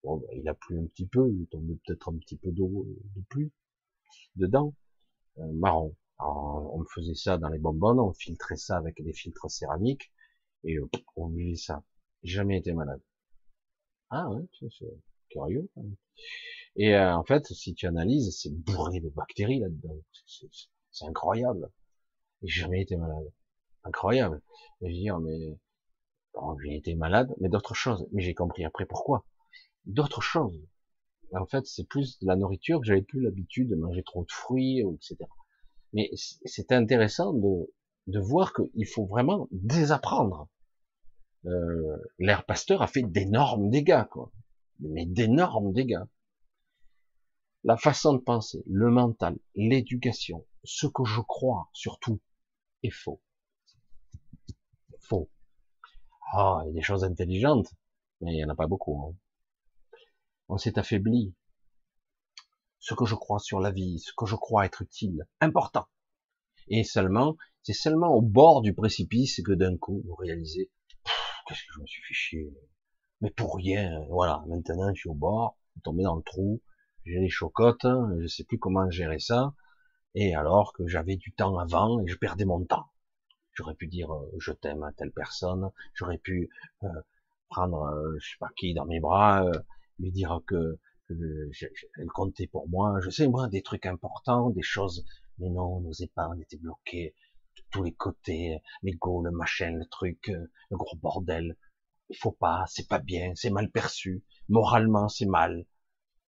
Bon, 0.04 0.18
ben, 0.18 0.28
il 0.32 0.48
a 0.48 0.54
plu 0.54 0.78
un 0.78 0.86
petit 0.86 1.06
peu, 1.06 1.30
il 1.30 1.46
tombé 1.48 1.78
peut-être 1.84 2.10
un 2.10 2.16
petit 2.18 2.36
peu 2.36 2.50
d'eau 2.52 2.86
de 3.16 3.22
pluie 3.28 3.52
dedans, 4.36 4.74
euh, 5.38 5.52
marron. 5.52 5.94
Alors, 6.18 6.74
on 6.76 6.84
faisait 6.86 7.14
ça 7.14 7.38
dans 7.38 7.48
les 7.48 7.58
bonbonnes, 7.58 8.00
on 8.00 8.12
filtrait 8.12 8.56
ça 8.56 8.76
avec 8.78 9.02
des 9.02 9.12
filtres 9.12 9.50
céramiques 9.50 10.12
et 10.64 10.76
euh, 10.78 10.88
on 11.16 11.28
buvait 11.28 11.56
ça. 11.56 11.82
Jamais 12.22 12.58
été 12.58 12.72
malade. 12.72 13.02
Ah 14.10 14.28
ouais, 14.30 14.46
c'est 14.58 14.68
curieux. 15.28 15.70
Et 16.76 16.94
euh, 16.94 17.14
en 17.14 17.24
fait, 17.24 17.46
si 17.46 17.74
tu 17.74 17.86
analyses, 17.86 18.36
c'est 18.40 18.52
bourré 18.52 19.00
de 19.00 19.08
bactéries 19.10 19.60
là-dedans. 19.60 19.96
C'est 20.90 21.04
incroyable. 21.06 21.70
J'ai 22.42 22.60
jamais 22.62 22.82
été 22.82 22.96
malade. 22.96 23.32
Incroyable. 23.84 24.42
Je 24.80 24.86
veux 24.86 24.92
dire, 24.92 25.18
mais 25.20 25.58
bon, 26.34 26.56
j'ai 26.64 26.76
été 26.76 26.94
malade, 26.94 27.34
mais 27.40 27.48
d'autres 27.48 27.74
choses. 27.74 28.06
Mais 28.12 28.22
j'ai 28.22 28.34
compris 28.34 28.64
après 28.64 28.86
pourquoi 28.86 29.24
d'autres 29.86 30.20
choses. 30.20 30.60
En 31.34 31.46
fait, 31.46 31.66
c'est 31.66 31.86
plus 31.86 32.18
de 32.20 32.26
la 32.26 32.36
nourriture 32.36 32.80
que 32.80 32.86
j'avais 32.86 33.02
plus 33.02 33.20
l'habitude 33.20 33.68
de 33.68 33.76
manger 33.76 34.02
trop 34.02 34.22
de 34.24 34.30
fruits, 34.30 34.80
etc. 34.80 35.16
Mais 35.92 36.10
c'était 36.44 36.74
intéressant 36.74 37.32
de, 37.32 37.72
de 38.06 38.18
voir 38.20 38.52
qu'il 38.54 38.86
faut 38.86 39.06
vraiment 39.06 39.48
désapprendre. 39.50 40.48
Euh, 41.46 41.96
L'ère 42.18 42.44
Pasteur 42.44 42.82
a 42.82 42.86
fait 42.86 43.02
d'énormes 43.02 43.70
dégâts, 43.70 44.04
quoi. 44.10 44.30
Mais 44.80 45.06
d'énormes 45.06 45.72
dégâts. 45.72 46.04
La 47.64 47.76
façon 47.76 48.14
de 48.14 48.18
penser, 48.18 48.62
le 48.66 48.90
mental, 48.90 49.36
l'éducation, 49.54 50.46
ce 50.64 50.86
que 50.86 51.04
je 51.04 51.20
crois, 51.20 51.68
surtout, 51.72 52.20
est 52.82 52.90
faux. 52.90 53.20
Faux. 55.00 55.30
Ah, 56.32 56.62
il 56.64 56.68
y 56.68 56.70
a 56.70 56.74
des 56.74 56.82
choses 56.82 57.04
intelligentes, 57.04 57.74
mais 58.20 58.32
il 58.32 58.36
n'y 58.36 58.44
en 58.44 58.50
a 58.50 58.54
pas 58.54 58.68
beaucoup. 58.68 59.02
Hein 59.02 59.16
on 60.48 60.56
s'est 60.56 60.78
affaibli. 60.78 61.34
Ce 62.78 62.94
que 62.94 63.04
je 63.04 63.14
crois 63.14 63.38
sur 63.38 63.60
la 63.60 63.70
vie, 63.70 63.98
ce 63.98 64.12
que 64.16 64.26
je 64.26 64.34
crois 64.34 64.64
être 64.64 64.82
utile, 64.82 65.26
important. 65.40 65.86
Et 66.68 66.84
seulement, 66.84 67.36
c'est 67.62 67.74
seulement 67.74 68.14
au 68.14 68.22
bord 68.22 68.62
du 68.62 68.74
précipice 68.74 69.42
que 69.44 69.52
d'un 69.52 69.76
coup, 69.76 70.02
vous 70.06 70.14
réalisez, 70.14 70.70
qu'est-ce 71.46 71.60
que 71.60 71.74
je 71.74 71.80
me 71.80 71.86
suis 71.86 72.02
fait 72.02 72.14
chier. 72.14 72.54
Mais 73.20 73.30
pour 73.30 73.56
rien, 73.56 74.04
voilà, 74.08 74.44
maintenant 74.48 74.94
je 74.94 75.00
suis 75.00 75.08
au 75.08 75.14
bord, 75.14 75.56
tombé 75.82 76.04
dans 76.04 76.16
le 76.16 76.22
trou, 76.22 76.60
j'ai 77.04 77.18
les 77.18 77.28
chocottes, 77.28 77.86
je 78.20 78.26
sais 78.26 78.44
plus 78.44 78.58
comment 78.58 78.88
gérer 78.90 79.18
ça, 79.18 79.54
et 80.14 80.34
alors 80.34 80.72
que 80.72 80.86
j'avais 80.86 81.16
du 81.16 81.32
temps 81.32 81.58
avant 81.58 82.00
et 82.00 82.06
je 82.06 82.16
perdais 82.16 82.44
mon 82.44 82.64
temps. 82.64 82.90
J'aurais 83.54 83.74
pu 83.74 83.88
dire 83.88 84.12
euh, 84.12 84.30
je 84.38 84.52
t'aime 84.52 84.82
à 84.84 84.92
telle 84.92 85.10
personne, 85.10 85.70
j'aurais 85.94 86.18
pu 86.18 86.48
euh, 86.84 86.88
prendre 87.48 87.82
euh, 87.82 88.16
je 88.20 88.30
sais 88.30 88.36
pas 88.38 88.50
qui 88.56 88.74
dans 88.74 88.86
mes 88.86 89.00
bras, 89.00 89.44
lui 89.98 90.12
dire 90.12 90.40
que, 90.46 90.78
elle 91.10 92.08
comptait 92.14 92.46
pour 92.46 92.68
moi, 92.68 93.00
je 93.00 93.10
sais 93.10 93.26
moi 93.26 93.48
des 93.48 93.62
trucs 93.62 93.86
importants, 93.86 94.50
des 94.50 94.62
choses, 94.62 95.04
mais 95.38 95.48
non, 95.48 95.76
on 95.76 95.80
n'osait 95.80 96.10
pas, 96.14 96.28
on 96.28 96.36
bloqués. 96.60 97.14
De 97.56 97.62
tous 97.70 97.82
les 97.82 97.94
côtés, 97.94 98.60
l'ego, 98.82 99.22
le 99.22 99.30
machin, 99.30 99.72
le 99.72 99.86
truc, 99.86 100.28
le 100.28 100.76
gros 100.76 100.96
bordel. 100.96 101.56
Il 102.10 102.16
faut 102.16 102.32
pas, 102.32 102.64
c'est 102.66 102.88
pas 102.88 102.98
bien, 102.98 103.32
c'est 103.34 103.50
mal 103.50 103.70
perçu, 103.70 104.24
moralement 104.48 105.08
c'est 105.08 105.26
mal. 105.26 105.66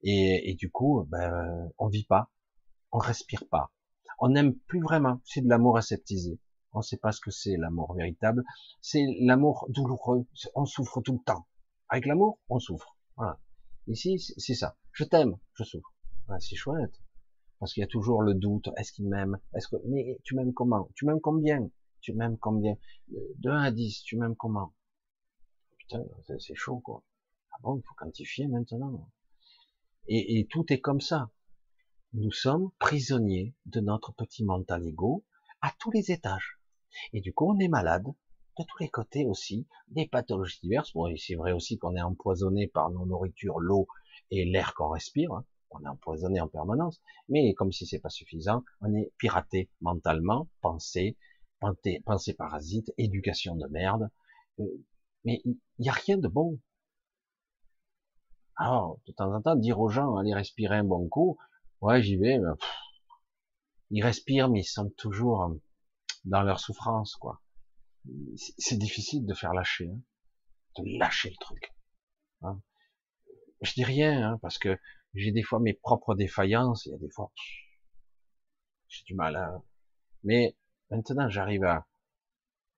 Et, 0.03 0.51
et 0.51 0.55
du 0.55 0.71
coup, 0.71 1.05
ben, 1.09 1.71
on 1.79 1.89
vit 1.89 2.05
pas, 2.05 2.31
on 2.93 2.99
respire 2.99 3.45
pas, 3.51 3.73
on 4.21 4.31
n'aime 4.31 4.55
plus 4.67 4.81
vraiment, 4.81 5.21
c'est 5.25 5.43
de 5.43 5.49
l'amour 5.49 5.77
aseptisé. 5.77 6.41
On 6.73 6.79
ne 6.79 6.83
sait 6.83 6.97
pas 6.97 7.13
ce 7.13 7.21
que 7.21 7.31
c'est 7.31 7.57
l'amour 7.57 7.95
véritable. 7.95 8.45
C'est 8.81 9.05
l'amour 9.21 9.67
douloureux. 9.71 10.27
On 10.55 10.65
souffre 10.67 11.01
tout 11.01 11.15
le 11.15 11.25
temps. 11.25 11.47
Avec 11.89 12.05
l'amour, 12.05 12.39
on 12.49 12.59
souffre. 12.59 12.97
Voilà. 13.17 13.39
Ici, 13.87 14.19
c'est 14.19 14.55
ça. 14.55 14.77
Je 14.93 15.05
t'aime, 15.05 15.39
je 15.55 15.65
souffre. 15.65 15.95
c'est 16.41 16.57
chouette. 16.57 17.01
Parce 17.59 17.73
qu'il 17.73 17.81
y 17.81 17.85
a 17.85 17.89
toujours 17.89 18.23
le 18.23 18.35
doute. 18.35 18.69
Est-ce 18.77 18.93
qu'il 18.93 19.09
m'aime? 19.09 19.39
Est-ce 19.55 19.69
que 19.69 19.77
mais 19.87 20.21
tu 20.25 20.35
m'aimes 20.35 20.53
comment? 20.53 20.91
Tu 20.95 21.07
m'aimes 21.07 21.21
combien? 21.21 21.71
Tu 22.01 22.13
m'aimes 22.13 22.39
combien? 22.39 22.77
De 23.09 23.51
1 23.51 23.63
à 23.63 23.71
10, 23.71 24.03
tu 24.03 24.17
m'aimes 24.17 24.37
comment? 24.37 24.73
C'est 26.39 26.55
chaud 26.55 26.81
quoi. 26.81 27.03
Ah 27.53 27.57
bon, 27.63 27.77
il 27.79 27.83
faut 27.83 27.95
quantifier 27.95 28.47
maintenant. 28.47 29.11
Et, 30.07 30.47
tout 30.51 30.65
est 30.73 30.81
comme 30.81 31.01
ça. 31.01 31.31
Nous 32.15 32.33
sommes 32.33 32.71
prisonniers 32.79 33.55
de 33.67 33.81
notre 33.81 34.13
petit 34.15 34.45
mental 34.45 34.87
ego 34.87 35.25
à 35.61 35.73
tous 35.79 35.91
les 35.91 36.11
étages. 36.11 36.59
Et 37.13 37.21
du 37.21 37.35
coup, 37.35 37.53
on 37.53 37.59
est 37.59 37.69
malade 37.69 38.07
de 38.59 38.65
tous 38.65 38.79
les 38.81 38.89
côtés 38.89 39.27
aussi, 39.27 39.67
des 39.89 40.07
pathologies 40.07 40.61
diverses. 40.63 40.93
Bon, 40.95 41.15
c'est 41.17 41.35
vrai 41.35 41.53
aussi 41.53 41.79
qu'on 41.79 41.95
est 41.95 42.03
empoisonné 42.03 42.69
par 42.69 42.91
nos 42.91 43.05
nourritures, 43.05 43.59
l'eau 43.59 43.87
et 44.31 44.45
l'air 44.45 44.75
qu'on 44.75 44.89
respire. 44.89 45.33
Hein. 45.33 45.45
On 45.71 45.85
est 45.85 45.89
empoisonné 45.89 46.41
en 46.41 46.49
permanence. 46.49 47.03
Mais 47.29 47.53
comme 47.55 47.73
si 47.73 47.87
c'est 47.87 48.01
pas 48.01 48.09
suffisant, 48.09 48.65
on 48.81 48.95
est 48.95 49.13
piraté 49.19 49.71
mentalement, 49.81 50.49
pensée, 50.63 51.19
pensée, 51.61 52.03
pensée 52.07 52.35
parasite, 52.35 52.93
éducation 52.97 53.57
de 53.57 53.67
merde. 53.67 54.11
Euh, 54.61 54.65
mais 55.25 55.41
il 55.45 55.59
n'y 55.79 55.89
a 55.89 55.93
rien 55.93 56.19
de 56.19 56.29
bon. 56.29 56.61
Alors, 58.57 58.99
de 59.07 59.13
temps 59.13 59.33
en 59.33 59.41
temps, 59.41 59.57
dire 59.57 59.79
aux 59.79 59.89
gens, 59.89 60.17
allez 60.17 60.35
respirer 60.35 60.77
un 60.77 60.85
bon 60.85 61.09
coup, 61.09 61.39
ouais, 61.81 62.03
j'y 62.03 62.17
vais, 62.17 62.39
mais 62.39 62.49
ils 63.91 64.03
respirent, 64.03 64.49
mais 64.49 64.61
ils 64.61 64.65
sont 64.65 64.91
toujours 64.97 65.55
dans 66.25 66.43
leur 66.43 66.61
souffrance, 66.61 67.15
quoi 67.17 67.41
c'est 68.59 68.79
difficile 68.79 69.27
de 69.27 69.35
faire 69.35 69.53
lâcher, 69.53 69.91
hein, 69.91 70.01
de 70.77 70.99
lâcher 70.99 71.31
le 71.31 71.37
truc. 71.37 71.75
Hein. 72.43 72.61
Je 73.61 73.73
dis 73.75 73.85
rien, 73.85 74.31
hein, 74.31 74.39
parce 74.41 74.59
que 74.59 74.79
j'ai 75.15 75.33
des 75.33 75.43
fois 75.43 75.61
mes 75.61 75.75
propres 75.75 76.15
défaillances, 76.15 76.87
il 76.87 76.93
y 76.93 76.95
a 76.95 76.99
des 76.99 77.11
fois, 77.11 77.33
j'ai 78.89 79.05
du 79.05 79.15
mal 79.15 79.37
à... 79.37 79.63
Mais 80.25 80.57
maintenant, 80.91 81.29
j'arrive 81.29 81.65
à 81.65 81.87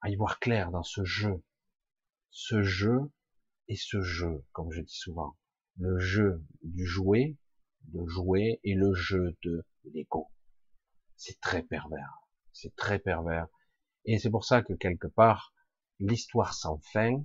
y 0.07 0.17
voir 0.17 0.39
clair 0.39 0.71
dans 0.71 0.83
ce 0.83 1.05
jeu. 1.05 1.43
Ce 2.31 2.63
jeu 2.63 3.11
et 3.69 3.77
ce 3.77 4.01
jeu, 4.03 4.45
comme 4.53 4.73
je 4.73 4.81
dis 4.81 4.97
souvent. 4.97 5.37
Le 5.77 5.99
jeu 5.99 6.45
du 6.63 6.87
jouet, 6.87 7.37
de 7.85 8.07
jouer, 8.07 8.61
et 8.65 8.75
le 8.75 8.95
jeu 8.95 9.37
de 9.43 9.65
l'ego. 9.85 10.31
C'est 11.17 11.41
très 11.41 11.63
pervers. 11.63 12.27
C'est 12.53 12.75
très 12.77 12.99
pervers. 12.99 13.47
Et 14.05 14.19
c'est 14.19 14.31
pour 14.31 14.45
ça 14.45 14.63
que 14.63 14.73
quelque 14.73 15.07
part, 15.07 15.55
l'histoire 15.99 16.55
sans 16.55 16.79
fin, 16.93 17.25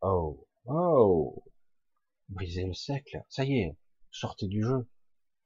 oh, 0.00 0.48
oh, 0.64 1.44
brisez 2.28 2.64
le 2.64 2.74
siècle, 2.74 3.22
ça 3.28 3.44
y 3.44 3.58
est, 3.58 3.76
sortez 4.10 4.46
du 4.46 4.62
jeu, 4.62 4.88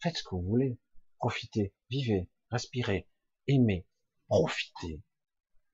faites 0.00 0.16
ce 0.16 0.22
que 0.22 0.34
vous 0.34 0.42
voulez, 0.42 0.78
profitez, 1.18 1.74
vivez, 1.90 2.28
respirez, 2.50 3.08
aimez, 3.48 3.86
profitez. 4.28 5.02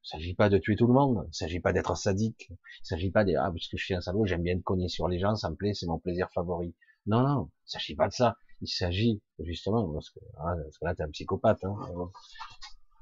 Il 0.08 0.12
s'agit 0.12 0.34
pas 0.34 0.48
de 0.48 0.56
tuer 0.56 0.74
tout 0.74 0.86
le 0.86 0.94
monde, 0.94 1.28
il 1.28 1.34
s'agit 1.34 1.60
pas 1.60 1.74
d'être 1.74 1.94
sadique, 1.94 2.48
il 2.50 2.86
s'agit 2.86 3.10
pas 3.10 3.24
de 3.24 3.34
ah 3.34 3.50
parce 3.50 3.68
que 3.68 3.76
je 3.76 3.84
suis 3.84 3.94
un 3.94 4.00
salaud, 4.00 4.24
j'aime 4.24 4.42
bien 4.42 4.56
de 4.56 4.62
cogner 4.62 4.88
sur 4.88 5.06
les 5.06 5.18
gens, 5.18 5.34
ça 5.36 5.50
me 5.50 5.54
plaît, 5.54 5.74
c'est 5.74 5.86
mon 5.86 5.98
plaisir 5.98 6.30
favori. 6.32 6.74
Non, 7.04 7.22
non, 7.22 7.50
il 7.66 7.70
s'agit 7.70 7.94
pas 7.94 8.08
de 8.08 8.14
ça. 8.14 8.38
Il 8.62 8.68
s'agit 8.68 9.20
justement 9.40 9.92
parce 9.92 10.08
que, 10.08 10.18
que 10.18 10.84
là 10.84 10.94
t'es 10.94 11.02
un 11.02 11.10
psychopathe. 11.10 11.62
Hein, 11.62 11.76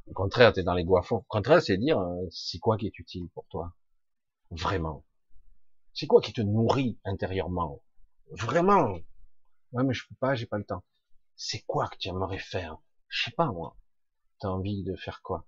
au 0.08 0.12
contraire, 0.14 0.52
tu 0.52 0.60
es 0.60 0.62
dans 0.64 0.74
les 0.74 0.84
fond. 1.04 1.18
Au 1.18 1.24
contraire, 1.28 1.62
c'est 1.62 1.76
dire, 1.76 1.98
euh, 2.00 2.26
c'est 2.30 2.58
quoi 2.58 2.76
qui 2.76 2.86
est 2.86 2.98
utile 2.98 3.28
pour 3.34 3.46
toi? 3.46 3.72
Vraiment. 4.50 5.04
C'est 5.94 6.08
quoi 6.08 6.20
qui 6.20 6.32
te 6.32 6.40
nourrit 6.40 6.98
intérieurement? 7.04 7.82
Vraiment. 8.32 8.98
Ouais, 9.72 9.84
mais 9.84 9.94
je 9.94 10.08
peux 10.08 10.14
pas, 10.16 10.34
j'ai 10.34 10.46
pas 10.46 10.58
le 10.58 10.64
temps. 10.64 10.82
C'est 11.36 11.62
quoi 11.66 11.86
que 11.86 11.98
tu 11.98 12.08
aimerais 12.08 12.38
faire? 12.38 12.78
Je 13.08 13.24
sais 13.24 13.34
pas 13.36 13.46
moi. 13.46 13.76
T'as 14.40 14.48
envie 14.48 14.82
de 14.82 14.96
faire 14.96 15.22
quoi? 15.22 15.46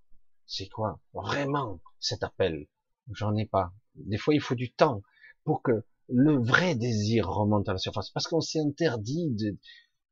C'est 0.48 0.68
quoi 0.68 0.98
Vraiment, 1.12 1.80
cet 2.00 2.22
appel? 2.24 2.66
J'en 3.12 3.36
ai 3.36 3.44
pas. 3.44 3.72
Des 3.94 4.16
fois, 4.16 4.34
il 4.34 4.40
faut 4.40 4.54
du 4.54 4.72
temps 4.72 5.02
pour 5.44 5.62
que 5.62 5.84
le 6.08 6.38
vrai 6.38 6.74
désir 6.74 7.28
remonte 7.28 7.68
à 7.68 7.72
la 7.72 7.78
surface. 7.78 8.10
Parce 8.10 8.26
qu'on 8.26 8.40
s'est 8.40 8.58
interdit 8.58 9.30
de, 9.30 9.58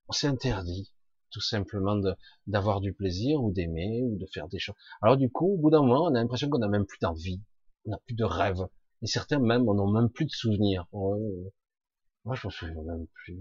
on 0.08 0.12
s'est 0.12 0.26
interdit 0.26 0.92
tout 1.30 1.40
simplement 1.40 1.98
d'avoir 2.46 2.82
du 2.82 2.92
plaisir 2.92 3.42
ou 3.42 3.50
d'aimer 3.50 4.02
ou 4.02 4.18
de 4.18 4.26
faire 4.26 4.46
des 4.48 4.58
choses. 4.58 4.76
Alors 5.00 5.16
du 5.16 5.30
coup, 5.30 5.54
au 5.54 5.56
bout 5.56 5.70
d'un 5.70 5.80
moment, 5.80 6.04
on 6.04 6.14
a 6.14 6.20
l'impression 6.20 6.50
qu'on 6.50 6.58
n'a 6.58 6.68
même 6.68 6.86
plus 6.86 6.98
d'envie, 7.00 7.42
on 7.86 7.90
n'a 7.90 7.98
plus 8.06 8.14
de 8.14 8.24
rêve. 8.24 8.60
Et 9.02 9.06
certains 9.06 9.38
même, 9.38 9.66
on 9.68 9.74
n'a 9.74 10.00
même 10.00 10.10
plus 10.10 10.26
de 10.26 10.30
souvenirs. 10.30 10.86
moi, 10.92 12.34
je 12.34 12.46
me 12.46 12.50
souviens 12.50 12.82
même 12.82 13.06
plus. 13.24 13.40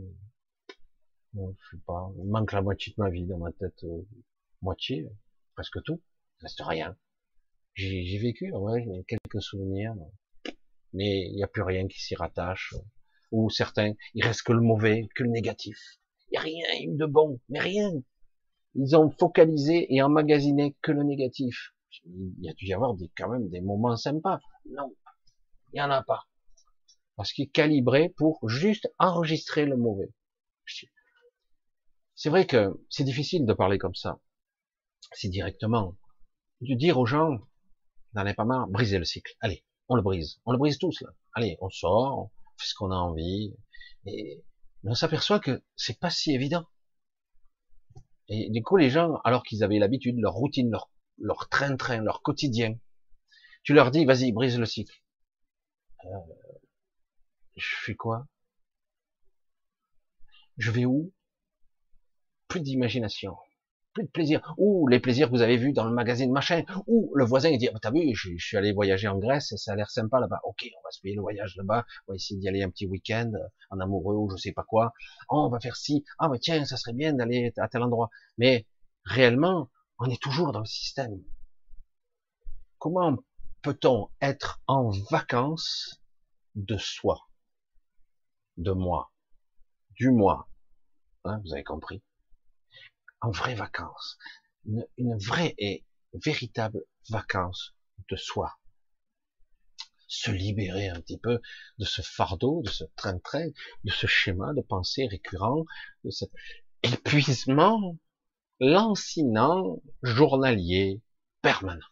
je 1.34 1.42
sais 1.72 1.82
pas. 1.86 2.10
Il 2.18 2.30
manque 2.30 2.54
la 2.54 2.62
moitié 2.62 2.94
de 2.98 3.04
ma 3.04 3.10
vie 3.10 3.26
dans 3.26 3.38
ma 3.38 3.52
tête. 3.52 3.84
Euh, 3.84 4.02
moitié, 4.62 5.10
presque 5.56 5.84
tout. 5.84 6.02
Reste 6.42 6.62
rien. 6.62 6.96
J'ai 7.74 8.18
vécu, 8.20 8.52
ouais, 8.54 8.86
quelques 9.08 9.42
souvenirs. 9.42 9.94
Mais 10.94 11.28
il 11.28 11.36
n'y 11.36 11.44
a 11.44 11.48
plus 11.48 11.64
rien 11.64 11.88
qui 11.88 12.02
s'y 12.02 12.16
rattache. 12.16 12.74
Ou 13.32 13.50
certains, 13.50 13.94
il 14.14 14.24
reste 14.24 14.44
que 14.44 14.54
le 14.54 14.62
mauvais, 14.62 15.10
que 15.16 15.24
le 15.24 15.30
négatif. 15.30 15.78
Il 16.30 16.32
n'y 16.32 16.38
a 16.38 16.42
rien 16.42 16.94
de 16.94 17.06
bon, 17.06 17.40
mais 17.50 17.60
rien. 17.60 17.92
Ils 18.76 18.96
ont 18.96 19.10
focalisé 19.10 19.94
et 19.94 20.02
emmagasiné 20.02 20.76
que 20.82 20.92
le 20.92 21.04
négatif. 21.04 21.74
Il 22.06 22.36
y 22.40 22.50
a 22.50 22.54
dû 22.54 22.66
y 22.66 22.74
avoir 22.74 22.94
des, 22.94 23.10
quand 23.18 23.30
même 23.30 23.50
des 23.50 23.62
moments 23.62 23.96
sympas. 23.96 24.40
Non, 24.70 24.94
il 25.74 25.76
n'y 25.76 25.82
en 25.82 25.92
a 25.92 26.04
pas. 26.04 26.28
Parce 27.16 27.32
qu'il 27.32 27.46
est 27.46 27.52
calibré 27.52 28.10
pour 28.10 28.48
juste 28.48 28.90
enregistrer 29.00 29.66
le 29.66 29.78
mauvais. 29.78 30.14
C'est 32.16 32.30
vrai 32.30 32.46
que 32.46 32.74
c'est 32.90 33.04
difficile 33.04 33.46
de 33.46 33.54
parler 33.54 33.78
comme 33.78 33.96
ça. 33.96 34.20
C'est 35.12 35.30
directement. 35.30 35.96
De 36.62 36.74
dire 36.74 36.98
aux 36.98 37.06
gens, 37.06 37.30
n'en 38.14 38.22
avez 38.22 38.34
pas 38.34 38.46
marre, 38.46 38.68
brisez 38.68 38.98
le 38.98 39.06
cycle. 39.06 39.36
Allez, 39.42 39.66
on 39.90 39.96
le 39.96 40.02
brise. 40.02 40.40
On 40.46 40.52
le 40.52 40.58
brise 40.58 40.78
tous, 40.78 41.02
là. 41.02 41.10
Allez, 41.34 41.58
on 41.62 41.70
sort, 41.70 42.20
on 42.20 42.30
fait 42.58 42.68
ce 42.68 42.74
qu'on 42.76 42.92
a 42.92 42.96
envie. 42.96 43.56
Et 44.06 44.44
on 44.84 44.96
s'aperçoit 44.96 45.40
que 45.40 45.64
c'est 45.76 46.00
pas 46.00 46.10
si 46.10 46.32
évident. 46.34 46.66
Et 48.28 48.50
du 48.50 48.64
coup, 48.64 48.78
les 48.78 48.90
gens, 48.90 49.18
alors 49.24 49.44
qu'ils 49.44 49.64
avaient 49.64 49.80
l'habitude, 49.80 50.18
leur 50.18 50.34
routine, 50.34 50.72
leur, 50.72 50.90
leur 51.20 51.50
train-train, 51.50 52.02
leur 52.02 52.22
quotidien, 52.22 52.78
tu 53.64 53.74
leur 53.74 53.92
dis, 53.92 54.06
vas-y, 54.06 54.32
brise 54.32 54.58
le 54.58 54.66
cycle. 54.66 55.02
Euh, 56.06 56.10
je 57.56 57.76
fais 57.84 57.96
quoi? 57.96 58.28
Je 60.58 60.72
vais 60.72 60.86
où? 60.86 61.12
Plus 62.48 62.62
d'imagination 62.62 63.36
plus 63.96 64.04
de 64.04 64.10
plaisir. 64.10 64.54
Ou 64.58 64.88
les 64.88 65.00
plaisirs 65.00 65.28
que 65.28 65.36
vous 65.36 65.42
avez 65.42 65.58
vus 65.58 65.74
dans 65.74 65.86
le 65.86 65.94
magazine 65.94 66.32
machin. 66.32 66.64
Ou 66.86 67.12
le 67.16 67.26
voisin 67.26 67.50
il 67.50 67.58
dit, 67.58 67.70
oh, 67.74 67.80
t'as 67.82 67.92
vu, 67.92 68.14
je, 68.14 68.38
suis 68.38 68.58
allé 68.58 68.74
voyager 68.74 69.08
en 69.08 69.18
Grèce 69.18 69.52
et 69.54 69.58
ça 69.58 69.72
a 69.72 69.76
l'air 69.76 69.90
sympa 69.90 70.20
là-bas. 70.20 70.42
Ok, 70.44 70.68
on 70.78 70.84
va 70.84 70.92
se 70.92 71.02
payer 71.02 71.16
le 71.16 71.22
voyage 71.22 71.56
là-bas. 71.56 71.86
On 72.08 72.12
va 72.12 72.16
essayer 72.16 72.40
d'y 72.40 72.48
aller 72.48 72.62
un 72.62 72.70
petit 72.70 72.86
week-end 72.86 73.32
euh, 73.34 73.48
en 73.72 73.80
amoureux 73.80 74.16
ou 74.16 74.30
je 74.30 74.38
sais 74.38 74.52
pas 74.52 74.64
quoi. 74.64 74.94
Oh, 75.30 75.46
on 75.48 75.50
va 75.50 75.60
faire 75.60 75.78
ci. 75.78 76.04
Ah, 76.20 76.30
mais 76.30 76.38
tiens, 76.38 76.66
ça 76.66 76.78
serait 76.78 76.94
bien 76.94 77.14
d'aller 77.14 77.52
à 77.58 77.68
tel 77.68 77.82
endroit. 77.82 78.10
Mais 78.38 78.68
réellement, 79.06 79.72
on 79.98 80.10
est 80.10 80.22
toujours 80.22 80.52
dans 80.52 80.60
le 80.60 80.66
système. 80.66 81.24
Comment 82.78 83.18
peut-on 83.62 84.10
être 84.22 84.62
en 84.68 84.92
vacances 85.10 86.02
de 86.56 86.78
soi, 86.78 87.20
de 88.58 88.72
moi, 88.72 89.12
du 89.92 90.12
moi 90.12 90.48
hein, 91.24 91.42
Vous 91.44 91.54
avez 91.54 91.64
compris? 91.64 92.04
En 93.22 93.32
vraies 93.32 93.56
vacances, 93.56 94.18
une, 94.66 95.18
vraie 95.18 95.56
et 95.58 95.86
véritable 96.14 96.84
vacance 97.10 97.76
de 98.10 98.16
soi. 98.16 98.58
Se 100.08 100.32
libérer 100.32 100.88
un 100.90 101.02
petit 101.02 101.18
peu 101.18 101.42
de 101.80 101.86
ce 101.86 102.02
fardeau, 102.02 102.62
de 102.64 102.70
ce 102.70 102.84
train-train, 102.96 103.50
de 103.84 103.92
ce 103.92 104.08
schéma 104.08 104.54
de 104.54 104.62
pensée 104.62 105.08
récurrent, 105.08 105.66
de 106.04 106.12
cet 106.12 106.32
épuisement 106.84 107.98
lancinant, 108.60 109.82
journalier, 110.04 111.02
permanent. 111.42 111.86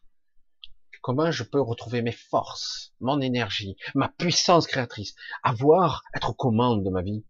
Comment 1.01 1.31
je 1.31 1.43
peux 1.43 1.59
retrouver 1.59 2.01
mes 2.01 2.13
forces, 2.13 2.93
mon 3.01 3.19
énergie, 3.19 3.75
ma 3.93 4.07
puissance 4.07 4.67
créatrice, 4.67 5.15
avoir, 5.43 6.03
être 6.15 6.29
aux 6.29 6.33
commandes 6.33 6.85
de 6.85 6.89
ma 6.89 7.01
vie? 7.01 7.25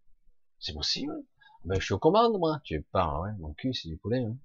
C'est 0.60 0.74
possible. 0.74 1.12
Ben, 1.64 1.80
je 1.80 1.84
suis 1.84 1.94
aux 1.94 1.98
commandes, 1.98 2.38
moi. 2.38 2.60
Tu 2.64 2.82
pas, 2.82 3.20
ouais, 3.20 3.32
mon 3.38 3.54
cul, 3.54 3.72
c'est 3.72 3.88
du 3.88 3.96
poulet, 3.96 4.22
hein. 4.22 4.36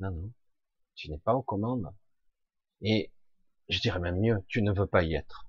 Non, 0.00 0.10
non. 0.10 0.32
Tu 0.94 1.10
n'es 1.10 1.18
pas 1.18 1.34
aux 1.34 1.42
commandes. 1.42 1.92
Et, 2.80 3.12
je 3.68 3.80
dirais 3.80 4.00
même 4.00 4.20
mieux, 4.20 4.42
tu 4.48 4.62
ne 4.62 4.72
veux 4.72 4.86
pas 4.86 5.02
y 5.02 5.14
être. 5.14 5.46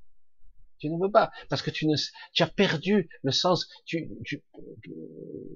Tu 0.77 0.89
ne 0.89 0.97
veux 0.97 1.11
pas, 1.11 1.31
parce 1.49 1.61
que 1.61 1.71
tu 1.71 1.88
ne, 1.88 1.95
tu 2.34 2.43
as 2.43 2.47
perdu 2.47 3.09
le 3.23 3.31
sens, 3.31 3.67
tu, 3.85 4.09
tu, 4.26 4.43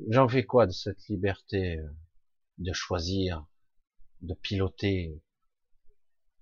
j'en 0.09 0.27
fais 0.27 0.45
quoi 0.45 0.65
de 0.67 0.71
cette 0.71 1.07
liberté 1.07 1.77
euh, 1.77 1.89
de 2.57 2.73
choisir, 2.73 3.45
de 4.21 4.33
piloter, 4.33 5.21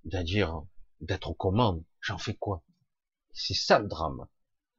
c'est-à-dire 0.04 0.64
d'être 1.00 1.30
aux 1.30 1.36
commandes, 1.36 1.84
j'en 2.02 2.18
fais 2.18 2.36
quoi? 2.36 2.64
C'est 3.34 3.54
ça 3.54 3.80
le 3.80 3.88
drame. 3.88 4.28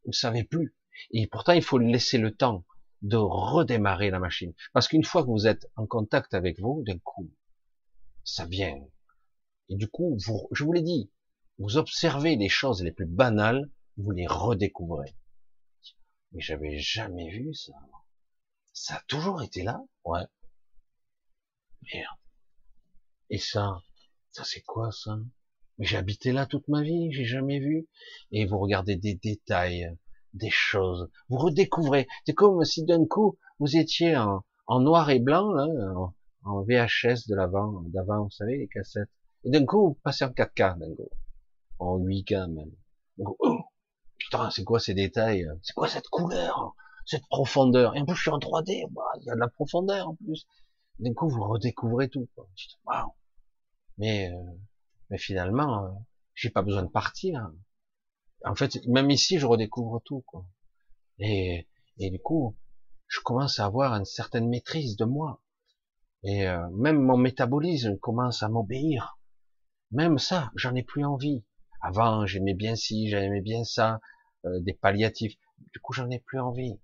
Vous 0.04 0.12
savez 0.12 0.44
plus. 0.44 0.76
Et 1.12 1.26
pourtant, 1.28 1.52
il 1.52 1.62
faut 1.62 1.78
laisser 1.78 2.18
le 2.18 2.34
temps 2.34 2.64
de 3.02 3.16
redémarrer 3.16 4.10
la 4.10 4.18
machine. 4.18 4.54
Parce 4.72 4.88
qu'une 4.88 5.04
fois 5.04 5.22
que 5.22 5.30
vous 5.30 5.46
êtes 5.46 5.66
en 5.76 5.86
contact 5.86 6.34
avec 6.34 6.60
vous, 6.60 6.82
d'un 6.86 6.98
coup, 6.98 7.30
ça 8.24 8.46
vient. 8.46 8.78
Et 9.68 9.76
du 9.76 9.88
coup, 9.88 10.16
vous, 10.24 10.48
je 10.52 10.64
vous 10.64 10.72
l'ai 10.72 10.82
dit, 10.82 11.10
vous 11.58 11.76
observez 11.76 12.36
les 12.36 12.48
choses 12.48 12.82
les 12.82 12.92
plus 12.92 13.06
banales, 13.06 13.70
vous 13.96 14.10
les 14.12 14.26
redécouvrez. 14.26 15.14
Mais 16.32 16.40
j'avais 16.40 16.78
jamais 16.78 17.30
vu 17.30 17.52
ça. 17.54 17.72
Ça 18.72 18.96
a 18.96 19.02
toujours 19.06 19.42
été 19.42 19.62
là, 19.62 19.82
ouais. 20.04 20.24
Merde. 21.92 22.16
Et 23.28 23.38
ça, 23.38 23.82
ça 24.30 24.44
c'est 24.44 24.62
quoi 24.62 24.92
ça? 24.92 25.18
Mais 25.78 25.86
j'ai 25.86 25.96
habité 25.96 26.32
là 26.32 26.46
toute 26.46 26.68
ma 26.68 26.82
vie, 26.82 27.12
j'ai 27.12 27.24
jamais 27.24 27.58
vu. 27.58 27.88
Et 28.30 28.46
vous 28.46 28.58
regardez 28.58 28.96
des 28.96 29.14
détails, 29.14 29.90
des 30.34 30.50
choses. 30.50 31.09
Vous 31.28 31.38
redécouvrez. 31.38 32.09
C'est 32.24 32.34
comme 32.34 32.64
si 32.64 32.84
d'un 32.84 33.06
coup 33.06 33.38
vous 33.59 33.76
étiez 33.76 34.16
en, 34.16 34.80
noir 34.80 35.10
et 35.10 35.18
blanc, 35.18 35.52
là, 35.52 35.66
en, 36.44 36.62
VHS 36.62 37.28
de 37.28 37.34
l'avant, 37.34 37.82
d'avant, 37.88 38.24
vous 38.24 38.30
savez, 38.30 38.59
les 38.59 38.68
cassettes. 38.68 39.10
Et 39.44 39.50
d'un 39.50 39.64
coup, 39.64 39.88
vous 39.88 39.94
passez 40.02 40.24
en 40.24 40.30
4K, 40.30 40.78
d'un 40.78 40.94
coup. 40.94 41.09
En 41.78 41.98
8K 41.98 42.52
même. 42.52 42.70
Oh, 43.18 43.59
putain, 44.18 44.50
c'est 44.50 44.64
quoi 44.64 44.80
ces 44.80 44.94
détails? 44.94 45.46
C'est 45.62 45.74
quoi 45.74 45.88
cette 45.88 46.09
couleur? 46.09 46.74
Cette 47.04 47.26
profondeur? 47.28 47.96
Et 47.96 48.00
en 48.00 48.06
plus, 48.06 48.16
je 48.16 48.22
suis 48.22 48.30
en 48.30 48.38
3D, 48.38 48.86
bah, 48.90 49.02
il 49.20 49.26
y 49.26 49.30
a 49.30 49.34
de 49.34 49.40
la 49.40 49.48
profondeur 49.48 50.09
en 50.09 50.14
plus. 50.14 50.46
D'un 50.98 51.12
coup, 51.14 51.28
vous 51.28 51.42
redécouvrez 51.44 52.09
tout. 52.09 52.28
Waouh 52.86 53.12
Mais, 53.98 54.32
euh, 54.32 54.52
mais 55.10 55.18
finalement, 55.18 55.84
euh, 55.84 55.88
j'ai 56.34 56.50
pas 56.50 56.62
besoin 56.62 56.82
de 56.82 56.90
partir 56.90 57.50
en 58.44 58.55
fait, 58.55 58.78
même 58.86 59.10
ici, 59.10 59.39
je 59.39 59.47
redécouvre 59.47 60.01
tout, 60.05 60.23
quoi. 60.27 60.44
Et, 61.19 61.69
et 61.98 62.10
du 62.10 62.20
coup, 62.20 62.56
je 63.09 63.20
commence 63.20 63.60
à 63.60 63.66
avoir 63.66 63.94
une 63.94 64.05
certaine 64.06 64.48
maîtrise 64.48 64.97
de 64.97 65.05
moi. 65.05 65.43
Et 66.24 66.48
euh, 66.48 66.69
même 66.73 67.01
mon 67.01 67.16
métabolisme 67.16 67.98
commence 67.98 68.43
à 68.43 68.48
m'obéir. 68.48 69.19
Même 69.93 70.19
ça, 70.19 70.51
j'en 70.56 70.74
ai 70.74 70.82
plus 70.82 71.05
envie. 71.05 71.44
Avant, 71.82 72.27
j'aimais 72.27 72.55
bien 72.55 72.77
ci, 72.77 73.09
j'aimais 73.09 73.43
bien 73.43 73.64
ça, 73.64 74.01
euh, 74.47 74.60
des 74.60 74.74
palliatifs. 74.74 75.36
Du 75.74 75.81
coup, 75.81 75.93
j'en 75.94 76.10
ai 76.10 76.20
plus 76.20 76.40
envie. 76.40 76.81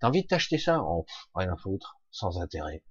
T'as 0.00 0.08
envie 0.08 0.22
de 0.22 0.28
t'acheter 0.28 0.58
ça? 0.58 0.82
Oh, 0.82 1.06
Rien 1.34 1.52
à 1.52 1.56
foutre, 1.56 2.00
sans 2.10 2.40
intérêt. 2.40 2.84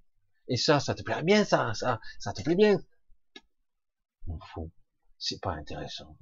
Et 0.50 0.58
ça, 0.58 0.80
ça 0.80 0.96
te 0.96 1.04
plaît 1.04 1.24
bien, 1.24 1.46
ça, 1.46 1.74
ça, 1.76 2.00
ça 2.20 2.34
te 2.34 2.44
plaît 2.44 2.56
bien? 2.56 2.80
On 4.26 4.40
fout. 4.40 4.72
C'est 5.20 5.40
pas 5.42 5.54
intéressant. 5.54 6.18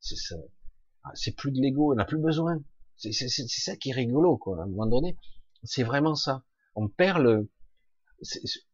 C'est 0.00 0.16
ça. 0.16 0.36
C'est 1.14 1.36
plus 1.36 1.52
de 1.52 1.60
l'ego, 1.60 1.92
on 1.92 1.96
n'a 1.96 2.04
plus 2.04 2.18
besoin. 2.18 2.58
C'est 2.96 3.28
ça 3.28 3.76
qui 3.76 3.90
est 3.90 3.94
rigolo, 3.94 4.38
quoi. 4.38 4.60
À 4.60 4.62
un 4.62 4.66
moment 4.66 4.86
donné, 4.86 5.18
c'est 5.62 5.82
vraiment 5.82 6.14
ça. 6.14 6.44
On 6.74 6.88
perd 6.88 7.22
le. 7.22 7.50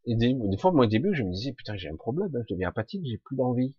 des, 0.07 0.57
fois, 0.59 0.73
moi, 0.73 0.87
au 0.87 0.89
début, 0.89 1.15
je 1.15 1.23
me 1.23 1.33
disais, 1.33 1.53
putain, 1.53 1.77
j'ai 1.77 1.89
un 1.89 1.97
problème, 1.97 2.35
hein, 2.35 2.43
je 2.49 2.55
deviens 2.55 2.69
apathique, 2.69 3.05
j'ai 3.05 3.19
plus 3.19 3.37
d'envie. 3.37 3.75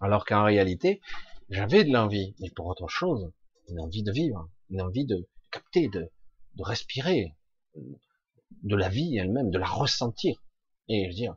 Alors 0.00 0.24
qu'en 0.24 0.44
réalité, 0.44 1.00
j'avais 1.48 1.84
de 1.84 1.92
l'envie, 1.92 2.34
mais 2.40 2.50
pour 2.50 2.66
autre 2.66 2.88
chose, 2.88 3.32
une 3.68 3.80
envie 3.80 4.02
de 4.02 4.12
vivre, 4.12 4.48
une 4.70 4.82
envie 4.82 5.06
de 5.06 5.26
capter, 5.50 5.88
de, 5.88 6.10
de 6.54 6.62
respirer, 6.62 7.36
de 8.62 8.76
la 8.76 8.88
vie 8.88 9.16
elle-même, 9.16 9.50
de 9.50 9.58
la 9.58 9.66
ressentir. 9.66 10.42
Et 10.88 11.10
je 11.10 11.16
dire, 11.16 11.36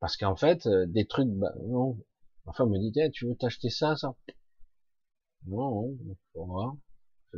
parce 0.00 0.16
qu'en 0.16 0.36
fait, 0.36 0.66
euh, 0.66 0.86
des 0.86 1.06
trucs, 1.06 1.28
bah, 1.28 1.52
non. 1.66 1.98
Ma 2.46 2.52
femme 2.52 2.70
me 2.70 2.78
dit, 2.78 2.92
tu 3.12 3.26
veux 3.26 3.36
t'acheter 3.36 3.68
ça, 3.68 3.96
ça? 3.96 4.14
Non, 5.46 5.96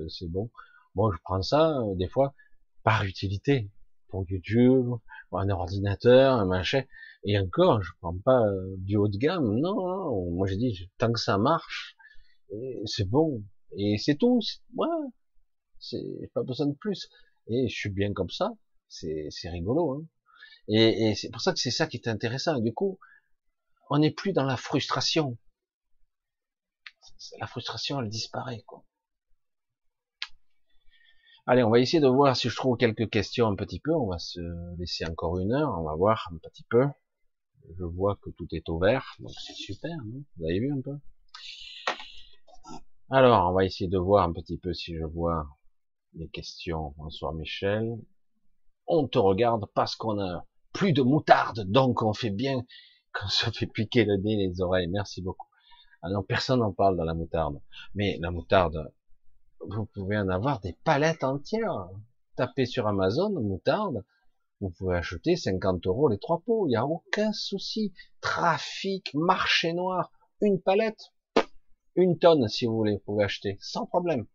c'est 0.08 0.28
bon. 0.28 0.50
Moi, 0.94 1.10
je 1.14 1.20
prends 1.22 1.42
ça, 1.42 1.78
euh, 1.78 1.94
des 1.96 2.08
fois, 2.08 2.34
par 2.82 3.04
utilité. 3.04 3.70
Pour 4.08 4.26
YouTube, 4.28 4.90
pour 5.30 5.40
un 5.40 5.48
ordinateur, 5.48 6.34
un 6.34 6.44
machin. 6.44 6.82
Et 7.24 7.38
encore, 7.38 7.82
je 7.82 7.92
prends 8.00 8.16
pas 8.18 8.42
euh, 8.46 8.74
du 8.78 8.96
haut 8.96 9.08
de 9.08 9.16
gamme. 9.16 9.58
Non, 9.58 9.74
non. 9.74 10.30
moi 10.32 10.46
j'ai 10.46 10.56
dit 10.56 10.90
tant 10.98 11.10
que 11.12 11.18
ça 11.18 11.38
marche, 11.38 11.96
c'est 12.84 13.08
bon. 13.08 13.42
Et 13.78 13.96
c'est 13.96 14.16
tout. 14.16 14.40
Ouais, 14.76 14.88
c'est 15.78 16.30
pas 16.34 16.42
besoin 16.42 16.66
de 16.66 16.74
plus. 16.74 17.08
Et 17.48 17.68
je 17.68 17.74
suis 17.74 17.90
bien 17.90 18.12
comme 18.12 18.28
ça. 18.28 18.50
C'est 18.88 19.30
rigolo. 19.48 19.92
Hein. 19.92 20.06
Et, 20.68 21.08
et 21.08 21.14
c'est 21.14 21.30
pour 21.30 21.40
ça 21.40 21.52
que 21.54 21.58
c'est 21.58 21.70
ça 21.70 21.86
qui 21.86 21.96
est 21.96 22.08
intéressant. 22.08 22.58
Du 22.60 22.74
coup, 22.74 22.98
on 23.88 23.98
n'est 23.98 24.10
plus 24.10 24.32
dans 24.32 24.44
la 24.44 24.58
frustration. 24.58 25.38
La 27.38 27.46
frustration, 27.46 28.00
elle 28.00 28.08
disparaît, 28.08 28.62
quoi. 28.66 28.84
Allez, 31.46 31.64
on 31.64 31.70
va 31.70 31.80
essayer 31.80 32.00
de 32.00 32.08
voir 32.08 32.36
si 32.36 32.48
je 32.48 32.54
trouve 32.54 32.76
quelques 32.76 33.10
questions 33.10 33.48
un 33.48 33.56
petit 33.56 33.80
peu. 33.80 33.92
On 33.92 34.06
va 34.06 34.18
se 34.18 34.40
laisser 34.78 35.04
encore 35.06 35.38
une 35.38 35.52
heure. 35.52 35.76
On 35.76 35.82
va 35.82 35.96
voir 35.96 36.28
un 36.32 36.38
petit 36.38 36.64
peu. 36.70 36.86
Je 37.78 37.84
vois 37.84 38.16
que 38.22 38.30
tout 38.30 38.46
est 38.52 38.68
ouvert, 38.68 39.16
donc 39.18 39.32
c'est 39.44 39.54
super. 39.54 39.96
Vous 40.36 40.44
avez 40.44 40.60
vu 40.60 40.72
un 40.72 40.80
peu? 40.80 40.98
Alors, 43.10 43.50
on 43.50 43.52
va 43.52 43.64
essayer 43.64 43.88
de 43.88 43.98
voir 43.98 44.28
un 44.28 44.32
petit 44.32 44.58
peu 44.58 44.72
si 44.72 44.94
je 44.96 45.04
vois 45.04 45.46
les 46.14 46.28
questions. 46.28 46.94
Bonsoir 46.96 47.32
Michel. 47.34 47.98
On 48.86 49.06
te 49.06 49.18
regarde 49.18 49.66
parce 49.74 49.96
qu'on 49.96 50.20
a 50.20 50.44
plus 50.72 50.92
de 50.92 51.02
moutarde, 51.02 51.70
donc 51.70 52.02
on 52.02 52.12
fait 52.12 52.30
bien 52.30 52.64
qu'on 53.12 53.28
se 53.28 53.50
fait 53.50 53.66
piquer 53.66 54.04
le 54.04 54.16
nez, 54.16 54.36
les 54.36 54.60
oreilles. 54.60 54.88
Merci 54.88 55.22
beaucoup. 55.22 55.51
Alors 56.02 56.26
personne 56.26 56.60
n'en 56.60 56.72
parle 56.72 56.96
dans 56.96 57.04
la 57.04 57.14
moutarde. 57.14 57.60
Mais 57.94 58.18
la 58.20 58.30
moutarde, 58.30 58.92
vous 59.60 59.86
pouvez 59.86 60.18
en 60.18 60.28
avoir 60.28 60.60
des 60.60 60.76
palettes 60.84 61.24
entières. 61.24 61.88
Tapez 62.36 62.66
sur 62.66 62.88
Amazon, 62.88 63.30
moutarde, 63.30 64.04
vous 64.62 64.70
pouvez 64.70 64.96
acheter 64.96 65.36
50 65.36 65.86
euros 65.86 66.08
les 66.08 66.18
trois 66.18 66.40
pots, 66.46 66.66
il 66.66 66.70
n'y 66.70 66.76
a 66.76 66.86
aucun 66.86 67.32
souci. 67.32 67.92
Trafic, 68.20 69.12
marché 69.14 69.72
noir, 69.72 70.12
une 70.40 70.60
palette, 70.60 71.12
une 71.94 72.18
tonne 72.18 72.48
si 72.48 72.66
vous 72.66 72.76
voulez, 72.76 72.94
vous 72.94 73.02
pouvez 73.04 73.24
acheter, 73.24 73.58
sans 73.60 73.86
problème. 73.86 74.26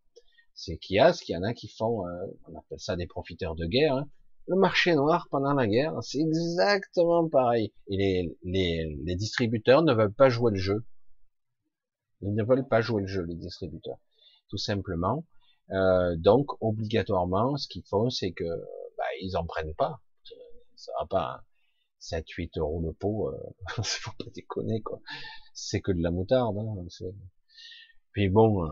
C'est 0.53 0.77
qu'il 0.77 0.97
y 0.97 0.99
a, 0.99 1.13
ce 1.13 1.23
qu'il 1.23 1.33
y 1.33 1.37
en 1.37 1.43
a 1.43 1.53
qui 1.53 1.67
font, 1.67 2.05
euh, 2.05 2.25
on 2.47 2.57
appelle 2.57 2.79
ça 2.79 2.95
des 2.95 3.07
profiteurs 3.07 3.55
de 3.55 3.65
guerre, 3.65 3.95
hein. 3.95 4.09
le 4.47 4.57
marché 4.57 4.95
noir 4.95 5.27
pendant 5.31 5.53
la 5.53 5.67
guerre, 5.67 5.93
c'est 6.01 6.19
exactement 6.19 7.27
pareil. 7.29 7.73
Et 7.87 8.35
les, 8.43 8.97
les 9.03 9.15
distributeurs 9.15 9.81
ne 9.81 9.93
veulent 9.93 10.13
pas 10.13 10.29
jouer 10.29 10.51
le 10.51 10.57
jeu. 10.57 10.85
Ils 12.21 12.33
ne 12.33 12.43
veulent 12.43 12.67
pas 12.67 12.81
jouer 12.81 13.01
le 13.01 13.07
jeu, 13.07 13.23
les 13.23 13.35
distributeurs 13.35 13.99
tout 14.49 14.57
simplement. 14.57 15.25
Euh, 15.71 16.15
donc 16.17 16.51
obligatoirement, 16.61 17.57
ce 17.57 17.67
qu'ils 17.67 17.83
font, 17.83 18.09
c'est 18.09 18.31
que 18.31 18.45
bah, 18.97 19.03
ils 19.21 19.35
en 19.37 19.45
prennent 19.45 19.75
pas. 19.75 20.01
Ça 20.75 20.91
va 20.99 21.07
pas 21.07 21.43
7-8 22.01 22.59
euros 22.59 22.81
le 22.81 22.93
pot, 22.93 23.29
euh, 23.29 23.37
faut 23.83 24.11
pas 24.19 24.29
déconner 24.33 24.81
quoi. 24.81 25.01
C'est 25.53 25.81
que 25.81 25.91
de 25.91 26.01
la 26.01 26.11
moutarde. 26.11 26.57
Hein, 26.57 26.85
Puis 28.11 28.29
bon, 28.29 28.63
euh, 28.63 28.69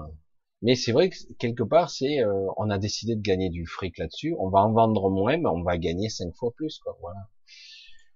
mais 0.62 0.76
c'est 0.76 0.92
vrai 0.92 1.10
que 1.10 1.16
quelque 1.40 1.64
part, 1.64 1.90
c'est, 1.90 2.22
euh, 2.22 2.48
on 2.58 2.70
a 2.70 2.78
décidé 2.78 3.16
de 3.16 3.22
gagner 3.22 3.50
du 3.50 3.66
fric 3.66 3.98
là-dessus. 3.98 4.36
On 4.40 4.50
va 4.50 4.60
en 4.60 4.72
vendre 4.72 5.10
moins, 5.10 5.38
mais 5.38 5.50
on 5.50 5.64
va 5.64 5.78
gagner 5.78 6.10
cinq 6.10 6.34
fois 6.36 6.52
plus 6.56 6.80
quoi. 6.80 6.98
Voilà. 7.02 7.20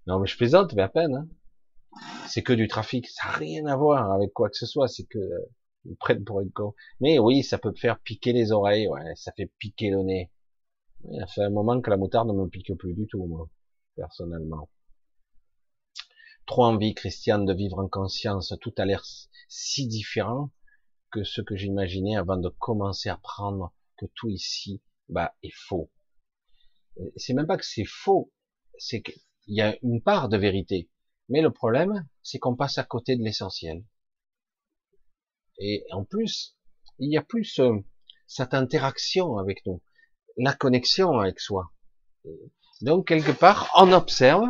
Non 0.08 0.20
mais 0.20 0.28
je 0.28 0.38
plaisante, 0.38 0.74
mais 0.74 0.84
à 0.84 0.90
peine. 0.90 1.16
Hein. 1.16 1.28
C'est 2.28 2.44
que 2.44 2.54
du 2.54 2.68
trafic, 2.68 3.08
ça 3.08 3.28
n'a 3.28 3.34
rien 3.34 3.66
à 3.66 3.76
voir 3.76 4.12
avec 4.12 4.32
quoi 4.34 4.50
que 4.50 4.58
ce 4.58 4.66
soit. 4.66 4.88
C'est 4.88 5.06
que 5.06 5.20
ils 5.86 5.96
prennent 5.96 6.24
pour 6.24 6.42
une 6.42 6.52
con. 6.52 6.74
Mais 7.00 7.20
oui, 7.20 7.44
ça 7.44 7.58
peut 7.58 7.74
faire 7.74 8.00
piquer 8.00 8.34
les 8.34 8.52
oreilles, 8.52 8.88
ouais, 8.88 9.16
ça 9.16 9.32
fait 9.32 9.52
piquer 9.58 9.90
le 9.90 10.04
nez. 10.04 10.32
Il 11.10 11.22
a 11.22 11.28
fait 11.28 11.44
un 11.44 11.50
moment 11.50 11.80
que 11.82 11.90
la 11.90 11.98
moutarde 11.98 12.28
ne 12.28 12.34
me 12.34 12.48
pique 12.50 12.74
plus 12.78 12.94
du 12.94 13.08
tout, 13.08 13.26
moi, 13.26 13.50
personnellement. 13.96 14.70
Trop 16.46 16.66
envie, 16.66 16.94
Christiane, 16.94 17.46
de 17.46 17.54
vivre 17.54 17.80
en 17.80 17.88
conscience. 17.88 18.54
Tout 18.60 18.74
a 18.78 18.86
l'air 18.86 19.04
si 19.48 19.88
différent 19.88 20.52
que 21.12 21.24
ce 21.24 21.42
que 21.42 21.56
j'imaginais 21.56 22.18
avant 22.18 22.38
de 22.38 22.50
commencer 22.50 23.10
à 23.10 23.18
prendre 23.18 23.74
que 23.98 24.06
tout 24.16 24.30
ici, 24.30 24.82
bah, 25.08 25.36
est 25.44 25.54
faux. 25.54 25.92
C'est 27.16 27.34
même 27.34 27.48
pas 27.48 27.58
que 27.58 27.66
c'est 27.66 27.86
faux, 27.86 28.32
c'est 28.78 29.02
qu'il 29.02 29.22
y 29.48 29.62
a 29.62 29.78
une 29.84 30.02
part 30.02 30.28
de 30.28 30.38
vérité. 30.38 30.90
Mais 31.30 31.42
le 31.42 31.52
problème, 31.52 32.08
c'est 32.24 32.40
qu'on 32.40 32.56
passe 32.56 32.78
à 32.78 32.84
côté 32.84 33.16
de 33.16 33.24
l'essentiel. 33.24 33.84
Et 35.60 35.86
en 35.92 36.04
plus, 36.04 36.58
il 36.98 37.12
y 37.12 37.18
a 37.18 37.22
plus 37.22 37.60
euh, 37.60 37.78
cette 38.28 38.54
interaction 38.54 39.38
avec 39.38 39.66
nous, 39.66 39.82
la 40.38 40.54
connexion 40.54 41.20
avec 41.20 41.40
soi. 41.40 41.72
Donc 42.82 43.08
quelque 43.08 43.32
part, 43.32 43.70
on 43.78 43.92
observe, 43.92 44.48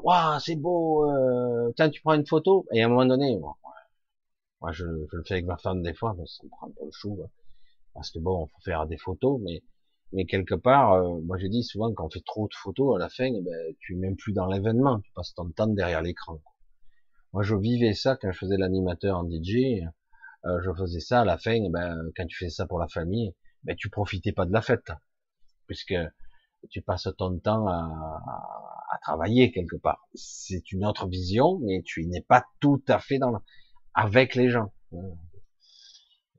waouh, 0.00 0.38
c'est 0.40 0.56
beau, 0.56 1.10
euh, 1.10 1.72
tu 1.92 2.00
prends 2.02 2.14
une 2.14 2.26
photo, 2.26 2.66
et 2.72 2.82
à 2.82 2.86
un 2.86 2.88
moment 2.88 3.06
donné, 3.06 3.38
moi 3.38 4.72
je, 4.72 4.84
je, 4.84 5.16
le 5.16 5.24
fais 5.24 5.34
avec 5.34 5.46
ma 5.46 5.56
femme 5.56 5.82
des 5.82 5.94
fois, 5.94 6.14
mais 6.18 6.26
ça 6.26 6.42
me 6.44 6.50
prend 6.50 6.70
pas 6.70 6.84
le 6.84 6.90
chou, 6.92 7.18
hein. 7.22 7.28
parce 7.94 8.10
que 8.10 8.18
bon, 8.18 8.46
faut 8.46 8.60
faire 8.62 8.86
des 8.86 8.98
photos, 8.98 9.40
mais 9.42 9.62
mais 10.12 10.26
quelque 10.26 10.54
part, 10.54 10.92
euh, 10.94 11.20
moi 11.22 11.38
je 11.38 11.46
dis 11.46 11.62
souvent 11.62 11.92
quand 11.92 12.06
on 12.06 12.10
fait 12.10 12.24
trop 12.24 12.46
de 12.48 12.54
photos, 12.54 12.96
à 12.96 12.98
la 12.98 13.08
fin, 13.08 13.26
eh 13.26 13.42
ben, 13.42 13.74
tu 13.80 13.94
es 13.94 13.96
même 13.96 14.16
plus 14.16 14.32
dans 14.32 14.46
l'événement, 14.46 15.00
tu 15.00 15.12
passes 15.12 15.34
ton 15.34 15.50
temps 15.50 15.68
derrière 15.68 16.02
l'écran. 16.02 16.40
Moi 17.32 17.42
je 17.42 17.54
vivais 17.54 17.94
ça 17.94 18.16
quand 18.16 18.30
je 18.32 18.38
faisais 18.38 18.56
l'animateur 18.56 19.18
en 19.18 19.28
DJ, 19.28 19.82
euh, 20.46 20.60
je 20.64 20.70
faisais 20.78 21.00
ça 21.00 21.20
à 21.20 21.24
la 21.24 21.38
fin, 21.38 21.58
ben, 21.70 21.96
quand 22.16 22.26
tu 22.26 22.36
fais 22.36 22.50
ça 22.50 22.66
pour 22.66 22.78
la 22.78 22.88
famille, 22.88 23.34
ben, 23.64 23.76
tu 23.76 23.90
profitais 23.90 24.32
pas 24.32 24.46
de 24.46 24.52
la 24.52 24.62
fête, 24.62 24.90
puisque 25.66 25.94
tu 26.70 26.82
passes 26.82 27.08
ton 27.16 27.38
temps 27.38 27.66
à, 27.68 28.20
à 28.90 28.98
travailler 29.02 29.50
quelque 29.52 29.76
part. 29.76 30.08
C'est 30.14 30.72
une 30.72 30.84
autre 30.84 31.06
vision, 31.08 31.58
mais 31.60 31.82
tu 31.84 32.06
n'es 32.06 32.20
pas 32.22 32.44
tout 32.60 32.82
à 32.88 32.98
fait 32.98 33.18
dans 33.18 33.32
avec 33.94 34.34
les 34.34 34.50
gens. 34.50 34.72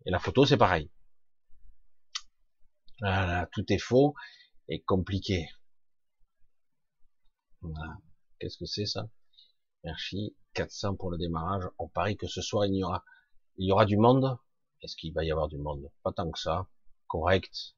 Et 0.05 0.11
la 0.11 0.19
photo, 0.19 0.45
c'est 0.45 0.57
pareil. 0.57 0.89
Voilà, 3.01 3.49
tout 3.51 3.65
est 3.73 3.79
faux 3.79 4.13
et 4.69 4.81
compliqué. 4.81 5.49
Voilà. 7.61 7.97
Qu'est-ce 8.39 8.57
que 8.57 8.65
c'est 8.65 8.85
ça? 8.85 9.09
Merci. 9.83 10.35
400 10.53 10.95
pour 10.95 11.11
le 11.11 11.17
démarrage. 11.17 11.63
On 11.79 11.87
parie 11.87 12.17
que 12.17 12.27
ce 12.27 12.41
soir, 12.41 12.65
il 12.65 12.75
y 12.75 12.83
aura 12.83 13.03
il 13.57 13.67
y 13.67 13.71
aura 13.71 13.85
du 13.85 13.97
monde 13.97 14.37
Est-ce 14.81 14.95
qu'il 14.95 15.13
va 15.13 15.23
y 15.23 15.31
avoir 15.31 15.47
du 15.47 15.57
monde? 15.57 15.91
Pas 16.03 16.11
tant 16.13 16.29
que 16.31 16.39
ça. 16.39 16.67
Correct. 17.07 17.75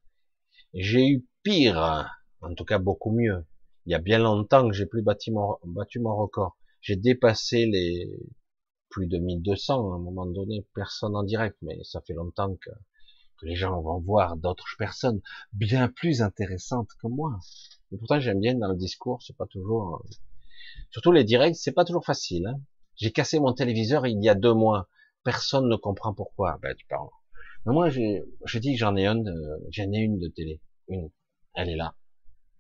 J'ai 0.74 1.08
eu 1.08 1.28
pire, 1.44 2.10
en 2.42 2.54
tout 2.56 2.66
cas 2.66 2.80
beaucoup 2.80 3.12
mieux. 3.12 3.46
Il 3.86 3.92
y 3.92 3.96
a 3.96 4.00
bien 4.00 4.20
longtemps 4.20 4.68
que 4.68 4.74
j'ai 4.74 4.86
plus 4.86 5.02
battu 5.02 5.32
mon, 5.32 5.58
battu 5.66 6.00
mon 6.00 6.16
record. 6.16 6.58
J'ai 6.82 6.96
dépassé 6.96 7.66
les 7.66 8.08
plus 8.90 9.08
de 9.08 9.18
1200 9.18 9.92
à 9.92 9.96
un 9.96 10.00
moment 10.00 10.26
donné, 10.26 10.68
personne 10.74 11.16
en 11.16 11.24
direct, 11.24 11.58
mais 11.62 11.84
ça 11.84 12.02
fait 12.02 12.14
longtemps 12.14 12.56
que, 12.56 12.70
que 13.44 13.48
les 13.50 13.56
gens 13.56 13.82
vont 13.82 14.00
voir 14.00 14.38
d'autres 14.38 14.68
personnes 14.78 15.22
bien 15.52 15.90
plus 15.90 16.22
intéressantes 16.22 16.90
que 17.02 17.08
moi. 17.08 17.40
Et 17.92 17.98
pourtant 17.98 18.20
j'aime 18.20 18.40
bien 18.40 18.56
dans 18.56 18.70
le 18.70 18.78
discours, 18.78 19.22
c'est 19.22 19.36
pas 19.36 19.48
toujours, 19.48 20.04
surtout 20.92 21.12
les 21.12 21.24
directs, 21.24 21.56
c'est 21.56 21.74
pas 21.74 21.86
toujours 21.86 22.06
facile. 22.06 22.48
Hein. 22.48 22.60
J'ai 22.96 23.12
cassé 23.12 23.40
mon 23.40 23.54
téléviseur 23.54 24.08
il 24.08 24.24
y 24.24 24.30
a 24.30 24.36
deux 24.36 24.54
mois 24.54 24.88
personne 25.24 25.68
ne 25.68 25.76
comprend 25.76 26.14
pourquoi. 26.14 26.60
Ben, 26.62 26.76
tu 26.76 26.86
parles. 26.88 27.10
Mais 27.66 27.74
moi, 27.74 27.90
je 27.90 28.60
dis 28.60 28.74
que 28.74 28.80
j'en 28.80 28.96
ai 28.96 29.08
une, 29.08 29.34
j'en 29.72 29.92
ai 29.92 29.98
une 29.98 30.20
de 30.20 30.28
télé. 30.28 30.62
Une. 30.88 31.10
Elle 31.56 31.70
est 31.70 31.76
là. 31.76 31.96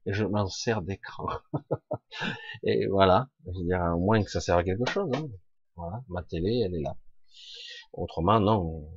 Et 0.05 0.13
je 0.13 0.25
m'en 0.25 0.47
sers 0.47 0.81
d'écran. 0.81 1.27
et 2.63 2.87
voilà. 2.87 3.29
Je 3.45 3.59
veux 3.59 3.65
dire, 3.65 3.81
au 3.95 3.99
moins 3.99 4.23
que 4.23 4.29
ça 4.29 4.41
sert 4.41 4.57
à 4.57 4.63
quelque 4.63 4.89
chose. 4.89 5.09
Hein. 5.13 5.27
Voilà. 5.75 6.03
Ma 6.09 6.23
télé, 6.23 6.63
elle 6.65 6.75
est 6.75 6.81
là. 6.81 6.95
Autrement, 7.93 8.39
non. 8.39 8.87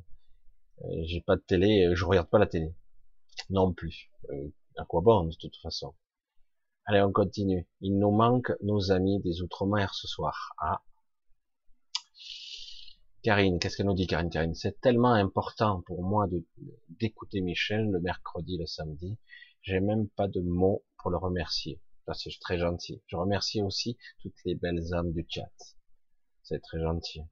Euh, 0.84 1.02
j'ai 1.04 1.20
pas 1.20 1.36
de 1.36 1.42
télé, 1.42 1.90
je 1.94 2.04
regarde 2.04 2.28
pas 2.28 2.38
la 2.38 2.46
télé. 2.46 2.74
Non 3.50 3.72
plus. 3.72 4.10
Euh, 4.30 4.48
à 4.76 4.84
quoi 4.84 5.00
bon, 5.00 5.24
de 5.24 5.36
toute 5.38 5.56
façon? 5.56 5.94
Allez, 6.86 7.02
on 7.02 7.12
continue. 7.12 7.66
Il 7.80 7.98
nous 7.98 8.10
manque 8.10 8.52
nos 8.62 8.92
amis 8.92 9.20
des 9.20 9.42
Outre-mer 9.42 9.94
ce 9.94 10.06
soir. 10.06 10.54
Ah, 10.58 10.82
Karine, 13.26 13.58
qu'est-ce 13.58 13.76
qu'elle 13.76 13.86
nous 13.86 13.94
dit, 13.94 14.06
Karine? 14.06 14.30
Karine, 14.30 14.54
c'est 14.54 14.80
tellement 14.80 15.12
important 15.12 15.82
pour 15.82 16.04
moi 16.04 16.28
de 16.28 16.44
d'écouter 17.00 17.40
Michel 17.40 17.90
le 17.90 17.98
mercredi, 17.98 18.56
le 18.56 18.66
samedi. 18.66 19.18
J'ai 19.62 19.80
même 19.80 20.08
pas 20.10 20.28
de 20.28 20.40
mots 20.40 20.84
pour 20.98 21.10
le 21.10 21.16
remercier. 21.16 21.80
c'est 22.14 22.30
très 22.40 22.56
gentil. 22.56 23.02
Je 23.08 23.16
remercie 23.16 23.60
aussi 23.62 23.98
toutes 24.22 24.44
les 24.44 24.54
belles 24.54 24.94
âmes 24.94 25.12
du 25.12 25.26
chat. 25.28 25.50
C'est 26.44 26.60
très 26.60 26.80
gentil. 26.80 27.22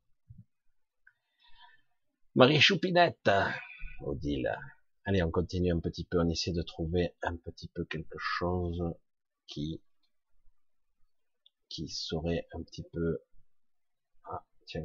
Marie 2.37 2.61
Choupinette, 2.61 3.31
Odile. 4.01 4.59
Allez, 5.05 5.23
on 5.23 5.31
continue 5.31 5.73
un 5.73 5.79
petit 5.79 6.05
peu. 6.05 6.19
On 6.19 6.29
essaie 6.29 6.51
de 6.51 6.63
trouver 6.63 7.15
un 7.23 7.37
petit 7.37 7.69
peu 7.69 7.85
quelque 7.85 8.19
chose 8.19 8.83
qui 9.47 9.81
qui 11.69 11.87
serait 11.89 12.49
un 12.53 12.63
petit 12.65 12.83
peu. 12.93 13.19
Ah, 14.25 14.45
tiens, 14.67 14.83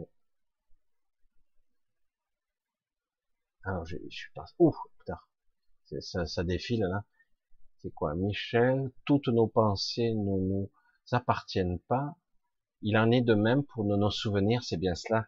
Alors, 3.63 3.83
je, 3.85 3.97
je 4.09 4.15
suis 4.15 4.31
pas... 4.35 4.45
Ouh, 4.59 4.75
putain. 4.99 5.19
Ça, 6.01 6.27
ça 6.27 6.43
défile, 6.43 6.81
là. 6.81 7.03
C'est 7.81 7.91
quoi 7.91 8.13
Michel, 8.13 8.91
toutes 9.05 9.27
nos 9.27 9.47
pensées 9.47 10.13
ne 10.13 10.37
nous 10.37 10.71
appartiennent 11.11 11.79
pas. 11.87 12.15
Il 12.83 12.95
en 12.95 13.09
est 13.09 13.21
de 13.21 13.33
même 13.33 13.63
pour 13.63 13.85
nos 13.85 14.11
souvenirs, 14.11 14.63
c'est 14.63 14.77
bien 14.77 14.93
cela. 14.93 15.27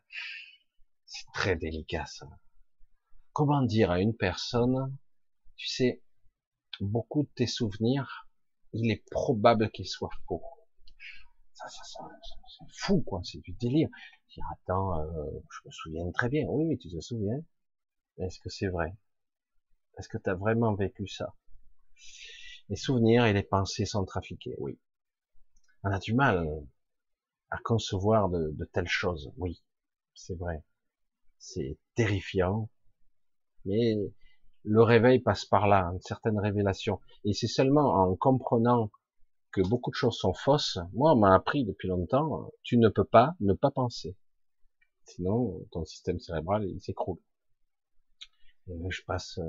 C'est 1.13 1.29
très 1.33 1.57
délicat 1.57 2.05
ça. 2.05 2.25
Comment 3.33 3.63
dire 3.63 3.91
à 3.91 3.99
une 3.99 4.15
personne, 4.15 4.95
tu 5.57 5.67
sais, 5.67 6.01
beaucoup 6.79 7.23
de 7.23 7.29
tes 7.35 7.47
souvenirs, 7.47 8.29
il 8.71 8.89
est 8.89 9.03
probable 9.11 9.69
qu'ils 9.71 9.89
soient 9.89 10.15
faux. 10.25 10.41
Ça, 11.53 11.67
ça, 11.67 11.83
c'est 12.47 12.65
fou 12.77 13.01
quoi, 13.01 13.19
c'est 13.25 13.41
du 13.41 13.51
délire. 13.51 13.89
Dire 14.33 14.45
attends, 14.53 15.01
euh, 15.01 15.31
je 15.51 15.67
me 15.67 15.71
souviens 15.71 16.11
très 16.13 16.29
bien. 16.29 16.45
Oui, 16.47 16.63
oui, 16.63 16.77
tu 16.77 16.89
te 16.89 17.01
souviens. 17.01 17.43
Est-ce 18.17 18.39
que 18.39 18.49
c'est 18.49 18.69
vrai? 18.69 18.95
Est-ce 19.97 20.07
que 20.07 20.17
tu 20.17 20.29
as 20.29 20.35
vraiment 20.35 20.75
vécu 20.75 21.09
ça? 21.09 21.35
Les 22.69 22.77
souvenirs 22.77 23.25
et 23.25 23.33
les 23.33 23.43
pensées 23.43 23.85
sont 23.85 24.05
trafiqués, 24.05 24.55
oui. 24.59 24.79
On 25.83 25.91
a 25.91 25.99
du 25.99 26.13
mal 26.13 26.47
à 27.49 27.57
concevoir 27.65 28.29
de, 28.29 28.63
telles 28.71 28.87
choses, 28.87 29.33
oui, 29.35 29.61
c'est 30.15 30.37
vrai. 30.37 30.63
C'est 31.43 31.79
terrifiant, 31.95 32.69
mais 33.65 33.95
le 34.63 34.83
réveil 34.83 35.19
passe 35.19 35.43
par 35.43 35.67
là, 35.67 35.89
une 35.91 35.99
certaine 35.99 36.39
révélation. 36.39 37.01
Et 37.25 37.33
c'est 37.33 37.47
seulement 37.47 37.95
en 37.95 38.15
comprenant 38.15 38.91
que 39.51 39.61
beaucoup 39.67 39.89
de 39.89 39.95
choses 39.95 40.17
sont 40.17 40.33
fausses. 40.33 40.77
Moi, 40.93 41.13
on 41.13 41.17
m'a 41.17 41.33
appris 41.33 41.65
depuis 41.65 41.87
longtemps, 41.87 42.51
tu 42.61 42.77
ne 42.77 42.89
peux 42.89 43.03
pas 43.03 43.35
ne 43.39 43.53
pas 43.53 43.71
penser. 43.71 44.15
Sinon, 45.05 45.65
ton 45.71 45.83
système 45.83 46.19
cérébral, 46.19 46.63
il 46.63 46.79
s'écroule. 46.79 47.19
Je 48.67 49.01
passe 49.07 49.39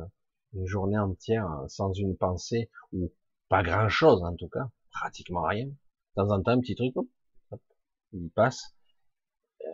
une 0.54 0.66
journée 0.66 0.98
entière 0.98 1.46
sans 1.68 1.92
une 1.92 2.16
pensée, 2.16 2.70
ou 2.92 3.12
pas 3.48 3.62
grand 3.62 3.90
chose 3.90 4.22
en 4.24 4.34
tout 4.34 4.48
cas, 4.48 4.70
pratiquement 4.90 5.42
rien. 5.42 5.66
De 5.66 5.74
temps 6.14 6.30
en 6.30 6.42
temps, 6.42 6.52
un 6.52 6.60
petit 6.60 6.74
truc, 6.74 6.96
hop, 6.96 7.06
il 8.12 8.30
passe. 8.30 8.74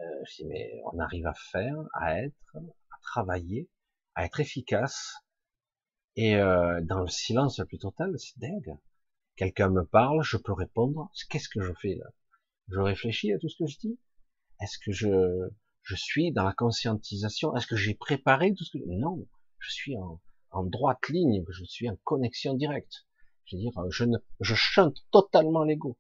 Euh, 0.09 0.25
je 0.25 0.43
dis, 0.43 0.45
mais 0.47 0.81
on 0.93 0.99
arrive 0.99 1.27
à 1.27 1.35
faire, 1.35 1.77
à 1.95 2.19
être, 2.23 2.57
à 2.57 2.99
travailler, 3.03 3.69
à 4.15 4.25
être 4.25 4.41
efficace, 4.41 5.15
et 6.17 6.37
euh, 6.37 6.81
dans 6.83 7.01
le 7.01 7.09
silence 7.09 7.59
le 7.59 7.67
plus 7.67 7.79
total, 7.79 8.13
c'est 8.19 8.39
dingue. 8.39 8.77
Quelqu'un 9.37 9.69
me 9.69 9.85
parle, 9.85 10.23
je 10.23 10.37
peux 10.37 10.53
répondre. 10.53 11.11
Qu'est-ce 11.31 11.49
que 11.49 11.61
je 11.61 11.73
fais 11.81 11.95
là? 11.95 12.07
Je 12.69 12.81
réfléchis 12.81 13.33
à 13.33 13.39
tout 13.39 13.49
ce 13.49 13.57
que 13.57 13.71
je 13.71 13.79
dis? 13.79 13.99
Est-ce 14.61 14.79
que 14.79 14.93
je 14.93 15.49
je 15.83 15.95
suis 15.95 16.33
dans 16.33 16.45
la 16.45 16.53
conscientisation? 16.53 17.55
Est-ce 17.57 17.67
que 17.67 17.77
j'ai 17.77 17.95
préparé 17.95 18.53
tout 18.53 18.65
ce 18.65 18.77
que 18.77 18.85
Non, 18.87 19.27
je 19.59 19.71
suis 19.71 19.97
en, 19.97 20.21
en 20.51 20.65
droite 20.65 21.09
ligne, 21.09 21.45
je 21.49 21.65
suis 21.65 21.89
en 21.89 21.97
connexion 22.05 22.55
directe. 22.55 23.07
Je 23.45 23.57
veux 23.57 23.63
dire, 23.63 23.73
je 23.91 24.05
ne, 24.05 24.19
je 24.41 24.55
chante 24.55 24.99
totalement 25.13 25.65
l'ego. 25.65 25.97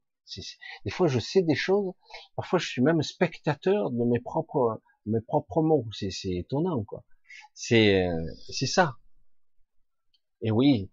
Des 0.85 0.91
fois, 0.91 1.09
je 1.09 1.19
sais 1.19 1.43
des 1.43 1.55
choses. 1.55 1.93
Parfois, 2.37 2.59
je 2.59 2.69
suis 2.69 2.83
même 2.83 3.03
spectateur 3.03 3.91
de 3.91 4.05
mes 4.05 4.21
propres, 4.21 4.83
mes 5.07 5.21
propres 5.21 5.63
mots. 5.63 5.87
C'est, 5.93 6.11
étonnant, 6.25 6.85
quoi. 6.85 7.05
C'est, 7.55 8.09
c'est 8.49 8.67
ça. 8.67 8.97
Et 10.41 10.51
oui, 10.51 10.91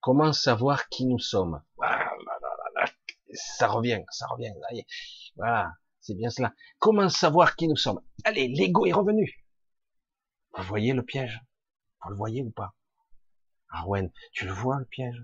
comment 0.00 0.32
savoir 0.32 0.88
qui 0.88 1.06
nous 1.06 1.18
sommes? 1.18 1.62
Ça 3.32 3.68
revient, 3.68 4.02
ça 4.10 4.26
revient. 4.26 4.52
Voilà, 5.36 5.72
c'est 6.00 6.14
bien 6.14 6.30
cela. 6.30 6.54
Comment 6.78 7.08
savoir 7.08 7.54
qui 7.56 7.68
nous 7.68 7.76
sommes? 7.76 8.00
Allez, 8.24 8.48
l'ego 8.48 8.86
est 8.86 8.92
revenu. 8.92 9.46
Vous 10.56 10.64
voyez 10.64 10.92
le 10.92 11.04
piège? 11.04 11.40
Vous 12.02 12.10
le 12.10 12.16
voyez 12.16 12.42
ou 12.42 12.50
pas? 12.50 12.74
Arwen, 13.70 14.10
tu 14.32 14.46
le 14.46 14.52
vois 14.52 14.78
le 14.78 14.86
piège? 14.86 15.22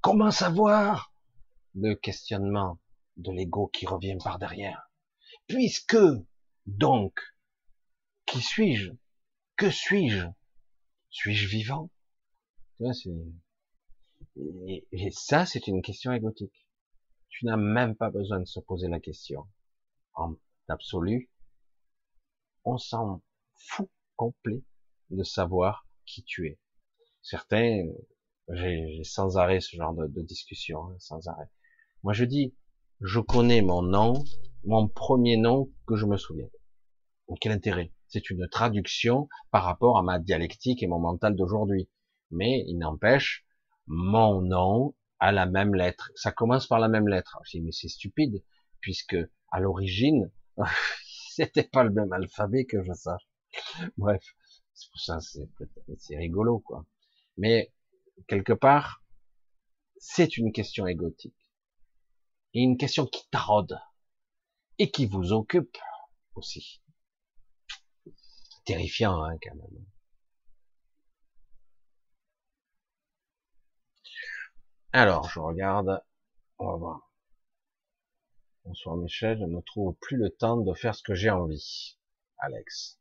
Comment 0.00 0.30
savoir? 0.30 1.12
Le 1.76 1.94
questionnement 1.94 2.78
de 3.16 3.32
l'ego 3.32 3.68
qui 3.68 3.86
revient 3.86 4.18
par 4.22 4.38
derrière. 4.38 4.90
Puisque, 5.46 5.96
donc, 6.66 7.20
qui 8.24 8.40
suis-je? 8.40 8.92
Que 9.56 9.70
suis-je? 9.70 10.26
Suis-je 11.10 11.48
vivant? 11.48 11.90
Et, 14.36 15.10
ça, 15.12 15.46
c'est 15.46 15.66
une 15.66 15.82
question 15.82 16.12
égotique. 16.12 16.66
Tu 17.28 17.46
n'as 17.46 17.56
même 17.56 17.96
pas 17.96 18.10
besoin 18.10 18.40
de 18.40 18.44
se 18.44 18.60
poser 18.60 18.88
la 18.88 19.00
question. 19.00 19.46
En 20.14 20.34
absolu, 20.68 21.30
on 22.64 22.78
s'en 22.78 23.22
fout 23.54 23.90
complet 24.16 24.62
de 25.10 25.22
savoir 25.22 25.86
qui 26.04 26.22
tu 26.22 26.48
es. 26.48 26.58
Certains, 27.22 27.86
j'ai 28.48 29.04
sans 29.04 29.36
arrêt 29.36 29.60
ce 29.60 29.76
genre 29.76 29.94
de, 29.94 30.22
discussion, 30.22 30.90
hein, 30.90 30.96
sans 30.98 31.28
arrêt. 31.28 31.48
Moi, 32.06 32.12
je 32.12 32.24
dis, 32.24 32.54
je 33.00 33.18
connais 33.18 33.62
mon 33.62 33.82
nom, 33.82 34.22
mon 34.62 34.86
premier 34.86 35.36
nom 35.36 35.72
que 35.88 35.96
je 35.96 36.06
me 36.06 36.16
souviens. 36.16 36.48
quel 37.40 37.50
intérêt? 37.50 37.92
C'est 38.06 38.30
une 38.30 38.46
traduction 38.48 39.28
par 39.50 39.64
rapport 39.64 39.98
à 39.98 40.04
ma 40.04 40.20
dialectique 40.20 40.84
et 40.84 40.86
mon 40.86 41.00
mental 41.00 41.34
d'aujourd'hui 41.34 41.88
mais 42.30 42.62
il 42.68 42.78
n'empêche, 42.78 43.44
mon 43.88 44.40
nom 44.40 44.94
a 45.18 45.32
la 45.32 45.46
même 45.46 45.74
lettre. 45.74 46.12
Ça 46.14 46.30
commence 46.30 46.68
par 46.68 46.78
la 46.78 46.86
même 46.86 47.08
lettre. 47.08 47.40
Je 47.44 47.58
dis, 47.58 47.60
mais 47.60 47.72
c'est 47.72 47.88
stupide, 47.88 48.40
puisque 48.78 49.16
à 49.50 49.58
l'origine, 49.58 50.30
c'était 51.34 51.64
pas 51.64 51.82
le 51.82 51.90
même 51.90 52.12
alphabet 52.12 52.66
que 52.66 52.84
je 52.84 52.92
sache. 52.92 53.28
Bref, 53.96 54.22
c'est 54.74 54.90
pour 54.92 55.00
ça, 55.00 55.18
c'est 55.18 56.16
rigolo, 56.16 56.60
quoi. 56.60 56.86
Mais 57.36 57.72
quelque 58.28 58.52
part, 58.52 59.02
c'est 59.96 60.36
une 60.36 60.52
question 60.52 60.86
égotique 60.86 61.34
et 62.56 62.60
une 62.60 62.78
question 62.78 63.04
qui 63.04 63.28
taraude 63.28 63.78
et 64.78 64.90
qui 64.90 65.04
vous 65.04 65.34
occupe 65.34 65.76
aussi. 66.34 66.80
Terrifiant, 68.64 69.22
hein, 69.22 69.36
quand 69.42 69.54
même. 69.56 69.84
Alors, 74.92 75.28
je 75.28 75.38
regarde. 75.38 76.02
On 76.56 76.70
va 76.70 76.76
voir. 76.76 77.12
Bonsoir 78.64 78.96
Michel, 78.96 79.38
je 79.38 79.44
ne 79.44 79.60
trouve 79.60 79.94
plus 80.00 80.16
le 80.16 80.30
temps 80.30 80.56
de 80.56 80.72
faire 80.72 80.94
ce 80.94 81.02
que 81.02 81.14
j'ai 81.14 81.28
envie. 81.28 81.98
Alex. 82.38 82.98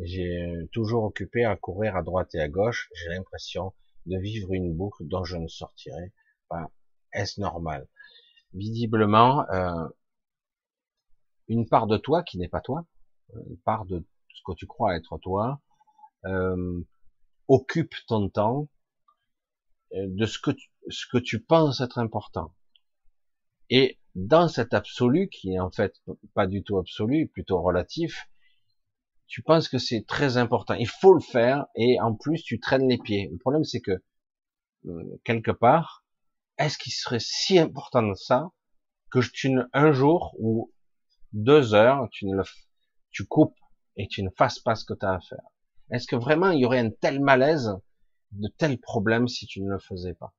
J'ai 0.00 0.68
toujours 0.72 1.04
occupé 1.04 1.44
à 1.44 1.54
courir 1.54 1.94
à 1.94 2.02
droite 2.02 2.34
et 2.34 2.40
à 2.40 2.48
gauche. 2.48 2.90
J'ai 2.96 3.10
l'impression 3.10 3.74
de 4.06 4.18
vivre 4.18 4.52
une 4.52 4.74
boucle 4.76 5.06
dont 5.06 5.22
je 5.22 5.36
ne 5.36 5.46
sortirai 5.46 6.12
pas. 6.48 6.72
Est-ce 7.12 7.40
normal? 7.40 7.86
Visiblement, 8.54 9.48
euh, 9.50 9.88
une 11.48 11.68
part 11.68 11.86
de 11.86 11.96
toi 11.96 12.22
qui 12.22 12.38
n'est 12.38 12.48
pas 12.48 12.60
toi, 12.60 12.84
une 13.48 13.58
part 13.58 13.84
de 13.86 14.04
ce 14.34 14.42
que 14.44 14.52
tu 14.56 14.66
crois 14.66 14.96
être 14.96 15.18
toi, 15.18 15.60
euh, 16.24 16.82
occupe 17.48 17.94
ton 18.06 18.28
temps 18.28 18.68
euh, 19.94 20.06
de 20.08 20.26
ce 20.26 20.38
que 20.38 20.50
tu, 20.50 20.70
ce 20.88 21.06
que 21.10 21.18
tu 21.18 21.42
penses 21.42 21.80
être 21.80 21.98
important. 21.98 22.54
Et 23.70 23.98
dans 24.14 24.48
cet 24.48 24.74
absolu, 24.74 25.28
qui 25.28 25.54
est 25.54 25.58
en 25.58 25.70
fait 25.70 25.94
pas 26.34 26.46
du 26.46 26.62
tout 26.62 26.78
absolu, 26.78 27.28
plutôt 27.28 27.60
relatif, 27.62 28.28
tu 29.26 29.42
penses 29.42 29.68
que 29.68 29.78
c'est 29.78 30.06
très 30.06 30.36
important. 30.36 30.74
Il 30.74 30.88
faut 30.88 31.14
le 31.14 31.20
faire 31.20 31.66
et 31.74 31.98
en 32.00 32.14
plus 32.14 32.42
tu 32.42 32.60
traînes 32.60 32.88
les 32.88 32.98
pieds. 32.98 33.28
Le 33.32 33.38
problème 33.38 33.64
c'est 33.64 33.80
que 33.80 34.02
euh, 34.86 35.20
quelque 35.24 35.50
part, 35.50 36.01
est-ce 36.58 36.78
qu'il 36.78 36.92
serait 36.92 37.20
si 37.20 37.58
important 37.58 38.02
de 38.02 38.14
ça 38.14 38.50
que 39.10 39.20
tu 39.20 39.50
ne, 39.50 39.62
un 39.72 39.92
jour 39.92 40.34
ou 40.38 40.72
deux 41.32 41.74
heures, 41.74 42.08
tu 42.10 42.26
ne 42.26 42.36
le, 42.36 42.44
tu 43.10 43.26
coupes 43.26 43.58
et 43.96 44.08
tu 44.08 44.22
ne 44.22 44.30
fasses 44.36 44.58
pas 44.58 44.74
ce 44.74 44.84
que 44.84 44.94
tu 44.94 45.04
as 45.06 45.14
à 45.14 45.20
faire? 45.20 45.44
Est-ce 45.90 46.06
que 46.06 46.16
vraiment 46.16 46.50
il 46.50 46.60
y 46.60 46.64
aurait 46.64 46.78
un 46.78 46.90
tel 46.90 47.20
malaise, 47.20 47.72
de 48.32 48.48
tels 48.48 48.80
problèmes 48.80 49.28
si 49.28 49.46
tu 49.46 49.60
ne 49.60 49.70
le 49.70 49.78
faisais 49.78 50.14
pas? 50.14 50.34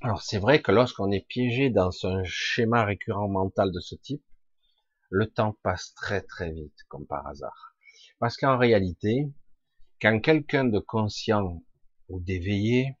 Alors 0.00 0.22
c'est 0.22 0.38
vrai 0.38 0.62
que 0.62 0.72
lorsqu'on 0.72 1.10
est 1.10 1.26
piégé 1.26 1.70
dans 1.70 1.90
un 2.04 2.24
schéma 2.24 2.84
récurrent 2.84 3.28
mental 3.28 3.70
de 3.72 3.80
ce 3.80 3.94
type, 3.94 4.24
le 5.10 5.30
temps 5.30 5.56
passe 5.62 5.94
très 5.94 6.22
très 6.22 6.50
vite, 6.50 6.76
comme 6.88 7.06
par 7.06 7.26
hasard. 7.26 7.76
Parce 8.18 8.36
qu'en 8.36 8.56
réalité, 8.56 9.30
quand 10.00 10.20
quelqu'un 10.20 10.64
de 10.64 10.78
conscient 10.78 11.62
ou 12.08 12.20
d'éveillé, 12.20 12.96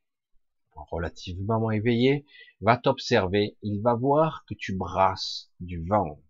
relativement 0.74 1.70
éveillé, 1.70 2.24
va 2.60 2.76
t'observer, 2.76 3.56
il 3.62 3.80
va 3.80 3.94
voir 3.94 4.44
que 4.46 4.54
tu 4.54 4.74
brasses 4.74 5.50
du 5.60 5.84
vent, 5.84 6.20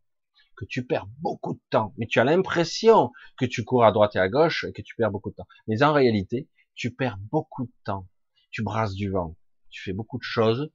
que 0.57 0.65
tu 0.65 0.85
perds 0.85 1.07
beaucoup 1.21 1.55
de 1.55 1.61
temps, 1.71 1.95
mais 1.97 2.07
tu 2.07 2.21
as 2.21 2.25
l'impression 2.25 3.11
que 3.37 3.47
tu 3.47 3.65
cours 3.65 3.85
à 3.85 3.93
droite 3.93 4.17
et 4.17 4.21
à 4.21 4.29
gauche 4.29 4.65
et 4.65 4.73
que 4.73 4.83
tu 4.83 4.95
perds 4.97 5.11
beaucoup 5.11 5.31
de 5.31 5.37
temps. 5.37 5.49
Mais 5.67 5.83
en 5.83 5.93
réalité, 5.93 6.49
tu 6.75 6.95
perds 6.95 7.19
beaucoup 7.19 7.65
de 7.65 7.73
temps, 7.85 8.09
tu 8.51 8.63
brasses 8.63 8.95
du 8.95 9.11
vent 9.11 9.37
tu 9.73 9.83
fais 9.83 9.93
beaucoup 9.93 10.19
de 10.19 10.23
choses 10.23 10.71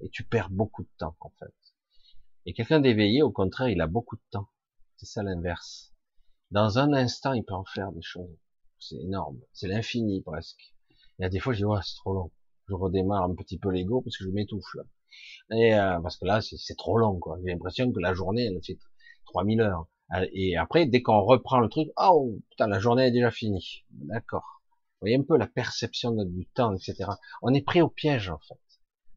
et 0.00 0.10
tu 0.10 0.24
perds 0.24 0.50
beaucoup 0.50 0.82
de 0.82 0.90
temps 0.98 1.16
en 1.20 1.30
fait. 1.38 1.54
Et 2.46 2.52
quelqu'un 2.52 2.80
d'éveillé, 2.80 3.22
au 3.22 3.30
contraire, 3.30 3.68
il 3.68 3.80
a 3.80 3.86
beaucoup 3.86 4.16
de 4.16 4.22
temps. 4.30 4.48
C'est 4.96 5.06
ça 5.06 5.22
l'inverse. 5.22 5.94
Dans 6.50 6.78
un 6.78 6.92
instant, 6.92 7.32
il 7.32 7.44
peut 7.44 7.54
en 7.54 7.64
faire 7.64 7.90
des 7.92 8.02
choses. 8.02 8.36
C'est 8.78 8.96
énorme. 8.96 9.40
C'est 9.52 9.68
l'infini 9.68 10.20
presque. 10.20 10.74
Y 11.20 11.24
a 11.24 11.28
des 11.30 11.38
fois, 11.38 11.54
je 11.54 11.58
dis, 11.58 11.64
ouais, 11.64 11.80
c'est 11.82 11.94
trop 11.94 12.12
long. 12.12 12.32
Je 12.68 12.74
redémarre 12.74 13.24
un 13.24 13.34
petit 13.34 13.58
peu 13.58 13.70
l'ego 13.70 14.00
parce 14.02 14.16
que 14.16 14.24
je 14.24 14.30
m'étouffe. 14.30 14.76
Et 15.50 15.74
euh, 15.74 16.00
parce 16.00 16.16
que 16.16 16.24
là, 16.26 16.40
c'est 16.40 16.76
trop 16.76 16.98
long, 16.98 17.18
quoi. 17.18 17.38
J'ai 17.44 17.52
l'impression 17.52 17.92
que 17.92 18.00
la 18.00 18.14
journée, 18.14 18.46
elle 18.46 18.62
fait 18.64 18.78
3000 19.26 19.60
heures. 19.60 19.86
Euh, 20.14 20.26
et 20.32 20.56
après, 20.56 20.86
dès 20.86 21.02
qu'on 21.02 21.20
reprend 21.20 21.60
le 21.60 21.68
truc, 21.68 21.88
oh 21.96 22.38
putain, 22.50 22.66
la 22.66 22.78
journée 22.78 23.06
est 23.06 23.10
déjà 23.10 23.30
finie. 23.30 23.84
D'accord. 23.90 24.62
Vous 24.94 25.06
voyez 25.06 25.16
un 25.16 25.22
peu 25.22 25.36
la 25.36 25.46
perception 25.46 26.12
du 26.12 26.46
temps, 26.46 26.74
etc. 26.74 27.10
On 27.42 27.52
est 27.52 27.62
pris 27.62 27.82
au 27.82 27.88
piège, 27.88 28.30
en 28.30 28.38
fait. 28.38 28.60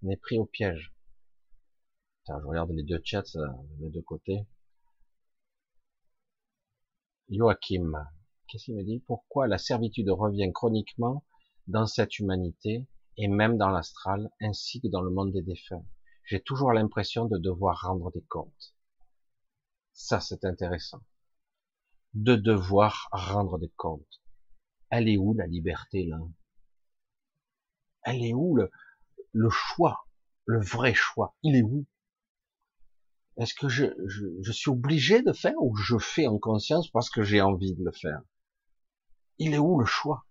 On 0.03 0.09
est 0.09 0.17
pris 0.17 0.37
au 0.37 0.45
piège. 0.45 0.93
Putain, 2.19 2.39
je 2.41 2.47
regarde 2.47 2.71
les 2.71 2.83
deux 2.83 3.01
chats, 3.03 3.23
les 3.79 3.89
deux 3.89 4.01
côtés. 4.01 4.45
Joachim, 7.29 7.91
qu'est-ce 8.47 8.65
qu'il 8.65 8.75
me 8.75 8.83
dit? 8.83 8.99
Pourquoi 9.05 9.47
la 9.47 9.57
servitude 9.57 10.09
revient 10.09 10.51
chroniquement 10.53 11.23
dans 11.67 11.85
cette 11.85 12.19
humanité? 12.19 12.85
Et 13.17 13.27
même 13.27 13.57
dans 13.57 13.69
l'astral, 13.69 14.29
ainsi 14.41 14.79
que 14.79 14.87
dans 14.87 15.01
le 15.01 15.09
monde 15.09 15.33
des 15.33 15.41
défunts 15.41 15.83
J'ai 16.23 16.41
toujours 16.41 16.71
l'impression 16.71 17.25
de 17.25 17.37
devoir 17.37 17.81
rendre 17.81 18.11
des 18.11 18.23
comptes. 18.23 18.75
Ça, 19.93 20.19
c'est 20.19 20.45
intéressant. 20.45 21.01
De 22.13 22.35
devoir 22.35 23.07
rendre 23.11 23.57
des 23.57 23.71
comptes. 23.75 24.21
Elle 24.89 25.09
est 25.09 25.17
où 25.17 25.33
la 25.33 25.47
liberté 25.47 26.05
là? 26.05 26.19
Elle 28.03 28.23
est 28.23 28.33
où 28.33 28.55
le, 28.55 28.69
le 29.33 29.49
choix, 29.49 30.05
le 30.45 30.61
vrai 30.61 30.93
choix? 30.93 31.35
Il 31.43 31.55
est 31.55 31.63
où? 31.63 31.85
Est-ce 33.37 33.53
que 33.53 33.67
je, 33.67 33.85
je, 34.05 34.25
je, 34.41 34.51
suis 34.51 34.71
obligé 34.71 35.21
de 35.21 35.33
faire 35.33 35.59
ou 35.59 35.75
je 35.75 35.97
fais 35.97 36.27
en 36.27 36.39
conscience 36.39 36.89
parce 36.89 37.09
que 37.09 37.23
j'ai 37.23 37.41
envie 37.41 37.75
de 37.75 37.83
le 37.83 37.91
faire? 37.91 38.21
Il 39.39 39.53
est 39.53 39.59
où 39.59 39.79
le 39.79 39.85
choix? 39.85 40.26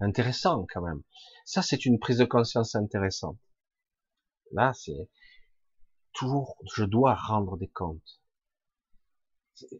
Intéressant 0.00 0.66
quand 0.72 0.82
même. 0.82 1.02
Ça, 1.44 1.62
c'est 1.62 1.86
une 1.86 1.98
prise 1.98 2.18
de 2.18 2.24
conscience 2.24 2.74
intéressante. 2.74 3.38
Là, 4.52 4.72
c'est 4.74 5.08
toujours, 6.12 6.56
je 6.74 6.84
dois 6.84 7.14
rendre 7.14 7.56
des 7.56 7.68
comptes. 7.68 8.20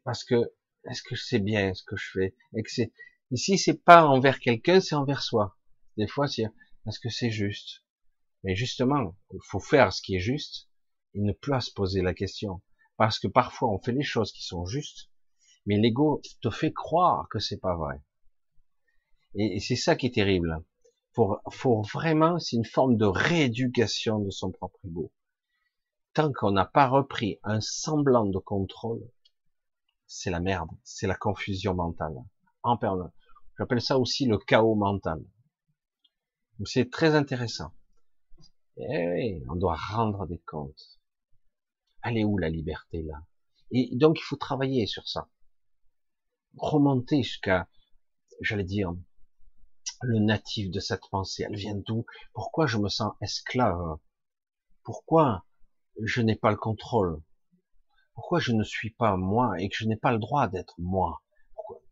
Parce 0.05 0.25
que 0.25 0.53
est-ce 0.89 1.03
que 1.03 1.17
c'est 1.17 1.39
bien 1.39 1.75
ce 1.75 1.83
que 1.83 1.97
je 1.97 2.11
fais? 2.13 2.37
Et 2.55 2.63
que 2.63 2.71
c'est 2.71 2.93
ici 3.31 3.59
c'est 3.59 3.83
pas 3.83 4.07
envers 4.07 4.39
quelqu'un 4.41 4.81
c'est 4.81 4.95
envers 4.95 5.23
soi. 5.23 5.57
Des 5.97 6.07
fois 6.07 6.29
c'est 6.29 6.45
est-ce 6.87 7.01
que 7.01 7.11
c'est 7.11 7.31
juste? 7.31 7.83
Mais 8.45 8.55
justement 8.55 9.17
il 9.33 9.41
faut 9.43 9.61
faire 9.61 9.93
ce 9.93 10.01
qui 10.01 10.17
est 10.17 10.21
juste 10.21 10.69
et 11.15 11.21
ne 11.21 11.33
plus 11.33 11.55
à 11.55 11.61
se 11.61 11.73
poser 11.73 12.03
la 12.03 12.15
question. 12.15 12.63
Parce 12.97 13.19
que 13.19 13.29
parfois 13.29 13.69
on 13.71 13.83
fait 13.83 13.93
les 13.93 14.05
choses 14.05 14.33
qui 14.33 14.45
sont 14.45 14.65
justes 14.65 15.11
mais 15.67 15.77
l'ego 15.79 16.23
te 16.41 16.51
fait 16.51 16.73
croire 16.73 17.29
que 17.29 17.41
c'est 17.41 17.59
pas 17.59 17.77
vrai 17.77 18.01
et, 19.35 19.61
c'est 19.61 19.77
ça 19.77 19.97
qui 19.97 20.07
est 20.07 20.15
terrible 20.15 20.62
faut, 21.15 21.39
faut 21.51 21.82
vraiment 21.93 22.39
c'est 22.39 22.57
une 22.57 22.65
forme 22.65 22.97
de 22.97 23.07
rééducation 23.07 24.19
de 24.19 24.31
son 24.31 24.51
propre 24.51 24.78
ego 24.85 25.12
tant 26.15 26.32
qu'on 26.32 26.53
n'a 26.53 26.65
pas 26.65 26.89
repris 26.89 27.39
un 27.43 27.61
semblant 27.61 28.27
de 28.27 28.39
contrôle 28.39 29.03
c'est 30.07 30.31
la 30.31 30.40
merde, 30.40 30.70
c'est 30.85 31.07
la 31.07 31.16
confusion 31.16 31.74
mentale. 31.74 32.15
En 32.62 32.77
permanence. 32.77 33.12
J'appelle 33.59 33.81
ça 33.81 33.98
aussi 33.98 34.27
le 34.27 34.39
chaos 34.39 34.74
mental. 34.74 35.24
C'est 36.65 36.90
très 36.90 37.15
intéressant. 37.15 37.73
Eh 38.77 39.09
oui, 39.09 39.44
on 39.48 39.57
doit 39.57 39.77
rendre 39.77 40.27
des 40.27 40.39
comptes. 40.39 41.01
Elle 42.03 42.19
est 42.19 42.24
où 42.24 42.39
la 42.39 42.48
liberté 42.48 43.03
là? 43.03 43.23
Et 43.70 43.90
donc 43.97 44.19
il 44.20 44.23
faut 44.23 44.36
travailler 44.36 44.86
sur 44.86 45.09
ça. 45.09 45.28
Remonter 46.57 47.23
jusqu'à, 47.23 47.69
j'allais 48.40 48.65
dire, 48.65 48.94
le 50.03 50.19
natif 50.19 50.71
de 50.71 50.81
cette 50.81 51.09
pensée. 51.11 51.45
Elle 51.49 51.57
vient 51.57 51.77
d'où? 51.77 52.05
Pourquoi 52.33 52.67
je 52.67 52.79
me 52.79 52.89
sens 52.89 53.13
esclave? 53.21 53.99
Pourquoi 54.83 55.47
je 56.03 56.21
n'ai 56.23 56.37
pas 56.37 56.51
le 56.51 56.57
contrôle? 56.57 57.23
Pourquoi 58.15 58.41
je 58.41 58.53
ne 58.53 58.63
suis 58.63 58.91
pas 58.91 59.17
moi 59.17 59.53
et 59.59 59.69
que 59.69 59.77
je 59.77 59.87
n'ai 59.87 59.97
pas 59.97 60.13
le 60.13 60.19
droit 60.19 60.49
d'être 60.49 60.75
moi? 60.79 61.23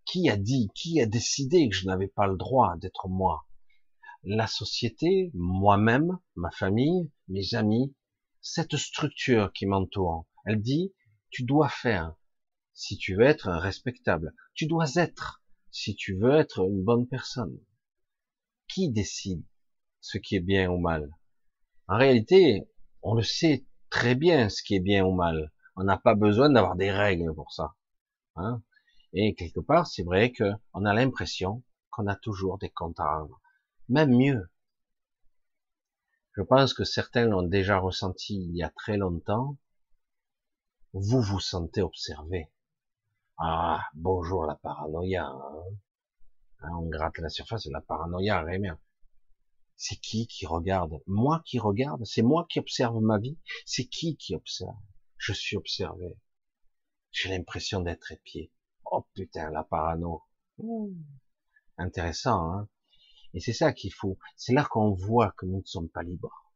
Qui 0.06 0.28
a 0.28 0.36
dit, 0.36 0.70
qui 0.74 1.00
a 1.00 1.06
décidé 1.06 1.68
que 1.68 1.74
je 1.74 1.86
n'avais 1.86 2.08
pas 2.08 2.26
le 2.26 2.36
droit 2.36 2.76
d'être 2.76 3.08
moi? 3.08 3.46
La 4.22 4.46
société, 4.46 5.30
moi-même, 5.34 6.18
ma 6.36 6.50
famille, 6.50 7.10
mes 7.28 7.54
amis, 7.54 7.94
cette 8.40 8.76
structure 8.76 9.52
qui 9.52 9.66
m'entoure, 9.66 10.26
elle 10.46 10.60
dit, 10.60 10.94
tu 11.30 11.44
dois 11.44 11.68
faire 11.68 12.14
si 12.74 12.96
tu 12.96 13.16
veux 13.16 13.24
être 13.24 13.50
respectable. 13.50 14.34
Tu 14.54 14.66
dois 14.66 14.94
être 14.96 15.42
si 15.70 15.94
tu 15.94 16.16
veux 16.16 16.34
être 16.36 16.68
une 16.68 16.84
bonne 16.84 17.06
personne. 17.06 17.58
Qui 18.68 18.90
décide 18.90 19.44
ce 20.00 20.18
qui 20.18 20.36
est 20.36 20.40
bien 20.40 20.70
ou 20.70 20.78
mal? 20.78 21.10
En 21.88 21.96
réalité, 21.96 22.68
on 23.02 23.14
le 23.14 23.22
sait 23.22 23.66
très 23.90 24.14
bien 24.14 24.48
ce 24.48 24.62
qui 24.62 24.74
est 24.74 24.80
bien 24.80 25.04
ou 25.04 25.12
mal. 25.14 25.52
On 25.76 25.84
n'a 25.84 25.96
pas 25.96 26.14
besoin 26.14 26.50
d'avoir 26.50 26.76
des 26.76 26.90
règles 26.90 27.34
pour 27.34 27.52
ça. 27.52 27.74
Hein 28.36 28.62
et 29.16 29.34
quelque 29.36 29.60
part, 29.60 29.86
c'est 29.86 30.02
vrai 30.02 30.32
que 30.32 30.50
on 30.72 30.84
a 30.84 30.92
l'impression 30.92 31.62
qu'on 31.90 32.08
a 32.08 32.16
toujours 32.16 32.58
des 32.58 32.70
comptes 32.70 32.98
à 32.98 33.18
rendre. 33.18 33.40
Même 33.88 34.16
mieux. 34.16 34.50
Je 36.36 36.42
pense 36.42 36.74
que 36.74 36.82
certains 36.82 37.26
l'ont 37.26 37.44
déjà 37.44 37.78
ressenti 37.78 38.34
il 38.34 38.56
y 38.56 38.64
a 38.64 38.70
très 38.70 38.96
longtemps. 38.96 39.56
Vous 40.92 41.22
vous 41.22 41.38
sentez 41.38 41.80
observé. 41.80 42.50
Ah, 43.38 43.84
bonjour 43.94 44.46
la 44.46 44.56
paranoïa. 44.56 45.26
Hein. 45.26 45.62
Hein, 46.64 46.76
on 46.78 46.88
gratte 46.88 47.18
la 47.18 47.28
surface 47.28 47.66
de 47.66 47.72
la 47.72 47.82
paranoïa, 47.82 48.42
rien. 48.42 48.78
C'est 49.76 49.96
qui 49.96 50.26
qui 50.26 50.46
regarde? 50.46 51.02
Moi 51.06 51.42
qui 51.44 51.58
regarde? 51.58 52.04
C'est 52.04 52.22
moi 52.22 52.46
qui 52.48 52.58
observe 52.58 53.00
ma 53.00 53.18
vie? 53.18 53.38
C'est 53.66 53.84
qui 53.84 54.16
qui 54.16 54.34
observe? 54.34 54.76
Je 55.18 55.32
suis 55.32 55.56
observé. 55.56 56.16
J'ai 57.10 57.28
l'impression 57.28 57.80
d'être 57.80 58.12
épié. 58.12 58.50
Oh 58.86 59.06
putain, 59.14 59.50
la 59.50 59.64
parano. 59.64 60.22
Intéressant, 61.76 62.52
hein 62.52 62.68
Et 63.34 63.40
c'est 63.40 63.52
ça 63.52 63.72
qu'il 63.72 63.92
faut. 63.92 64.18
C'est 64.36 64.54
là 64.54 64.64
qu'on 64.64 64.94
voit 64.94 65.32
que 65.32 65.44
nous 65.44 65.58
ne 65.58 65.66
sommes 65.66 65.90
pas 65.90 66.02
libres. 66.02 66.52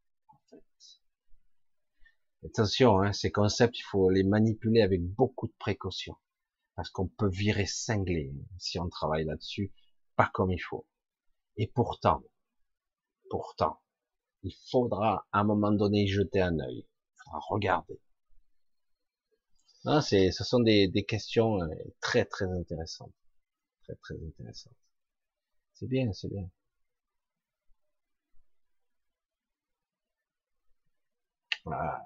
Attention, 2.45 3.03
hein, 3.03 3.13
ces 3.13 3.31
concepts, 3.33 3.79
il 3.79 3.83
faut 3.83 4.09
les 4.11 4.23
manipuler 4.23 4.81
avec 4.81 5.03
beaucoup 5.03 5.49
de 5.49 5.55
précaution. 5.59 6.17
Parce 6.77 6.89
qu'on 6.91 7.09
peut 7.09 7.29
virer 7.29 7.67
cinglé 7.67 8.33
si 8.59 8.79
on 8.79 8.89
travaille 8.89 9.25
là-dessus, 9.25 9.73
pas 10.19 10.31
comme 10.35 10.51
il 10.51 10.59
faut. 10.59 10.85
Et 11.57 11.69
pourtant, 11.69 12.23
pourtant, 13.31 13.81
il 14.43 14.55
faudra 14.71 15.27
à 15.33 15.41
un 15.41 15.45
moment 15.45 15.73
donné 15.73 16.07
jeter 16.09 16.41
un 16.41 16.59
œil. 16.61 16.87
Il 17.27 17.33
regarder. 17.49 18.01
Non, 19.85 20.01
c'est, 20.01 20.31
ce 20.33 20.45
sont 20.45 20.61
des, 20.61 20.89
des 20.89 21.05
questions 21.05 21.63
euh, 21.63 21.69
très 22.01 22.25
très 22.25 22.47
intéressantes, 22.47 23.15
très 23.85 23.95
très 23.97 24.15
intéressantes. 24.15 24.77
C'est 25.75 25.89
bien, 25.89 26.13
c'est 26.13 26.29
bien. 26.29 26.51
Voilà. 31.65 32.03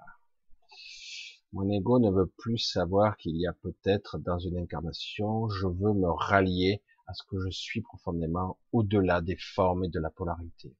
Mon 1.53 1.69
ego 1.69 1.99
ne 1.99 2.11
veut 2.11 2.31
plus 2.37 2.57
savoir 2.57 3.15
qu'il 3.17 3.37
y 3.37 3.47
a 3.47 3.53
peut-être 3.53 4.17
dans 4.17 4.39
une 4.39 4.57
incarnation, 4.57 5.47
je 5.49 5.67
veux 5.67 5.93
me 5.93 6.09
rallier 6.09 6.83
à 7.05 7.13
ce 7.13 7.23
que 7.23 7.39
je 7.39 7.49
suis 7.49 7.81
profondément 7.81 8.59
au-delà 8.71 9.21
des 9.21 9.37
formes 9.37 9.85
et 9.85 9.89
de 9.89 9.99
la 9.99 10.09
polarité. 10.09 10.75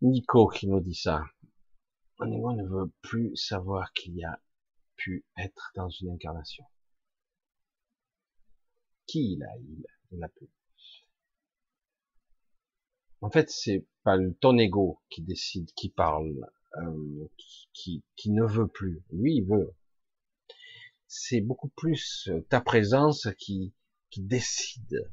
Nico 0.00 0.48
qui 0.48 0.66
nous 0.66 0.80
dit 0.80 0.94
ça. 0.94 1.24
Ego 2.20 2.52
ne 2.52 2.64
veut 2.64 2.92
plus 3.00 3.36
savoir 3.36 3.92
qu'il 3.92 4.16
y 4.16 4.24
a 4.24 4.40
pu 4.96 5.24
être 5.36 5.72
dans 5.74 5.88
une 5.88 6.10
incarnation. 6.10 6.64
Qui 9.06 9.34
il 9.34 9.42
a 9.42 9.56
Il, 9.58 9.84
il 10.12 10.22
a 10.22 10.28
pu? 10.28 10.48
En 13.20 13.30
fait, 13.30 13.50
c'est 13.50 13.86
pas 14.02 14.16
ton 14.40 14.58
ego 14.58 15.00
qui 15.08 15.22
décide, 15.22 15.70
qui 15.72 15.88
parle, 15.88 16.34
euh, 16.78 17.28
qui, 17.72 18.02
qui 18.16 18.30
ne 18.30 18.44
veut 18.44 18.68
plus. 18.68 19.02
Lui, 19.10 19.36
il 19.36 19.44
veut. 19.44 19.74
C'est 21.06 21.40
beaucoup 21.40 21.68
plus 21.68 22.30
ta 22.48 22.60
présence 22.60 23.28
qui, 23.38 23.72
qui 24.12 24.22
décide. 24.22 25.10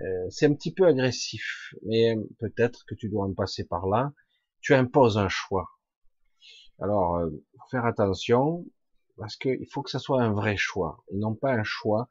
Euh, 0.00 0.30
c'est 0.30 0.46
un 0.46 0.54
petit 0.54 0.72
peu 0.72 0.86
agressif, 0.86 1.74
mais 1.84 2.16
peut-être 2.38 2.86
que 2.86 2.94
tu 2.94 3.10
dois 3.10 3.26
en 3.26 3.34
passer 3.34 3.64
par 3.64 3.86
là. 3.86 4.12
Tu 4.60 4.72
imposes 4.72 5.18
un 5.18 5.28
choix. 5.28 5.68
Alors, 6.78 7.16
euh, 7.16 7.30
faire 7.70 7.84
attention, 7.84 8.64
parce 9.16 9.36
qu'il 9.36 9.66
faut 9.70 9.82
que 9.82 9.90
ça 9.90 9.98
soit 9.98 10.22
un 10.22 10.32
vrai 10.32 10.56
choix, 10.56 11.04
et 11.12 11.16
non 11.16 11.34
pas 11.34 11.52
un 11.52 11.64
choix 11.64 12.08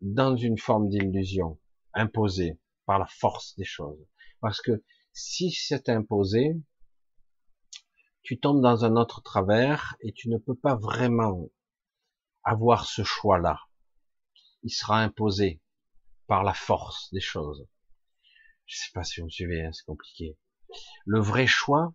dans 0.00 0.36
une 0.36 0.58
forme 0.58 0.88
d'illusion, 0.88 1.58
imposé 1.92 2.58
par 2.86 2.98
la 2.98 3.06
force 3.06 3.54
des 3.56 3.64
choses. 3.64 3.98
Parce 4.40 4.60
que 4.60 4.82
si 5.12 5.50
c'est 5.50 5.88
imposé, 5.88 6.56
tu 8.22 8.38
tombes 8.38 8.62
dans 8.62 8.84
un 8.84 8.96
autre 8.96 9.22
travers 9.22 9.96
et 10.00 10.12
tu 10.12 10.30
ne 10.30 10.38
peux 10.38 10.54
pas 10.54 10.76
vraiment 10.76 11.48
avoir 12.42 12.86
ce 12.86 13.02
choix-là. 13.02 13.58
Il 14.64 14.70
sera 14.70 15.00
imposé 15.00 15.60
par 16.26 16.42
la 16.42 16.54
force 16.54 17.12
des 17.12 17.20
choses. 17.20 17.66
Je 18.66 18.76
sais 18.76 18.90
pas 18.92 19.04
si 19.04 19.20
vous 19.20 19.26
me 19.26 19.30
suivez, 19.30 19.64
hein, 19.64 19.72
c'est 19.72 19.84
compliqué. 19.84 20.36
Le 21.06 21.20
vrai 21.20 21.46
choix 21.46 21.94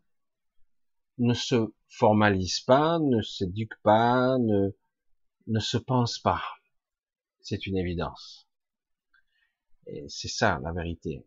ne 1.18 1.34
se 1.34 1.74
formalise 1.90 2.62
pas, 2.62 3.00
ne 3.00 3.22
s'éduque 3.22 3.78
pas, 3.84 4.38
ne, 4.38 4.70
ne 5.48 5.60
se 5.60 5.78
pense 5.78 6.20
pas. 6.20 6.44
C'est 7.42 7.66
une 7.66 7.78
évidence. 7.78 8.48
Et 9.88 10.08
c'est 10.08 10.28
ça 10.28 10.60
la 10.64 10.72
vérité. 10.72 11.26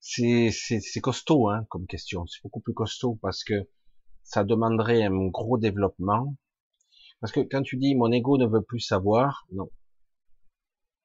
C'est, 0.00 1.00
costaud 1.00 1.48
hein, 1.48 1.66
comme 1.68 1.86
question. 1.86 2.26
C'est 2.26 2.42
beaucoup 2.42 2.60
plus 2.60 2.74
costaud 2.74 3.18
parce 3.22 3.44
que 3.44 3.68
ça 4.30 4.44
demanderait 4.44 5.02
un 5.02 5.26
gros 5.26 5.58
développement. 5.58 6.36
Parce 7.18 7.32
que 7.32 7.40
quand 7.40 7.62
tu 7.62 7.76
dis 7.76 7.96
mon 7.96 8.12
ego 8.12 8.38
ne 8.38 8.46
veut 8.46 8.62
plus 8.62 8.78
savoir, 8.78 9.44
non. 9.50 9.68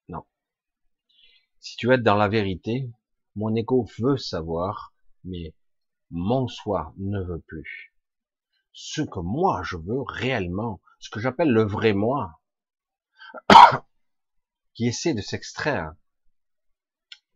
Non. 0.09 0.27
Si 1.59 1.75
tu 1.75 1.87
veux 1.87 1.93
être 1.93 2.03
dans 2.03 2.17
la 2.17 2.27
vérité, 2.27 2.87
mon 3.35 3.55
ego 3.55 3.87
veut 3.97 4.17
savoir, 4.17 4.93
mais 5.23 5.55
mon 6.11 6.47
soi 6.47 6.93
ne 6.97 7.19
veut 7.19 7.41
plus. 7.47 7.95
Ce 8.73 9.01
que 9.01 9.19
moi 9.19 9.63
je 9.63 9.77
veux 9.77 10.03
réellement, 10.03 10.79
ce 10.99 11.09
que 11.09 11.19
j'appelle 11.19 11.49
le 11.49 11.63
vrai 11.63 11.93
moi, 11.93 12.39
qui 14.75 14.85
essaie 14.85 15.15
de 15.15 15.21
s'extraire 15.21 15.95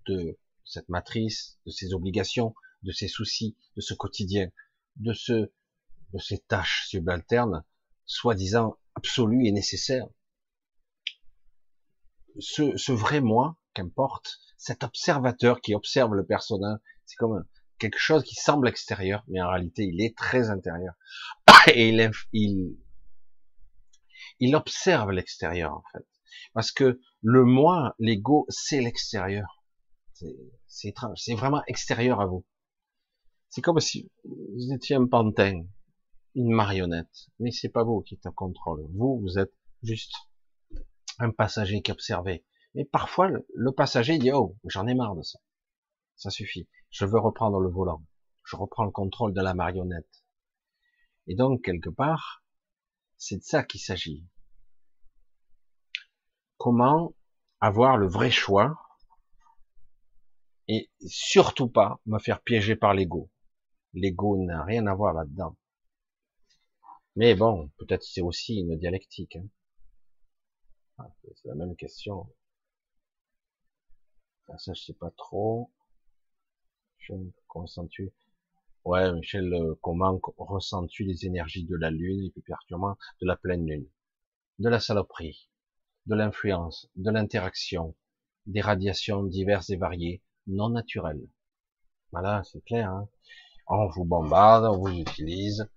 de 0.05 0.37
cette 0.65 0.89
matrice, 0.89 1.59
de 1.65 1.71
ses 1.71 1.95
obligations, 1.95 2.53
de 2.83 2.91
ses 2.91 3.07
soucis, 3.07 3.57
de 3.75 3.81
ce 3.81 3.95
quotidien, 3.95 4.51
de 4.97 5.13
ce, 5.13 5.51
de 6.13 6.19
ces 6.19 6.39
tâches 6.39 6.87
subalternes, 6.87 7.63
soi-disant 8.05 8.77
absolues 8.95 9.45
et 9.45 9.51
nécessaires. 9.51 10.07
Ce, 12.39 12.77
ce 12.77 12.91
vrai 12.91 13.21
moi, 13.21 13.57
qu'importe, 13.73 14.39
cet 14.57 14.83
observateur 14.83 15.61
qui 15.61 15.75
observe 15.75 16.13
le 16.13 16.25
personnage, 16.25 16.79
c'est 17.05 17.15
comme 17.15 17.45
quelque 17.79 17.97
chose 17.97 18.23
qui 18.23 18.35
semble 18.35 18.67
extérieur, 18.67 19.23
mais 19.27 19.41
en 19.41 19.49
réalité, 19.49 19.85
il 19.85 20.01
est 20.01 20.15
très 20.15 20.49
intérieur. 20.49 20.93
Et 21.73 21.89
il, 21.89 22.11
il, 22.33 22.77
il 24.39 24.55
observe 24.55 25.11
l'extérieur, 25.11 25.73
en 25.73 25.83
fait. 25.91 26.05
Parce 26.53 26.71
que 26.71 26.99
le 27.21 27.43
moi, 27.43 27.95
l'ego, 27.99 28.45
c'est 28.49 28.81
l'extérieur. 28.81 29.63
C'est 30.67 30.89
étrange. 30.89 31.17
C'est 31.23 31.35
vraiment 31.35 31.63
extérieur 31.67 32.19
à 32.19 32.25
vous. 32.25 32.45
C'est 33.49 33.61
comme 33.61 33.79
si 33.79 34.11
vous 34.23 34.73
étiez 34.73 34.95
un 34.95 35.07
pantin, 35.07 35.65
une 36.35 36.51
marionnette. 36.51 37.29
Mais 37.39 37.51
c'est 37.51 37.69
pas 37.69 37.83
vous 37.83 38.01
qui 38.01 38.15
êtes 38.15 38.25
en 38.25 38.31
contrôle. 38.31 38.85
Vous, 38.93 39.19
vous 39.19 39.39
êtes 39.39 39.53
juste 39.83 40.13
un 41.19 41.31
passager 41.31 41.81
qui 41.81 41.91
observait. 41.91 42.45
Mais 42.75 42.85
parfois, 42.85 43.29
le 43.29 43.71
passager 43.71 44.17
dit, 44.17 44.31
oh, 44.31 44.57
j'en 44.65 44.87
ai 44.87 44.93
marre 44.93 45.15
de 45.15 45.23
ça. 45.23 45.39
Ça 46.15 46.29
suffit. 46.29 46.67
Je 46.89 47.05
veux 47.05 47.19
reprendre 47.19 47.59
le 47.59 47.69
volant. 47.69 48.03
Je 48.43 48.55
reprends 48.55 48.85
le 48.85 48.91
contrôle 48.91 49.33
de 49.33 49.41
la 49.41 49.53
marionnette. 49.53 50.23
Et 51.27 51.35
donc, 51.35 51.63
quelque 51.63 51.89
part, 51.89 52.43
c'est 53.17 53.37
de 53.37 53.43
ça 53.43 53.63
qu'il 53.63 53.81
s'agit. 53.81 54.25
Comment 56.57 57.13
avoir 57.61 57.97
le 57.97 58.07
vrai 58.07 58.31
choix 58.31 58.77
et 60.67 60.91
surtout 61.07 61.67
pas 61.67 61.99
me 62.05 62.19
faire 62.19 62.41
piéger 62.41 62.75
par 62.75 62.93
l'ego. 62.93 63.31
L'ego 63.93 64.37
n'a 64.37 64.63
rien 64.63 64.85
à 64.85 64.93
voir 64.93 65.13
là-dedans. 65.13 65.57
Mais 67.19 67.35
bon, 67.35 67.69
peut-être 67.77 68.03
c'est 68.03 68.21
aussi 68.21 68.61
une 68.61 68.77
dialectique. 68.77 69.35
Hein. 69.35 69.45
Ah, 70.99 71.11
c'est 71.21 71.49
la 71.49 71.55
même 71.55 71.75
question. 71.75 72.33
ça, 74.57 74.71
je 74.73 74.81
sais 74.81 74.93
pas 74.93 75.11
trop. 75.17 75.69
ressens-tu 77.49 78.13
Ouais, 78.85 79.11
Michel, 79.11 79.53
euh, 79.53 79.75
comment 79.81 80.17
ressens-tu 80.37 81.03
les 81.03 81.25
énergies 81.25 81.65
de 81.65 81.75
la 81.75 81.89
lune 81.91 82.23
et 82.23 82.31
plus 82.31 82.41
particulièrement 82.41 82.95
de 83.21 83.27
la 83.27 83.35
pleine 83.35 83.67
lune? 83.67 83.89
De 84.59 84.69
la 84.69 84.79
saloperie, 84.79 85.49
de 86.05 86.15
l'influence, 86.15 86.87
de 86.95 87.11
l'interaction, 87.11 87.97
des 88.45 88.61
radiations 88.61 89.23
diverses 89.23 89.69
et 89.71 89.75
variées, 89.75 90.23
non 90.47 90.69
naturel. 90.69 91.19
Voilà, 92.13 92.43
c'est 92.45 92.63
clair. 92.63 92.89
Hein. 92.89 93.09
on 93.67 93.89
vous 93.89 94.05
bombarde, 94.05 94.63
on 94.63 94.77
vous 94.77 94.97
utilise. 94.97 95.69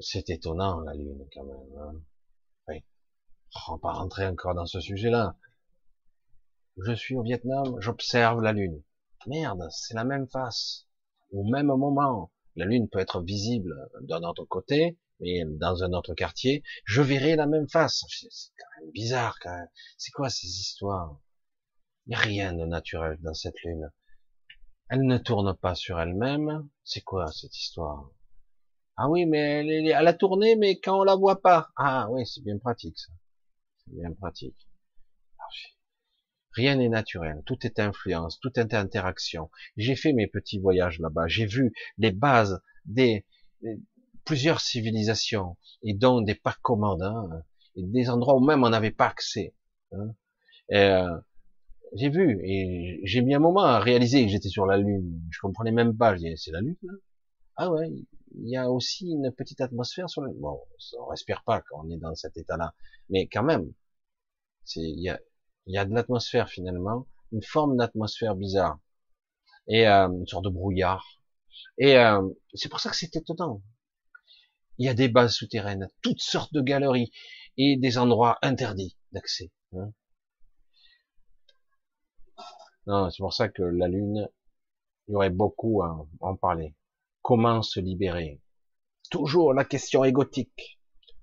C'est 0.00 0.30
étonnant 0.30 0.80
la 0.80 0.94
Lune 0.94 1.26
quand 1.32 1.44
même. 1.44 1.78
Hein. 1.78 2.00
Oui. 2.68 2.84
On 3.68 3.72
va 3.72 3.78
pas 3.78 3.92
rentrer 3.92 4.26
encore 4.26 4.54
dans 4.54 4.66
ce 4.66 4.80
sujet-là. 4.80 5.36
Je 6.78 6.92
suis 6.92 7.16
au 7.16 7.22
Vietnam, 7.22 7.76
j'observe 7.80 8.40
la 8.40 8.52
Lune. 8.52 8.82
Merde, 9.26 9.68
c'est 9.70 9.94
la 9.94 10.04
même 10.04 10.26
face. 10.28 10.86
Au 11.30 11.44
même 11.44 11.66
moment. 11.66 12.32
La 12.56 12.64
Lune 12.64 12.88
peut 12.88 12.98
être 12.98 13.22
visible 13.22 13.74
d'un 14.00 14.22
autre 14.22 14.44
côté, 14.44 14.98
mais 15.20 15.44
dans 15.44 15.84
un 15.84 15.92
autre 15.92 16.14
quartier, 16.14 16.62
je 16.84 17.00
verrai 17.00 17.36
la 17.36 17.46
même 17.46 17.68
face. 17.68 18.04
C'est 18.08 18.52
quand 18.58 18.80
même 18.80 18.90
bizarre 18.90 19.38
quand 19.40 19.54
même. 19.54 19.68
C'est 19.96 20.10
quoi 20.10 20.28
ces 20.28 20.46
histoires? 20.46 21.20
Il 22.06 22.10
n'y 22.10 22.16
a 22.16 22.18
rien 22.18 22.52
de 22.52 22.64
naturel 22.64 23.18
dans 23.20 23.34
cette 23.34 23.60
lune. 23.62 23.92
Elle 24.88 25.02
ne 25.02 25.18
tourne 25.18 25.54
pas 25.54 25.74
sur 25.74 26.00
elle-même. 26.00 26.68
C'est 26.84 27.02
quoi 27.02 27.30
cette 27.30 27.56
histoire? 27.56 28.10
Ah 28.96 29.08
oui, 29.08 29.26
mais 29.26 29.38
elle, 29.38 29.70
est, 29.70 29.86
elle 29.88 30.06
a 30.06 30.12
tourné, 30.14 30.56
mais 30.56 30.78
quand 30.78 31.00
on 31.00 31.04
la 31.04 31.16
voit 31.16 31.40
pas. 31.40 31.70
Ah 31.76 32.08
oui, 32.10 32.26
c'est 32.26 32.42
bien 32.42 32.58
pratique 32.58 32.98
ça. 32.98 33.12
C'est 33.78 33.94
bien 33.94 34.12
pratique. 34.12 34.68
Rien 36.52 36.76
n'est 36.76 36.90
naturel. 36.90 37.42
Tout 37.46 37.66
est 37.66 37.78
influence, 37.78 38.38
tout 38.40 38.58
est 38.58 38.74
interaction. 38.74 39.50
J'ai 39.76 39.96
fait 39.96 40.12
mes 40.12 40.26
petits 40.26 40.58
voyages 40.58 40.98
là-bas. 40.98 41.26
J'ai 41.26 41.46
vu 41.46 41.72
les 41.96 42.12
bases 42.12 42.60
des, 42.84 43.24
plusieurs 44.24 44.60
civilisations 44.60 45.56
et 45.82 45.94
donc 45.94 46.26
des 46.26 46.34
parcs 46.34 46.60
commandes, 46.62 47.02
hein, 47.02 47.42
et 47.76 47.82
des 47.82 48.10
endroits 48.10 48.36
où 48.36 48.44
même 48.44 48.64
on 48.64 48.70
n'avait 48.70 48.90
pas 48.90 49.06
accès. 49.06 49.54
Hein. 49.92 50.14
Euh, 50.72 51.18
j'ai 51.94 52.08
vu 52.08 52.40
et 52.44 53.00
j'ai 53.04 53.20
mis 53.22 53.34
un 53.34 53.38
moment 53.38 53.62
à 53.62 53.78
réaliser 53.78 54.24
que 54.24 54.30
j'étais 54.30 54.48
sur 54.48 54.66
la 54.66 54.76
Lune. 54.76 55.20
Je 55.30 55.38
comprenais 55.40 55.72
même 55.72 55.96
pas. 55.96 56.16
Je 56.16 56.34
c'est 56.36 56.50
la 56.50 56.60
Lune 56.60 56.76
Ah 57.56 57.70
ouais, 57.70 57.88
il 58.34 58.48
y 58.48 58.56
a 58.56 58.70
aussi 58.70 59.10
une 59.10 59.32
petite 59.32 59.60
atmosphère 59.60 60.08
sur 60.08 60.22
Lune. 60.22 60.38
Bon, 60.38 60.60
on 60.98 61.06
respire 61.06 61.42
pas 61.44 61.62
quand 61.62 61.84
on 61.84 61.90
est 61.90 61.98
dans 61.98 62.14
cet 62.14 62.36
état-là, 62.36 62.74
mais 63.08 63.28
quand 63.28 63.42
même, 63.42 63.72
il 64.76 65.00
y 65.00 65.08
a 65.08 65.18
y 65.66 65.78
a 65.78 65.84
de 65.84 65.94
l'atmosphère 65.94 66.48
finalement, 66.48 67.06
une 67.30 67.42
forme 67.42 67.76
d'atmosphère 67.76 68.34
bizarre 68.34 68.78
et 69.68 69.86
euh, 69.86 70.08
une 70.08 70.26
sorte 70.26 70.44
de 70.44 70.50
brouillard. 70.50 71.20
Et 71.78 71.96
euh, 71.96 72.22
c'est 72.54 72.68
pour 72.68 72.80
ça 72.80 72.90
que 72.90 72.96
c'est 72.96 73.14
étonnant. 73.16 73.62
Il 74.78 74.86
y 74.86 74.88
a 74.88 74.94
des 74.94 75.08
bases 75.08 75.34
souterraines, 75.34 75.88
toutes 76.02 76.20
sortes 76.20 76.52
de 76.52 76.60
galeries 76.60 77.12
et 77.56 77.76
des 77.76 77.98
endroits 77.98 78.38
interdits 78.42 78.96
d'accès. 79.12 79.52
Hein. 79.74 79.92
Non, 82.86 83.10
c'est 83.10 83.22
pour 83.22 83.32
ça 83.32 83.48
que 83.48 83.62
la 83.62 83.86
Lune, 83.86 84.28
il 85.06 85.12
y 85.12 85.14
aurait 85.14 85.30
beaucoup 85.30 85.82
à 85.82 86.06
en 86.20 86.36
parler. 86.36 86.74
Comment 87.22 87.62
se 87.62 87.80
libérer? 87.80 88.40
Toujours 89.10 89.54
la 89.54 89.64
question 89.64 90.04
égotique. 90.04 90.80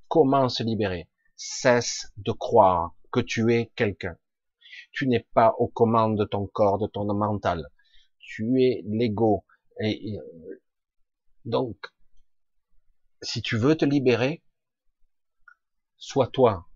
Comment 0.07 0.49
se 0.49 0.63
libérer? 0.63 1.09
Cesse 1.35 2.11
de 2.17 2.31
croire 2.31 2.95
que 3.11 3.19
tu 3.19 3.53
es 3.53 3.71
quelqu'un. 3.75 4.17
Tu 4.91 5.07
n'es 5.07 5.27
pas 5.33 5.55
aux 5.59 5.67
commandes 5.67 6.17
de 6.17 6.25
ton 6.25 6.47
corps, 6.47 6.77
de 6.77 6.87
ton 6.87 7.05
mental. 7.13 7.69
Tu 8.19 8.63
es 8.63 8.83
l'ego. 8.85 9.45
Et 9.81 10.17
donc, 11.45 11.77
si 13.21 13.41
tu 13.41 13.57
veux 13.57 13.75
te 13.75 13.85
libérer, 13.85 14.43
sois 15.97 16.27
toi, 16.27 16.69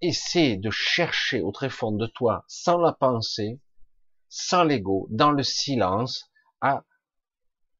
essaie 0.00 0.56
de 0.56 0.70
chercher 0.70 1.40
au 1.40 1.52
très 1.52 1.70
fond 1.70 1.92
de 1.92 2.06
toi, 2.06 2.44
sans 2.48 2.78
la 2.78 2.92
pensée, 2.92 3.60
sans 4.28 4.64
l'ego, 4.64 5.08
dans 5.10 5.30
le 5.30 5.42
silence, 5.42 6.30
à, 6.60 6.84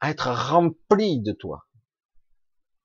être 0.02 0.30
rempli 0.30 1.20
de 1.20 1.32
toi. 1.32 1.66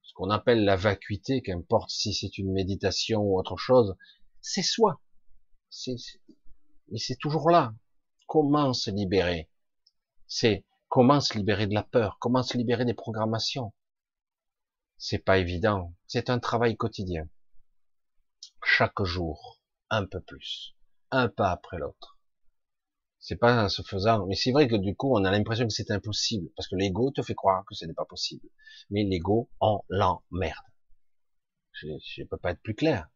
Ce 0.02 0.14
qu'on 0.14 0.30
appelle 0.30 0.66
la 0.66 0.76
vacuité, 0.76 1.42
qu'importe 1.42 1.90
si 1.90 2.14
c'est 2.14 2.38
une 2.38 2.52
méditation 2.52 3.22
ou 3.22 3.40
autre 3.40 3.58
chose, 3.58 3.96
c'est 4.42 4.64
soi. 4.64 5.02
Mais 5.88 6.98
c'est 6.98 7.18
toujours 7.18 7.50
là. 7.50 7.74
Comment 8.28 8.74
se 8.74 8.92
libérer? 8.92 9.50
C'est 10.28 10.66
comment 10.90 11.22
se 11.22 11.38
libérer 11.38 11.68
de 11.68 11.74
la 11.74 11.84
peur, 11.84 12.18
comment 12.20 12.44
se 12.44 12.58
libérer 12.58 12.86
des 12.86 12.94
programmations. 12.94 13.74
C'est 14.98 15.20
pas 15.20 15.38
évident. 15.38 15.96
C'est 16.08 16.30
un 16.30 16.40
travail 16.40 16.76
quotidien 16.76 17.28
chaque 18.64 19.04
jour, 19.04 19.60
un 19.90 20.06
peu 20.06 20.22
plus, 20.22 20.76
un 21.12 21.28
pas 21.28 21.52
après 21.52 21.78
l'autre. 21.78 22.18
C'est 23.22 23.36
pas 23.36 23.70
se 23.70 23.84
faisant, 23.84 24.26
mais 24.26 24.36
c'est 24.36 24.52
vrai 24.52 24.68
que 24.68 24.76
du 24.76 24.96
coup, 24.96 25.16
on 25.16 25.24
a 25.24 25.32
l'impression 25.32 25.68
que 25.68 25.74
c'est 25.74 25.92
impossible, 25.92 26.50
parce 26.56 26.68
que 26.68 26.76
l'ego 26.76 27.12
te 27.12 27.22
fait 27.22 27.36
croire 27.36 27.64
que 27.66 27.76
ce 27.76 27.86
n'est 27.86 27.94
pas 27.94 28.06
possible. 28.06 28.50
Mais 28.90 29.04
l'ego, 29.04 29.50
on 29.62 29.82
l'emmerde. 29.90 30.58
Je, 31.72 31.88
je 32.04 32.24
peux 32.24 32.38
pas 32.38 32.52
être 32.52 32.62
plus 32.62 32.74
clair. 32.74 33.10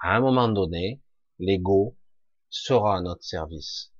À 0.00 0.14
un 0.14 0.20
moment 0.20 0.48
donné, 0.48 1.00
l'ego 1.38 1.96
sera 2.50 2.98
à 2.98 3.00
notre 3.00 3.24
service. 3.24 3.92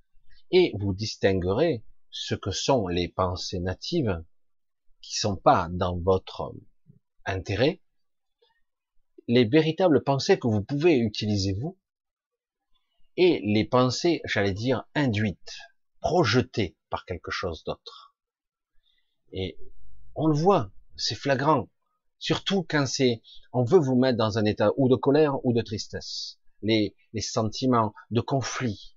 Et 0.51 0.75
vous 0.79 0.93
distinguerez 0.93 1.83
ce 2.11 2.35
que 2.35 2.51
sont 2.51 2.87
les 2.87 3.09
pensées 3.09 3.59
natives 3.59 4.23
qui 5.01 5.17
sont 5.17 5.37
pas 5.37 5.69
dans 5.71 5.99
votre 5.99 6.53
intérêt, 7.25 7.81
les 9.29 9.47
véritables 9.47 10.05
pensées 10.05 10.39
que 10.39 10.47
vous 10.47 10.63
pouvez 10.63 10.99
utiliser 10.99 11.55
vous, 11.55 11.79
et 13.17 13.41
les 13.45 13.65
pensées, 13.65 14.21
j'allais 14.25 14.55
dire, 14.55 14.85
induites, 14.95 15.59
projetées 16.01 16.77
par 16.91 17.05
quelque 17.05 17.31
chose 17.31 17.65
d'autre. 17.65 18.15
Et 19.33 19.59
on 20.15 20.27
le 20.27 20.35
voit, 20.35 20.71
c'est 20.97 21.15
flagrant. 21.15 21.69
Surtout 22.19 22.65
quand 22.69 22.87
c'est, 22.87 23.23
on 23.53 23.65
veut 23.65 23.79
vous 23.79 23.97
mettre 23.97 24.19
dans 24.19 24.39
un 24.39 24.45
état 24.45 24.71
ou 24.77 24.89
de 24.89 24.97
colère 24.97 25.45
ou 25.45 25.53
de 25.53 25.63
tristesse. 25.63 26.39
Les, 26.63 26.95
sentiments 27.21 27.93
de 28.11 28.21
conflit. 28.21 28.97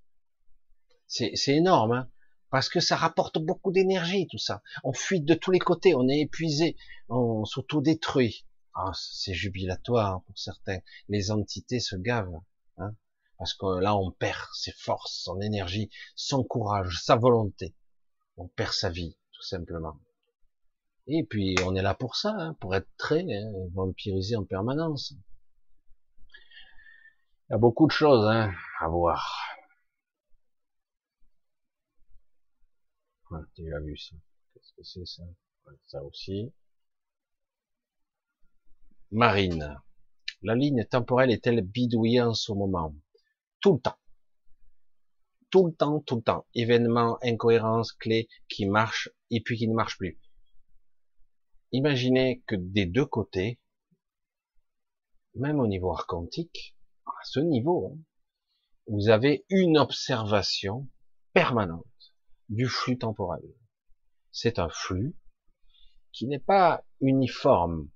C'est 1.07 1.33
énorme, 1.47 1.91
hein 1.93 2.09
parce 2.55 2.69
que 2.69 2.79
ça 2.79 2.95
rapporte 2.95 3.37
beaucoup 3.37 3.71
d'énergie, 3.71 4.27
tout 4.27 4.37
ça. 4.37 4.61
On 4.83 4.93
fuit 4.93 5.19
de 5.19 5.33
tous 5.33 5.51
les 5.51 5.59
côtés, 5.59 5.93
on 5.93 6.07
est 6.07 6.21
épuisé, 6.21 6.77
on 7.09 7.43
s'auto-détruit. 7.43 8.45
Ah, 8.73 8.91
c'est 8.93 9.33
jubilatoire 9.33 10.21
pour 10.23 10.37
certains. 10.37 10.79
Les 11.09 11.31
entités 11.31 11.79
se 11.79 11.95
gavent, 11.97 12.39
hein 12.77 12.95
parce 13.45 13.53
que 13.53 13.79
là, 13.79 13.95
on 13.95 14.09
perd 14.09 14.47
ses 14.53 14.71
forces, 14.71 15.21
son 15.21 15.39
énergie, 15.39 15.91
son 16.15 16.43
courage, 16.43 17.03
sa 17.03 17.15
volonté. 17.15 17.75
On 18.37 18.47
perd 18.47 18.73
sa 18.73 18.89
vie, 18.89 19.19
tout 19.33 19.43
simplement. 19.43 19.99
Et 21.05 21.23
puis 21.23 21.55
on 21.63 21.75
est 21.75 21.83
là 21.83 21.93
pour 21.93 22.15
ça, 22.15 22.33
hein, 22.35 22.55
pour 22.55 22.73
être 22.73 22.89
très 22.97 23.21
hein, 23.21 23.51
vampirisé 23.71 24.35
en 24.35 24.45
permanence. 24.45 25.13
Il 26.31 27.51
y 27.51 27.53
a 27.53 27.59
beaucoup 27.59 27.85
de 27.85 27.91
choses 27.91 28.25
hein, 28.25 28.51
à 28.79 28.87
voir. 28.87 29.39
Ouais, 33.29 33.41
déjà 33.55 33.79
vu 33.79 33.95
ça. 33.95 34.15
Qu'est-ce 34.55 34.73
que 34.73 34.83
c'est 34.83 35.05
ça? 35.05 35.23
Ça 35.85 36.03
aussi. 36.03 36.51
Marine. 39.11 39.79
La 40.41 40.55
ligne 40.55 40.83
temporelle 40.85 41.29
est-elle 41.29 41.61
bidouillée 41.61 42.23
en 42.23 42.33
ce 42.33 42.51
moment? 42.51 42.95
Tout 43.65 43.73
le 43.73 43.79
temps. 43.81 43.97
Tout 45.49 45.65
le 45.65 45.73
temps, 45.73 45.99
tout 45.99 46.17
le 46.17 46.21
temps. 46.21 46.45
Événements, 46.53 47.17
incohérences, 47.23 47.93
clés 47.93 48.27
qui 48.47 48.67
marchent 48.67 49.09
et 49.31 49.41
puis 49.41 49.57
qui 49.57 49.67
ne 49.67 49.73
marchent 49.73 49.97
plus 49.97 50.19
imaginez 51.75 52.41
que 52.47 52.55
des 52.55 52.85
deux 52.85 53.05
côtés, 53.05 53.59
même 55.33 55.59
au 55.59 55.67
niveau 55.67 55.91
archontique, 55.91 56.75
à 57.05 57.11
ce 57.23 57.39
niveau, 57.41 57.91
hein, 57.91 57.99
vous 58.87 59.09
avez 59.09 59.45
une 59.49 59.77
observation 59.77 60.87
permanente 61.33 61.83
du 62.47 62.67
flux 62.67 62.97
temporel. 62.97 63.43
C'est 64.31 64.59
un 64.59 64.69
flux 64.69 65.15
qui 66.13 66.27
n'est 66.27 66.39
pas 66.39 66.85
uniforme. 67.01 67.89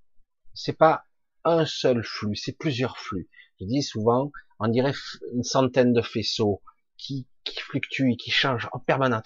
C'est 0.53 0.77
pas 0.77 1.05
un 1.45 1.65
seul 1.65 2.03
flux, 2.03 2.35
c'est 2.35 2.57
plusieurs 2.57 2.97
flux. 2.97 3.29
Je 3.59 3.65
dis 3.65 3.83
souvent, 3.83 4.31
on 4.59 4.67
dirait 4.67 4.93
une 5.33 5.43
centaine 5.43 5.93
de 5.93 6.01
faisceaux 6.01 6.61
qui, 6.97 7.27
qui 7.43 7.59
fluctuent, 7.59 8.15
qui 8.17 8.31
changent 8.31 8.69
en 8.71 8.79
permanence. 8.79 9.23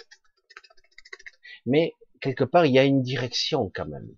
Mais 1.65 1.93
quelque 2.21 2.43
part, 2.43 2.65
il 2.65 2.73
y 2.73 2.79
a 2.79 2.83
une 2.83 3.01
direction 3.01 3.71
quand 3.73 3.85
même. 3.85 4.09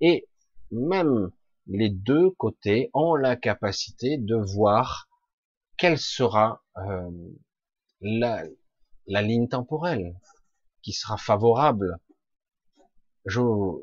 Et 0.00 0.28
même 0.70 1.30
les 1.66 1.90
deux 1.90 2.30
côtés 2.30 2.90
ont 2.94 3.14
la 3.14 3.36
capacité 3.36 4.18
de 4.18 4.36
voir 4.36 5.08
quelle 5.76 5.98
sera 5.98 6.62
euh, 6.76 7.10
la, 8.00 8.44
la, 9.06 9.22
ligne 9.22 9.48
temporelle 9.48 10.14
qui 10.82 10.92
sera 10.92 11.16
favorable. 11.16 11.98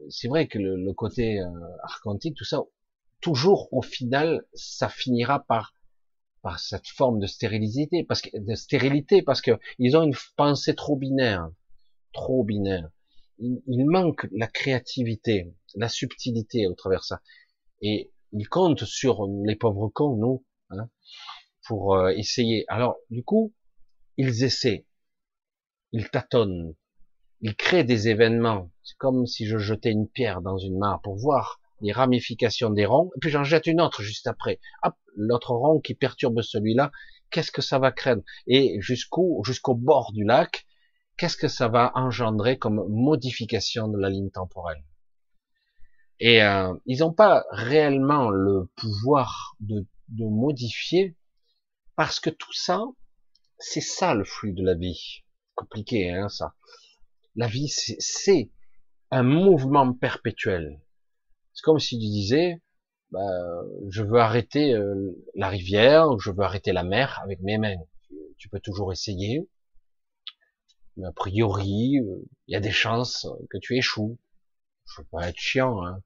C'est 0.10 0.28
vrai 0.28 0.48
que 0.48 0.60
le, 0.60 0.94
côté 0.94 1.40
euh, 1.40 1.50
archontique, 1.84 2.38
tout 2.38 2.46
ça, 2.46 2.62
toujours 3.20 3.68
au 3.74 3.82
final, 3.82 4.46
ça 4.54 4.88
finira 4.88 5.40
par 5.40 5.74
par 6.42 6.60
cette 6.60 6.88
forme 6.88 7.20
de 7.20 7.28
stérilité, 7.28 8.04
parce 8.04 8.22
que 8.22 8.30
de 8.38 8.56
stérilité, 8.56 9.22
parce 9.22 9.42
que 9.42 9.52
ils 9.80 9.96
ont 9.96 10.04
une 10.04 10.16
pensée 10.36 10.76
trop 10.76 10.96
binaire, 10.96 11.50
trop 12.14 12.44
binaire 12.44 12.90
il, 13.42 13.86
manque 13.86 14.28
la 14.32 14.48
créativité, 14.48 15.54
la 15.76 15.90
subtilité 15.90 16.68
au 16.68 16.74
travers 16.74 17.04
ça. 17.04 17.22
Et 17.82 18.12
il 18.32 18.48
compte 18.48 18.86
sur 18.86 19.28
les 19.46 19.56
pauvres 19.56 19.90
cons, 19.90 20.16
nous, 20.16 20.46
hein, 20.70 20.90
pour 21.68 21.96
euh, 21.96 22.10
essayer. 22.10 22.66
Alors, 22.68 22.98
du 23.10 23.24
coup, 23.24 23.54
ils 24.18 24.44
essaient, 24.44 24.86
ils 25.92 26.10
tâtonnent, 26.10 26.76
ils 27.42 27.56
créent 27.56 27.84
des 27.84 28.08
événements. 28.08 28.72
C'est 28.84 28.98
comme 28.98 29.26
si 29.26 29.46
je 29.46 29.58
jetais 29.58 29.92
une 29.92 30.08
pierre 30.08 30.42
dans 30.42 30.58
une 30.58 30.78
mare 30.78 31.02
pour 31.02 31.18
voir 31.18 31.61
les 31.82 31.92
ramifications 31.92 32.70
des 32.70 32.86
ronds, 32.86 33.12
et 33.16 33.20
puis 33.20 33.30
j'en 33.30 33.44
jette 33.44 33.68
une 33.68 33.82
autre 33.82 34.02
juste 34.02 34.28
après. 34.28 34.60
Hop, 34.84 34.96
l'autre 35.16 35.54
rond 35.54 35.80
qui 35.80 35.96
perturbe 35.96 36.42
celui-là, 36.42 36.92
qu'est-ce 37.30 37.52
que 37.52 37.62
ça 37.62 37.80
va 37.80 37.92
craindre? 37.92 38.24
Et 38.48 38.80
jusqu'au 38.80 39.44
jusqu'au 39.44 39.76
bord 39.76 40.12
du 40.14 40.24
lac, 40.24 40.66
qu'est-ce 41.18 41.38
que 41.38 41.48
ça 41.48 41.68
va 41.68 41.92
engendrer 41.96 42.58
comme 42.58 42.86
modification 42.90 43.88
de 43.88 43.98
la 44.00 44.10
ligne 44.10 44.32
temporelle? 44.32 44.84
Et 46.20 46.44
euh, 46.44 46.74
ils 46.86 47.00
n'ont 47.00 47.14
pas 47.14 47.46
réellement 47.52 48.30
le 48.30 48.70
pouvoir 48.76 49.56
de, 49.60 49.88
de 50.10 50.26
modifier, 50.26 51.16
parce 51.96 52.20
que 52.20 52.30
tout 52.30 52.54
ça, 52.54 52.84
c'est 53.58 53.82
ça 53.82 54.14
le 54.14 54.24
flux 54.24 54.54
de 54.54 54.64
la 54.64 54.76
vie. 54.76 55.24
Compliqué, 55.56 56.12
hein, 56.12 56.30
ça. 56.30 56.54
La 57.36 57.48
vie, 57.48 57.70
c'est 57.70 58.52
un 59.10 59.24
mouvement 59.24 59.94
perpétuel. 59.94 60.82
C'est 61.54 61.64
comme 61.64 61.80
si 61.80 61.98
tu 61.98 62.06
disais, 62.06 62.62
bah, 63.12 63.20
je 63.90 64.04
veux 64.04 64.20
arrêter 64.20 64.74
euh, 64.74 65.12
la 65.36 65.50
rivière, 65.50 66.18
je 66.20 66.32
veux 66.32 66.44
arrêter 66.44 66.72
la 66.72 66.84
mer 66.84 67.20
avec 67.24 67.42
mes 67.42 67.58
mains. 67.58 67.78
Tu 68.38 68.50
peux 68.50 68.60
toujours 68.60 68.92
essayer, 68.92 69.48
mais 70.98 71.08
a 71.08 71.12
priori, 71.12 72.00
euh, 72.00 72.30
il 72.48 72.54
y 72.54 72.56
a 72.56 72.60
des 72.60 72.72
chances 72.72 73.28
que 73.50 73.58
tu 73.58 73.78
échoues. 73.78 74.20
Je 74.86 75.02
veux 75.02 75.08
pas 75.12 75.30
être 75.30 75.40
chiant, 75.40 75.86
hein. 75.86 76.02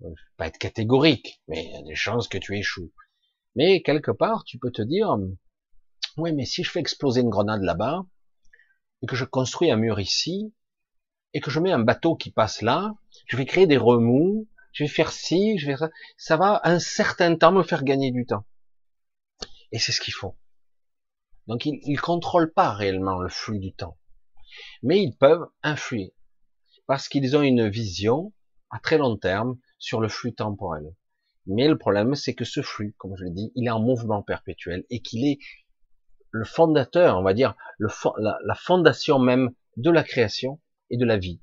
Je 0.00 0.06
veux 0.06 0.14
pas 0.36 0.46
être 0.46 0.58
catégorique, 0.58 1.42
mais 1.48 1.64
il 1.64 1.72
y 1.72 1.76
a 1.76 1.82
des 1.82 1.96
chances 1.96 2.28
que 2.28 2.38
tu 2.38 2.56
échoues. 2.56 2.92
Mais 3.56 3.82
quelque 3.82 4.12
part, 4.12 4.44
tu 4.44 4.58
peux 4.58 4.70
te 4.70 4.82
dire, 4.82 5.16
oui, 6.16 6.32
mais 6.32 6.44
si 6.44 6.62
je 6.62 6.70
fais 6.70 6.80
exploser 6.80 7.22
une 7.22 7.30
grenade 7.30 7.62
là-bas, 7.62 8.06
et 9.02 9.06
que 9.06 9.16
je 9.16 9.24
construis 9.24 9.70
un 9.70 9.76
mur 9.76 9.98
ici, 9.98 10.54
et 11.34 11.40
que 11.40 11.50
je 11.50 11.60
mets 11.60 11.72
un 11.72 11.78
bateau 11.78 12.16
qui 12.16 12.30
passe 12.30 12.62
là, 12.62 12.94
je 13.26 13.36
vais 13.36 13.46
créer 13.46 13.66
des 13.66 13.76
remous, 13.76 14.48
je 14.72 14.84
vais 14.84 14.88
faire 14.88 15.12
ci, 15.12 15.58
je 15.58 15.66
vais 15.66 15.76
faire 15.76 15.88
ça, 15.88 15.90
ça 16.16 16.36
va 16.36 16.60
un 16.64 16.78
certain 16.78 17.36
temps 17.36 17.52
me 17.52 17.62
faire 17.62 17.84
gagner 17.84 18.10
du 18.10 18.26
temps. 18.26 18.44
Et 19.72 19.78
c'est 19.78 19.92
ce 19.92 20.00
qu'il 20.00 20.14
faut. 20.14 20.36
Donc 21.46 21.66
ils 21.66 21.80
ne 21.86 22.00
contrôlent 22.00 22.52
pas 22.52 22.72
réellement 22.72 23.18
le 23.18 23.28
flux 23.28 23.58
du 23.58 23.72
temps. 23.72 23.98
Mais 24.82 25.02
ils 25.02 25.16
peuvent 25.16 25.46
influer. 25.62 26.14
Parce 26.86 27.08
qu'ils 27.08 27.36
ont 27.36 27.42
une 27.42 27.68
vision 27.68 28.32
à 28.70 28.78
très 28.78 28.98
long 28.98 29.16
terme 29.16 29.58
sur 29.78 30.00
le 30.00 30.08
flux 30.08 30.34
temporel. 30.34 30.94
Mais 31.46 31.68
le 31.68 31.78
problème, 31.78 32.14
c'est 32.14 32.34
que 32.34 32.44
ce 32.44 32.60
flux, 32.62 32.94
comme 32.98 33.16
je 33.16 33.24
l'ai 33.24 33.30
dit, 33.30 33.52
il 33.54 33.66
est 33.66 33.70
en 33.70 33.80
mouvement 33.80 34.22
perpétuel 34.22 34.84
et 34.90 35.00
qu'il 35.00 35.26
est 35.26 35.38
le 36.30 36.44
fondateur, 36.44 37.18
on 37.18 37.22
va 37.22 37.32
dire, 37.32 37.54
le, 37.78 37.88
la 38.18 38.54
fondation 38.54 39.18
même 39.18 39.54
de 39.76 39.90
la 39.90 40.02
création 40.02 40.60
et 40.90 40.96
de 40.96 41.04
la 41.04 41.18
vie. 41.18 41.40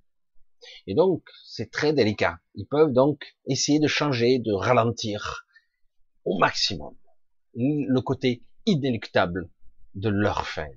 Et 0.88 0.96
donc, 0.96 1.24
c'est 1.46 1.72
très 1.72 1.94
délicat. 1.94 2.40
Ils 2.56 2.68
peuvent 2.68 2.92
donc 2.92 3.36
essayer 3.48 3.80
de 3.80 3.88
changer, 3.88 4.40
de 4.40 4.54
ralentir 4.54 5.46
au 6.24 6.38
maximum 6.38 6.96
le 7.56 8.00
côté 8.02 8.44
inéluctable 8.66 9.50
de 9.94 10.10
leur 10.10 10.48
fin. 10.48 10.68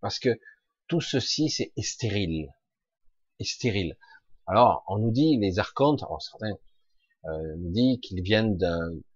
Parce 0.00 0.18
que 0.18 0.38
tout 0.86 1.00
ceci, 1.00 1.48
c'est 1.48 1.72
stérile. 1.78 2.48
stérile. 3.40 3.96
Alors, 4.46 4.84
on 4.88 4.98
nous 4.98 5.10
dit, 5.10 5.36
les 5.38 5.58
archontes, 5.58 6.04
certains 6.20 6.54
euh, 7.26 7.56
nous 7.58 7.72
disent 7.72 7.98
qu'ils 8.00 8.22
viennent 8.22 8.58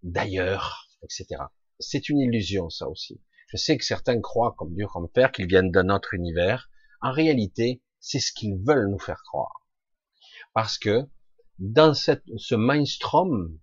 d'ailleurs, 0.02 0.88
etc. 1.02 1.44
C'est 1.78 2.08
une 2.08 2.20
illusion, 2.20 2.68
ça 2.68 2.88
aussi. 2.88 3.20
Je 3.48 3.56
sais 3.56 3.76
que 3.76 3.84
certains 3.84 4.20
croient, 4.20 4.54
comme 4.58 4.74
Dieu, 4.74 4.86
comme 4.86 5.08
Père, 5.08 5.32
qu'ils 5.32 5.46
viennent 5.46 5.70
d'un 5.70 5.88
autre 5.88 6.14
univers. 6.14 6.70
En 7.00 7.12
réalité, 7.12 7.82
c'est 8.02 8.18
ce 8.18 8.32
qu'ils 8.32 8.58
veulent 8.58 8.90
nous 8.90 8.98
faire 8.98 9.22
croire. 9.22 9.62
Parce 10.52 10.76
que 10.76 11.08
dans 11.58 11.94
cette, 11.94 12.24
ce 12.36 12.54
mainstream, 12.54 13.58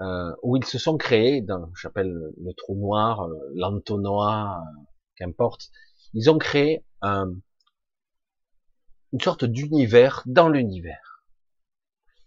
euh, 0.00 0.34
où 0.42 0.56
ils 0.56 0.64
se 0.64 0.78
sont 0.78 0.96
créés, 0.96 1.42
dans, 1.42 1.70
j'appelle 1.80 2.10
le 2.10 2.52
trou 2.54 2.74
noir, 2.74 3.22
euh, 3.22 3.34
l'entonnoir, 3.54 4.60
euh, 4.60 4.64
qu'importe, 5.16 5.70
ils 6.14 6.30
ont 6.30 6.38
créé 6.38 6.84
un, 7.02 7.32
une 9.12 9.20
sorte 9.20 9.44
d'univers 9.44 10.22
dans 10.26 10.48
l'univers. 10.48 11.24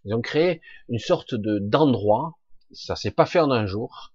Ils 0.06 0.14
ont 0.14 0.22
créé 0.22 0.61
une 0.90 0.99
sorte 0.99 1.34
de 1.36 1.60
d'endroit, 1.60 2.38
ça 2.73 2.95
s'est 2.95 3.11
pas 3.11 3.26
fait 3.26 3.40
en 3.40 3.52
un 3.52 3.65
jour. 3.65 4.14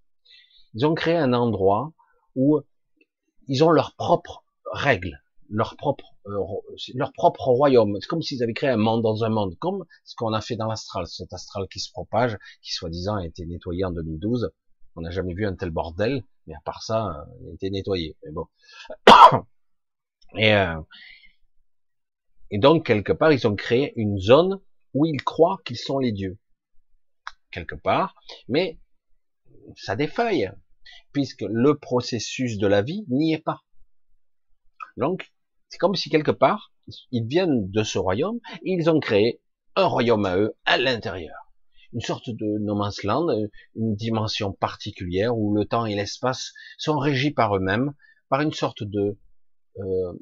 Ils 0.75 0.87
ont 0.87 0.95
créé 0.95 1.17
un 1.17 1.33
endroit 1.33 1.93
où 2.35 2.61
ils 3.49 3.65
ont 3.65 3.71
leurs 3.71 3.95
propres 3.95 4.45
règles, 4.73 5.23
leur 5.49 5.77
propre, 5.77 6.05
euh, 6.05 6.16
leur 6.27 7.13
propre 7.13 7.49
royaume. 7.49 7.99
C'est 8.01 8.09
comme 8.09 8.23
s'ils 8.23 8.43
avaient 8.43 8.53
créé 8.53 8.71
un 8.71 8.77
monde 8.77 9.03
dans 9.03 9.25
un 9.25 9.29
monde, 9.29 9.57
comme 9.59 9.85
ce 10.05 10.15
qu'on 10.17 10.33
a 10.33 10.41
fait 10.41 10.57
dans 10.57 10.67
l'astral, 10.67 11.07
cet 11.07 11.33
astral 11.33 11.67
qui 11.69 11.81
se 11.81 11.91
propage, 11.91 12.37
qui 12.63 12.73
soi-disant 12.73 13.17
a 13.17 13.27
été 13.27 13.47
nettoyé 13.47 13.85
en 13.85 13.91
2012. 13.91 14.51
On 14.97 15.03
n'a 15.03 15.11
jamais 15.11 15.35
vu 15.35 15.47
un 15.47 15.55
tel 15.55 15.71
bordel, 15.71 16.25
mais 16.47 16.55
à 16.55 16.61
part 16.65 16.83
ça, 16.83 17.09
euh, 17.09 17.25
il 17.43 17.51
a 17.51 17.53
été 17.53 17.71
nettoyé. 17.71 18.17
Mais 18.25 18.33
bon. 18.33 18.47
Et, 20.35 20.53
euh, 20.53 20.81
et 22.51 22.59
donc, 22.59 22.87
quelque 22.87 23.13
part, 23.13 23.33
ils 23.33 23.47
ont 23.47 23.55
créé 23.55 23.93
une 23.97 24.19
zone 24.19 24.61
où 24.95 25.07
ils 25.07 25.23
croient 25.23 25.61
qu'ils 25.65 25.79
sont 25.79 25.99
les 25.99 26.13
dieux. 26.13 26.39
Quelque 27.51 27.75
part. 27.75 28.15
Mais 28.49 28.79
ça 29.77 29.97
défaille, 29.97 30.53
puisque 31.13 31.43
le 31.43 31.77
processus 31.79 32.59
de 32.59 32.67
la 32.67 32.83
vie 32.83 33.05
n'y 33.09 33.33
est 33.33 33.43
pas. 33.43 33.63
Donc, 34.97 35.33
c'est 35.77 35.81
comme 35.81 35.95
si 35.95 36.09
quelque 36.09 36.31
part, 36.31 36.73
ils 37.13 37.27
viennent 37.27 37.71
de 37.71 37.83
ce 37.83 37.99
royaume 37.99 38.41
ils 38.63 38.89
ont 38.89 38.99
créé 38.99 39.43
un 39.75 39.85
royaume 39.85 40.25
à 40.25 40.39
eux 40.39 40.57
à 40.65 40.79
l'intérieur. 40.79 41.37
Une 41.93 42.01
sorte 42.01 42.31
de 42.31 42.59
no 42.61 42.75
man's 42.75 43.03
land, 43.03 43.29
une 43.75 43.95
dimension 43.95 44.55
particulière 44.55 45.37
où 45.37 45.55
le 45.55 45.67
temps 45.67 45.85
et 45.85 45.95
l'espace 45.95 46.55
sont 46.79 46.99
régis 46.99 47.35
par 47.35 47.55
eux-mêmes, 47.55 47.93
par 48.31 48.41
une 48.41 48.55
sorte 48.55 48.85
de, 48.85 49.19
euh, 49.77 50.13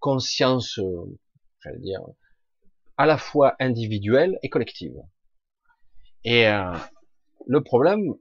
conscience, 0.00 0.78
euh, 0.78 1.18
j'allais 1.62 1.80
dire, 1.80 2.00
à 2.96 3.04
la 3.04 3.18
fois 3.18 3.56
individuelle 3.60 4.38
et 4.42 4.48
collective. 4.48 4.96
Et 6.24 6.48
euh, 6.48 6.72
le 7.46 7.62
problème, 7.62 8.14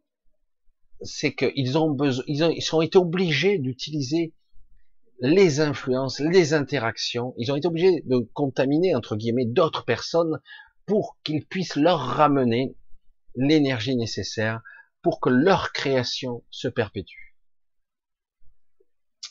c'est 0.99 1.33
qu'ils 1.33 1.77
ont 1.77 2.81
été 2.81 2.97
obligés 2.97 3.57
d'utiliser 3.57 4.33
les 5.19 5.59
influences, 5.59 6.19
les 6.19 6.53
interactions. 6.53 7.33
Ils 7.37 7.51
ont 7.51 7.55
été 7.55 7.67
obligés 7.67 8.01
de 8.05 8.19
contaminer, 8.33 8.95
entre 8.95 9.15
guillemets, 9.15 9.45
d'autres 9.45 9.85
personnes 9.85 10.39
pour 10.85 11.17
qu'ils 11.23 11.45
puissent 11.45 11.75
leur 11.75 11.99
ramener 11.99 12.75
l'énergie 13.35 13.95
nécessaire 13.95 14.61
pour 15.01 15.19
que 15.19 15.29
leur 15.29 15.71
création 15.71 16.43
se 16.49 16.67
perpétue. 16.67 17.35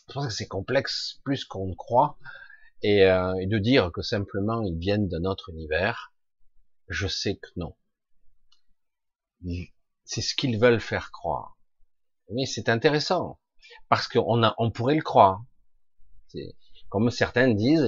Je 0.09 0.15
pense 0.15 0.27
que 0.27 0.33
c'est 0.33 0.49
complexe 0.49 1.21
plus 1.25 1.45
qu'on 1.45 1.69
ne 1.69 1.75
croit 1.75 2.19
et, 2.83 3.05
euh, 3.05 3.35
de 3.47 3.59
dire 3.59 3.93
que 3.93 4.03
simplement 4.03 4.63
ils 4.63 4.79
viennent 4.79 5.09
d'un 5.09 5.25
autre 5.25 5.51
univers, 5.51 6.13
je 6.89 7.07
sais 7.07 7.37
que 7.37 7.49
non. 7.57 7.75
C'est 10.05 10.21
ce 10.21 10.35
qu'ils 10.35 10.59
veulent 10.59 10.81
faire 10.81 11.11
croire. 11.11 11.57
Mais 12.31 12.47
c'est 12.47 12.69
intéressant 12.69 13.41
parce 13.89 14.09
qu'on 14.09 14.43
on 14.59 14.71
pourrait 14.71 14.97
le 14.97 15.03
croire 15.03 15.43
comme 16.89 17.11
certains 17.11 17.53
disent, 17.55 17.87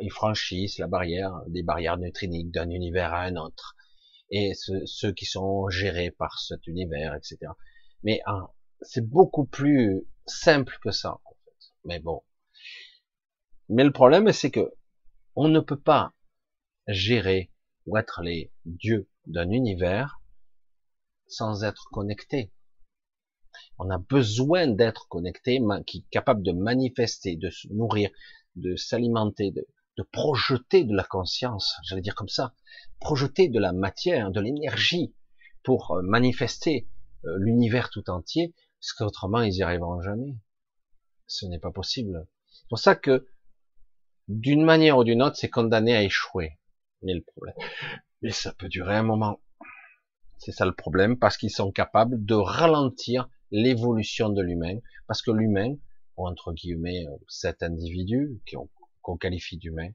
ils 0.00 0.10
franchissent 0.10 0.78
la 0.78 0.86
barrière, 0.86 1.42
des 1.48 1.62
barrières 1.62 1.96
neutriniques 1.96 2.50
d'un 2.50 2.70
univers 2.70 3.12
à 3.12 3.22
un 3.22 3.36
autre, 3.36 3.76
et 4.30 4.52
ceux 4.54 5.12
qui 5.12 5.24
sont 5.24 5.68
gérés 5.68 6.10
par 6.10 6.38
cet 6.40 6.66
univers, 6.66 7.14
etc. 7.14 7.38
Mais 8.02 8.20
hein, 8.26 8.48
c'est 8.80 9.06
beaucoup 9.06 9.46
plus 9.46 10.06
simple 10.26 10.76
que 10.82 10.90
ça, 10.90 11.12
en 11.12 11.34
fait. 11.44 11.72
Mais 11.84 12.00
bon. 12.00 12.22
Mais 13.68 13.84
le 13.84 13.92
problème, 13.92 14.32
c'est 14.32 14.50
que 14.50 14.74
on 15.34 15.48
ne 15.48 15.60
peut 15.60 15.80
pas 15.80 16.12
gérer 16.88 17.52
ou 17.86 17.96
être 17.96 18.22
les 18.22 18.52
dieux 18.64 19.08
d'un 19.26 19.50
univers 19.50 20.20
sans 21.28 21.64
être 21.64 21.88
connecté. 21.92 22.52
On 23.78 23.90
a 23.90 23.98
besoin 23.98 24.66
d'être 24.66 25.08
connecté, 25.08 25.60
qui 25.86 26.04
capable 26.10 26.42
de 26.42 26.52
manifester, 26.52 27.36
de 27.36 27.50
se 27.50 27.68
nourrir, 27.68 28.10
de 28.56 28.76
s'alimenter, 28.76 29.52
de, 29.52 29.66
projeter 30.12 30.84
de 30.84 30.94
la 30.94 31.04
conscience, 31.04 31.76
j'allais 31.84 32.02
dire 32.02 32.14
comme 32.14 32.28
ça, 32.28 32.54
projeter 33.00 33.48
de 33.48 33.58
la 33.58 33.72
matière, 33.72 34.30
de 34.30 34.40
l'énergie 34.40 35.14
pour 35.62 35.92
euh, 35.92 36.02
manifester 36.02 36.88
euh, 37.24 37.36
l'univers 37.38 37.90
tout 37.90 38.10
entier, 38.10 38.54
parce 38.78 38.92
qu'autrement 38.92 39.40
ils 39.40 39.54
y 39.54 39.62
arriveront 39.62 40.02
jamais. 40.02 40.36
Ce 41.26 41.46
n'est 41.46 41.58
pas 41.58 41.72
possible. 41.72 42.26
C'est 42.46 42.68
pour 42.68 42.78
ça 42.78 42.94
que 42.94 43.26
d'une 44.28 44.64
manière 44.64 44.98
ou 44.98 45.04
d'une 45.04 45.22
autre, 45.22 45.36
c'est 45.36 45.50
condamné 45.50 45.96
à 45.96 46.02
échouer. 46.02 46.58
Mais 47.02 47.14
le 47.14 47.22
problème, 47.22 47.54
mais 48.22 48.30
ça 48.30 48.52
peut 48.52 48.68
durer 48.68 48.96
un 48.96 49.02
moment. 49.02 49.40
C'est 50.38 50.52
ça 50.52 50.66
le 50.66 50.74
problème, 50.74 51.18
parce 51.18 51.36
qu'ils 51.36 51.50
sont 51.50 51.72
capables 51.72 52.24
de 52.24 52.34
ralentir 52.34 53.28
l'évolution 53.50 54.28
de 54.28 54.42
l'humain, 54.42 54.78
parce 55.06 55.22
que 55.22 55.30
l'humain, 55.30 55.76
entre 56.16 56.52
guillemets, 56.52 57.06
euh, 57.06 57.16
cet 57.28 57.62
individu 57.62 58.40
qu'on 59.02 59.16
qualifie 59.16 59.58
d'humain, 59.58 59.90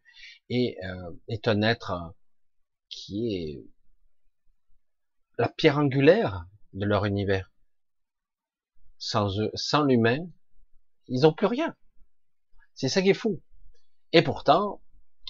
est, 0.50 0.78
euh, 0.86 1.38
un 1.46 1.62
être 1.62 2.14
qui 2.90 3.36
est 3.36 3.64
la 5.38 5.50
pierre 5.50 5.80
angulaire 5.80 6.46
de 6.74 6.86
leur 6.86 7.06
univers. 7.06 7.52
Sans 8.98 9.40
eux, 9.40 9.52
sans 9.56 9.84
l'humain, 9.84 10.28
ils 11.08 11.22
n'ont 11.22 11.34
plus 11.34 11.48
rien. 11.48 11.76
C'est 12.74 12.90
ça 12.90 13.02
qui 13.02 13.10
est 13.10 13.16
fou. 13.16 13.42
Et 14.14 14.22
pourtant, 14.22 14.82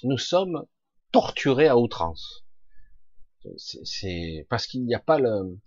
nous 0.03 0.17
sommes 0.17 0.65
torturés 1.11 1.67
à 1.67 1.77
outrance. 1.77 2.45
C'est 3.57 4.45
parce 4.49 4.67
qu'il 4.67 4.85
n'y 4.85 4.93
a 4.93 4.99
pas 4.99 5.17
le, 5.17 5.57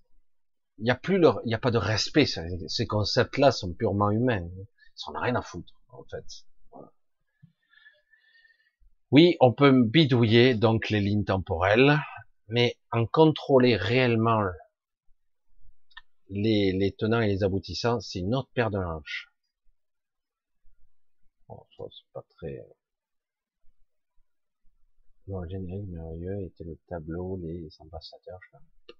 il 0.79 0.85
n'y 0.85 0.91
a 0.91 0.95
plus 0.97 1.19
leur, 1.19 1.41
il 1.45 1.49
n'y 1.49 1.55
a 1.55 1.59
pas 1.59 1.71
de 1.71 1.79
respect. 1.79 2.27
Ces 2.27 2.87
concepts-là 2.87 3.53
sont 3.53 3.73
purement 3.73 4.11
humains. 4.11 4.49
Ça 4.95 5.11
n'en 5.11 5.21
a 5.21 5.23
rien 5.23 5.37
à 5.37 5.43
foutre, 5.43 5.73
en 5.89 6.05
fait. 6.05 6.25
Oui, 9.11 9.37
on 9.41 9.53
peut 9.53 9.85
bidouiller 9.85 10.55
donc 10.55 10.91
les 10.91 11.01
lignes 11.01 11.25
temporelles, 11.25 11.99
mais 12.49 12.77
en 12.91 13.07
contrôler 13.07 13.77
réellement 13.77 14.43
les, 16.29 16.73
les 16.73 16.93
tenants 16.93 17.21
et 17.21 17.29
les 17.29 17.45
aboutissants, 17.45 18.01
c'est 18.01 18.19
une 18.19 18.35
autre 18.35 18.51
paire 18.55 18.71
de 18.71 18.79
manches. 18.79 19.29
Bon, 21.49 21.65
c'est 21.79 22.13
pas 22.13 22.25
très. 22.37 22.59
Merveilleux 25.27 26.43
était 26.43 26.65
le 26.65 26.79
tableau, 26.89 27.39
les 27.43 27.69
ambassadeurs, 27.79 28.41
je 28.53 28.94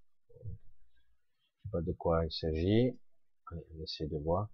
sais 1.65 1.71
pas 1.71 1.81
de 1.81 1.93
quoi 1.93 2.25
il 2.25 2.33
s'agit. 2.33 2.99
on 3.53 3.83
essaie 3.83 4.07
de 4.07 4.19
voir. 4.19 4.49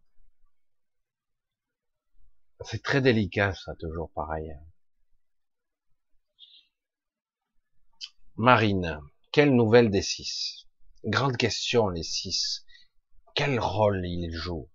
C'est 2.63 2.83
très 2.83 3.01
délicat, 3.01 3.55
ça, 3.55 3.75
toujours 3.77 4.11
pareil. 4.11 4.55
Marine, 8.37 9.01
quelle 9.33 9.55
nouvelle 9.55 9.91
des 9.91 10.03
six? 10.03 10.67
Grande 11.05 11.37
question, 11.37 11.89
les 11.89 12.03
six. 12.03 12.65
Quel 13.35 13.59
rôle 13.59 14.05
ils 14.05 14.33
jouent? 14.33 14.71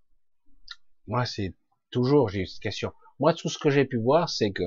Moi, 1.06 1.24
c'est 1.26 1.54
toujours, 1.90 2.28
j'ai 2.28 2.46
cette 2.46 2.62
question. 2.62 2.92
Moi, 3.20 3.34
tout 3.34 3.48
ce 3.48 3.58
que 3.58 3.70
j'ai 3.70 3.84
pu 3.84 3.98
voir, 3.98 4.28
c'est 4.28 4.50
que, 4.50 4.64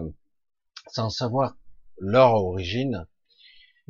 sans 0.87 1.09
savoir 1.09 1.57
leur 1.97 2.33
origine, 2.33 3.07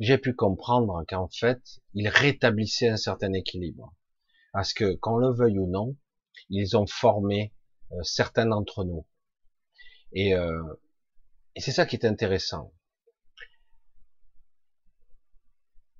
j'ai 0.00 0.16
pu 0.16 0.34
comprendre 0.34 1.04
qu'en 1.06 1.28
fait, 1.28 1.62
ils 1.94 2.08
rétablissaient 2.08 2.88
un 2.88 2.96
certain 2.96 3.32
équilibre. 3.34 3.94
Parce 4.52 4.72
que, 4.72 4.96
qu'on 4.96 5.18
le 5.18 5.30
veuille 5.32 5.58
ou 5.58 5.68
non, 5.68 5.96
ils 6.48 6.76
ont 6.76 6.86
formé 6.86 7.54
euh, 7.92 8.02
certains 8.02 8.46
d'entre 8.46 8.84
nous. 8.84 9.06
Et, 10.12 10.34
euh, 10.34 10.80
et 11.54 11.60
c'est 11.60 11.70
ça 11.70 11.84
qui 11.84 11.96
est 11.96 12.06
intéressant. 12.06 12.72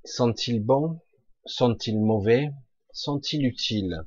Sont-ils 0.05 0.64
bons? 0.64 1.01
Sont-ils 1.44 2.01
mauvais? 2.01 2.51
Sont-ils 2.93 3.44
utiles? 3.44 4.06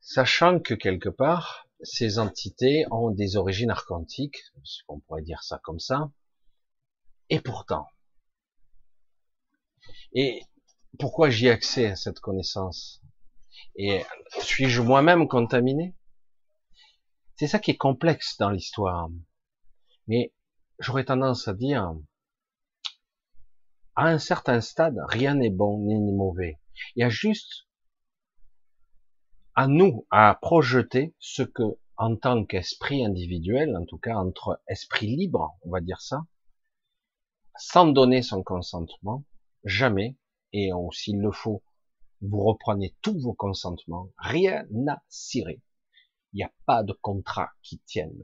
Sachant 0.00 0.60
que 0.60 0.74
quelque 0.74 1.10
part, 1.10 1.68
ces 1.82 2.18
entités 2.18 2.86
ont 2.90 3.10
des 3.10 3.36
origines 3.36 3.70
archontiques, 3.70 4.42
on 4.88 4.98
pourrait 4.98 5.22
dire 5.22 5.42
ça 5.42 5.60
comme 5.62 5.78
ça, 5.78 6.10
et 7.28 7.40
pourtant, 7.40 7.86
et 10.12 10.42
pourquoi 10.98 11.30
j'y 11.30 11.48
accès 11.48 11.86
à 11.86 11.96
cette 11.96 12.20
connaissance? 12.20 13.00
Et 13.76 14.02
suis-je 14.40 14.82
moi-même 14.82 15.28
contaminé? 15.28 15.96
C'est 17.36 17.46
ça 17.46 17.58
qui 17.58 17.70
est 17.70 17.76
complexe 17.76 18.36
dans 18.38 18.50
l'histoire. 18.50 19.08
Mais 20.08 20.34
j'aurais 20.78 21.04
tendance 21.04 21.48
à 21.48 21.54
dire, 21.54 21.94
à 23.94 24.08
un 24.08 24.18
certain 24.18 24.60
stade, 24.60 24.98
rien 25.08 25.34
n'est 25.34 25.50
bon 25.50 25.78
ni 25.78 26.12
mauvais. 26.12 26.58
Il 26.96 27.00
y 27.00 27.04
a 27.04 27.08
juste 27.08 27.66
à 29.54 29.66
nous 29.66 30.06
à 30.10 30.38
projeter 30.40 31.14
ce 31.18 31.42
que, 31.42 31.62
en 31.96 32.16
tant 32.16 32.44
qu'esprit 32.44 33.04
individuel, 33.04 33.76
en 33.76 33.84
tout 33.84 33.98
cas 33.98 34.16
entre 34.16 34.60
esprit 34.66 35.06
libre, 35.06 35.58
on 35.62 35.70
va 35.70 35.80
dire 35.80 36.00
ça, 36.00 36.26
sans 37.56 37.86
donner 37.86 38.22
son 38.22 38.42
consentement, 38.42 39.24
jamais, 39.64 40.16
et 40.52 40.70
s'il 40.92 41.20
le 41.20 41.32
faut, 41.32 41.62
vous 42.22 42.44
reprenez 42.44 42.94
tous 43.02 43.18
vos 43.18 43.32
consentements, 43.32 44.10
rien 44.18 44.66
n'a 44.70 45.02
ciré. 45.08 45.62
Il 46.32 46.36
n'y 46.36 46.42
a 46.42 46.52
pas 46.66 46.82
de 46.82 46.92
contrat 46.92 47.50
qui 47.62 47.78
tienne. 47.80 48.22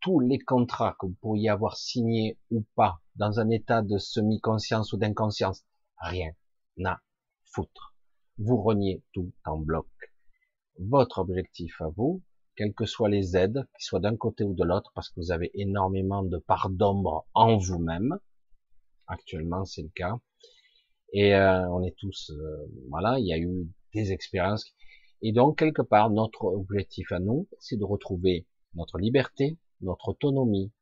Tous 0.00 0.18
les 0.18 0.38
contrats 0.38 0.96
que 0.98 1.06
vous 1.06 1.16
pourriez 1.20 1.48
avoir 1.48 1.76
signés 1.76 2.38
ou 2.50 2.64
pas 2.74 3.00
dans 3.14 3.38
un 3.38 3.50
état 3.50 3.82
de 3.82 3.98
semi-conscience 3.98 4.92
ou 4.92 4.96
d'inconscience, 4.96 5.64
rien 5.98 6.32
n'a 6.76 7.00
foutre. 7.44 7.94
Vous 8.38 8.60
reniez 8.60 9.04
tout 9.12 9.32
en 9.44 9.58
bloc. 9.58 9.86
Votre 10.78 11.18
objectif 11.18 11.80
à 11.80 11.88
vous, 11.88 12.22
quelles 12.56 12.74
que 12.74 12.86
soient 12.86 13.08
les 13.08 13.36
aides, 13.36 13.68
qu'ils 13.76 13.84
soient 13.84 14.00
d'un 14.00 14.16
côté 14.16 14.42
ou 14.42 14.54
de 14.54 14.64
l'autre, 14.64 14.90
parce 14.94 15.10
que 15.10 15.20
vous 15.20 15.30
avez 15.30 15.50
énormément 15.54 16.22
de 16.22 16.38
part 16.38 16.70
d'ombre 16.70 17.26
en 17.34 17.56
vous-même. 17.58 18.18
Actuellement, 19.06 19.64
c'est 19.64 19.82
le 19.82 19.90
cas. 19.94 20.18
Et 21.12 21.34
euh, 21.34 21.68
on 21.70 21.82
est 21.82 21.94
tous, 21.98 22.30
euh, 22.30 22.70
voilà, 22.88 23.18
il 23.18 23.26
y 23.26 23.32
a 23.32 23.38
eu 23.38 23.68
des 23.94 24.12
expériences. 24.12 24.64
Et 25.20 25.32
donc, 25.32 25.58
quelque 25.58 25.82
part, 25.82 26.10
notre 26.10 26.44
objectif 26.44 27.12
à 27.12 27.20
nous, 27.20 27.48
c'est 27.60 27.76
de 27.76 27.84
retrouver 27.84 28.46
notre 28.74 28.98
liberté, 28.98 29.58
notre 29.82 30.08
autonomie 30.08 30.72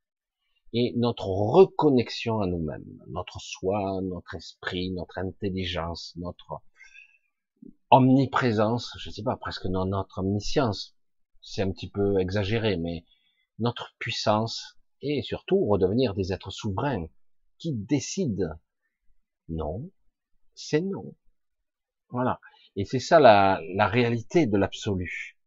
et 0.73 0.95
notre 0.97 1.27
reconnexion 1.27 2.41
à 2.41 2.47
nous-mêmes, 2.47 2.85
notre 3.09 3.41
soi, 3.41 4.01
notre 4.03 4.37
esprit, 4.37 4.93
notre 4.93 5.19
intelligence, 5.19 6.15
notre 6.17 6.63
omniprésence, 7.91 8.97
je 8.99 9.11
sais 9.11 9.25
pas, 9.25 9.37
presque 9.37 9.67
notre 9.67 10.19
omniscience. 10.19 10.97
C'est 11.43 11.63
un 11.63 11.73
petit 11.73 11.91
peu 11.91 12.21
exagéré, 12.21 12.77
mais 12.77 13.05
notre 13.59 13.95
puissance 13.99 14.79
et 15.03 15.23
surtout 15.23 15.67
redevenir 15.67 16.15
des 16.15 16.33
êtres 16.33 16.51
souverains 16.53 17.07
qui 17.59 17.73
décident. 17.75 18.55
Non, 19.49 19.91
c'est 20.69 20.81
non. 20.81 21.15
Voilà. 22.11 22.41
Et 22.77 22.85
c'est 22.85 23.01
ça 23.01 23.21
la, 23.21 23.61
la 23.75 23.87
réalité 23.87 24.47
de 24.47 24.57
l'absolu. 24.57 25.39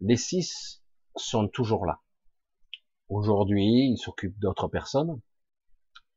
Les 0.00 0.16
six 0.16 0.82
sont 1.16 1.48
toujours 1.48 1.86
là. 1.86 2.00
Aujourd'hui, 3.08 3.90
ils 3.90 3.98
s'occupent 3.98 4.38
d'autres 4.38 4.68
personnes. 4.68 5.20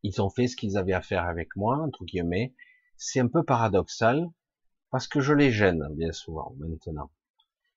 Ils 0.04 0.22
ont 0.22 0.30
fait 0.30 0.48
ce 0.48 0.56
qu'ils 0.56 0.78
avaient 0.78 0.94
à 0.94 1.02
faire 1.02 1.24
avec 1.24 1.56
moi, 1.56 1.78
entre 1.78 2.04
guillemets. 2.06 2.54
C'est 2.98 3.20
un 3.20 3.28
peu 3.28 3.44
paradoxal, 3.44 4.28
parce 4.90 5.08
que 5.08 5.22
je 5.22 5.34
les 5.34 5.52
gêne, 5.52 5.88
bien 5.96 6.12
souvent, 6.12 6.54
maintenant. 6.60 7.12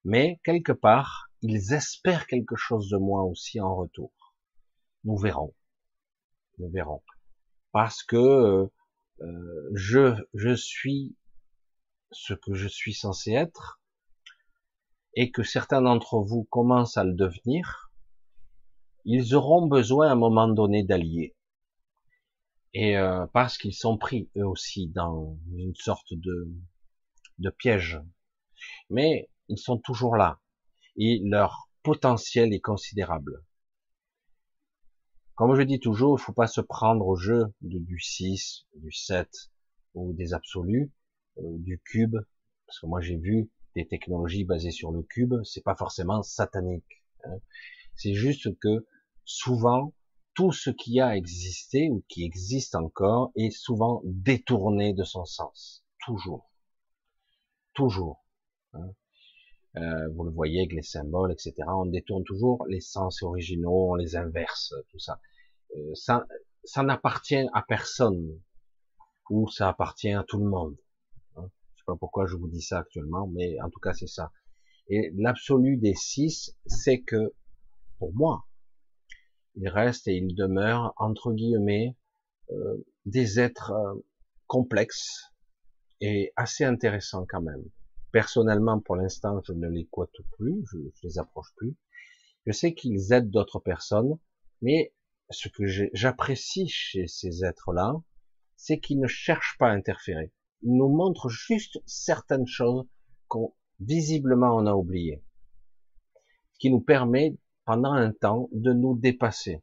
Mais, 0.04 0.40
quelque 0.44 0.72
part, 0.72 1.30
ils 1.42 1.72
espèrent 1.72 2.26
quelque 2.26 2.56
chose 2.56 2.88
de 2.88 2.96
moi 2.96 3.22
aussi 3.22 3.60
en 3.60 3.74
retour. 3.74 4.12
Nous 5.04 5.16
verrons. 5.16 5.54
Nous 6.58 6.70
verrons. 6.70 7.02
Parce 7.72 8.02
que 8.02 8.70
euh, 9.20 9.70
je, 9.74 10.14
je 10.34 10.54
suis 10.54 11.16
ce 12.10 12.34
que 12.34 12.54
je 12.54 12.68
suis 12.68 12.94
censé 12.94 13.32
être, 13.32 13.80
et 15.14 15.30
que 15.30 15.42
certains 15.42 15.82
d'entre 15.82 16.18
vous 16.18 16.44
commencent 16.44 16.96
à 16.96 17.04
le 17.04 17.14
devenir, 17.14 17.90
ils 19.04 19.34
auront 19.34 19.66
besoin 19.66 20.08
à 20.08 20.12
un 20.12 20.16
moment 20.16 20.48
donné 20.48 20.82
d'alliés. 20.82 21.36
Et 22.72 22.96
euh, 22.96 23.26
parce 23.32 23.56
qu'ils 23.56 23.74
sont 23.74 23.96
pris 23.98 24.30
eux 24.36 24.46
aussi 24.46 24.88
dans 24.88 25.38
une 25.52 25.74
sorte 25.76 26.12
de, 26.12 26.50
de 27.38 27.50
piège. 27.50 28.00
Mais 28.90 29.30
ils 29.48 29.58
sont 29.58 29.78
toujours 29.78 30.16
là. 30.16 30.40
Et 30.96 31.20
leur 31.24 31.68
potentiel 31.82 32.52
est 32.52 32.60
considérable. 32.60 33.44
Comme 35.34 35.56
je 35.56 35.62
dis 35.62 35.80
toujours, 35.80 36.18
il 36.18 36.22
faut 36.22 36.32
pas 36.32 36.46
se 36.46 36.60
prendre 36.60 37.06
au 37.06 37.16
jeu 37.16 37.52
du 37.60 37.98
6, 37.98 38.66
du 38.76 38.92
7 38.92 39.28
ou 39.94 40.12
des 40.12 40.32
absolus, 40.32 40.92
euh, 41.38 41.42
du 41.58 41.80
cube, 41.80 42.16
parce 42.66 42.78
que 42.78 42.86
moi 42.86 43.00
j'ai 43.00 43.16
vu 43.16 43.50
des 43.74 43.86
technologies 43.86 44.44
basées 44.44 44.70
sur 44.70 44.92
le 44.92 45.02
cube, 45.02 45.34
c'est 45.42 45.64
pas 45.64 45.74
forcément 45.74 46.22
satanique. 46.22 47.04
Hein. 47.24 47.38
C'est 47.96 48.14
juste 48.14 48.56
que 48.60 48.86
souvent 49.24 49.92
tout 50.34 50.52
ce 50.52 50.70
qui 50.70 51.00
a 51.00 51.16
existé 51.16 51.90
ou 51.90 52.04
qui 52.08 52.24
existe 52.24 52.76
encore 52.76 53.32
est 53.34 53.50
souvent 53.50 54.02
détourné 54.04 54.94
de 54.94 55.02
son 55.02 55.24
sens, 55.24 55.84
toujours, 56.04 56.48
toujours. 57.72 58.24
Hein. 58.72 58.92
Euh, 59.76 60.08
vous 60.14 60.24
le 60.24 60.30
voyez 60.30 60.60
avec 60.60 60.72
les 60.72 60.82
symboles, 60.82 61.32
etc. 61.32 61.54
On 61.68 61.86
détourne 61.86 62.24
toujours 62.24 62.64
les 62.68 62.80
sens 62.80 63.22
originaux, 63.22 63.90
on 63.90 63.94
les 63.94 64.16
inverse, 64.16 64.74
tout 64.90 64.98
ça. 64.98 65.20
Euh, 65.76 65.94
ça, 65.94 66.26
ça 66.64 66.82
n'appartient 66.82 67.46
à 67.52 67.62
personne 67.66 68.40
ou 69.30 69.48
ça 69.48 69.68
appartient 69.68 70.12
à 70.12 70.22
tout 70.22 70.38
le 70.38 70.48
monde. 70.48 70.76
Hein. 71.36 71.48
Je 71.74 71.80
sais 71.80 71.84
pas 71.86 71.96
pourquoi 71.96 72.26
je 72.26 72.36
vous 72.36 72.48
dis 72.48 72.62
ça 72.62 72.78
actuellement, 72.78 73.26
mais 73.26 73.60
en 73.60 73.70
tout 73.70 73.80
cas 73.80 73.92
c'est 73.92 74.06
ça. 74.06 74.30
Et 74.88 75.10
l'absolu 75.16 75.76
des 75.76 75.94
six, 75.94 76.54
c'est 76.66 77.00
que 77.00 77.34
pour 77.98 78.12
moi, 78.14 78.46
il 79.56 79.68
reste 79.68 80.08
et 80.08 80.16
il 80.16 80.34
demeure 80.34 80.94
entre 80.96 81.32
guillemets 81.32 81.96
euh, 82.50 82.84
des 83.06 83.40
êtres 83.40 83.72
euh, 83.72 83.94
complexes 84.46 85.32
et 86.00 86.32
assez 86.36 86.64
intéressants 86.64 87.24
quand 87.28 87.40
même. 87.40 87.64
Personnellement, 88.14 88.78
pour 88.78 88.94
l'instant, 88.94 89.42
je 89.44 89.52
ne 89.52 89.68
les 89.68 89.86
cote 89.86 90.14
plus, 90.38 90.64
je, 90.70 90.78
je 90.94 91.00
les 91.02 91.18
approche 91.18 91.52
plus. 91.56 91.74
Je 92.46 92.52
sais 92.52 92.72
qu'ils 92.72 93.12
aident 93.12 93.28
d'autres 93.28 93.58
personnes, 93.58 94.20
mais 94.62 94.94
ce 95.30 95.48
que 95.48 95.64
j'apprécie 95.92 96.68
chez 96.68 97.08
ces 97.08 97.44
êtres-là, 97.44 97.92
c'est 98.54 98.78
qu'ils 98.78 99.00
ne 99.00 99.08
cherchent 99.08 99.56
pas 99.58 99.66
à 99.66 99.72
interférer. 99.72 100.32
Ils 100.62 100.76
nous 100.76 100.90
montrent 100.90 101.28
juste 101.28 101.82
certaines 101.86 102.46
choses 102.46 102.86
qu'on 103.26 103.52
visiblement 103.80 104.54
on 104.54 104.66
a 104.66 104.74
oubliées, 104.74 105.24
ce 106.52 106.58
qui 106.60 106.70
nous 106.70 106.82
permet 106.82 107.36
pendant 107.64 107.94
un 107.94 108.12
temps 108.12 108.48
de 108.52 108.72
nous 108.72 108.96
dépasser, 108.96 109.60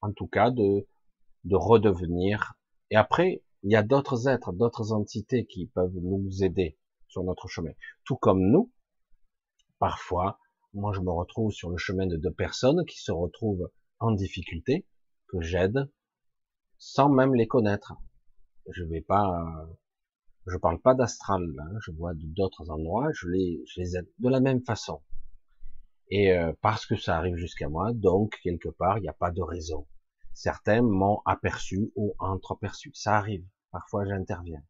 en 0.00 0.12
tout 0.12 0.26
cas 0.26 0.50
de 0.50 0.88
de 1.44 1.54
redevenir. 1.54 2.54
Et 2.90 2.96
après, 2.96 3.44
il 3.62 3.70
y 3.70 3.76
a 3.76 3.84
d'autres 3.84 4.26
êtres, 4.26 4.52
d'autres 4.52 4.92
entités 4.92 5.46
qui 5.46 5.68
peuvent 5.68 5.94
nous 5.94 6.42
aider 6.42 6.76
sur 7.08 7.24
notre 7.24 7.48
chemin. 7.48 7.72
Tout 8.04 8.16
comme 8.16 8.40
nous, 8.40 8.72
parfois, 9.78 10.38
moi 10.74 10.92
je 10.92 11.00
me 11.00 11.10
retrouve 11.10 11.52
sur 11.52 11.70
le 11.70 11.76
chemin 11.76 12.06
de 12.06 12.16
deux 12.16 12.32
personnes 12.32 12.84
qui 12.86 12.98
se 12.98 13.12
retrouvent 13.12 13.70
en 13.98 14.12
difficulté, 14.12 14.86
que 15.28 15.40
j'aide, 15.40 15.90
sans 16.78 17.08
même 17.08 17.34
les 17.34 17.46
connaître. 17.46 17.94
Je 18.70 18.84
vais 18.84 19.00
pas, 19.00 19.68
je 20.46 20.56
parle 20.56 20.80
pas 20.80 20.94
d'astral, 20.94 21.42
hein, 21.58 21.78
je 21.84 21.90
vois 21.92 22.12
d'autres 22.14 22.70
endroits, 22.70 23.10
je 23.12 23.28
les, 23.28 23.62
je 23.66 23.80
les 23.80 23.96
aide 23.96 24.08
de 24.18 24.28
la 24.28 24.40
même 24.40 24.62
façon. 24.62 25.02
Et 26.10 26.32
euh, 26.32 26.52
parce 26.62 26.86
que 26.86 26.96
ça 26.96 27.16
arrive 27.16 27.36
jusqu'à 27.36 27.68
moi, 27.68 27.92
donc 27.92 28.38
quelque 28.42 28.70
part, 28.70 28.98
il 28.98 29.02
n'y 29.02 29.08
a 29.08 29.14
pas 29.14 29.30
de 29.30 29.42
raison. 29.42 29.86
Certains 30.32 30.82
m'ont 30.82 31.20
aperçu 31.26 31.90
ou 31.96 32.14
entreperçu. 32.18 32.90
Ça 32.94 33.16
arrive. 33.16 33.44
Parfois, 33.70 34.06
j'interviens. 34.06 34.62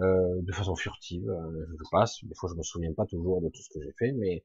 Euh, 0.00 0.40
de 0.40 0.52
façon 0.52 0.76
furtive. 0.76 1.28
Euh, 1.28 1.66
je 1.78 1.84
passe, 1.90 2.24
des 2.24 2.34
fois 2.34 2.48
je 2.48 2.54
me 2.54 2.62
souviens 2.62 2.92
pas 2.94 3.04
toujours 3.04 3.42
de 3.42 3.50
tout 3.50 3.60
ce 3.60 3.68
que 3.68 3.82
j'ai 3.82 3.92
fait, 3.98 4.12
mais 4.12 4.42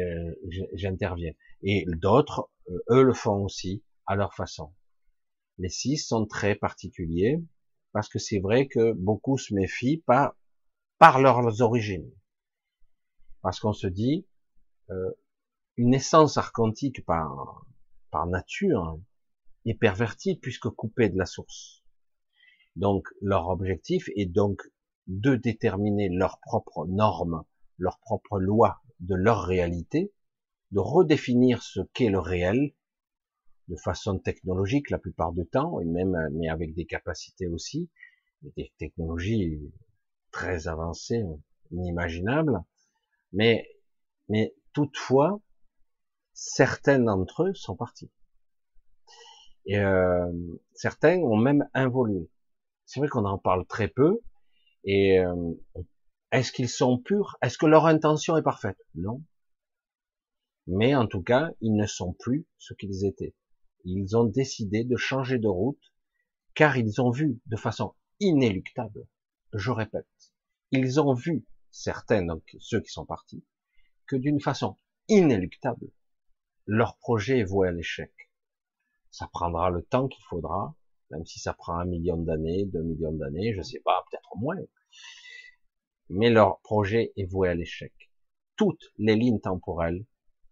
euh, 0.00 0.34
j'interviens. 0.72 1.32
Et 1.62 1.84
d'autres, 1.86 2.48
eux 2.88 3.02
le 3.02 3.12
font 3.12 3.44
aussi 3.44 3.82
à 4.06 4.16
leur 4.16 4.32
façon. 4.34 4.72
Les 5.58 5.68
six 5.68 5.98
sont 5.98 6.24
très 6.24 6.54
particuliers 6.54 7.42
parce 7.92 8.08
que 8.08 8.18
c'est 8.18 8.38
vrai 8.38 8.66
que 8.66 8.92
beaucoup 8.92 9.36
se 9.36 9.52
méfient 9.54 9.98
pas 9.98 10.34
par 10.98 11.20
leurs 11.20 11.60
origines, 11.60 12.10
parce 13.42 13.60
qu'on 13.60 13.72
se 13.74 13.86
dit 13.86 14.26
une 15.76 15.92
essence 15.92 16.38
archontique 16.38 17.04
par 17.04 17.66
par 18.10 18.26
nature 18.26 18.98
est 19.66 19.74
pervertie 19.74 20.36
puisque 20.36 20.68
coupée 20.70 21.10
de 21.10 21.18
la 21.18 21.26
source. 21.26 21.83
Donc 22.76 23.08
leur 23.20 23.48
objectif 23.48 24.08
est 24.16 24.26
donc 24.26 24.62
de 25.06 25.36
déterminer 25.36 26.08
leurs 26.08 26.40
propres 26.40 26.86
normes, 26.86 27.44
leurs 27.78 27.98
propres 28.00 28.40
lois 28.40 28.82
de 29.00 29.14
leur 29.14 29.44
réalité, 29.44 30.12
de 30.72 30.80
redéfinir 30.80 31.62
ce 31.62 31.80
qu'est 31.92 32.10
le 32.10 32.18
réel 32.18 32.74
de 33.68 33.76
façon 33.76 34.18
technologique 34.18 34.90
la 34.90 34.98
plupart 34.98 35.32
du 35.32 35.46
temps, 35.46 35.80
et 35.80 35.84
même 35.84 36.16
mais 36.32 36.48
avec 36.48 36.74
des 36.74 36.84
capacités 36.84 37.46
aussi, 37.46 37.90
des 38.56 38.72
technologies 38.78 39.72
très 40.32 40.68
avancées, 40.68 41.24
inimaginables, 41.70 42.62
mais 43.32 43.66
mais 44.28 44.54
toutefois 44.72 45.40
certains 46.32 46.98
d'entre 46.98 47.44
eux 47.44 47.54
sont 47.54 47.76
partis. 47.76 48.10
Et 49.66 49.78
euh, 49.78 50.30
certains 50.74 51.18
ont 51.18 51.36
même 51.36 51.68
involué. 51.72 52.28
C'est 52.86 53.00
vrai 53.00 53.08
qu'on 53.08 53.24
en 53.24 53.38
parle 53.38 53.66
très 53.66 53.88
peu. 53.88 54.20
Et 54.84 55.18
euh, 55.18 55.52
est-ce 56.32 56.52
qu'ils 56.52 56.68
sont 56.68 56.98
purs? 56.98 57.36
Est-ce 57.42 57.58
que 57.58 57.66
leur 57.66 57.86
intention 57.86 58.36
est 58.36 58.42
parfaite? 58.42 58.78
Non. 58.94 59.22
Mais 60.66 60.94
en 60.94 61.06
tout 61.06 61.22
cas, 61.22 61.50
ils 61.60 61.74
ne 61.74 61.86
sont 61.86 62.12
plus 62.12 62.46
ce 62.58 62.74
qu'ils 62.74 63.04
étaient. 63.04 63.34
Ils 63.84 64.16
ont 64.16 64.24
décidé 64.24 64.84
de 64.84 64.96
changer 64.96 65.38
de 65.38 65.48
route 65.48 65.92
car 66.54 66.76
ils 66.76 67.00
ont 67.00 67.10
vu 67.10 67.40
de 67.46 67.56
façon 67.56 67.94
inéluctable, 68.20 69.06
je 69.52 69.70
répète, 69.70 70.32
ils 70.70 71.00
ont 71.00 71.12
vu, 71.12 71.44
certains, 71.70 72.24
donc 72.24 72.42
ceux 72.60 72.80
qui 72.80 72.90
sont 72.90 73.04
partis, 73.04 73.44
que 74.06 74.16
d'une 74.16 74.40
façon 74.40 74.78
inéluctable, 75.08 75.90
leur 76.66 76.96
projet 76.98 77.40
est 77.40 77.44
voué 77.44 77.68
à 77.68 77.72
l'échec. 77.72 78.12
Ça 79.10 79.28
prendra 79.32 79.70
le 79.70 79.82
temps 79.82 80.08
qu'il 80.08 80.24
faudra, 80.24 80.74
même 81.14 81.24
si 81.26 81.38
ça 81.38 81.54
prend 81.54 81.78
un 81.78 81.84
million 81.84 82.16
d'années, 82.16 82.66
deux 82.66 82.82
millions 82.82 83.12
d'années, 83.12 83.54
je 83.54 83.62
sais 83.62 83.80
pas, 83.80 84.04
peut-être 84.10 84.36
moins. 84.36 84.56
Mais 86.08 86.28
leur 86.28 86.60
projet 86.60 87.12
est 87.16 87.24
voué 87.24 87.48
à 87.48 87.54
l'échec. 87.54 87.92
Toutes 88.56 88.92
les 88.98 89.14
lignes 89.14 89.40
temporelles 89.40 90.04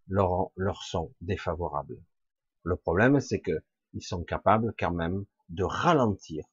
leur, 0.06 0.50
leur 0.56 0.82
sont 0.84 1.12
défavorables. 1.20 2.00
Le 2.62 2.76
problème, 2.76 3.20
c'est 3.20 3.40
que 3.40 3.62
ils 3.94 4.04
sont 4.04 4.22
capables 4.22 4.72
quand 4.78 4.92
même 4.92 5.24
de 5.48 5.64
ralentir 5.64 6.44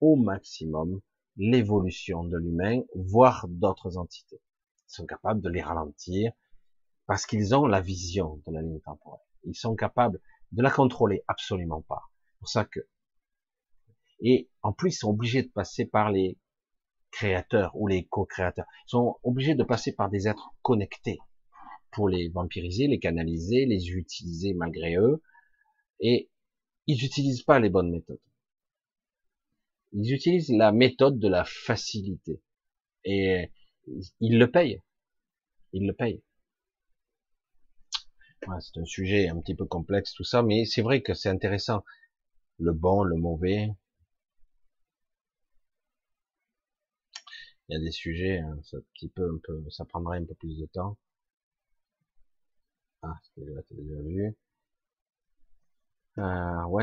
au 0.00 0.16
maximum 0.16 1.00
l'évolution 1.36 2.24
de 2.24 2.36
l'humain, 2.36 2.82
voire 2.94 3.46
d'autres 3.48 3.98
entités. 3.98 4.40
Ils 4.88 4.94
sont 4.94 5.06
capables 5.06 5.40
de 5.40 5.48
les 5.48 5.62
ralentir 5.62 6.32
parce 7.06 7.26
qu'ils 7.26 7.54
ont 7.54 7.66
la 7.66 7.80
vision 7.80 8.40
de 8.46 8.52
la 8.52 8.62
ligne 8.62 8.80
temporelle. 8.80 9.20
Ils 9.44 9.56
sont 9.56 9.74
capables 9.74 10.20
de 10.52 10.62
la 10.62 10.70
contrôler 10.70 11.24
absolument 11.26 11.82
pas. 11.82 12.02
C'est 12.30 12.38
pour 12.38 12.48
ça 12.48 12.64
que 12.64 12.80
et 14.22 14.48
en 14.62 14.72
plus 14.72 14.94
ils 14.94 14.98
sont 14.98 15.10
obligés 15.10 15.42
de 15.42 15.48
passer 15.48 15.84
par 15.84 16.10
les 16.10 16.38
créateurs 17.10 17.72
ou 17.76 17.86
les 17.86 18.06
co-créateurs. 18.06 18.66
Ils 18.86 18.90
sont 18.90 19.18
obligés 19.22 19.54
de 19.54 19.64
passer 19.64 19.92
par 19.92 20.10
des 20.10 20.26
êtres 20.28 20.50
connectés 20.62 21.18
pour 21.92 22.08
les 22.08 22.28
vampiriser, 22.30 22.86
les 22.88 22.98
canaliser, 22.98 23.66
les 23.66 23.90
utiliser 23.90 24.54
malgré 24.54 24.96
eux. 24.96 25.22
Et 26.00 26.30
ils 26.86 27.00
n'utilisent 27.00 27.42
pas 27.42 27.60
les 27.60 27.68
bonnes 27.68 27.90
méthodes. 27.90 28.18
Ils 29.92 30.12
utilisent 30.12 30.50
la 30.50 30.72
méthode 30.72 31.18
de 31.18 31.28
la 31.28 31.44
facilité. 31.44 32.42
Et 33.04 33.52
ils 34.20 34.38
le 34.38 34.50
payent. 34.50 34.82
Ils 35.72 35.86
le 35.86 35.92
payent. 35.92 36.22
c'est 38.60 38.80
un 38.80 38.84
sujet 38.84 39.28
un 39.28 39.38
petit 39.40 39.54
peu 39.54 39.66
complexe 39.66 40.14
tout 40.14 40.24
ça, 40.24 40.42
mais 40.42 40.64
c'est 40.64 40.82
vrai 40.82 41.02
que 41.02 41.14
c'est 41.14 41.28
intéressant. 41.28 41.84
Le 42.58 42.72
bon, 42.72 43.02
le 43.02 43.16
mauvais. 43.16 43.70
Il 47.68 47.74
y 47.74 47.76
a 47.76 47.80
des 47.80 47.90
sujets, 47.90 48.38
hein, 48.38 48.58
un 48.72 48.80
petit 48.94 49.08
peu, 49.08 49.28
un 49.28 49.38
peu, 49.42 49.68
ça 49.70 49.84
prendrait 49.84 50.18
un 50.18 50.24
peu 50.24 50.34
plus 50.34 50.58
de 50.58 50.66
temps. 50.66 50.96
Ah, 53.02 53.18
c'est 53.22 53.44
déjà, 53.44 53.60
déjà 53.70 54.00
vu. 54.02 54.36
Euh, 56.18 56.22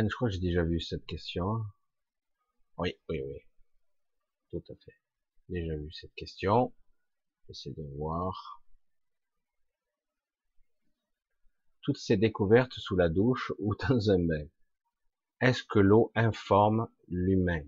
je 0.10 0.16
crois 0.16 0.28
que 0.28 0.34
j'ai 0.34 0.40
déjà 0.40 0.64
vu 0.64 0.80
cette 0.80 1.06
question. 1.06 1.64
Oui, 2.78 2.96
oui, 3.10 3.22
oui. 3.22 3.40
Tout 4.52 4.64
à 4.72 4.76
fait. 4.76 4.96
Déjà 5.50 5.76
vu 5.76 5.92
cette 5.92 6.14
question. 6.16 6.74
J'essaie 7.48 7.72
de 7.72 7.84
voir. 7.98 8.62
Toutes 11.82 11.98
ces 11.98 12.18
découvertes 12.18 12.74
sous 12.74 12.96
la 12.96 13.10
douche 13.10 13.52
ou 13.60 13.76
dans 13.76 14.12
un 14.12 14.20
bain. 14.20 14.46
Est-ce 15.42 15.64
que 15.64 15.80
l'eau 15.80 16.12
informe 16.16 16.88
l'humain? 17.08 17.66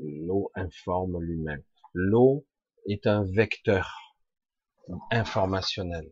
L'eau 0.00 0.50
informe 0.54 1.20
l'humain. 1.20 1.60
L'eau 1.94 2.46
est 2.86 3.06
un 3.06 3.24
vecteur 3.24 4.16
informationnel. 5.10 6.10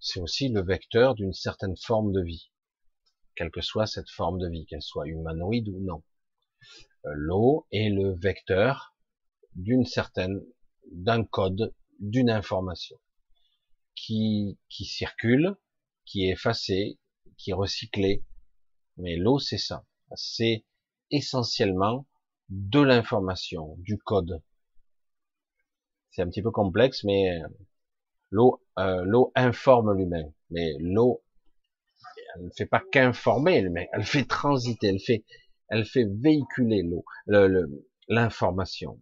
C'est 0.00 0.20
aussi 0.20 0.48
le 0.48 0.62
vecteur 0.62 1.14
d'une 1.14 1.32
certaine 1.32 1.76
forme 1.76 2.12
de 2.12 2.22
vie 2.22 2.50
quelle 3.38 3.50
que 3.52 3.60
soit 3.60 3.86
cette 3.86 4.10
forme 4.10 4.40
de 4.40 4.48
vie, 4.48 4.66
qu'elle 4.66 4.82
soit 4.82 5.06
humanoïde 5.06 5.68
ou 5.68 5.78
non. 5.78 6.02
Euh, 7.06 7.10
l'eau 7.14 7.68
est 7.70 7.88
le 7.88 8.16
vecteur 8.18 8.96
d'une 9.54 9.84
certaine, 9.84 10.42
d'un 10.90 11.22
code, 11.22 11.72
d'une 12.00 12.30
information 12.30 12.96
qui, 13.94 14.58
qui 14.68 14.84
circule, 14.84 15.54
qui 16.04 16.24
est 16.24 16.32
effacée, 16.32 16.98
qui 17.36 17.50
est 17.50 17.54
recyclée. 17.54 18.24
Mais 18.96 19.14
l'eau, 19.14 19.38
c'est 19.38 19.56
ça. 19.56 19.86
C'est 20.16 20.64
essentiellement 21.12 22.08
de 22.48 22.80
l'information, 22.80 23.76
du 23.78 23.98
code. 23.98 24.42
C'est 26.10 26.22
un 26.22 26.28
petit 26.28 26.42
peu 26.42 26.50
complexe, 26.50 27.04
mais 27.04 27.40
euh, 27.40 27.48
l'eau, 28.30 28.62
euh, 28.78 29.02
l'eau 29.04 29.32
informe 29.34 29.96
l'humain. 29.96 30.32
Mais 30.50 30.74
l'eau 30.80 31.22
elle 32.34 32.44
ne 32.44 32.50
fait 32.50 32.66
pas 32.66 32.82
qu'informer 32.92 33.68
mais 33.68 33.88
elle 33.92 34.04
fait 34.04 34.24
transiter, 34.24 34.88
elle 34.88 35.00
fait, 35.00 35.24
elle 35.68 35.84
fait 35.84 36.04
véhiculer 36.04 36.82
l'eau, 36.82 37.04
l'information, 38.08 39.00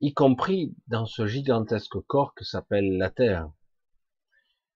y 0.00 0.12
compris 0.12 0.74
dans 0.88 1.06
ce 1.06 1.26
gigantesque 1.26 1.98
corps 2.06 2.34
que 2.34 2.44
s'appelle 2.44 2.96
la 2.96 3.10
Terre. 3.10 3.50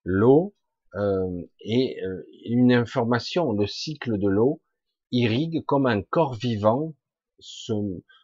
L'eau 0.04 0.54
euh, 0.94 1.42
est 1.60 2.02
euh, 2.04 2.24
une 2.44 2.72
information, 2.72 3.52
le 3.52 3.66
cycle 3.66 4.18
de 4.18 4.28
l'eau 4.28 4.62
irrigue 5.10 5.64
comme 5.64 5.86
un 5.86 6.02
corps 6.02 6.34
vivant 6.34 6.94
ce, 7.38 7.72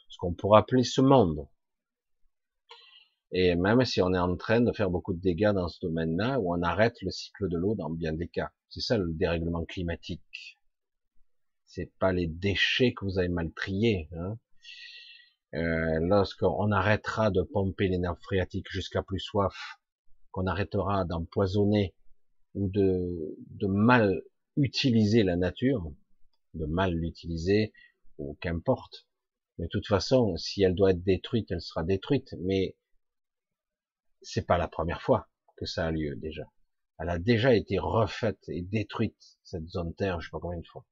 ce 0.08 0.16
qu'on 0.18 0.34
pourrait 0.34 0.60
appeler 0.60 0.84
ce 0.84 1.00
monde. 1.00 1.46
Et 3.32 3.54
même 3.54 3.84
si 3.84 4.02
on 4.02 4.12
est 4.12 4.18
en 4.18 4.36
train 4.36 4.60
de 4.60 4.72
faire 4.72 4.90
beaucoup 4.90 5.14
de 5.14 5.20
dégâts 5.20 5.52
dans 5.54 5.68
ce 5.68 5.80
domaine-là, 5.80 6.38
où 6.38 6.54
on 6.54 6.62
arrête 6.62 7.00
le 7.00 7.10
cycle 7.10 7.48
de 7.48 7.56
l'eau 7.56 7.74
dans 7.74 7.88
bien 7.88 8.12
des 8.12 8.28
cas. 8.28 8.50
C'est 8.68 8.82
ça 8.82 8.98
le 8.98 9.10
dérèglement 9.12 9.64
climatique. 9.64 10.58
C'est 11.64 11.90
pas 11.98 12.12
les 12.12 12.26
déchets 12.26 12.92
que 12.92 13.06
vous 13.06 13.18
avez 13.18 13.28
mal 13.28 13.50
triés. 13.52 14.10
Hein. 14.12 14.36
Euh, 15.54 15.98
lorsqu'on 16.00 16.70
arrêtera 16.72 17.30
de 17.30 17.42
pomper 17.42 17.88
les 17.88 17.98
nappes 17.98 18.22
phréatiques 18.22 18.70
jusqu'à 18.70 19.02
plus 19.02 19.20
soif, 19.20 19.78
qu'on 20.30 20.46
arrêtera 20.46 21.04
d'empoisonner 21.06 21.94
ou 22.54 22.68
de, 22.68 23.36
de 23.50 23.66
mal 23.66 24.22
utiliser 24.56 25.22
la 25.22 25.36
nature, 25.36 25.90
de 26.54 26.66
mal 26.66 26.94
l'utiliser, 26.94 27.72
qu'importe. 28.40 29.06
De 29.58 29.66
toute 29.66 29.86
façon, 29.86 30.36
si 30.36 30.62
elle 30.62 30.74
doit 30.74 30.90
être 30.92 31.04
détruite, 31.04 31.50
elle 31.50 31.60
sera 31.60 31.82
détruite. 31.84 32.34
Mais 32.40 32.76
c'est 34.22 34.46
pas 34.46 34.58
la 34.58 34.68
première 34.68 35.02
fois 35.02 35.28
que 35.56 35.66
ça 35.66 35.86
a 35.86 35.90
lieu 35.90 36.16
déjà 36.16 36.44
elle 37.02 37.08
a 37.08 37.18
déjà 37.18 37.52
été 37.52 37.80
refaite 37.80 38.48
et 38.48 38.62
détruite, 38.62 39.38
cette 39.42 39.68
zone 39.68 39.92
Terre, 39.94 40.20
je 40.20 40.26
sais 40.26 40.30
pas 40.30 40.38
combien 40.38 40.60
de 40.60 40.66
fois. 40.66 40.86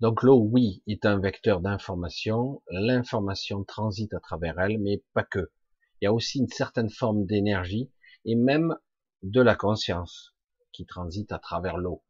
Donc 0.00 0.24
l'eau, 0.24 0.40
oui, 0.40 0.82
est 0.88 1.06
un 1.06 1.20
vecteur 1.20 1.60
d'information. 1.60 2.64
L'information 2.68 3.62
transite 3.62 4.12
à 4.12 4.18
travers 4.18 4.58
elle, 4.58 4.80
mais 4.80 5.04
pas 5.12 5.22
que. 5.22 5.52
Il 6.00 6.06
y 6.06 6.08
a 6.08 6.12
aussi 6.12 6.40
une 6.40 6.48
certaine 6.48 6.90
forme 6.90 7.24
d'énergie 7.24 7.92
et 8.24 8.34
même 8.34 8.76
de 9.22 9.40
la 9.40 9.54
conscience 9.54 10.34
qui 10.72 10.84
transite 10.84 11.30
à 11.30 11.38
travers 11.38 11.76
l'eau. 11.76 12.02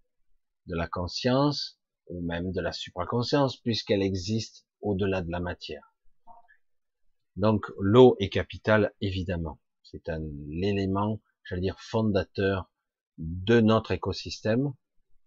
De 0.64 0.74
la 0.74 0.88
conscience 0.88 1.78
même 2.10 2.52
de 2.52 2.60
la 2.60 2.72
supraconscience 2.72 3.56
puisqu'elle 3.56 4.02
existe 4.02 4.66
au-delà 4.80 5.22
de 5.22 5.30
la 5.30 5.40
matière. 5.40 5.94
Donc 7.36 7.66
l'eau 7.78 8.16
est 8.18 8.28
capitale 8.28 8.92
évidemment 9.00 9.58
c'est 9.92 10.08
un 10.08 10.22
élément, 10.50 11.20
j'allais 11.44 11.60
dire, 11.60 11.78
fondateur 11.78 12.70
de 13.18 13.60
notre 13.60 13.92
écosystème, 13.92 14.72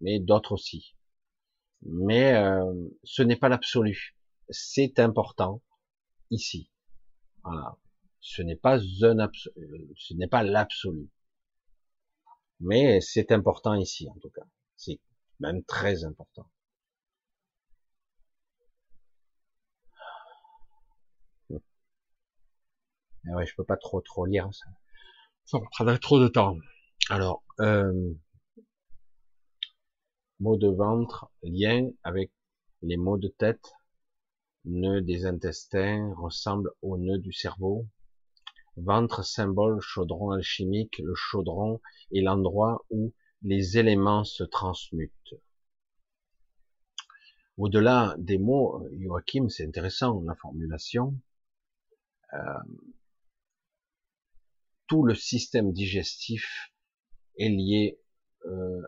mais 0.00 0.18
d'autres 0.18 0.52
aussi. 0.52 0.96
Mais 1.82 2.34
euh, 2.34 2.88
ce 3.04 3.22
n'est 3.22 3.36
pas 3.36 3.48
l'absolu. 3.48 4.16
C'est 4.50 4.98
important 4.98 5.62
ici. 6.30 6.70
Voilà. 7.44 7.78
Ce 8.20 8.42
n'est 8.42 8.56
pas 8.56 8.78
un 8.78 9.28
ce 9.96 10.14
n'est 10.14 10.26
pas 10.26 10.42
l'absolu. 10.42 11.08
Mais 12.58 13.00
c'est 13.00 13.30
important 13.30 13.74
ici, 13.74 14.08
en 14.08 14.18
tout 14.18 14.30
cas. 14.30 14.46
C'est 14.74 15.00
même 15.38 15.62
très 15.64 16.04
important. 16.04 16.50
Mais 23.26 23.34
ouais, 23.34 23.46
je 23.46 23.54
peux 23.56 23.64
pas 23.64 23.76
trop 23.76 24.00
trop 24.00 24.24
lire 24.24 24.48
ça. 24.52 24.66
Ça 25.44 25.58
prendrait 25.72 25.98
trop 25.98 26.20
de 26.20 26.28
temps. 26.28 26.56
Alors, 27.10 27.44
euh, 27.60 28.14
mot 30.40 30.56
de 30.56 30.68
ventre, 30.68 31.30
lien 31.42 31.90
avec 32.02 32.30
les 32.82 32.96
mots 32.96 33.18
de 33.18 33.28
tête, 33.28 33.72
nœud 34.64 35.00
des 35.00 35.26
intestins 35.26 36.14
ressemble 36.16 36.70
au 36.82 36.98
nœud 36.98 37.18
du 37.18 37.32
cerveau. 37.32 37.86
Ventre, 38.76 39.24
symbole, 39.24 39.80
chaudron 39.80 40.30
alchimique, 40.30 40.98
le 40.98 41.14
chaudron 41.14 41.80
est 42.12 42.20
l'endroit 42.20 42.84
où 42.90 43.12
les 43.42 43.78
éléments 43.78 44.24
se 44.24 44.44
transmutent. 44.44 45.34
Au-delà 47.56 48.14
des 48.18 48.38
mots, 48.38 48.86
Joachim, 48.98 49.48
c'est 49.48 49.66
intéressant 49.66 50.20
la 50.26 50.34
formulation. 50.34 51.18
Euh, 52.34 52.38
tout 54.86 55.02
le 55.02 55.14
système 55.14 55.72
digestif 55.72 56.72
est 57.38 57.48
lié 57.48 58.00
euh, 58.46 58.82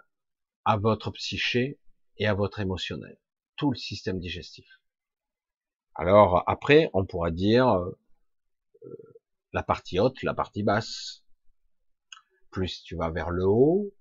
à 0.64 0.76
votre 0.76 1.10
psyché 1.10 1.78
et 2.16 2.26
à 2.26 2.34
votre 2.34 2.60
émotionnel. 2.60 3.18
Tout 3.56 3.70
le 3.70 3.76
système 3.76 4.18
digestif. 4.20 4.66
Alors 5.94 6.44
après, 6.46 6.90
on 6.94 7.04
pourra 7.04 7.30
dire 7.30 7.68
euh, 7.68 7.98
la 9.52 9.62
partie 9.62 9.98
haute, 9.98 10.22
la 10.22 10.34
partie 10.34 10.62
basse. 10.62 11.24
Plus 12.50 12.82
tu 12.82 12.96
vas 12.96 13.10
vers 13.10 13.30
le 13.30 13.44
haut, 13.46 13.92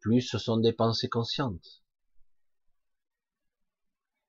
plus 0.00 0.22
ce 0.22 0.38
sont 0.38 0.56
des 0.56 0.72
pensées 0.72 1.08
conscientes. 1.08 1.82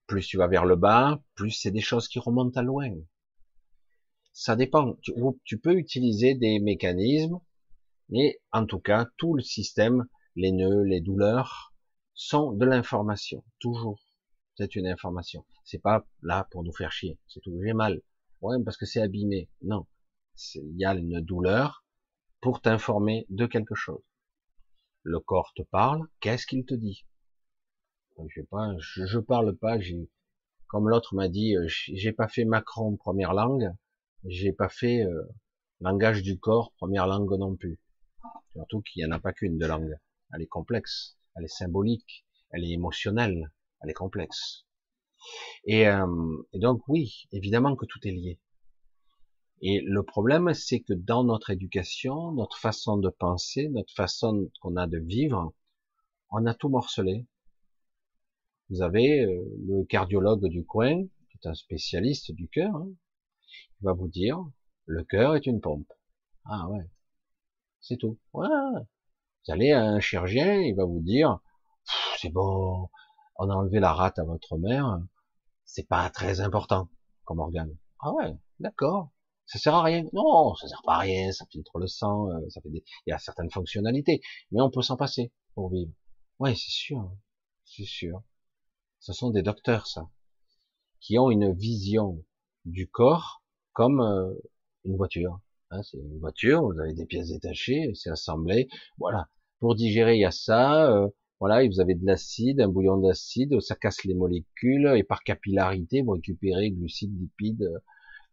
Plus 0.07 0.27
tu 0.27 0.37
vas 0.37 0.47
vers 0.47 0.65
le 0.65 0.75
bas, 0.75 1.21
plus 1.33 1.51
c'est 1.51 1.71
des 1.71 1.81
choses 1.81 2.07
qui 2.07 2.19
remontent 2.19 2.59
à 2.59 2.63
loin. 2.63 2.93
Ça 4.37 4.57
dépend. 4.57 4.97
Tu, 5.45 5.57
peux 5.57 5.77
utiliser 5.77 6.35
des 6.35 6.59
mécanismes, 6.59 7.39
mais 8.09 8.41
en 8.51 8.65
tout 8.65 8.79
cas, 8.81 9.07
tout 9.15 9.33
le 9.33 9.41
système, 9.41 10.07
les 10.35 10.51
nœuds, 10.51 10.83
les 10.83 10.99
douleurs, 10.99 11.73
sont 12.13 12.51
de 12.51 12.65
l'information. 12.65 13.45
Toujours. 13.59 14.03
C'est 14.57 14.75
une 14.75 14.87
information. 14.87 15.45
C'est 15.63 15.81
pas 15.81 16.05
là 16.21 16.49
pour 16.51 16.65
nous 16.65 16.73
faire 16.73 16.91
chier. 16.91 17.17
C'est 17.29 17.39
tout. 17.39 17.57
J'ai 17.63 17.71
mal. 17.71 18.01
Ouais, 18.41 18.57
parce 18.65 18.75
que 18.75 18.85
c'est 18.85 19.01
abîmé. 19.01 19.49
Non. 19.61 19.87
Il 20.55 20.75
y 20.77 20.83
a 20.83 20.93
une 20.93 21.21
douleur 21.21 21.85
pour 22.41 22.59
t'informer 22.59 23.25
de 23.29 23.45
quelque 23.45 23.73
chose. 23.73 24.03
Le 25.03 25.21
corps 25.21 25.53
te 25.55 25.63
parle. 25.63 26.09
Qu'est-ce 26.19 26.45
qu'il 26.45 26.65
te 26.65 26.73
dit? 26.73 27.05
Je 28.17 28.41
sais 28.41 28.47
pas, 28.47 28.73
je, 28.79 29.17
parle 29.17 29.55
pas, 29.55 29.77
comme 30.67 30.89
l'autre 30.89 31.15
m'a 31.15 31.29
dit, 31.29 31.55
euh, 31.55 31.67
j'ai 31.67 32.11
pas 32.11 32.27
fait 32.27 32.43
Macron 32.43 32.97
première 32.97 33.33
langue, 33.33 33.73
j'ai 34.27 34.53
pas 34.53 34.69
fait 34.69 35.03
euh, 35.03 35.23
langage 35.79 36.23
du 36.23 36.39
corps 36.39 36.73
première 36.77 37.07
langue 37.07 37.37
non 37.37 37.55
plus. 37.55 37.79
Surtout 38.53 38.81
qu'il 38.81 39.03
n'y 39.03 39.11
en 39.11 39.15
a 39.15 39.19
pas 39.19 39.33
qu'une 39.33 39.57
de 39.57 39.65
langue. 39.65 39.95
Elle 40.33 40.41
est 40.41 40.47
complexe, 40.47 41.17
elle 41.35 41.45
est 41.45 41.47
symbolique, 41.47 42.25
elle 42.51 42.63
est 42.63 42.71
émotionnelle, 42.71 43.51
elle 43.81 43.89
est 43.89 43.93
complexe. 43.93 44.65
Et, 45.65 45.87
euh, 45.87 46.07
donc 46.53 46.81
oui, 46.87 47.27
évidemment 47.31 47.75
que 47.75 47.85
tout 47.85 47.99
est 48.07 48.11
lié. 48.11 48.39
Et 49.61 49.81
le 49.81 50.03
problème, 50.03 50.53
c'est 50.53 50.81
que 50.81 50.93
dans 50.93 51.23
notre 51.23 51.49
éducation, 51.49 52.31
notre 52.33 52.57
façon 52.57 52.97
de 52.97 53.09
penser, 53.09 53.69
notre 53.69 53.93
façon 53.93 54.49
qu'on 54.61 54.75
a 54.75 54.87
de 54.87 54.99
vivre, 54.99 55.53
on 56.31 56.45
a 56.45 56.53
tout 56.53 56.69
morcelé. 56.69 57.25
Vous 58.69 58.81
avez 58.81 59.23
euh, 59.23 59.43
le 59.67 59.85
cardiologue 59.85 60.47
du 60.47 60.65
coin, 60.65 61.03
qui 61.29 61.37
est 61.37 61.47
un 61.47 61.53
spécialiste 61.53 62.31
du 62.31 62.47
cœur, 62.49 62.75
hein, 62.75 62.89
il 63.81 63.85
va 63.85 63.93
vous 63.93 64.07
dire, 64.07 64.39
le 64.85 65.03
cœur 65.03 65.35
est 65.35 65.45
une 65.45 65.61
pompe. 65.61 65.91
Ah 66.45 66.67
ouais, 66.69 66.89
c'est 67.81 67.97
tout. 67.97 68.19
Ouais. 68.33 68.47
Vous 68.47 69.53
allez 69.53 69.71
à 69.71 69.83
un 69.83 69.99
chirurgien, 69.99 70.61
il 70.61 70.75
va 70.75 70.85
vous 70.85 71.01
dire, 71.01 71.39
c'est 72.17 72.29
bon, 72.29 72.89
on 73.37 73.49
a 73.49 73.53
enlevé 73.53 73.79
la 73.79 73.93
rate 73.93 74.19
à 74.19 74.23
votre 74.23 74.57
mère, 74.57 74.99
c'est 75.65 75.87
pas 75.87 76.09
très 76.09 76.41
important 76.41 76.89
comme 77.25 77.39
organe. 77.39 77.75
Ah 77.99 78.11
ouais, 78.13 78.37
d'accord. 78.59 79.11
Ça 79.45 79.59
sert 79.59 79.75
à 79.75 79.83
rien. 79.83 80.05
Non, 80.13 80.55
ça 80.55 80.67
sert 80.67 80.81
pas 80.83 80.95
à 80.95 80.99
rien, 80.99 81.31
ça 81.31 81.45
filtre 81.51 81.77
le 81.77 81.87
sang, 81.87 82.29
euh, 82.31 82.49
ça 82.49 82.61
fait 82.61 82.69
des... 82.69 82.83
il 83.05 83.11
y 83.11 83.13
a 83.13 83.19
certaines 83.19 83.51
fonctionnalités, 83.51 84.21
mais 84.51 84.61
on 84.61 84.71
peut 84.71 84.81
s'en 84.81 84.97
passer 84.97 85.31
pour 85.53 85.69
vivre. 85.69 85.91
Ouais, 86.39 86.55
c'est 86.55 86.71
sûr, 86.71 87.11
c'est 87.63 87.85
sûr. 87.85 88.23
Ce 88.99 89.13
sont 89.13 89.29
des 89.29 89.43
docteurs, 89.43 89.85
ça, 89.85 90.09
qui 90.99 91.19
ont 91.19 91.29
une 91.29 91.53
vision 91.53 92.23
du 92.65 92.89
corps 92.89 93.43
comme 93.75 94.01
euh, 94.01 94.33
une 94.85 94.95
voiture. 94.95 95.39
Hein, 95.69 95.83
c'est 95.83 95.97
une 95.97 96.19
voiture, 96.19 96.63
vous 96.63 96.79
avez 96.79 96.93
des 96.93 97.05
pièces 97.05 97.29
détachées, 97.29 97.91
c'est 97.93 98.09
assemblé. 98.09 98.67
Voilà. 98.97 99.27
Pour 99.59 99.75
digérer, 99.75 100.15
il 100.15 100.21
y 100.21 100.25
a 100.25 100.31
ça. 100.31 100.91
Euh, 100.91 101.07
voilà, 101.39 101.63
et 101.63 101.67
vous 101.67 101.81
avez 101.81 101.95
de 101.95 102.05
l'acide, 102.05 102.61
un 102.61 102.69
bouillon 102.69 102.97
d'acide, 102.97 103.59
ça 103.59 103.75
casse 103.75 104.05
les 104.05 104.15
molécules, 104.15 104.87
et 104.95 105.03
par 105.03 105.21
capillarité, 105.23 106.01
vous 106.01 106.11
récupérez 106.11 106.71
glucides, 106.71 107.13
lipides, 107.19 107.69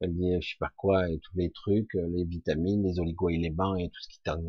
euh, 0.02 0.38
je 0.40 0.48
sais 0.48 0.56
pas 0.60 0.70
quoi, 0.76 1.10
et 1.10 1.18
tous 1.18 1.36
les 1.36 1.50
trucs, 1.50 1.92
les 1.94 2.24
vitamines, 2.24 2.84
les 2.84 3.00
oligo-éléments, 3.00 3.74
et 3.74 3.88
tout 3.88 4.00
ce 4.02 4.08
qui 4.08 4.20
t'en, 4.22 4.40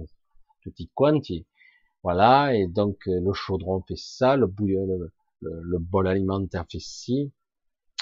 tout 0.62 0.72
y 0.78 0.88
quanti. 0.94 1.48
Voilà, 2.04 2.56
et 2.56 2.68
donc 2.68 2.98
le 3.08 3.34
chaudron 3.34 3.82
fait 3.88 3.98
ça, 3.98 4.36
le 4.36 4.46
bouillon, 4.46 4.88
le, 5.42 5.80
bol 5.80 6.08
alimentaire 6.08 6.66
fait 6.72 6.80
ci, 6.80 7.32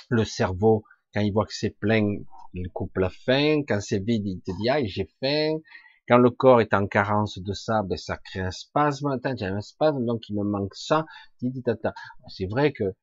le 0.09 0.26
cerveau, 0.26 0.84
quand 1.13 1.22
il 1.22 1.31
voit 1.31 1.45
que 1.45 1.55
c'est 1.55 1.69
plein, 1.69 2.18
il 2.53 2.69
coupe 2.69 2.98
la 2.98 3.10
faim, 3.10 3.61
quand 3.68 3.82
c'est 3.82 3.99
vide, 3.99 4.26
il 4.26 4.41
te 4.41 4.52
dit, 4.52 4.69
ah, 4.69 4.84
j'ai 4.84 5.10
faim, 5.19 5.60
quand 6.07 6.18
le 6.18 6.30
corps 6.30 6.61
est 6.61 6.73
en 6.73 6.88
carence 6.88 7.40
de 7.40 7.53
ça, 7.53 7.84
ben, 7.84 7.98
ça 7.98 8.18
crée 8.18 8.41
un 8.41 8.52
spasme, 8.52 9.07
attends, 9.07 9.36
j'ai 9.36 9.45
un 9.45 9.61
spasme, 9.61 10.06
donc 10.06 10.28
il 10.30 10.36
me 10.36 10.44
manque 10.44 10.76
ça, 10.76 11.06
c'est 12.28 12.48
vrai 12.48 12.73
que, 12.73 12.95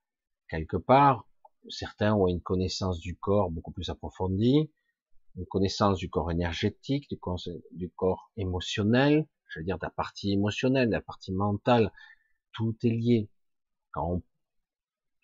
quelque 0.48 0.76
part, 0.76 1.26
certains 1.68 2.14
ont 2.14 2.28
une 2.28 2.40
connaissance 2.40 3.00
du 3.00 3.16
corps 3.16 3.50
beaucoup 3.50 3.72
plus 3.72 3.90
approfondie, 3.90 4.70
une 5.36 5.46
connaissance 5.46 5.98
du 5.98 6.10
corps 6.10 6.30
énergétique, 6.30 7.08
du 7.08 7.18
corps, 7.18 7.40
du 7.72 7.90
corps 7.90 8.30
émotionnel, 8.36 9.26
je 9.48 9.60
veux 9.60 9.64
dire 9.64 9.78
de 9.78 9.86
la 9.86 9.90
partie 9.90 10.32
émotionnelle, 10.32 10.88
de 10.88 10.94
la 10.94 11.00
partie 11.00 11.32
mentale, 11.32 11.92
tout 12.52 12.76
est 12.82 12.90
lié. 12.90 13.28
Quand 13.92 14.22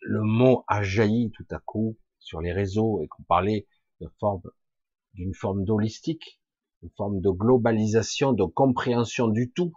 le 0.01 0.23
mot 0.23 0.65
a 0.69 0.83
jailli 0.83 1.31
tout 1.33 1.47
à 1.51 1.59
coup 1.59 1.97
sur 2.19 2.41
les 2.41 2.53
réseaux 2.53 3.01
et 3.03 3.09
qu'on 3.09 3.23
parlait 3.25 3.67
d'une 4.01 5.35
forme 5.35 5.65
d'holistique, 5.65 6.41
une 6.83 6.91
forme 6.97 7.21
de 7.21 7.31
globalisation, 7.31 8.33
de 8.33 8.45
compréhension 8.45 9.29
du 9.29 9.51
tout, 9.53 9.73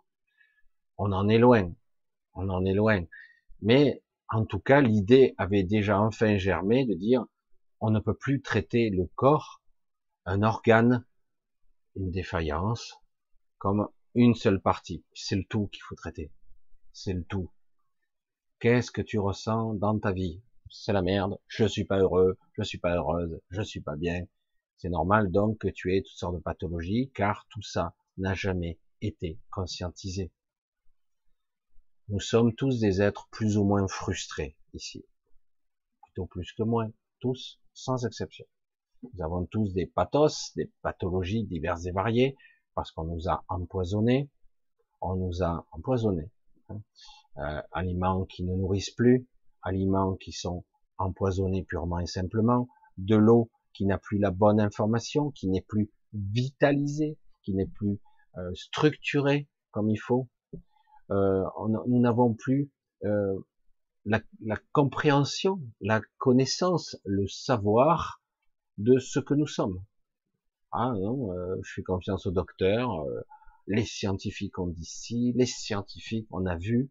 on 0.97 1.11
en 1.11 1.29
est 1.29 1.37
loin. 1.37 1.71
On 2.33 2.49
en 2.49 2.65
est 2.65 2.73
loin. 2.73 3.05
Mais, 3.61 4.03
en 4.29 4.45
tout 4.45 4.59
cas, 4.59 4.81
l'idée 4.81 5.33
avait 5.37 5.63
déjà 5.63 5.99
enfin 6.01 6.37
germé 6.37 6.85
de 6.85 6.93
dire, 6.93 7.25
on 7.79 7.91
ne 7.91 7.99
peut 7.99 8.15
plus 8.15 8.41
traiter 8.41 8.89
le 8.89 9.05
corps, 9.15 9.61
un 10.25 10.43
organe, 10.43 11.05
une 11.95 12.11
défaillance, 12.11 12.95
comme 13.57 13.87
une 14.15 14.35
seule 14.35 14.61
partie. 14.61 15.03
C'est 15.13 15.35
le 15.35 15.45
tout 15.45 15.67
qu'il 15.67 15.81
faut 15.83 15.95
traiter. 15.95 16.31
C'est 16.91 17.13
le 17.13 17.23
tout. 17.23 17.51
Qu'est-ce 18.59 18.91
que 18.91 19.01
tu 19.01 19.19
ressens 19.19 19.75
dans 19.75 19.99
ta 19.99 20.11
vie? 20.11 20.41
C'est 20.69 20.93
la 20.93 21.01
merde, 21.01 21.37
je 21.47 21.65
suis 21.65 21.85
pas 21.85 21.99
heureux, 21.99 22.37
je 22.53 22.63
suis 22.63 22.77
pas 22.77 22.95
heureuse, 22.95 23.39
je 23.49 23.61
suis 23.61 23.81
pas 23.81 23.95
bien. 23.95 24.25
C'est 24.77 24.89
normal 24.89 25.31
donc 25.31 25.59
que 25.59 25.67
tu 25.67 25.95
aies 25.95 26.01
toutes 26.01 26.17
sortes 26.17 26.35
de 26.35 26.41
pathologies, 26.41 27.11
car 27.13 27.45
tout 27.49 27.61
ça 27.61 27.95
n'a 28.17 28.33
jamais 28.33 28.79
été 29.01 29.39
conscientisé. 29.51 30.31
Nous 32.09 32.19
sommes 32.19 32.53
tous 32.55 32.79
des 32.79 33.01
êtres 33.01 33.27
plus 33.31 33.57
ou 33.57 33.63
moins 33.63 33.87
frustrés 33.87 34.55
ici. 34.73 35.05
Plutôt 36.03 36.25
plus 36.25 36.51
que 36.53 36.63
moins, 36.63 36.91
tous, 37.19 37.59
sans 37.73 38.05
exception. 38.05 38.45
Nous 39.03 39.23
avons 39.23 39.45
tous 39.45 39.73
des 39.73 39.85
pathos, 39.85 40.53
des 40.55 40.71
pathologies 40.81 41.45
diverses 41.45 41.85
et 41.85 41.91
variées, 41.91 42.35
parce 42.75 42.91
qu'on 42.91 43.05
nous 43.05 43.27
a 43.27 43.43
empoisonnés, 43.47 44.29
on 45.01 45.15
nous 45.15 45.43
a 45.43 45.67
empoisonnés. 45.71 46.31
Hein 46.69 46.81
euh, 47.39 47.61
aliments 47.71 48.25
qui 48.25 48.43
ne 48.43 48.55
nourrissent 48.55 48.91
plus, 48.91 49.27
aliments 49.67 50.15
qui 50.15 50.31
sont 50.31 50.63
empoisonnés 50.97 51.63
purement 51.63 51.99
et 51.99 52.07
simplement, 52.07 52.67
de 52.97 53.15
l'eau 53.15 53.51
qui 53.73 53.85
n'a 53.85 53.97
plus 53.97 54.17
la 54.17 54.31
bonne 54.31 54.59
information, 54.59 55.31
qui 55.31 55.47
n'est 55.49 55.61
plus 55.61 55.91
vitalisée, 56.13 57.17
qui 57.43 57.53
n'est 57.53 57.67
plus 57.67 57.99
euh, 58.37 58.51
structurée 58.55 59.47
comme 59.71 59.89
il 59.89 59.97
faut. 59.97 60.27
Euh, 61.11 61.43
nous 61.59 61.99
n'avons 61.99 62.33
plus 62.33 62.71
euh, 63.03 63.37
la, 64.05 64.21
la, 64.41 64.57
compréhension, 64.71 65.61
la 65.81 66.01
connaissance, 66.17 66.97
le 67.05 67.27
savoir 67.27 68.21
de 68.77 68.99
ce 68.99 69.19
que 69.19 69.33
nous 69.33 69.47
sommes. 69.47 69.83
Ah 70.71 70.93
non, 70.95 71.31
euh, 71.31 71.55
je 71.63 71.73
fais 71.75 71.83
confiance 71.83 72.25
au 72.25 72.31
docteur. 72.31 73.05
les 73.67 73.85
scientifiques 73.85 74.59
ont 74.59 74.67
dit 74.67 74.85
ci, 74.85 75.33
les 75.35 75.45
scientifiques, 75.45 76.27
on 76.31 76.45
a 76.45 76.57
vu, 76.57 76.89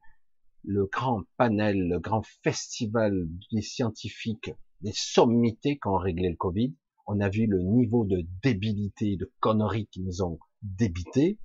le 0.67 0.87
grand 0.87 1.23
panel, 1.37 1.89
le 1.89 2.01
grand 2.01 2.23
festival 2.43 3.29
des 3.53 3.63
scientifiques, 3.63 4.51
des 4.81 4.93
sommités 4.93 5.79
qui 5.79 5.89
ont 5.89 5.97
réglé 5.97 6.29
le 6.29 6.37
Covid. 6.37 6.75
On 7.07 7.21
a 7.21 7.29
vu 7.29 7.47
le 7.47 7.63
niveau 7.63 8.05
de 8.05 8.27
débilité, 8.43 9.17
de 9.17 9.33
conneries 9.39 9.87
qui 9.87 10.03
nous 10.03 10.23
ont 10.23 10.41
débité. 10.63 11.39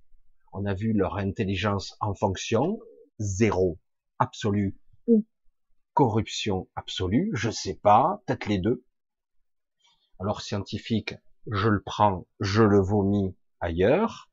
On 0.54 0.66
a 0.66 0.74
vu 0.74 0.94
leur 0.94 1.18
intelligence 1.18 1.96
en 2.00 2.16
fonction, 2.16 2.80
zéro, 3.20 3.80
absolu 4.18 4.80
ou 5.06 5.24
corruption 5.94 6.68
absolue, 6.76 7.30
je 7.34 7.52
sais 7.52 7.76
pas, 7.76 8.24
peut-être 8.26 8.48
les 8.48 8.58
deux. 8.58 8.84
Alors 10.20 10.42
scientifique, 10.42 11.14
je 11.46 11.70
le 11.70 11.82
prends, 11.84 12.28
je 12.40 12.64
le 12.64 12.80
vomis 12.80 13.36
ailleurs, 13.60 14.32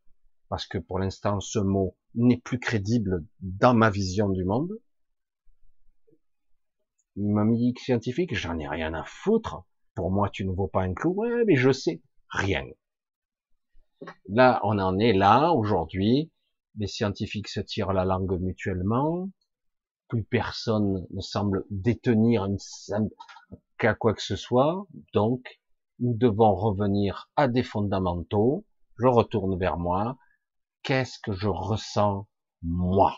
parce 0.48 0.66
que 0.66 0.78
pour 0.78 0.98
l'instant 0.98 1.40
ce 1.40 1.59
mot 1.59 1.98
n'est 2.15 2.41
plus 2.41 2.59
crédible 2.59 3.25
dans 3.41 3.75
ma 3.75 3.91
vision 3.91 4.29
du 4.29 4.45
monde. 4.45 4.73
M'a 7.17 7.45
scientifique, 7.79 8.35
j'en 8.35 8.59
ai 8.59 8.69
rien 8.69 8.95
à 8.95 9.05
foutre. 9.05 9.65
Pour 9.95 10.13
moi, 10.13 10.31
tu 10.31 10.47
ne 10.47 10.53
vaux 10.53 10.69
pas 10.69 10.83
un 10.83 10.95
clou. 10.95 11.15
Ouais, 11.15 11.45
mais 11.47 11.57
je 11.57 11.73
sais 11.73 12.01
rien. 12.29 12.65
Là, 14.29 14.61
on 14.63 14.79
en 14.79 14.99
est 14.99 15.13
là 15.13 15.53
aujourd'hui. 15.53 16.31
Les 16.77 16.87
scientifiques 16.87 17.49
se 17.49 17.59
tirent 17.59 17.93
la 17.93 18.05
langue 18.05 18.41
mutuellement. 18.41 19.29
Plus 20.07 20.23
personne 20.23 21.07
ne 21.11 21.21
semble 21.21 21.65
détenir 21.71 22.47
qu'à 23.79 23.95
quoi 23.95 24.15
que 24.15 24.23
ce 24.23 24.37
soit. 24.37 24.87
Donc, 25.13 25.61
nous 25.99 26.15
devons 26.15 26.55
revenir 26.55 27.29
à 27.35 27.49
des 27.49 27.65
fondamentaux. 27.65 28.65
Je 28.99 29.09
retourne 29.09 29.59
vers 29.59 29.79
moi. 29.79 30.17
Qu'est-ce 30.83 31.19
que 31.21 31.33
je 31.33 31.49
ressens 31.49 32.27
moi? 32.63 33.17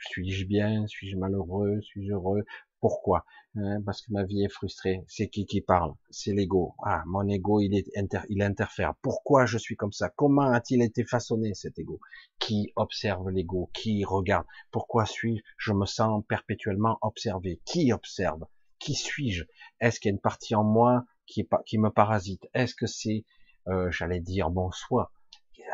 Suis-je 0.00 0.44
bien? 0.46 0.86
Suis-je 0.86 1.16
malheureux? 1.16 1.80
Suis-je 1.82 2.12
heureux? 2.12 2.44
Pourquoi? 2.80 3.24
Hein, 3.56 3.82
Parce 3.84 4.02
que 4.02 4.12
ma 4.12 4.24
vie 4.24 4.44
est 4.44 4.48
frustrée. 4.48 5.02
C'est 5.08 5.28
qui 5.28 5.46
qui 5.46 5.60
parle? 5.60 5.92
C'est 6.10 6.32
l'ego. 6.32 6.74
Ah, 6.84 7.02
mon 7.06 7.26
ego, 7.28 7.60
il, 7.60 7.74
est 7.76 7.86
il 8.28 8.42
interfère. 8.42 8.94
Pourquoi 9.02 9.46
je 9.46 9.58
suis 9.58 9.76
comme 9.76 9.92
ça? 9.92 10.08
Comment 10.10 10.50
a-t-il 10.52 10.82
été 10.82 11.04
façonné 11.04 11.54
cet 11.54 11.78
ego? 11.78 12.00
Qui 12.38 12.72
observe 12.76 13.28
l'ego? 13.30 13.70
Qui 13.74 14.04
regarde? 14.04 14.46
Pourquoi 14.70 15.06
suis-je 15.06 15.42
Je 15.56 15.72
me 15.72 15.86
sens 15.86 16.22
perpétuellement 16.28 16.98
observé? 17.02 17.60
Qui 17.64 17.92
observe? 17.92 18.44
Qui 18.78 18.94
suis-je? 18.94 19.44
Est-ce 19.80 19.98
qu'il 19.98 20.10
y 20.10 20.12
a 20.12 20.14
une 20.14 20.20
partie 20.20 20.54
en 20.54 20.64
moi 20.64 21.04
qui, 21.26 21.46
me 21.78 21.88
parasite? 21.90 22.46
Est-ce 22.54 22.74
que 22.74 22.86
c'est, 22.86 23.24
euh, 23.66 23.90
j'allais 23.90 24.20
dire, 24.20 24.50
mon 24.50 24.70
soi? 24.70 25.10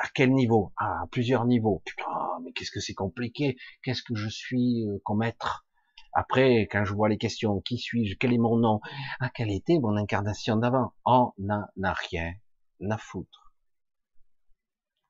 À 0.01 0.09
quel 0.15 0.33
niveau? 0.33 0.73
Ah, 0.77 1.03
À 1.03 1.07
plusieurs 1.07 1.45
niveaux. 1.47 1.83
Putain, 1.85 2.39
mais 2.43 2.53
qu'est-ce 2.53 2.71
que 2.71 2.81
c'est 2.81 2.95
compliqué? 2.95 3.57
Qu'est-ce 3.83 4.03
que 4.03 4.15
je 4.15 4.29
suis 4.29 4.87
euh, 4.89 4.99
comme 5.05 5.23
être? 5.23 5.67
Après, 6.13 6.63
quand 6.71 6.85
je 6.85 6.95
vois 6.95 7.09
les 7.09 7.19
questions, 7.19 7.61
qui 7.61 7.79
suis-je? 7.79 8.17
Quel 8.17 8.33
est 8.33 8.39
mon 8.39 8.57
nom? 8.57 8.81
Ah, 9.21 9.31
quelle 9.35 9.51
était 9.51 9.79
mon 9.79 9.97
incarnation 9.97 10.57
d'avant? 10.57 10.93
On 11.05 11.33
n'en 11.39 11.67
a 11.83 11.93
rien 11.93 12.35
à 12.89 12.99
foutre. 12.99 13.53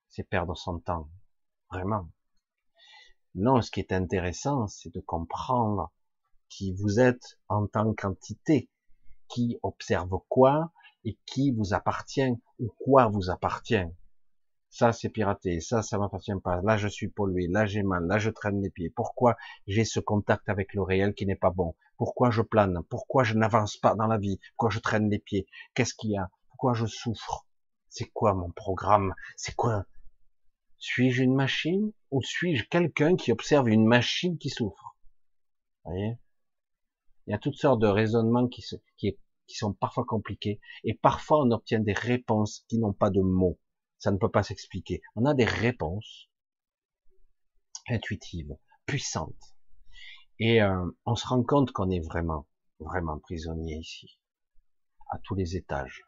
C'est 0.09 0.29
perdre 0.29 0.57
son 0.57 0.79
temps. 0.79 1.09
Vraiment. 1.71 2.09
Non, 3.35 3.61
ce 3.63 3.71
qui 3.71 3.81
est 3.81 3.93
intéressant, 3.93 4.67
c'est 4.69 4.95
de 4.95 5.01
comprendre 5.01 5.93
qui 6.49 6.73
vous 6.73 7.01
êtes 7.01 7.39
en 7.49 7.67
tant 7.67 7.93
qu'entité, 7.95 8.71
qui 9.29 9.59
observe 9.63 10.19
quoi 10.29 10.73
et 11.05 11.19
qui 11.27 11.51
vous 11.51 11.75
appartient 11.75 12.33
ou 12.61 12.73
quoi 12.79 13.09
vous 13.09 13.31
appartient 13.31 13.85
ça 14.75 14.91
c'est 14.91 15.09
piraté, 15.09 15.61
ça 15.61 15.83
ça 15.83 15.99
m'appartient 15.99 16.33
pas, 16.43 16.61
là 16.63 16.77
je 16.77 16.89
suis 16.89 17.07
pollué, 17.07 17.47
là 17.47 17.65
j'ai 17.65 17.85
mal, 17.85 18.09
là 18.09 18.19
je 18.19 18.29
traîne 18.29 18.61
les 18.61 18.71
pieds. 18.71 18.91
Pourquoi 18.91 19.37
j'ai 19.69 19.85
ce 19.85 20.01
contact 20.01 20.49
avec 20.49 20.75
le 20.75 20.83
réel 20.83 21.15
qui 21.15 21.27
n'est 21.27 21.37
pas 21.37 21.51
bon? 21.51 21.77
Pourquoi 21.97 22.33
je 22.33 22.43
plane? 22.43 22.83
Pourquoi 22.91 23.23
je 23.23 23.35
n'avance 23.35 23.77
pas 23.77 23.95
dans 23.95 24.09
la 24.09 24.19
vie? 24.19 24.41
Pourquoi 24.57 24.71
je 24.71 24.81
traîne 24.81 25.09
les 25.09 25.21
pieds? 25.21 25.47
Qu'est-ce 25.75 25.95
qu'il 25.95 26.11
y 26.11 26.17
a? 26.17 26.29
Pourquoi 26.49 26.75
je 26.75 26.87
souffre? 26.87 27.47
C'est 27.89 28.07
quoi 28.07 28.35
mon 28.35 28.51
programme? 28.51 29.15
C'est 29.37 29.55
quoi? 29.55 29.85
Suis-je 30.79 31.23
une 31.23 31.37
machine 31.37 31.93
ou 32.11 32.21
suis-je 32.21 32.65
quelqu'un 32.65 33.15
qui 33.15 33.31
observe 33.31 33.69
une 33.69 33.87
machine 33.87 34.39
qui 34.39 34.51
souffre? 34.51 34.97
Vous 35.85 35.93
voyez? 35.93 36.19
Il 37.29 37.31
y 37.31 37.35
a 37.35 37.39
toutes 37.39 37.55
sortes 37.55 37.81
de 37.81 37.87
raisonnements 37.87 38.49
qui, 38.49 38.65
qui 38.97 39.17
sont 39.57 39.73
parfois 39.73 40.05
compliqués 40.05 40.61
et 40.83 40.95
parfois 40.95 41.45
on 41.45 41.53
obtient 41.53 41.79
des 41.79 41.93
réponses 41.93 42.65
qui 42.67 42.79
n'ont 42.79 42.93
pas 42.93 43.11
de 43.11 43.21
mots 43.21 43.61
ça 44.05 44.11
ne 44.11 44.19
peut 44.19 44.31
pas 44.31 44.43
s'expliquer. 44.43 45.01
On 45.17 45.25
a 45.25 45.33
des 45.33 45.47
réponses 45.47 46.29
intuitives, 47.89 48.55
puissantes. 48.85 49.57
Et 50.39 50.61
euh, 50.61 50.91
on 51.07 51.15
se 51.15 51.27
rend 51.27 51.43
compte 51.43 51.73
qu'on 51.73 51.89
est 51.89 52.05
vraiment, 52.05 52.47
vraiment 52.81 53.19
prisonnier 53.19 53.77
ici, 53.77 54.19
à 55.09 55.19
tous 55.21 55.35
les 55.35 55.57
étages. 55.57 56.03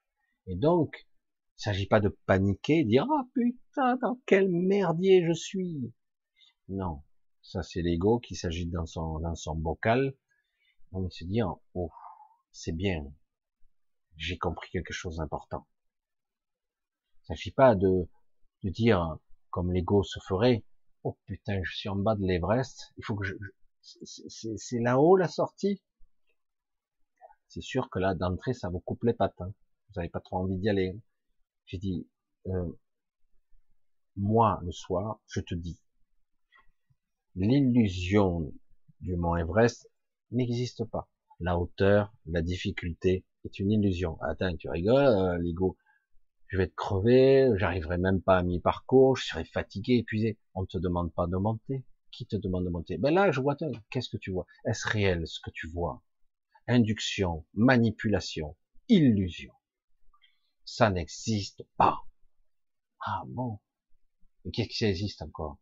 Et 0.46 0.56
donc, 0.56 1.08
il 1.56 1.62
s'agit 1.62 1.86
pas 1.86 2.00
de 2.00 2.10
paniquer, 2.26 2.84
de 2.84 2.90
dire 2.90 3.06
ah 3.10 3.24
putain 3.32 3.96
dans 4.02 4.20
quel 4.26 4.50
merdier 4.50 5.24
je 5.26 5.32
suis. 5.32 5.94
Non, 6.68 7.02
ça 7.40 7.62
c'est 7.62 7.80
l'ego 7.80 8.18
qui 8.18 8.34
s'agite 8.34 8.70
dans 8.70 8.84
son 8.84 9.20
dans 9.20 9.36
son 9.36 9.56
bocal. 9.56 10.14
On 10.92 11.08
se 11.08 11.24
dit 11.24 11.40
oh 11.42 11.90
c'est 12.52 12.76
bien, 12.76 13.10
j'ai 14.16 14.36
compris 14.36 14.68
quelque 14.70 14.92
chose 14.92 15.16
d'important. 15.16 15.66
Il 17.28 17.36
s'agit 17.36 17.50
pas 17.50 17.74
de, 17.74 18.08
de 18.62 18.70
dire, 18.70 19.18
comme 19.50 19.72
l'ego 19.72 20.02
se 20.02 20.20
ferait, 20.20 20.64
oh 21.02 21.18
putain, 21.26 21.60
je 21.64 21.76
suis 21.76 21.88
en 21.88 21.96
bas 21.96 22.14
de 22.14 22.24
l'Everest, 22.24 22.92
il 22.96 23.04
faut 23.04 23.16
que 23.16 23.26
je, 23.26 23.34
c'est 24.56 24.80
là-haut 24.80 25.16
la 25.16 25.28
sortie? 25.28 25.82
C'est 27.48 27.62
sûr 27.62 27.88
que 27.90 27.98
là, 27.98 28.14
d'entrée, 28.14 28.52
ça 28.52 28.68
vous 28.68 28.80
coupe 28.80 29.04
les 29.04 29.14
pattes. 29.14 29.40
Hein. 29.40 29.52
Vous 29.88 29.94
n'avez 29.96 30.08
pas 30.08 30.20
trop 30.20 30.38
envie 30.38 30.58
d'y 30.58 30.68
aller. 30.68 31.00
J'ai 31.66 31.78
dit, 31.78 32.08
euh, 32.48 32.78
moi, 34.16 34.60
le 34.64 34.72
soir, 34.72 35.20
je 35.28 35.40
te 35.40 35.54
dis, 35.54 35.80
l'illusion 37.34 38.52
du 39.00 39.16
mont 39.16 39.36
Everest 39.36 39.88
n'existe 40.32 40.84
pas. 40.84 41.08
La 41.38 41.58
hauteur, 41.58 42.12
la 42.26 42.42
difficulté 42.42 43.24
est 43.44 43.58
une 43.58 43.70
illusion. 43.70 44.20
Attends, 44.22 44.56
tu 44.56 44.68
rigoles, 44.68 45.06
euh, 45.06 45.38
l'ego 45.38 45.76
je 46.48 46.56
vais 46.56 46.64
être 46.64 46.74
crevé, 46.74 47.50
j'arriverai 47.56 47.98
même 47.98 48.22
pas 48.22 48.38
à 48.38 48.42
mi-parcours, 48.42 49.16
je 49.16 49.26
serai 49.26 49.44
fatigué, 49.44 49.94
épuisé. 49.98 50.38
On 50.54 50.62
ne 50.62 50.66
te 50.66 50.78
demande 50.78 51.12
pas 51.12 51.26
de 51.26 51.36
monter. 51.36 51.84
Qui 52.12 52.26
te 52.26 52.36
demande 52.36 52.64
de 52.64 52.70
monter? 52.70 52.96
Ben 52.98 53.12
là, 53.12 53.30
je 53.30 53.40
vois, 53.40 53.56
qu'est-ce 53.90 54.08
que 54.08 54.16
tu 54.16 54.30
vois? 54.30 54.46
Est-ce 54.64 54.88
réel 54.88 55.26
ce 55.26 55.40
que 55.40 55.50
tu 55.50 55.68
vois? 55.68 56.02
Induction, 56.66 57.44
manipulation, 57.54 58.56
illusion. 58.88 59.52
Ça 60.64 60.90
n'existe 60.90 61.64
pas. 61.76 62.06
Ah 63.00 63.22
bon? 63.26 63.58
Mais 64.44 64.50
qu'est-ce 64.50 64.68
qui 64.68 64.84
existe 64.84 65.22
encore? 65.22 65.58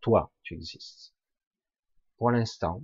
Toi, 0.00 0.32
tu 0.42 0.54
existes. 0.54 1.14
Pour 2.16 2.30
l'instant, 2.30 2.82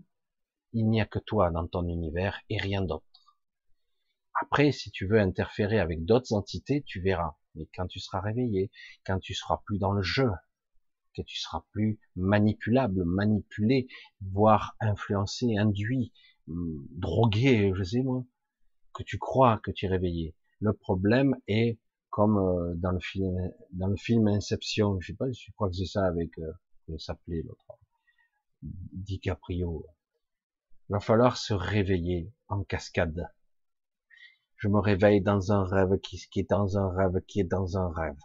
il 0.73 0.89
n'y 0.89 1.01
a 1.01 1.07
que 1.07 1.19
toi 1.19 1.51
dans 1.51 1.67
ton 1.67 1.87
univers 1.87 2.41
et 2.51 2.59
rien 2.59 2.83
d'autre. 2.83 3.05
Après, 4.41 4.71
si 4.73 4.91
tu 4.91 5.07
veux 5.07 5.21
interférer 5.21 5.81
avec 5.81 6.05
d'autres 6.05 6.33
entités, 6.33 6.83
tu 6.87 7.01
verras. 7.01 7.37
Mais 7.55 7.69
quand 7.75 7.87
tu 7.87 7.99
seras 7.99 8.21
réveillé, 8.21 8.71
quand 9.05 9.19
tu 9.19 9.35
seras 9.35 9.61
plus 9.65 9.79
dans 9.79 9.93
le 9.93 10.03
jeu, 10.03 10.31
que 11.15 11.23
tu 11.23 11.37
seras 11.37 11.65
plus 11.73 11.99
manipulable, 12.15 13.05
manipulé, 13.05 13.89
voire 14.21 14.77
influencé, 14.81 15.57
induit, 15.57 16.13
hum, 16.49 16.87
drogué, 16.93 17.73
je 17.75 17.83
sais 17.83 18.03
moi, 18.03 18.25
que 18.95 19.03
tu 19.03 19.19
crois 19.19 19.59
que 19.59 19.73
tu 19.73 19.87
es 19.87 19.89
réveillé. 19.89 20.37
Le 20.61 20.73
problème 20.73 21.35
est 21.49 21.79
comme 22.11 22.39
euh, 22.39 22.75
dans 22.77 22.93
le 22.93 23.01
film, 23.01 23.53
dans 23.73 23.89
le 23.89 23.97
film 23.97 24.29
Inception, 24.29 25.01
je 25.01 25.09
sais 25.09 25.17
pas, 25.17 25.31
je 25.31 25.51
crois 25.53 25.69
que 25.69 25.75
c'est 25.75 25.87
ça 25.87 26.07
avec, 26.07 26.39
euh, 26.39 26.99
s'appelait 26.99 27.43
l'autre, 27.43 27.79
DiCaprio. 28.63 29.85
Il 30.89 30.93
va 30.93 31.01
falloir 31.01 31.37
se 31.37 31.55
réveiller 31.55 32.33
en 32.49 32.63
cascade 32.63 33.29
je 34.59 34.69
me 34.69 34.81
réveille 34.81 35.21
dans 35.21 35.53
un 35.53 35.65
rêve 35.65 35.99
qui, 36.01 36.21
est 36.37 36.51
dans 36.51 36.77
un 36.79 36.91
rêve 36.91 37.21
qui 37.27 37.41
est 37.41 37.45
dans 37.45 37.79
un 37.79 37.93
rêve. 37.93 38.19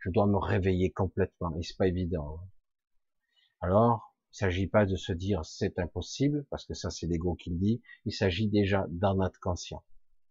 Je 0.00 0.10
dois 0.10 0.26
me 0.26 0.38
réveiller 0.38 0.90
complètement 0.90 1.54
et 1.58 1.62
c'est 1.62 1.76
pas 1.76 1.86
évident. 1.86 2.40
Alors, 3.60 4.14
il 4.32 4.36
s'agit 4.36 4.66
pas 4.66 4.86
de 4.86 4.96
se 4.96 5.12
dire 5.12 5.44
c'est 5.44 5.78
impossible 5.78 6.46
parce 6.50 6.64
que 6.64 6.74
ça 6.74 6.90
c'est 6.90 7.06
l'ego 7.06 7.34
qui 7.34 7.50
le 7.50 7.58
dit. 7.58 7.82
Il 8.06 8.12
s'agit 8.12 8.48
déjà 8.48 8.86
dans 8.88 9.14
notre 9.14 9.38
conscient. 9.40 9.84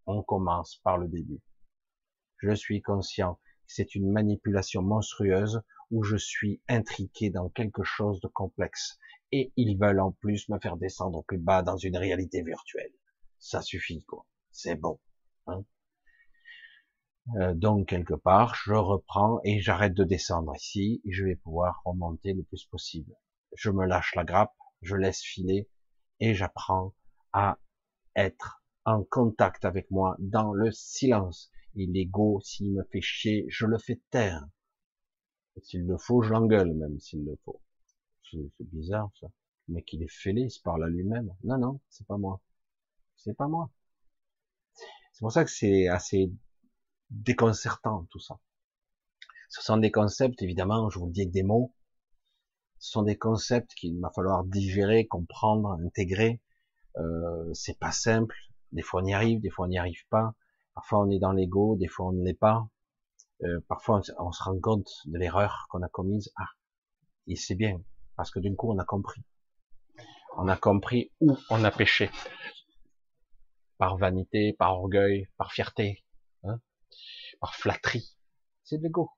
On 0.08 0.24
commence 0.24 0.78
par 0.84 0.98
le 0.98 1.08
début. 1.08 1.42
Je 2.38 2.54
suis 2.54 2.82
conscient 2.82 3.40
c'est 3.68 3.96
une 3.96 4.12
manipulation 4.12 4.82
monstrueuse 4.82 5.62
où 5.92 6.04
je 6.04 6.16
suis 6.16 6.62
intriqué 6.68 7.30
dans 7.30 7.50
quelque 7.50 7.84
chose 7.84 8.20
de 8.22 8.28
complexe 8.28 8.98
et 9.32 9.52
ils 9.58 9.78
veulent 9.78 10.00
en 10.00 10.14
plus 10.14 10.48
me 10.50 10.58
faire 10.60 10.78
descendre 10.78 11.24
plus 11.28 11.38
bas 11.38 11.62
dans 11.62 11.78
une 11.78 11.98
réalité 11.98 12.42
virtuelle. 12.44 12.94
Ça 13.40 13.62
suffit 13.62 14.04
quoi. 14.06 14.26
C'est 14.52 14.76
bon. 14.76 15.00
Euh, 17.36 17.54
donc 17.54 17.90
quelque 17.90 18.14
part, 18.14 18.56
je 18.56 18.74
reprends 18.74 19.40
et 19.44 19.60
j'arrête 19.60 19.94
de 19.94 20.04
descendre 20.04 20.56
ici 20.56 21.02
et 21.06 21.12
je 21.12 21.26
vais 21.26 21.36
pouvoir 21.36 21.82
remonter 21.84 22.34
le 22.34 22.44
plus 22.44 22.66
possible. 22.66 23.14
Je 23.56 23.70
me 23.70 23.86
lâche 23.86 24.16
la 24.16 24.24
grappe, 24.24 24.56
je 24.82 24.96
laisse 24.96 25.22
filer 25.22 25.70
et 26.20 26.34
j'apprends 26.34 26.94
à 27.34 27.60
être 28.16 28.64
en 28.86 29.04
contact 29.04 29.66
avec 29.66 29.92
moi 29.92 30.16
dans 30.20 30.54
le 30.54 30.72
silence. 30.72 31.52
Et 31.76 31.86
l'ego, 31.86 32.40
s'il 32.44 32.74
me 32.74 32.84
fait 32.86 33.02
chier, 33.02 33.46
je 33.50 33.66
le 33.66 33.78
fais 33.78 34.02
taire. 34.10 34.48
S'il 35.62 35.86
le 35.86 35.98
faut, 35.98 36.22
je 36.22 36.32
l'engueule 36.32 36.74
même 36.74 37.00
s'il 37.00 37.26
le 37.26 37.38
faut. 37.44 37.62
C'est 38.32 38.40
bizarre 38.60 39.12
ça. 39.20 39.28
Mais 39.68 39.84
qu'il 39.84 40.02
est 40.04 40.12
fêlé, 40.12 40.44
il 40.44 40.52
se 40.52 40.62
parle 40.62 40.86
à 40.86 40.88
lui-même. 40.88 41.34
Non, 41.44 41.58
non, 41.58 41.82
c'est 41.90 42.08
pas 42.08 42.18
moi. 42.18 42.42
C'est 43.18 43.36
pas 43.36 43.48
moi. 43.48 43.70
C'est 45.18 45.22
pour 45.22 45.32
ça 45.32 45.44
que 45.44 45.50
c'est 45.50 45.88
assez 45.88 46.32
déconcertant 47.10 48.06
tout 48.12 48.20
ça. 48.20 48.38
Ce 49.50 49.64
sont 49.64 49.78
des 49.78 49.90
concepts, 49.90 50.44
évidemment, 50.44 50.92
je 50.92 51.00
vous 51.00 51.08
le 51.08 51.12
dis 51.12 51.22
avec 51.22 51.32
des 51.32 51.42
mots, 51.42 51.74
ce 52.78 52.92
sont 52.92 53.02
des 53.02 53.18
concepts 53.18 53.74
qu'il 53.74 54.00
va 54.00 54.12
falloir 54.12 54.44
digérer, 54.44 55.08
comprendre, 55.08 55.72
intégrer. 55.84 56.40
Euh, 56.98 57.52
c'est 57.56 57.80
pas 57.80 57.92
simple. 57.92 58.36
Des 58.72 58.84
fois 58.84 59.02
on 59.02 59.06
y 59.08 59.14
arrive, 59.16 59.42
des 59.42 59.50
fois 59.50 59.66
on 59.66 59.70
n'y 59.70 59.80
arrive 59.80 60.06
pas. 60.12 60.36
Parfois 60.76 61.00
on 61.00 61.10
est 61.10 61.18
dans 61.18 61.32
l'ego, 61.32 61.76
des 61.78 61.88
fois 61.88 62.10
on 62.10 62.12
ne 62.12 62.24
l'est 62.24 62.36
pas. 62.36 62.70
Euh, 63.42 63.60
parfois 63.68 64.02
on, 64.20 64.32
se 64.32 64.44
rend 64.44 64.60
compte 64.60 64.92
de 65.06 65.18
l'erreur 65.18 65.66
qu'on 65.72 65.82
a 65.82 65.90
commise. 65.90 66.32
Ah, 66.36 66.50
et 67.26 67.36
c'est 67.36 67.56
bien 67.56 67.82
parce 68.16 68.30
que 68.30 68.40
d'un 68.40 68.54
coup 68.54 68.72
on 68.72 68.78
a 68.78 68.86
compris. 68.86 69.24
On 70.38 70.48
a 70.48 70.58
compris 70.58 71.12
où 71.22 71.36
on 71.50 71.64
a 71.64 71.72
péché. 71.72 72.12
Par 73.78 73.98
vanité, 73.98 74.54
par 74.54 74.74
orgueil, 74.80 75.28
par 75.38 75.52
fierté, 75.52 76.04
hein, 76.44 76.60
par 77.40 77.56
flatterie. 77.56 78.16
C'est 78.64 78.78
de 78.78 78.84
l'ego. 78.84 79.12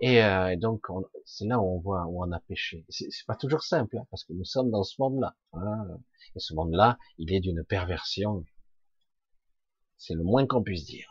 Et, 0.00 0.22
euh, 0.22 0.56
donc, 0.56 0.86
c'est 1.24 1.46
là 1.46 1.58
où 1.58 1.64
on 1.64 1.80
voit 1.80 2.06
où 2.06 2.22
on 2.22 2.32
a 2.32 2.40
péché. 2.40 2.84
C'est 2.88 3.26
pas 3.26 3.36
toujours 3.36 3.62
simple, 3.62 3.98
hein, 3.98 4.06
parce 4.10 4.24
que 4.24 4.32
nous 4.32 4.44
sommes 4.44 4.70
dans 4.70 4.84
ce 4.84 5.00
monde-là. 5.00 5.36
Hein, 5.52 5.98
et 6.34 6.40
ce 6.40 6.54
monde-là, 6.54 6.98
il 7.18 7.32
est 7.32 7.40
d'une 7.40 7.64
perversion. 7.64 8.44
C'est 9.96 10.14
le 10.14 10.22
moins 10.22 10.46
qu'on 10.46 10.62
puisse 10.62 10.84
dire. 10.84 11.08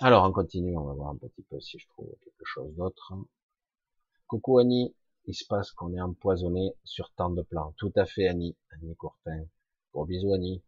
Alors, 0.00 0.24
on 0.24 0.32
continue, 0.32 0.76
on 0.76 0.84
va 0.84 0.94
voir 0.94 1.10
un 1.10 1.16
petit 1.16 1.42
peu 1.42 1.60
si 1.60 1.78
je 1.78 1.86
trouve 1.88 2.08
quelque 2.22 2.44
chose 2.44 2.74
d'autre. 2.74 3.12
Coucou 4.26 4.58
Annie, 4.58 4.94
il 5.26 5.34
se 5.34 5.44
passe 5.46 5.70
qu'on 5.72 5.94
est 5.94 6.00
empoisonné 6.00 6.72
sur 6.84 7.12
tant 7.12 7.30
de 7.30 7.42
plans. 7.42 7.74
Tout 7.76 7.92
à 7.96 8.06
fait 8.06 8.26
Annie, 8.26 8.56
Annie 8.70 8.96
Courtin. 8.96 9.44
Gros 9.92 10.06
bisous 10.06 10.32
Annie. 10.32 10.62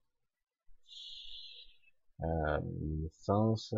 Euh, 2.22 2.60
licence, 2.82 3.74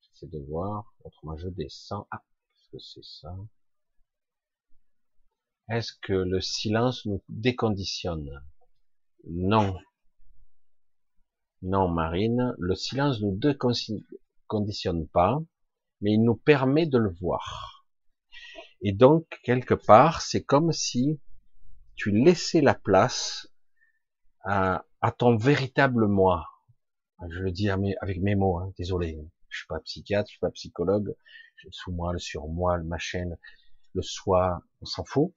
j'essaie 0.00 0.26
de 0.26 0.40
voir, 0.40 0.92
autrement 1.04 1.36
je 1.36 1.48
descends. 1.48 2.08
Ah, 2.10 2.24
est-ce 2.52 2.70
que 2.70 2.78
c'est 2.80 3.04
ça? 3.04 3.36
Est-ce 5.68 5.92
que 6.02 6.12
le 6.12 6.40
silence 6.40 7.06
nous 7.06 7.22
déconditionne? 7.28 8.42
Non. 9.30 9.76
Non, 11.62 11.88
Marine, 11.88 12.56
le 12.58 12.74
silence 12.74 13.20
ne 13.20 13.26
nous 13.26 13.38
déconditionne 13.38 15.06
pas, 15.08 15.40
mais 16.00 16.14
il 16.14 16.24
nous 16.24 16.34
permet 16.36 16.86
de 16.86 16.98
le 16.98 17.14
voir. 17.20 17.86
Et 18.80 18.92
donc, 18.92 19.28
quelque 19.44 19.74
part, 19.74 20.22
c'est 20.22 20.42
comme 20.42 20.72
si 20.72 21.20
tu 21.94 22.10
laissais 22.10 22.62
la 22.62 22.74
place 22.74 23.51
à, 24.44 24.84
ton 25.18 25.36
véritable 25.36 26.06
moi. 26.06 26.46
Je 27.30 27.40
le 27.40 27.52
dis 27.52 27.70
avec 27.70 28.20
mes 28.20 28.34
mots, 28.34 28.58
hein, 28.58 28.72
désolé. 28.78 29.18
Je 29.48 29.58
suis 29.58 29.66
pas 29.66 29.80
psychiatre, 29.80 30.28
je 30.28 30.32
suis 30.32 30.40
pas 30.40 30.50
psychologue. 30.50 31.14
Moi, 31.88 32.12
le 32.12 32.18
sur 32.18 32.48
moi, 32.48 32.76
le 32.76 32.84
machin, 32.84 33.30
le 33.94 34.02
soi, 34.02 34.62
on 34.80 34.86
s'en 34.86 35.04
fout. 35.04 35.32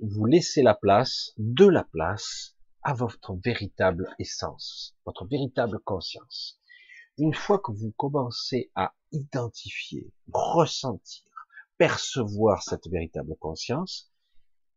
Vous 0.00 0.26
laissez 0.26 0.62
la 0.62 0.74
place, 0.74 1.32
de 1.38 1.66
la 1.66 1.84
place, 1.84 2.56
à 2.82 2.94
votre 2.94 3.34
véritable 3.34 4.08
essence, 4.18 4.96
votre 5.06 5.26
véritable 5.26 5.78
conscience. 5.80 6.60
Une 7.18 7.34
fois 7.34 7.58
que 7.58 7.72
vous 7.72 7.92
commencez 7.96 8.70
à 8.74 8.94
identifier, 9.12 10.12
ressentir, 10.32 11.24
percevoir 11.78 12.62
cette 12.62 12.88
véritable 12.88 13.36
conscience, 13.36 14.11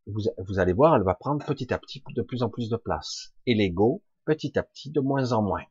vous, 0.06 0.22
vous, 0.38 0.58
allez 0.58 0.72
voir, 0.72 0.96
elle 0.96 1.02
va 1.02 1.14
prendre 1.14 1.44
petit 1.44 1.72
à 1.72 1.78
petit 1.78 2.02
de 2.14 2.22
plus 2.22 2.42
en 2.42 2.48
plus 2.48 2.68
de 2.68 2.76
place. 2.76 3.34
Et 3.46 3.54
l'ego, 3.54 4.02
petit 4.24 4.58
à 4.58 4.62
petit, 4.62 4.90
de 4.90 5.00
moins 5.00 5.32
en 5.32 5.42
moins. 5.42 5.64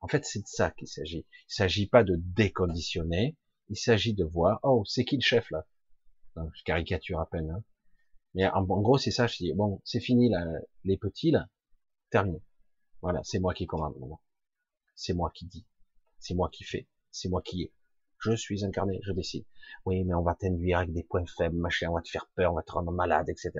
En 0.00 0.08
fait, 0.08 0.24
c'est 0.24 0.40
de 0.40 0.46
ça 0.46 0.70
qu'il 0.70 0.88
s'agit. 0.88 1.26
Il 1.48 1.54
s'agit 1.54 1.86
pas 1.86 2.02
de 2.02 2.16
déconditionner, 2.16 3.36
il 3.68 3.76
s'agit 3.76 4.14
de 4.14 4.24
voir, 4.24 4.58
oh, 4.62 4.84
c'est 4.86 5.04
qui 5.04 5.16
le 5.16 5.22
chef 5.22 5.50
là? 5.50 5.66
Je 6.36 6.62
caricature 6.64 7.20
à 7.20 7.26
peine. 7.26 7.50
Hein. 7.50 7.62
Mais 8.34 8.46
en, 8.48 8.64
gros, 8.64 8.98
c'est 8.98 9.10
ça, 9.10 9.26
je 9.26 9.36
dis, 9.36 9.52
bon, 9.52 9.80
c'est 9.84 10.00
fini 10.00 10.30
là, 10.30 10.44
les 10.84 10.96
petits 10.96 11.30
là, 11.30 11.48
terminé. 12.10 12.42
Voilà, 13.02 13.20
c'est 13.24 13.38
moi 13.38 13.52
qui 13.52 13.66
commande 13.66 13.94
C'est 14.94 15.12
moi 15.12 15.30
qui 15.34 15.46
dis. 15.46 15.66
C'est 16.18 16.34
moi 16.34 16.48
qui 16.50 16.64
fais. 16.64 16.88
C'est 17.10 17.28
moi 17.28 17.42
qui 17.42 17.62
ai. 17.62 17.72
Je 18.22 18.36
suis 18.36 18.64
incarné, 18.64 19.00
je 19.04 19.12
décide. 19.12 19.44
Oui, 19.84 20.04
mais 20.04 20.14
on 20.14 20.22
va 20.22 20.34
t'induire 20.34 20.78
avec 20.78 20.92
des 20.92 21.02
points 21.02 21.26
faibles, 21.26 21.56
machin, 21.56 21.88
on 21.90 21.94
va 21.94 22.02
te 22.02 22.08
faire 22.08 22.30
peur, 22.36 22.52
on 22.52 22.56
va 22.56 22.62
te 22.62 22.72
rendre 22.72 22.92
malade, 22.92 23.28
etc. 23.28 23.50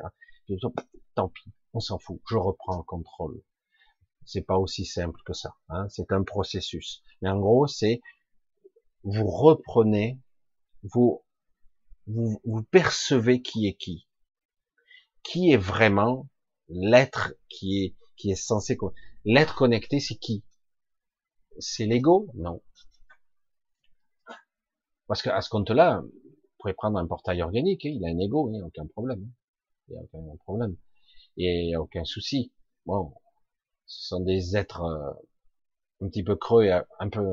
tant 1.15 1.29
pis, 1.29 1.51
on 1.73 1.81
s'en 1.81 1.99
fout, 1.99 2.21
je 2.29 2.37
reprends 2.37 2.77
le 2.77 2.85
contrôle. 2.85 3.43
C'est 4.25 4.43
pas 4.43 4.57
aussi 4.57 4.85
simple 4.85 5.21
que 5.27 5.33
ça. 5.33 5.57
Hein. 5.69 5.89
c'est 5.89 6.13
un 6.13 6.23
processus. 6.23 7.03
Mais 7.21 7.29
en 7.29 7.41
gros, 7.41 7.67
c'est 7.67 8.01
vous 9.03 9.27
reprenez, 9.27 10.21
vous, 10.85 11.25
vous, 12.07 12.41
vous 12.45 12.63
percevez 12.63 13.43
qui 13.43 13.67
est 13.67 13.75
qui 13.75 14.07
qui 15.25 15.53
est 15.53 15.57
vraiment 15.57 16.29
l'être 16.69 17.35
qui 17.49 17.85
est 17.85 17.97
qui 18.17 18.31
est 18.31 18.37
censé 18.37 18.77
l'être 19.25 19.55
connecté 19.55 20.01
c'est 20.01 20.17
qui? 20.17 20.45
C'est 21.59 21.87
l'ego? 21.87 22.29
Non 22.35 22.63
parce 25.13 25.23
qu'à 25.23 25.41
ce 25.43 25.51
compte-là 25.51 26.01
vous 26.01 26.11
pourrez 26.59 26.75
prendre 26.75 26.99
un 26.99 27.07
portail 27.07 27.43
organique 27.43 27.85
hein, 27.85 27.93
il 27.93 28.05
a 28.05 28.09
un 28.09 28.19
ego 28.19 28.49
il 28.49 28.53
n'y 28.53 28.61
a 28.63 28.65
aucun 28.65 28.87
problème 28.87 29.29
il 29.89 29.93
n'y 29.93 29.99
a 29.99 30.03
aucun 30.03 30.37
problème 30.45 30.77
et 31.37 31.63
il 31.63 31.67
n'y 31.67 31.75
a 31.75 31.81
aucun 31.83 32.05
souci 32.05 32.53
bon 32.87 33.13
ce 33.87 34.09
sont 34.09 34.21
des 34.21 34.57
êtres 34.57 34.83
euh, 34.83 35.13
un 36.01 36.09
petit 36.09 36.23
peu 36.23 36.37
creux 36.37 36.65
et 36.65 36.73
un 36.73 37.09
peu 37.11 37.27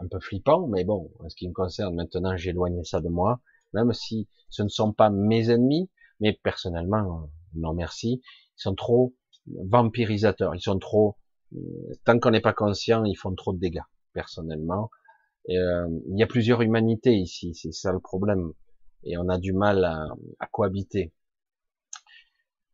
un 0.00 0.08
peu 0.08 0.18
flippants 0.18 0.66
mais 0.66 0.84
bon 0.84 1.10
en 1.20 1.28
ce 1.28 1.36
qui 1.36 1.48
me 1.48 1.52
concerne 1.52 1.94
maintenant 1.94 2.36
j'ai 2.36 2.50
éloigné 2.50 2.82
ça 2.84 3.00
de 3.00 3.08
moi 3.08 3.40
même 3.74 3.92
si 3.92 4.28
ce 4.48 4.62
ne 4.62 4.68
sont 4.68 4.92
pas 4.92 5.10
mes 5.10 5.50
ennemis 5.50 5.88
mais 6.20 6.38
personnellement, 6.42 7.30
non 7.54 7.72
merci. 7.74 8.22
Ils 8.24 8.62
sont 8.62 8.74
trop 8.74 9.14
vampirisateurs. 9.46 10.54
Ils 10.54 10.60
sont 10.60 10.78
trop, 10.78 11.16
tant 12.04 12.18
qu'on 12.18 12.30
n'est 12.30 12.40
pas 12.40 12.52
conscient, 12.52 13.04
ils 13.04 13.16
font 13.16 13.34
trop 13.34 13.52
de 13.52 13.58
dégâts. 13.58 13.82
Personnellement, 14.12 14.90
euh, 15.58 15.88
il 16.08 16.18
y 16.18 16.22
a 16.22 16.26
plusieurs 16.26 16.62
humanités 16.62 17.14
ici. 17.14 17.54
C'est 17.54 17.72
ça 17.72 17.92
le 17.92 18.00
problème. 18.00 18.52
Et 19.04 19.16
on 19.16 19.28
a 19.28 19.38
du 19.38 19.52
mal 19.52 19.84
à, 19.84 20.06
à 20.38 20.46
cohabiter. 20.46 21.12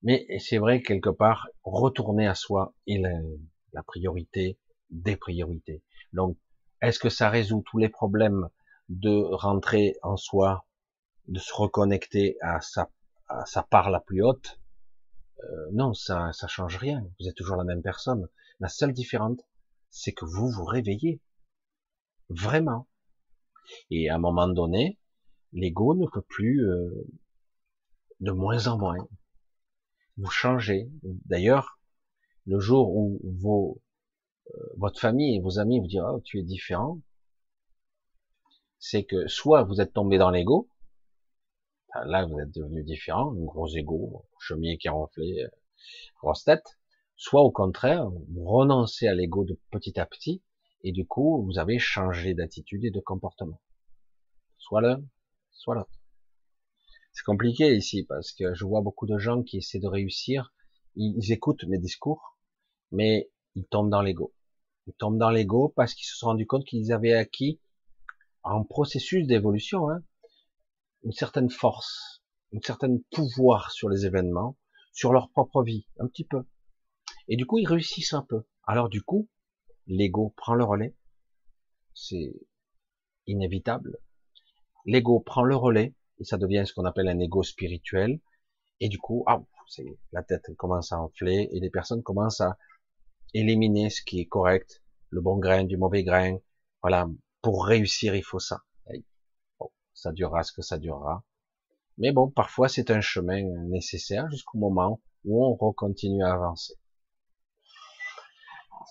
Mais 0.02 0.26
c'est 0.38 0.58
vrai 0.58 0.82
quelque 0.82 1.10
part, 1.10 1.48
retourner 1.62 2.26
à 2.26 2.34
soi 2.34 2.74
est 2.86 2.98
la, 2.98 3.18
la 3.72 3.82
priorité 3.82 4.58
des 4.90 5.16
priorités. 5.16 5.82
Donc, 6.12 6.36
est-ce 6.82 6.98
que 6.98 7.08
ça 7.08 7.30
résout 7.30 7.62
tous 7.66 7.78
les 7.78 7.88
problèmes 7.88 8.48
de 8.88 9.22
rentrer 9.32 9.96
en 10.02 10.16
soi, 10.16 10.66
de 11.28 11.38
se 11.38 11.52
reconnecter 11.54 12.36
à 12.40 12.60
sa 12.60 12.90
sa 13.44 13.62
part 13.62 13.90
la 13.90 14.00
plus 14.00 14.22
haute, 14.22 14.60
euh, 15.42 15.68
non, 15.72 15.94
ça, 15.94 16.32
ça 16.32 16.46
change 16.46 16.76
rien. 16.76 17.04
Vous 17.18 17.28
êtes 17.28 17.34
toujours 17.34 17.56
la 17.56 17.64
même 17.64 17.82
personne. 17.82 18.28
La 18.60 18.68
seule 18.68 18.92
différence, 18.92 19.40
c'est 19.90 20.12
que 20.12 20.24
vous 20.24 20.48
vous 20.48 20.64
réveillez. 20.64 21.20
Vraiment. 22.28 22.88
Et 23.90 24.08
à 24.08 24.16
un 24.16 24.18
moment 24.18 24.48
donné, 24.48 24.98
l'ego 25.52 25.94
ne 25.94 26.06
peut 26.06 26.22
plus, 26.22 26.64
euh, 26.68 27.06
de 28.20 28.30
moins 28.32 28.66
en 28.68 28.78
moins. 28.78 29.08
Vous 30.16 30.30
changez. 30.30 30.90
D'ailleurs, 31.02 31.78
le 32.46 32.58
jour 32.58 32.94
où 32.94 33.80
euh, 34.54 34.60
votre 34.76 35.00
famille 35.00 35.36
et 35.36 35.40
vos 35.40 35.58
amis 35.58 35.80
vous 35.80 35.88
diront, 35.88 36.16
oh, 36.16 36.20
tu 36.20 36.38
es 36.38 36.42
différent, 36.42 37.00
c'est 38.78 39.04
que 39.04 39.26
soit 39.26 39.64
vous 39.64 39.80
êtes 39.80 39.92
tombé 39.92 40.18
dans 40.18 40.30
l'ego, 40.30 40.70
là 42.04 42.26
vous 42.26 42.38
êtes 42.38 42.52
devenu 42.52 42.84
différent, 42.84 43.32
gros 43.32 43.68
ego, 43.68 44.24
chemier 44.38 44.78
qui 44.78 44.88
a 44.88 44.92
ronflé, 44.92 45.42
euh, 45.42 45.48
grosse 46.20 46.44
tête, 46.44 46.78
soit 47.16 47.40
au 47.40 47.50
contraire, 47.50 48.08
vous 48.08 48.44
renoncez 48.44 49.08
à 49.08 49.14
l'ego 49.14 49.44
de 49.44 49.58
petit 49.70 49.98
à 49.98 50.06
petit, 50.06 50.42
et 50.86 50.92
du 50.92 51.05
coup, 51.05 51.42
vous 51.44 51.58
avez 51.58 51.81
changé 51.81 52.32
d'attitude 52.32 52.84
et 52.84 52.92
de 52.92 53.00
comportement. 53.00 53.60
Soit 54.56 54.81
l'un, 54.81 55.02
soit 55.50 55.74
l'autre. 55.74 56.00
C'est 57.12 57.24
compliqué 57.24 57.74
ici, 57.74 58.05
parce 58.05 58.31
que 58.31 58.55
je 58.55 58.65
vois 58.65 58.82
beaucoup 58.82 59.06
de 59.06 59.18
gens 59.18 59.42
qui 59.42 59.56
essaient 59.56 59.81
de 59.81 59.89
réussir, 59.89 60.55
ils, 60.94 61.32
écoutent 61.32 61.65
mes 61.65 61.78
discours, 61.78 62.39
mais 62.92 63.32
ils 63.56 63.66
tombent 63.66 63.90
dans 63.90 64.00
l'ego. 64.00 64.32
Ils 64.86 64.94
tombent 64.94 65.18
dans 65.18 65.31
l'ego 65.31 65.73
parce 65.74 65.92
qu'ils 65.92 66.06
se 66.06 66.15
sont 66.15 66.26
rendus 66.26 66.47
compte 66.47 66.65
qu'ils 66.65 66.92
avaient 66.92 67.15
acquis 67.15 67.60
en 68.44 68.62
processus 68.62 69.26
d'évolution, 69.26 69.90
hein, 69.90 70.05
une 71.02 71.10
certaine 71.10 71.50
force, 71.50 72.23
une 72.52 72.62
certaine 72.62 73.02
pouvoir 73.10 73.73
sur 73.73 73.89
les 73.89 74.06
événements, 74.06 74.56
sur 74.92 75.12
leur 75.12 75.31
propre 75.31 75.65
vie, 75.65 75.89
un 75.98 76.06
petit 76.06 76.24
peu. 76.24 76.44
Et 77.26 77.36
du 77.36 77.44
coup, 77.44 77.58
ils 77.58 77.66
réussissent 77.66 78.12
un 78.12 78.23
peu. 78.23 78.44
Alors 78.68 78.89
du 78.89 79.02
coup, 79.02 79.28
l'ego 79.86 80.32
prend 80.36 80.55
le 80.55 80.65
relais. 80.65 80.94
C'est 81.94 82.34
inévitable. 83.26 83.98
L'ego 84.84 85.20
prend 85.20 85.42
le 85.42 85.56
relais 85.56 85.94
et 86.18 86.24
ça 86.24 86.39
devient 86.39 86.65
ce 86.66 86.73
qu'on 86.73 86.84
appelle 86.84 87.08
un 87.08 87.18
ego 87.18 87.42
spirituel. 87.42 88.20
Et 88.81 88.89
du 88.89 88.98
coup, 88.98 89.24
ah, 89.26 89.42
la 90.12 90.23
tête 90.23 90.55
commence 90.56 90.92
à 90.92 91.00
enfler 91.00 91.48
et 91.52 91.60
les 91.60 91.70
personnes 91.70 92.02
commencent 92.02 92.40
à 92.40 92.56
éliminer 93.34 93.90
ce 93.90 94.02
qui 94.02 94.20
est 94.20 94.26
correct, 94.26 94.82
le 95.10 95.20
bon 95.20 95.39
grain 95.39 95.65
du 95.65 95.76
mauvais 95.76 96.05
grain. 96.05 96.39
Voilà, 96.82 97.08
pour 97.42 97.66
réussir, 97.66 98.15
il 98.15 98.23
faut 98.23 98.39
ça 98.39 98.62
ça 99.97 100.12
durera 100.12 100.42
ce 100.42 100.52
que 100.52 100.62
ça 100.62 100.78
durera. 100.78 101.24
Mais 101.98 102.12
bon, 102.12 102.31
parfois 102.31 102.68
c'est 102.68 102.90
un 102.90 103.00
chemin 103.00 103.42
nécessaire 103.68 104.31
jusqu'au 104.31 104.58
moment 104.58 105.00
où 105.24 105.44
on 105.44 105.55
recontinue 105.55 106.23
à 106.23 106.34
avancer. 106.34 106.74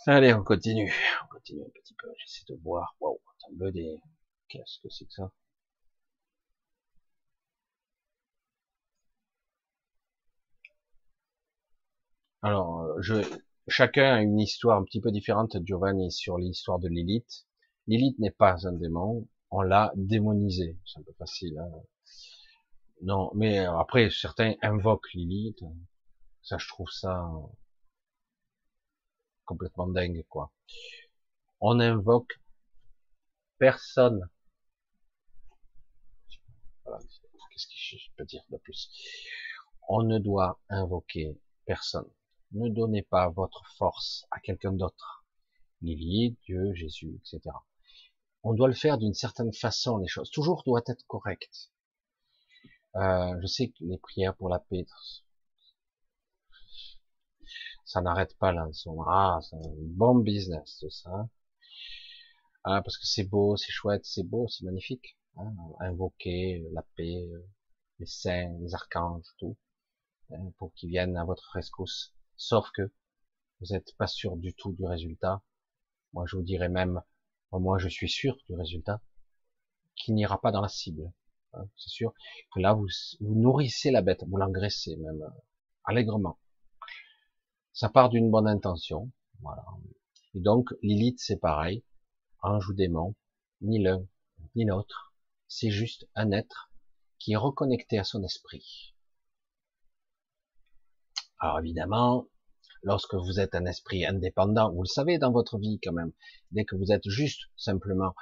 Allez, 0.08 0.34
on 0.34 0.44
continue. 0.44 0.94
On 1.24 1.28
continue 1.28 1.64
un 1.64 1.70
petit 1.70 1.96
peu. 1.96 2.08
J'essaie 2.18 2.46
de 2.50 2.56
voir. 2.64 2.96
Wow, 3.00 3.20
un 3.52 3.58
peu 3.58 3.72
des... 3.72 4.00
Qu'est-ce 4.50 4.80
que 4.80 4.90
c'est 4.90 5.06
que 5.06 5.14
ça? 5.14 5.32
Alors, 12.42 13.02
je, 13.02 13.16
chacun 13.68 14.14
a 14.16 14.22
une 14.22 14.40
histoire 14.40 14.80
un 14.80 14.84
petit 14.84 15.02
peu 15.02 15.12
différente, 15.12 15.58
Giovanni, 15.66 16.12
sur 16.12 16.38
l'histoire 16.38 16.80
de 16.80 16.88
Lilith. 16.88 17.46
Lilith 17.88 18.20
n'est 18.20 18.32
pas 18.32 18.68
un 18.68 18.74
démon, 18.74 19.28
on 19.52 19.62
l'a 19.62 19.92
démonisé. 19.96 20.78
C'est 20.86 21.00
un 21.00 21.04
peu 21.04 21.14
facile. 21.18 21.58
Hein. 21.58 21.72
non, 23.02 23.32
mais 23.36 23.60
après, 23.60 24.10
certains 24.12 24.54
invoquent 24.62 25.14
Lilith. 25.14 25.64
Ça, 26.44 26.58
je 26.60 26.68
trouve 26.68 26.90
ça 26.92 27.28
complètement 29.46 29.88
dingue, 29.88 30.26
quoi. 30.30 30.52
On 31.62 31.80
invoque 31.80 32.40
personne. 33.58 34.30
Qu'est-ce 36.86 37.68
que 37.68 37.98
je 37.98 38.10
peux 38.18 38.26
dire 38.26 38.44
de 38.50 38.58
plus? 38.58 38.90
On 39.88 40.04
ne 40.04 40.20
doit 40.20 40.60
invoquer 40.70 41.40
personne. 41.66 42.10
Ne 42.52 42.70
donnez 42.70 43.02
pas 43.02 43.30
votre 43.30 43.64
force 43.78 44.26
à 44.32 44.40
quelqu'un 44.40 44.74
d'autre. 44.74 45.26
Lily, 45.82 46.38
Dieu, 46.46 46.74
Jésus, 46.74 47.20
etc. 47.20 47.56
On 48.44 48.54
doit 48.54 48.68
le 48.68 48.74
faire 48.74 48.98
d'une 48.98 49.14
certaine 49.14 49.54
façon, 49.54 49.98
les 49.98 50.08
choses. 50.08 50.30
Toujours 50.32 50.64
doit 50.64 50.84
être 50.88 51.06
correct. 51.08 51.72
Euh, 52.96 53.36
je 53.42 53.48
sais 53.48 53.70
que 53.70 53.84
les 53.84 53.98
prières 53.98 54.36
pour 54.36 54.50
la 54.50 54.60
paix, 54.60 54.86
ça 57.86 58.02
n'arrête 58.02 58.36
pas 58.38 58.52
là. 58.52 58.68
Ah, 59.08 59.40
c'est 59.42 59.56
un 59.56 59.74
bon 59.78 60.16
business 60.16 60.78
tout 60.80 60.90
ça. 60.90 61.30
Ah, 62.64 62.82
parce 62.82 62.98
que 62.98 63.06
c'est 63.06 63.24
beau, 63.24 63.56
c'est 63.58 63.72
chouette, 63.72 64.06
c'est 64.06 64.24
beau, 64.24 64.48
c'est 64.48 64.66
magnifique. 64.66 65.18
Hein, 65.38 65.54
invoquer 65.80 66.66
la 66.72 66.82
paix, 66.96 67.30
les 68.00 68.06
saints, 68.06 68.58
les 68.62 68.74
archanges, 68.74 69.26
tout, 69.38 69.58
hein, 70.32 70.52
pour 70.58 70.74
qu'ils 70.74 70.90
viennent 70.90 71.18
à 71.18 71.26
votre 71.26 71.52
rescousse. 71.54 72.14
Sauf 72.38 72.72
que 72.72 72.92
vous 73.60 73.68
n'êtes 73.72 73.96
pas 73.98 74.08
sûr 74.08 74.38
du 74.38 74.54
tout 74.54 74.74
du 74.74 74.86
résultat. 74.86 75.42
Moi, 76.14 76.26
je 76.28 76.38
vous 76.38 76.44
dirais 76.44 76.70
même, 76.70 77.02
moi, 77.52 77.78
je 77.78 77.90
suis 77.90 78.10
sûr 78.10 78.38
du 78.48 78.56
résultat, 78.56 79.02
qu'il 79.96 80.16
n'ira 80.16 80.42
pas 80.42 80.52
dans 80.52 80.62
la 80.62 80.70
cible. 80.70 81.12
Hein, 81.54 81.68
c'est 81.78 81.90
sûr 81.90 82.14
que 82.54 82.60
là, 82.60 82.74
vous, 82.74 82.88
vous 83.20 83.36
nourrissez 83.36 83.92
la 83.92 84.02
bête, 84.02 84.24
vous 84.28 84.38
l'engraissez 84.38 84.96
même 84.98 85.22
euh, 85.22 85.42
allègrement. 85.84 86.40
Ça 87.76 87.90
part 87.90 88.10
d'une 88.10 88.32
bonne 88.32 88.48
intention, 88.48 89.12
voilà. 89.42 89.64
Et 90.34 90.40
donc, 90.40 90.70
Lilith, 90.82 91.20
c'est 91.20 91.38
pareil, 91.38 91.84
ange 92.42 92.68
ou 92.70 92.74
démon, 92.74 93.14
ni 93.62 93.84
l'un 93.84 94.04
ni 94.56 94.66
l'autre, 94.66 95.14
c'est 95.48 95.72
juste 95.72 96.08
un 96.16 96.32
être 96.32 96.72
qui 97.20 97.34
est 97.34 97.38
reconnecté 97.38 98.00
à 98.00 98.04
son 98.04 98.24
esprit. 98.24 98.96
Alors 101.40 101.60
évidemment, 101.60 102.28
lorsque 102.82 103.16
vous 103.16 103.40
êtes 103.40 103.56
un 103.56 103.66
esprit 103.66 104.06
indépendant, 104.06 104.72
vous 104.72 104.84
le 104.84 104.88
savez 104.88 105.18
dans 105.18 105.32
votre 105.32 105.58
vie 105.58 105.80
quand 105.84 105.92
même, 105.92 106.14
dès 106.52 106.66
que 106.66 106.76
vous 106.76 106.92
êtes 106.92 107.08
juste 107.10 107.42
simplement 107.58 108.16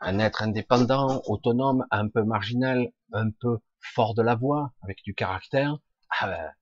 un 0.00 0.18
être 0.18 0.42
indépendant, 0.42 1.20
autonome, 1.26 1.86
un 1.90 2.08
peu 2.08 2.22
marginal, 2.22 2.92
un 3.12 3.30
peu 3.30 3.58
fort 3.80 4.14
de 4.14 4.22
la 4.22 4.34
voix, 4.34 4.72
avec 4.82 5.02
du 5.02 5.14
caractère, 5.14 5.78
ah 6.20 6.28
ben, 6.28 6.52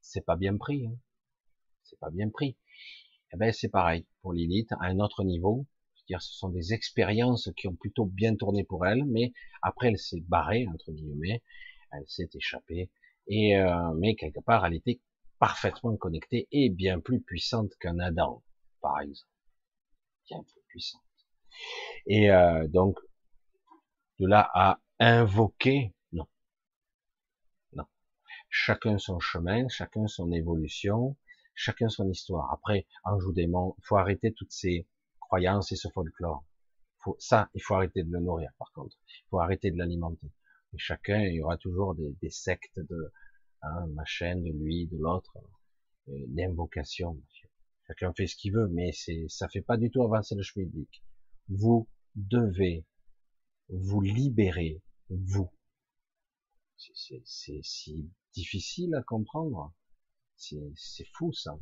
c'est 0.00 0.24
pas 0.24 0.36
bien 0.36 0.56
pris. 0.56 0.86
Hein. 0.86 0.96
C'est 1.88 1.98
pas 1.98 2.10
bien 2.10 2.28
pris. 2.30 2.56
Eh 3.32 3.36
ben 3.36 3.52
c'est 3.52 3.68
pareil 3.68 4.06
pour 4.22 4.32
Lilith 4.32 4.72
à 4.72 4.86
un 4.86 4.98
autre 5.00 5.24
niveau. 5.24 5.66
dire 6.08 6.22
ce 6.22 6.32
sont 6.34 6.48
des 6.48 6.72
expériences 6.72 7.50
qui 7.56 7.68
ont 7.68 7.74
plutôt 7.74 8.06
bien 8.06 8.36
tourné 8.36 8.64
pour 8.64 8.86
elle, 8.86 9.04
mais 9.04 9.32
après 9.62 9.88
elle 9.88 9.98
s'est 9.98 10.22
barrée 10.28 10.66
entre 10.68 10.92
guillemets, 10.92 11.42
elle 11.92 12.06
s'est 12.06 12.30
échappée. 12.34 12.90
Et 13.28 13.56
euh, 13.56 13.92
mais 13.94 14.14
quelque 14.14 14.40
part 14.40 14.64
elle 14.66 14.74
était 14.74 15.00
parfaitement 15.38 15.96
connectée 15.96 16.48
et 16.52 16.70
bien 16.70 17.00
plus 17.00 17.20
puissante 17.20 17.72
qu'un 17.80 17.98
Adam, 17.98 18.42
par 18.80 19.00
exemple. 19.00 19.30
Bien 20.28 20.42
plus 20.42 20.62
puissante. 20.68 21.02
Et 22.06 22.30
euh, 22.30 22.66
donc, 22.68 22.98
de 24.18 24.26
là 24.26 24.48
à 24.54 24.80
invoquer, 24.98 25.94
non. 26.12 26.26
Non. 27.72 27.84
Chacun 28.48 28.98
son 28.98 29.20
chemin, 29.20 29.68
chacun 29.68 30.06
son 30.06 30.32
évolution, 30.32 31.16
chacun 31.56 31.88
son 31.88 32.08
histoire. 32.08 32.52
Après, 32.52 32.86
un 33.04 33.18
joue 33.18 33.32
démon, 33.32 33.74
faut 33.82 33.96
arrêter 33.96 34.32
toutes 34.32 34.52
ces 34.52 34.86
croyances 35.18 35.72
et 35.72 35.76
ce 35.76 35.88
folklore. 35.88 36.44
Faut, 36.98 37.16
ça, 37.18 37.50
il 37.54 37.62
faut 37.62 37.74
arrêter 37.74 38.04
de 38.04 38.12
le 38.12 38.20
nourrir, 38.20 38.50
par 38.58 38.70
contre. 38.72 38.96
Il 39.08 39.28
faut 39.30 39.40
arrêter 39.40 39.72
de 39.72 39.78
l'alimenter. 39.78 40.30
Et 40.72 40.78
chacun, 40.78 41.20
il 41.22 41.34
y 41.34 41.42
aura 41.42 41.56
toujours 41.56 41.94
des, 41.94 42.16
des 42.22 42.30
sectes 42.30 42.78
de, 42.78 43.12
hein, 43.62 43.86
ma 43.94 44.04
chaîne, 44.04 44.44
de 44.44 44.52
lui, 44.52 44.86
de 44.86 44.96
l'autre, 44.98 45.36
d'invocation. 46.06 47.16
Euh, 47.16 47.48
Chacun 47.88 48.12
fait 48.14 48.26
ce 48.26 48.34
qu'il 48.34 48.52
veut, 48.52 48.68
mais 48.68 48.90
c'est, 48.92 49.26
ça 49.28 49.48
fait 49.48 49.62
pas 49.62 49.76
du 49.76 49.90
tout 49.90 50.02
avancer 50.02 50.34
le 50.34 50.42
schmilblick. 50.42 51.04
Vous 51.48 51.88
devez 52.16 52.84
vous 53.68 54.00
libérer, 54.00 54.82
vous. 55.08 55.52
C'est 56.76 57.60
si 57.62 58.10
difficile 58.34 58.94
à 58.96 59.02
comprendre. 59.02 59.72
C'est 60.36 61.06
fou 61.14 61.32
ça. 61.32 61.58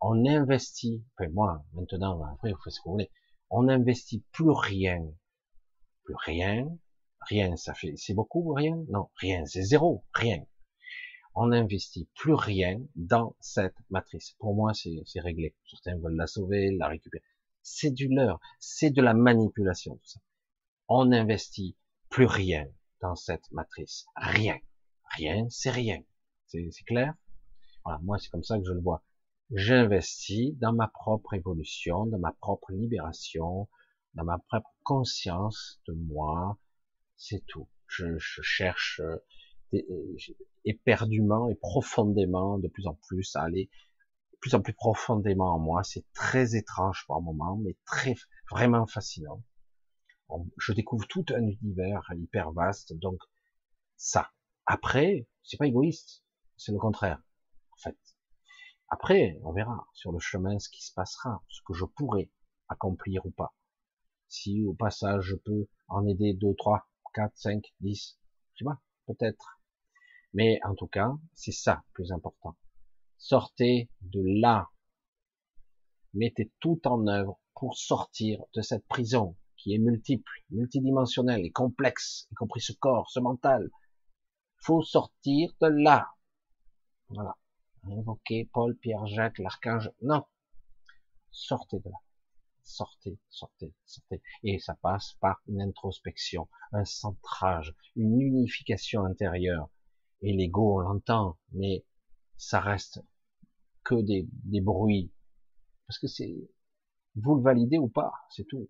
On 0.00 0.26
investit, 0.26 1.04
enfin 1.14 1.30
moi, 1.30 1.64
maintenant, 1.72 2.22
après 2.32 2.52
vous 2.52 2.60
faites 2.62 2.72
ce 2.72 2.80
que 2.80 2.84
vous 2.84 2.92
voulez, 2.92 3.10
on 3.50 3.64
n'investit 3.64 4.24
plus 4.32 4.50
rien. 4.50 5.02
Plus 6.04 6.16
rien. 6.24 6.78
Rien, 7.22 7.56
ça 7.56 7.74
fait, 7.74 7.94
c'est 7.96 8.14
beaucoup, 8.14 8.52
rien? 8.52 8.84
Non, 8.88 9.10
rien, 9.16 9.44
c'est 9.44 9.62
zéro, 9.62 10.04
rien 10.14 10.44
on 11.40 11.46
n'investit 11.46 12.08
plus 12.16 12.34
rien 12.34 12.80
dans 12.96 13.36
cette 13.38 13.76
matrice. 13.90 14.34
Pour 14.40 14.56
moi, 14.56 14.72
c'est 14.74 15.20
réglé. 15.20 15.54
Certains 15.70 15.96
veulent 15.96 16.16
la 16.16 16.26
sauver, 16.26 16.74
la 16.76 16.88
récupérer. 16.88 17.22
C'est 17.62 17.92
du 17.92 18.08
leurre, 18.08 18.40
c'est 18.58 18.90
de 18.90 19.00
la 19.00 19.14
manipulation, 19.14 19.94
tout 19.94 20.08
ça. 20.08 20.20
On 20.88 21.04
n'investit 21.06 21.76
plus 22.08 22.26
rien 22.26 22.66
dans 23.00 23.14
cette 23.14 23.48
matrice. 23.52 24.06
Rien. 24.16 24.58
Rien, 25.16 25.46
c'est 25.48 25.70
rien. 25.70 26.02
C'est 26.46 26.84
clair? 26.86 27.14
Moi, 28.02 28.18
c'est 28.18 28.28
comme 28.28 28.44
ça 28.44 28.58
que 28.58 28.64
je 28.64 28.72
le 28.72 28.80
vois. 28.80 29.02
J'investis 29.50 30.56
dans 30.58 30.72
ma 30.72 30.88
propre 30.88 31.34
évolution, 31.34 32.06
dans 32.06 32.18
ma 32.18 32.32
propre 32.32 32.72
libération, 32.72 33.68
dans 34.14 34.24
ma 34.24 34.38
propre 34.38 34.70
conscience 34.82 35.80
de 35.86 35.94
moi. 35.94 36.58
C'est 37.16 37.44
tout. 37.46 37.68
Je, 37.86 38.18
je 38.18 38.42
cherche 38.42 39.00
éperdument 40.64 41.48
et 41.48 41.54
profondément, 41.54 42.58
de 42.58 42.68
plus 42.68 42.86
en 42.86 42.94
plus, 42.94 43.34
à 43.36 43.42
aller 43.42 43.70
plus 44.40 44.54
en 44.54 44.60
plus 44.60 44.74
profondément 44.74 45.54
en 45.54 45.58
moi. 45.58 45.82
C'est 45.82 46.04
très 46.12 46.54
étrange 46.54 47.04
par 47.08 47.20
moment, 47.20 47.56
mais 47.56 47.76
très 47.84 48.14
vraiment 48.50 48.86
fascinant. 48.86 49.42
Je 50.58 50.72
découvre 50.72 51.06
tout 51.08 51.24
un 51.30 51.42
univers 51.42 52.02
hyper 52.14 52.52
vaste, 52.52 52.92
donc 52.92 53.18
ça. 53.96 54.30
Après, 54.66 55.26
c'est 55.42 55.56
pas 55.56 55.66
égoïste, 55.66 56.22
c'est 56.56 56.72
le 56.72 56.78
contraire, 56.78 57.22
fait. 57.78 57.98
Après, 58.88 59.38
on 59.42 59.52
verra 59.52 59.86
sur 59.92 60.12
le 60.12 60.18
chemin 60.18 60.58
ce 60.58 60.70
qui 60.70 60.82
se 60.82 60.92
passera, 60.92 61.42
ce 61.48 61.60
que 61.66 61.74
je 61.74 61.84
pourrai 61.84 62.30
accomplir 62.68 63.24
ou 63.26 63.30
pas. 63.30 63.54
Si 64.28 64.64
au 64.64 64.74
passage 64.74 65.24
je 65.24 65.36
peux 65.36 65.68
en 65.88 66.06
aider 66.06 66.34
deux, 66.34 66.54
trois, 66.54 66.88
quatre, 67.14 67.36
cinq, 67.36 67.64
dix, 67.80 68.18
je 68.54 68.58
sais 68.58 68.64
pas, 68.64 68.80
peut-être. 69.06 69.60
Mais 70.32 70.60
en 70.64 70.74
tout 70.74 70.86
cas, 70.86 71.12
c'est 71.34 71.52
ça 71.52 71.82
le 71.86 71.92
plus 71.92 72.12
important. 72.12 72.56
Sortez 73.16 73.90
de 74.00 74.22
là. 74.40 74.68
Mettez 76.14 76.52
tout 76.60 76.80
en 76.86 77.06
œuvre 77.06 77.40
pour 77.54 77.76
sortir 77.76 78.42
de 78.54 78.62
cette 78.62 78.86
prison 78.86 79.36
qui 79.56 79.74
est 79.74 79.78
multiple, 79.78 80.30
multidimensionnelle 80.50 81.44
et 81.44 81.50
complexe, 81.50 82.28
y 82.30 82.34
compris 82.34 82.60
ce 82.60 82.72
corps, 82.72 83.10
ce 83.10 83.20
mental. 83.20 83.70
Faut 84.58 84.82
sortir 84.82 85.52
de 85.60 85.66
là. 85.66 86.08
Voilà. 87.08 87.36
Invoquer 87.84 88.48
Paul, 88.52 88.76
Pierre, 88.76 89.06
Jacques, 89.06 89.38
l'archange. 89.38 89.90
Non. 90.02 90.24
Sortez 91.30 91.78
de 91.78 91.88
là. 91.88 91.96
Sortez, 92.62 93.18
sortez, 93.30 93.72
sortez. 93.86 94.22
Et 94.42 94.58
ça 94.58 94.74
passe 94.74 95.14
par 95.20 95.40
une 95.46 95.62
introspection, 95.62 96.48
un 96.72 96.84
centrage, 96.84 97.74
une 97.96 98.20
unification 98.20 99.04
intérieure 99.04 99.70
et 100.22 100.32
l'ego, 100.32 100.78
on 100.78 100.80
l'entend, 100.80 101.38
mais 101.52 101.84
ça 102.36 102.60
reste 102.60 103.00
que 103.84 103.94
des, 103.94 104.26
bruits. 104.60 105.12
Parce 105.86 105.98
que 105.98 106.08
c'est, 106.08 106.34
vous 107.16 107.36
le 107.36 107.42
validez 107.42 107.78
ou 107.78 107.88
pas, 107.88 108.12
c'est 108.30 108.44
tout. 108.44 108.68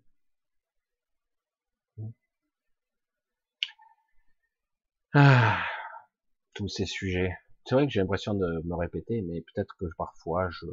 Ah, 5.13 5.63
tous 6.53 6.67
ces 6.67 6.85
sujets. 6.85 7.35
C'est 7.69 7.75
vrai 7.75 7.85
que 7.85 7.93
j'ai 7.93 7.99
l'impression 7.99 8.33
de 8.33 8.63
me 8.65 8.73
répéter, 8.73 9.21
mais 9.21 9.41
peut-être 9.41 9.75
que 9.77 9.85
parfois 9.95 10.49
je 10.49 10.65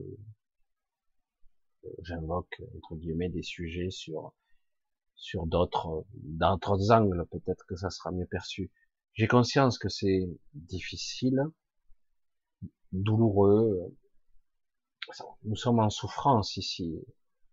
j'invoque 2.00 2.62
entre 2.75 2.97
guillemets 2.97 3.28
des 3.28 3.42
sujets 3.42 3.91
sur 3.91 4.33
sur 5.15 5.44
d'autres 5.44 6.07
d'autres 6.15 6.92
angles. 6.92 7.26
Peut-être 7.31 7.66
que 7.66 7.76
ça 7.76 7.91
sera 7.91 8.12
mieux 8.12 8.25
perçu. 8.25 8.70
J'ai 9.12 9.26
conscience 9.26 9.78
que 9.78 9.91
c'est 9.91 10.26
difficile, 10.55 11.44
douloureux, 12.92 13.94
nous 15.42 15.57
sommes 15.57 15.81
en 15.81 15.91
souffrance 15.91 16.57
ici. 16.57 16.99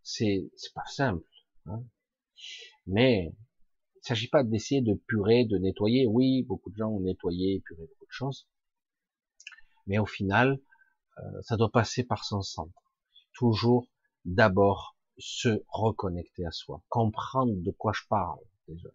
C'est, 0.04 0.50
c'est 0.56 0.74
pas 0.74 0.86
simple. 0.86 1.28
Hein. 1.66 1.84
Mais 2.88 3.34
il 3.98 4.08
s'agit 4.08 4.30
pas 4.30 4.46
d'essayer 4.46 4.80
de 4.80 4.94
purer, 4.94 5.44
de 5.44 5.58
nettoyer. 5.58 6.08
Oui, 6.08 6.44
beaucoup 6.44 6.70
de 6.72 6.78
gens 6.78 6.92
ont 6.92 7.02
nettoyé, 7.02 7.60
puré 7.66 7.82
beaucoup 7.82 8.06
de 8.06 8.12
choses. 8.12 8.48
Mais 9.88 10.00
au 10.00 10.06
final, 10.06 10.60
euh, 11.20 11.42
ça 11.42 11.58
doit 11.58 11.72
passer 11.72 12.04
par 12.04 12.24
son 12.26 12.42
centre. 12.42 12.82
Toujours 13.34 13.88
d'abord 14.26 14.98
se 15.18 15.64
reconnecter 15.68 16.46
à 16.46 16.52
soi, 16.52 16.82
comprendre 16.90 17.54
de 17.56 17.72
quoi 17.72 17.92
je 17.94 18.02
parle 18.10 18.40
déjà, 18.68 18.90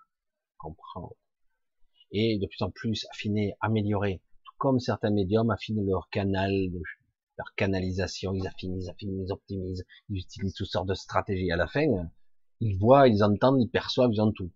comprendre. 0.57 1.15
Et 2.11 2.39
de 2.39 2.47
plus 2.47 2.63
en 2.63 2.71
plus 2.71 3.07
affiner, 3.13 3.55
améliorer. 3.61 4.23
Tout 4.45 4.55
comme 4.59 4.81
certains 4.81 5.11
médiums 5.11 5.51
affinent 5.51 5.85
leur 5.87 6.09
canal, 6.09 6.51
leur 7.37 7.55
canalisation, 7.55 8.33
ils 8.35 8.47
affinent, 8.47 8.81
ils 8.81 8.91
affinent, 8.91 9.21
ils 9.21 9.33
optimisent, 9.33 9.85
ils 10.09 10.19
utilisent 10.19 10.55
toutes 10.55 10.69
sortes 10.69 10.89
de 10.89 10.95
stratégies. 10.95 11.53
À 11.53 11.57
la 11.57 11.67
fin, 11.67 11.85
ils 12.61 12.79
voient, 12.79 13.09
ils 13.09 13.23
entendent, 13.23 13.61
ils 13.61 13.71
perçoivent, 13.71 14.11
ils 14.13 14.21
ont 14.21 14.33
tout. 14.33 14.51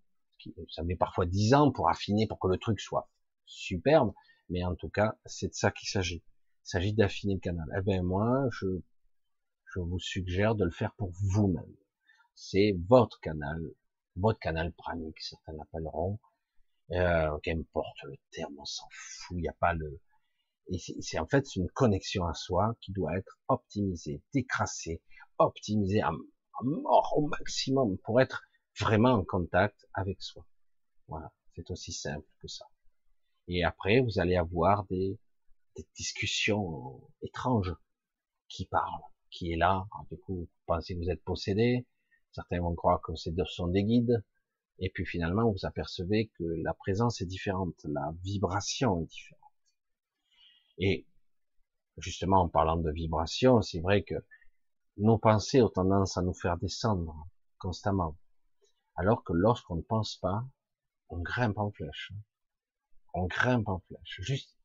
Ça 0.70 0.83
met 0.83 0.97
parfois 0.97 1.27
dix 1.27 1.55
ans 1.55 1.70
pour 1.70 1.89
affiner, 1.89 2.27
pour 2.27 2.41
que 2.41 2.49
le 2.49 2.59
truc 2.59 2.81
soit 2.81 3.09
superbe, 3.47 4.12
mais 4.49 4.65
en 4.65 4.75
tout 4.75 4.89
cas, 4.89 5.17
c'est 5.25 5.49
de 5.49 5.55
ça 5.55 5.71
qu'il 5.71 5.89
s'agit. 5.89 6.23
Il 6.65 6.69
s'agit 6.69 6.93
d'affiner 6.93 7.35
le 7.35 7.41
canal. 7.41 7.67
Eh 7.77 7.83
ben 7.83 8.03
moi, 8.03 8.49
je, 8.51 8.67
vous 9.77 9.99
suggère 9.99 10.55
de 10.55 10.65
le 10.65 10.71
faire 10.71 10.93
pour 10.97 11.11
vous-même. 11.12 11.75
C'est 12.35 12.77
votre 12.89 13.19
canal, 13.21 13.61
votre 14.17 14.39
canal 14.39 14.73
pranique, 14.73 15.21
certains 15.21 15.53
l'appelleront. 15.53 16.19
Euh, 16.91 17.39
qu'importe 17.43 18.03
le 18.05 18.17
terme, 18.33 18.55
on 18.59 18.65
s'en 18.65 18.87
fout, 18.91 19.39
il 19.39 19.43
n'y 19.43 19.49
a 19.49 19.55
pas 19.55 19.73
le... 19.73 19.99
C'est 21.01 21.19
en 21.19 21.27
fait 21.27 21.57
une 21.57 21.69
connexion 21.71 22.27
à 22.27 22.35
soi 22.35 22.75
qui 22.81 22.93
doit 22.93 23.17
être 23.17 23.39
optimisée, 23.49 24.23
décrassée, 24.35 25.03
optimisée 25.39 26.03
à 26.03 26.11
mort 26.62 27.15
au 27.17 27.27
maximum 27.29 27.99
pour 27.99 28.21
être 28.21 28.43
vraiment 28.79 29.12
en 29.12 29.25
contact 29.25 29.87
avec 29.95 30.23
soi. 30.23 30.47
Voilà, 31.09 31.33
c'est 31.55 31.71
aussi 31.71 31.93
simple 31.93 32.27
que 32.41 32.49
ça. 32.49 32.67
Et 33.49 33.65
après, 33.65 34.01
vous 34.01 34.19
allez 34.19 34.37
avoir 34.37 34.85
des, 34.85 35.19
des 35.77 35.87
discussions 35.97 37.01
étranges. 37.23 37.75
Qui 38.49 38.67
parle 38.67 39.01
Qui 39.31 39.53
est 39.53 39.57
là 39.57 39.87
Du 40.11 40.19
coup, 40.19 40.41
vous 40.41 40.49
pensez 40.67 40.95
que 40.95 41.01
vous 41.01 41.11
êtes 41.11 41.25
possédé. 41.25 41.87
Certains 42.33 42.61
vont 42.61 42.75
croire 42.75 43.01
que 43.01 43.15
ce 43.15 43.31
sont 43.47 43.69
des 43.69 43.85
guides. 43.85 44.23
Et 44.79 44.91
puis 44.91 45.07
finalement, 45.07 45.51
vous 45.51 45.65
apercevez 45.65 46.29
que 46.39 46.45
la 46.62 46.75
présence 46.75 47.21
est 47.21 47.27
différente, 47.27 47.75
la 47.85 48.12
vibration 48.23 49.03
est 49.03 49.07
différente. 49.07 49.53
Et 50.79 51.07
justement, 51.99 52.43
en 52.43 52.49
parlant 52.49 52.77
de 52.77 52.91
vibration, 52.91 53.62
c'est 53.62 53.81
vrai 53.81 54.03
que 54.03 54.15
nos 54.97 55.19
pensées 55.19 55.62
ont 55.62 55.69
tendance 55.69 56.17
à 56.17 56.23
nous 56.23 56.35
faire 56.35 56.59
descendre 56.59 57.29
constamment. 57.59 58.17
Alors 58.97 59.25
que 59.25 59.33
lorsqu'on 59.33 59.77
ne 59.77 59.83
pense 59.83 60.17
pas, 60.17 60.45
on 61.09 61.21
grimpe 61.21 61.59
en 61.59 61.71
flèche. 61.71 62.12
On 63.15 63.27
grimpe 63.27 63.69
en 63.69 63.81
flèche. 63.81 64.21
Juste 64.21 64.57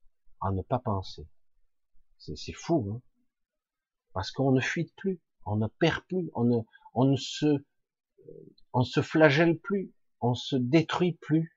à 0.42 0.52
ne 0.52 0.62
pas 0.62 0.80
penser. 0.80 1.28
C'est 2.18 2.54
fou, 2.54 2.90
hein 2.92 3.02
parce 4.18 4.32
qu'on 4.32 4.52
ne 4.52 4.62
fuit 4.62 4.92
plus, 4.98 5.22
on 5.46 5.58
ne 5.58 5.68
perd 5.68 6.04
plus, 6.08 6.32
on 6.34 6.46
ne, 7.06 7.16
se 7.16 9.02
flagelle 9.04 9.60
plus, 9.60 9.94
on 10.22 10.34
se 10.34 10.56
détruit 10.56 11.14
plus, 11.22 11.56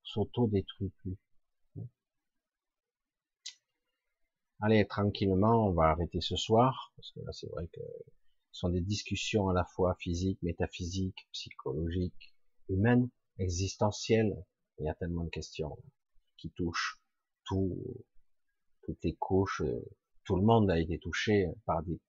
on 0.00 0.04
s'auto-détruit 0.04 0.90
plus. 0.98 1.16
Allez, 4.60 4.84
tranquillement, 4.88 5.68
on 5.68 5.72
va 5.74 5.90
arrêter 5.90 6.20
ce 6.20 6.34
soir, 6.34 6.92
parce 6.96 7.12
que 7.12 7.20
là, 7.20 7.30
c'est 7.30 7.48
vrai 7.50 7.68
que 7.68 7.80
ce 8.50 8.60
sont 8.60 8.70
des 8.70 8.80
discussions 8.80 9.48
à 9.48 9.54
la 9.54 9.64
fois 9.64 9.94
physiques, 10.00 10.42
métaphysiques, 10.42 11.28
psychologiques, 11.30 12.34
humaines, 12.68 13.08
existentielles. 13.38 14.44
Il 14.80 14.86
y 14.86 14.88
a 14.88 14.94
tellement 14.94 15.22
de 15.22 15.30
questions 15.30 15.78
qui 16.42 16.50
touchent 16.50 16.98
tout, 17.44 17.80
toutes 18.82 19.02
les 19.04 19.14
couches, 19.14 19.62
euh, 19.62 19.80
tout 20.24 20.34
le 20.34 20.42
monde 20.42 20.70
a 20.70 20.78
été 20.78 20.98
touché 20.98 21.46
par 21.66 21.84
des 21.84 22.00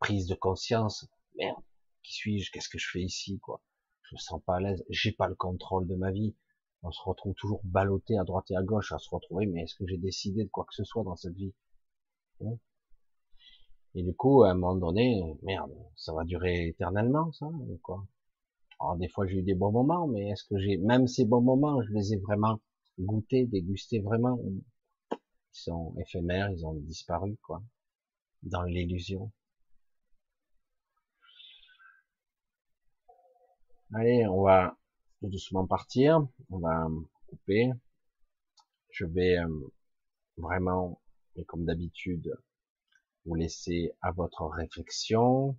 prises 0.00 0.26
de 0.26 0.34
conscience. 0.34 1.08
Merde, 1.36 1.62
qui 2.02 2.12
suis-je? 2.14 2.50
Qu'est-ce 2.50 2.68
que 2.68 2.78
je 2.78 2.90
fais 2.90 3.00
ici 3.00 3.38
quoi? 3.38 3.62
Je 4.02 4.16
me 4.16 4.18
sens 4.18 4.42
pas 4.44 4.56
à 4.56 4.60
l'aise. 4.60 4.84
J'ai 4.90 5.12
pas 5.12 5.28
le 5.28 5.36
contrôle 5.36 5.86
de 5.86 5.94
ma 5.94 6.10
vie. 6.10 6.34
On 6.82 6.90
se 6.90 7.00
retrouve 7.02 7.34
toujours 7.34 7.60
ballotté 7.62 8.18
à 8.18 8.24
droite 8.24 8.50
et 8.50 8.56
à 8.56 8.62
gauche 8.62 8.92
à 8.92 8.98
se 8.98 9.08
retrouver. 9.08 9.46
Mais 9.46 9.62
est-ce 9.62 9.76
que 9.76 9.86
j'ai 9.86 9.98
décidé 9.98 10.44
de 10.44 10.50
quoi 10.50 10.64
que 10.64 10.74
ce 10.74 10.84
soit 10.84 11.04
dans 11.04 11.16
cette 11.16 11.34
vie? 11.34 11.54
Hein? 12.44 12.58
Et 13.94 14.02
du 14.02 14.14
coup, 14.14 14.42
à 14.42 14.50
un 14.50 14.54
moment 14.54 14.74
donné, 14.74 15.22
merde, 15.42 15.72
ça 15.94 16.12
va 16.12 16.24
durer 16.24 16.68
éternellement, 16.68 17.32
ça 17.32 17.46
Alors 18.80 18.96
des 18.96 19.08
fois, 19.08 19.26
j'ai 19.26 19.38
eu 19.38 19.42
des 19.42 19.54
bons 19.54 19.72
moments, 19.72 20.06
mais 20.08 20.28
est-ce 20.28 20.44
que 20.44 20.58
j'ai 20.58 20.76
même 20.76 21.06
ces 21.06 21.24
bons 21.24 21.40
moments, 21.40 21.80
je 21.82 21.92
les 21.92 22.12
ai 22.12 22.18
vraiment 22.18 22.60
goûtés, 22.98 23.46
dégustés 23.46 24.00
vraiment 24.00 24.38
ils 25.56 25.62
sont 25.62 25.94
éphémères, 25.98 26.50
ils 26.50 26.66
ont 26.66 26.74
disparu, 26.74 27.36
quoi, 27.42 27.62
dans 28.42 28.62
l'illusion. 28.62 29.32
Allez, 33.94 34.26
on 34.26 34.42
va 34.42 34.76
tout 35.20 35.28
doucement 35.28 35.66
partir, 35.66 36.26
on 36.50 36.58
va 36.58 36.88
couper. 37.26 37.70
Je 38.90 39.06
vais 39.06 39.38
euh, 39.38 39.72
vraiment, 40.36 41.00
et 41.36 41.44
comme 41.44 41.64
d'habitude, 41.64 42.36
vous 43.24 43.34
laisser 43.34 43.92
à 44.02 44.12
votre 44.12 44.44
réflexion, 44.46 45.58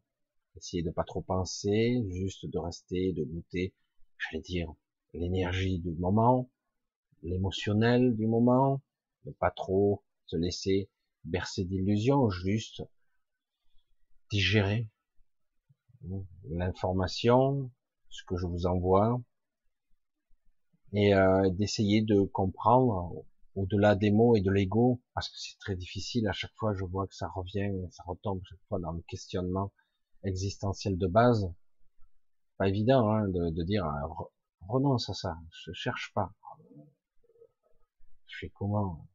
essayez 0.56 0.84
de 0.84 0.92
pas 0.92 1.04
trop 1.04 1.22
penser, 1.22 2.04
juste 2.10 2.46
de 2.46 2.60
rester, 2.60 3.14
de 3.14 3.24
goûter, 3.24 3.74
j'allais 4.18 4.44
dire, 4.44 4.72
l'énergie 5.14 5.80
du 5.80 5.92
moment, 5.94 6.52
l'émotionnel 7.24 8.16
du 8.16 8.28
moment, 8.28 8.82
ne 9.26 9.32
pas 9.32 9.52
trop 9.52 10.04
se 10.28 10.36
laisser 10.36 10.90
bercer 11.24 11.66
d'illusions, 11.66 12.30
juste 12.30 12.84
digérer 14.32 14.90
l'information, 16.50 17.72
ce 18.10 18.24
que 18.24 18.38
je 18.38 18.46
vous 18.46 18.66
envoie, 18.66 19.22
et 20.94 21.14
euh, 21.14 21.50
d'essayer 21.50 22.02
de 22.02 22.22
comprendre 22.22 23.26
au-delà 23.56 23.96
des 23.96 24.12
mots 24.12 24.36
et 24.36 24.42
de 24.42 24.52
l'ego, 24.52 25.02
parce 25.14 25.30
que 25.30 25.36
c'est 25.38 25.58
très 25.60 25.76
difficile, 25.76 26.28
à 26.28 26.32
chaque 26.32 26.54
fois 26.56 26.74
je 26.74 26.86
vois 26.86 27.08
que 27.08 27.16
ça 27.16 27.28
revient, 27.28 27.72
ça 27.92 28.04
retombe 28.06 28.42
chaque 28.48 28.64
fois 28.70 28.80
dans 28.80 28.92
le 28.92 29.02
questionnement 29.08 29.72
existentiel 30.24 30.98
de 30.98 31.08
base. 31.08 31.52
Pas 32.58 32.68
évident 32.68 33.10
hein, 33.10 33.28
de, 33.28 33.50
de, 33.50 33.64
dire 33.64 33.86
renonce 34.68 35.10
à 35.10 35.14
ça, 35.14 35.38
je 35.66 35.72
cherche 35.74 36.12
pas. 36.14 36.32
Je 38.28 38.38
fais 38.40 38.50
comment? 38.50 39.08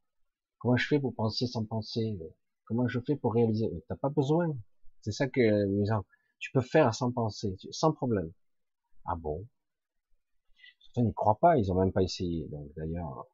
Comment 0.59 0.77
je 0.77 0.87
fais 0.87 1.01
pour 1.01 1.15
penser 1.15 1.47
sans 1.47 1.65
penser? 1.65 2.19
Comment 2.65 2.89
je 2.89 3.01
fais 3.01 3.17
pour 3.17 3.35
réaliser? 3.35 3.69
T'as 3.89 3.97
pas 3.97 4.09
besoin. 4.09 4.57
C'est 5.03 5.13
ça 5.13 5.29
que 5.29 5.67
tu 6.39 6.51
peux 6.53 6.61
faire 6.61 6.95
sans 6.95 7.13
penser, 7.13 7.57
sans 7.71 7.93
problème. 7.93 8.33
Ah 9.05 9.17
bon? 9.17 9.47
Certains 10.81 11.03
n'y 11.03 11.15
croient 11.15 11.39
pas, 11.39 11.59
ils 11.59 11.71
ont 11.73 11.75
même 11.75 11.93
pas 11.93 12.03
essayé. 12.03 12.49
Donc 12.49 12.73
d'ailleurs, 12.77 13.27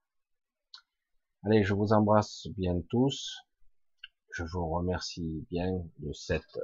allez, 1.44 1.62
je 1.64 1.74
vous 1.74 1.92
embrasse 1.92 2.46
bien 2.56 2.80
tous. 2.88 3.36
Je 4.32 4.44
vous 4.44 4.68
remercie 4.68 5.46
bien 5.50 5.82
de 5.98 6.12
cette 6.12 6.58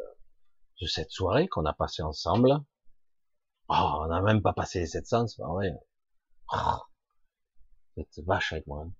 de 0.80 0.86
cette 0.86 1.10
soirée 1.10 1.48
qu'on 1.48 1.64
a 1.64 1.72
passée 1.72 2.02
ensemble. 2.02 2.52
Oh, 3.68 4.00
on 4.00 4.06
n'a 4.08 4.20
même 4.20 4.42
pas 4.42 4.52
passé 4.52 4.80
les 4.80 4.86
700, 4.86 5.28
c'est 5.28 5.42
pas 5.42 5.48
vrai. 5.48 5.72
Oh, 6.52 6.78
cette 7.96 8.24
vache 8.26 8.52
avec 8.52 8.66
moi, 8.66 8.84
hein. 8.84 8.92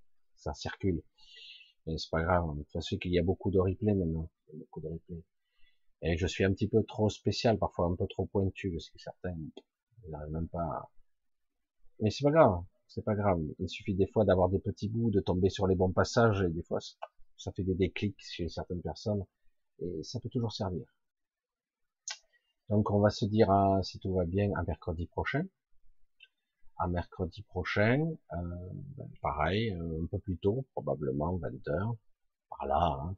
Ça 0.44 0.54
circule. 0.54 1.02
Mais 1.86 1.98
c'est 1.98 2.10
pas 2.10 2.22
grave. 2.22 2.56
De 2.56 2.62
toute 2.62 2.72
façon, 2.72 2.96
qu'il 2.98 3.12
y 3.12 3.18
a 3.18 3.22
beaucoup 3.22 3.50
de 3.50 3.58
replays 3.58 3.94
maintenant. 3.94 4.30
beaucoup 4.52 4.80
de 4.80 4.88
replays. 4.88 5.24
Et 6.02 6.16
je 6.18 6.26
suis 6.26 6.44
un 6.44 6.52
petit 6.52 6.68
peu 6.68 6.82
trop 6.84 7.08
spécial, 7.08 7.58
parfois 7.58 7.86
un 7.86 7.96
peu 7.96 8.06
trop 8.06 8.26
pointu, 8.26 8.70
parce 8.72 8.90
que 8.90 8.98
certains, 8.98 9.34
n'arrivent 10.08 10.32
même 10.32 10.48
pas 10.48 10.90
Mais 12.00 12.10
c'est 12.10 12.24
pas 12.24 12.30
grave. 12.30 12.62
C'est 12.88 13.02
pas 13.02 13.14
grave. 13.14 13.40
Il 13.58 13.68
suffit 13.68 13.94
des 13.94 14.06
fois 14.06 14.24
d'avoir 14.24 14.50
des 14.50 14.58
petits 14.58 14.88
bouts, 14.88 15.10
de 15.10 15.20
tomber 15.20 15.48
sur 15.48 15.66
les 15.66 15.74
bons 15.74 15.92
passages, 15.92 16.42
et 16.42 16.50
des 16.50 16.62
fois, 16.62 16.78
ça 17.36 17.52
fait 17.52 17.64
des 17.64 17.74
déclics 17.74 18.20
chez 18.20 18.48
certaines 18.48 18.82
personnes, 18.82 19.24
et 19.80 20.02
ça 20.02 20.20
peut 20.20 20.28
toujours 20.28 20.52
servir. 20.52 20.86
Donc, 22.68 22.90
on 22.90 23.00
va 23.00 23.10
se 23.10 23.24
dire, 23.24 23.48
si 23.82 23.98
tout 23.98 24.12
va 24.14 24.24
bien, 24.24 24.50
à 24.56 24.62
mercredi 24.62 25.06
prochain 25.06 25.44
à 26.78 26.88
mercredi 26.88 27.42
prochain, 27.42 28.04
euh, 28.32 28.36
ben, 28.96 29.08
pareil, 29.22 29.70
euh, 29.72 30.02
un 30.02 30.06
peu 30.06 30.18
plus 30.18 30.36
tôt, 30.38 30.64
probablement 30.72 31.36
20h, 31.38 31.96
par 32.50 32.66
là, 32.66 32.98
hein, 33.00 33.16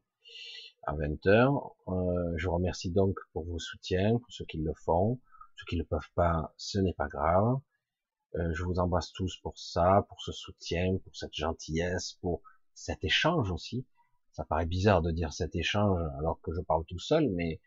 à 0.83 0.95
20h. 0.95 1.73
Euh, 1.87 2.33
je 2.37 2.47
vous 2.47 2.55
remercie 2.55 2.91
donc 2.91 3.17
pour 3.33 3.45
vos 3.45 3.59
soutiens, 3.59 4.17
pour 4.19 4.31
ceux 4.31 4.45
qui 4.45 4.57
le 4.57 4.73
font, 4.73 5.19
ceux 5.55 5.65
qui 5.65 5.75
ne 5.75 5.81
le 5.81 5.87
peuvent 5.87 6.11
pas, 6.15 6.53
ce 6.57 6.79
n'est 6.79 6.93
pas 6.93 7.07
grave. 7.07 7.59
je 8.35 8.63
vous 8.63 8.79
embrasse 8.79 9.11
tous 9.13 9.37
pour 9.37 9.57
ça, 9.57 10.05
pour 10.09 10.21
ce 10.21 10.31
soutien, 10.31 10.97
pour 11.03 11.15
cette 11.15 11.33
gentillesse, 11.33 12.13
pour 12.21 12.41
cet 12.75 13.03
échange 13.03 13.51
aussi. 13.51 13.85
Ça 14.31 14.45
paraît 14.45 14.67
bizarre 14.67 15.01
de 15.01 15.11
dire 15.11 15.33
cet 15.33 15.55
échange 15.55 15.99
alors 16.19 16.39
que 16.41 16.53
je 16.53 16.61
parle 16.61 16.85
tout 16.85 16.99
seul, 16.99 17.29
mais 17.31 17.59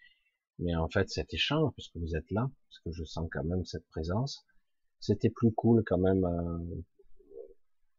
mais 0.60 0.76
en 0.76 0.88
fait 0.88 1.08
cet 1.08 1.34
échange, 1.34 1.72
puisque 1.72 1.96
vous 1.96 2.14
êtes 2.14 2.30
là, 2.30 2.48
parce 2.68 2.78
que 2.80 2.92
je 2.92 3.04
sens 3.04 3.28
quand 3.32 3.44
même 3.44 3.64
cette 3.64 3.86
présence, 3.88 4.44
c'était 5.00 5.30
plus 5.30 5.52
cool 5.52 5.82
quand 5.84 5.98
même. 5.98 6.24
Euh, 6.24 6.82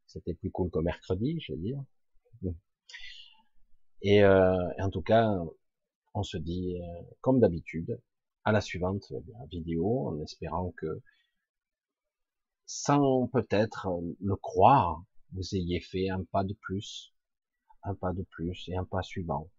c'était 0.08 0.34
plus 0.34 0.52
cool 0.52 0.70
que 0.70 0.80
mercredi, 0.80 1.40
je 1.42 1.54
veux 1.54 1.60
dire. 1.60 1.84
Et, 4.02 4.24
euh, 4.24 4.70
en 4.80 4.90
tout 4.90 5.02
cas, 5.02 5.30
on 6.14 6.24
se 6.24 6.38
dit, 6.38 6.80
euh, 6.82 7.02
comme 7.22 7.40
d'habitude, 7.40 8.00
à 8.44 8.52
la 8.52 8.62
suivante 8.62 9.14
vidéo, 9.50 10.08
en 10.08 10.20
espérant 10.22 10.72
que, 10.78 11.02
sans 12.66 13.28
peut-être 13.28 13.88
le 14.20 14.36
croire, 14.36 15.04
vous 15.34 15.56
ayez 15.56 15.80
fait 15.80 16.10
un 16.10 16.24
pas 16.24 16.44
de 16.44 16.54
plus, 16.54 17.14
un 17.84 17.96
pas 17.96 18.14
de 18.14 18.24
plus 18.24 18.68
et 18.70 18.76
un 18.76 18.86
pas 18.86 19.04
suivant. 19.04 19.50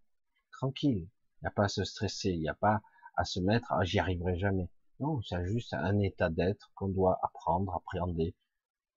Tranquille, 0.51 1.09
il 1.09 1.43
n'y 1.43 1.49
a 1.49 1.51
pas 1.51 1.65
à 1.65 1.69
se 1.69 1.85
stresser, 1.85 2.31
il 2.31 2.41
n'y 2.41 2.49
a 2.49 2.55
pas 2.55 2.83
à 3.17 3.25
se 3.25 3.41
mettre, 3.41 3.73
ah, 3.73 3.85
j'y 3.85 3.99
arriverai 3.99 4.39
jamais. 4.39 4.69
Non, 5.01 5.21
c'est 5.23 5.45
juste 5.47 5.75
un 5.75 5.99
état 6.01 6.31
d'être 6.31 6.71
qu'on 6.75 6.89
doit 6.89 7.19
apprendre, 7.23 7.75
appréhender, 7.75 8.35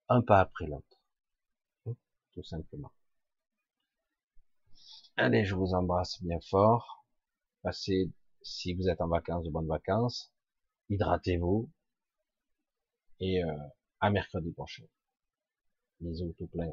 un 0.08 0.22
pas 0.22 0.40
après 0.40 0.66
l'autre. 0.66 1.00
Tout 2.32 2.44
simplement. 2.44 2.92
Allez, 5.16 5.44
je 5.44 5.54
vous 5.54 5.72
embrasse 5.74 6.22
bien 6.22 6.38
fort. 6.50 7.04
Passez, 7.62 8.10
si 8.42 8.74
vous 8.74 8.88
êtes 8.88 9.00
en 9.00 9.08
vacances, 9.08 9.44
de 9.44 9.50
bonnes 9.50 9.66
vacances. 9.66 10.32
Hydratez-vous. 10.90 11.70
Et 13.20 13.42
euh, 13.42 13.56
à 14.00 14.10
mercredi 14.10 14.52
prochain. 14.52 14.84
Bisous 16.00 16.34
tout 16.38 16.46
plein. 16.48 16.72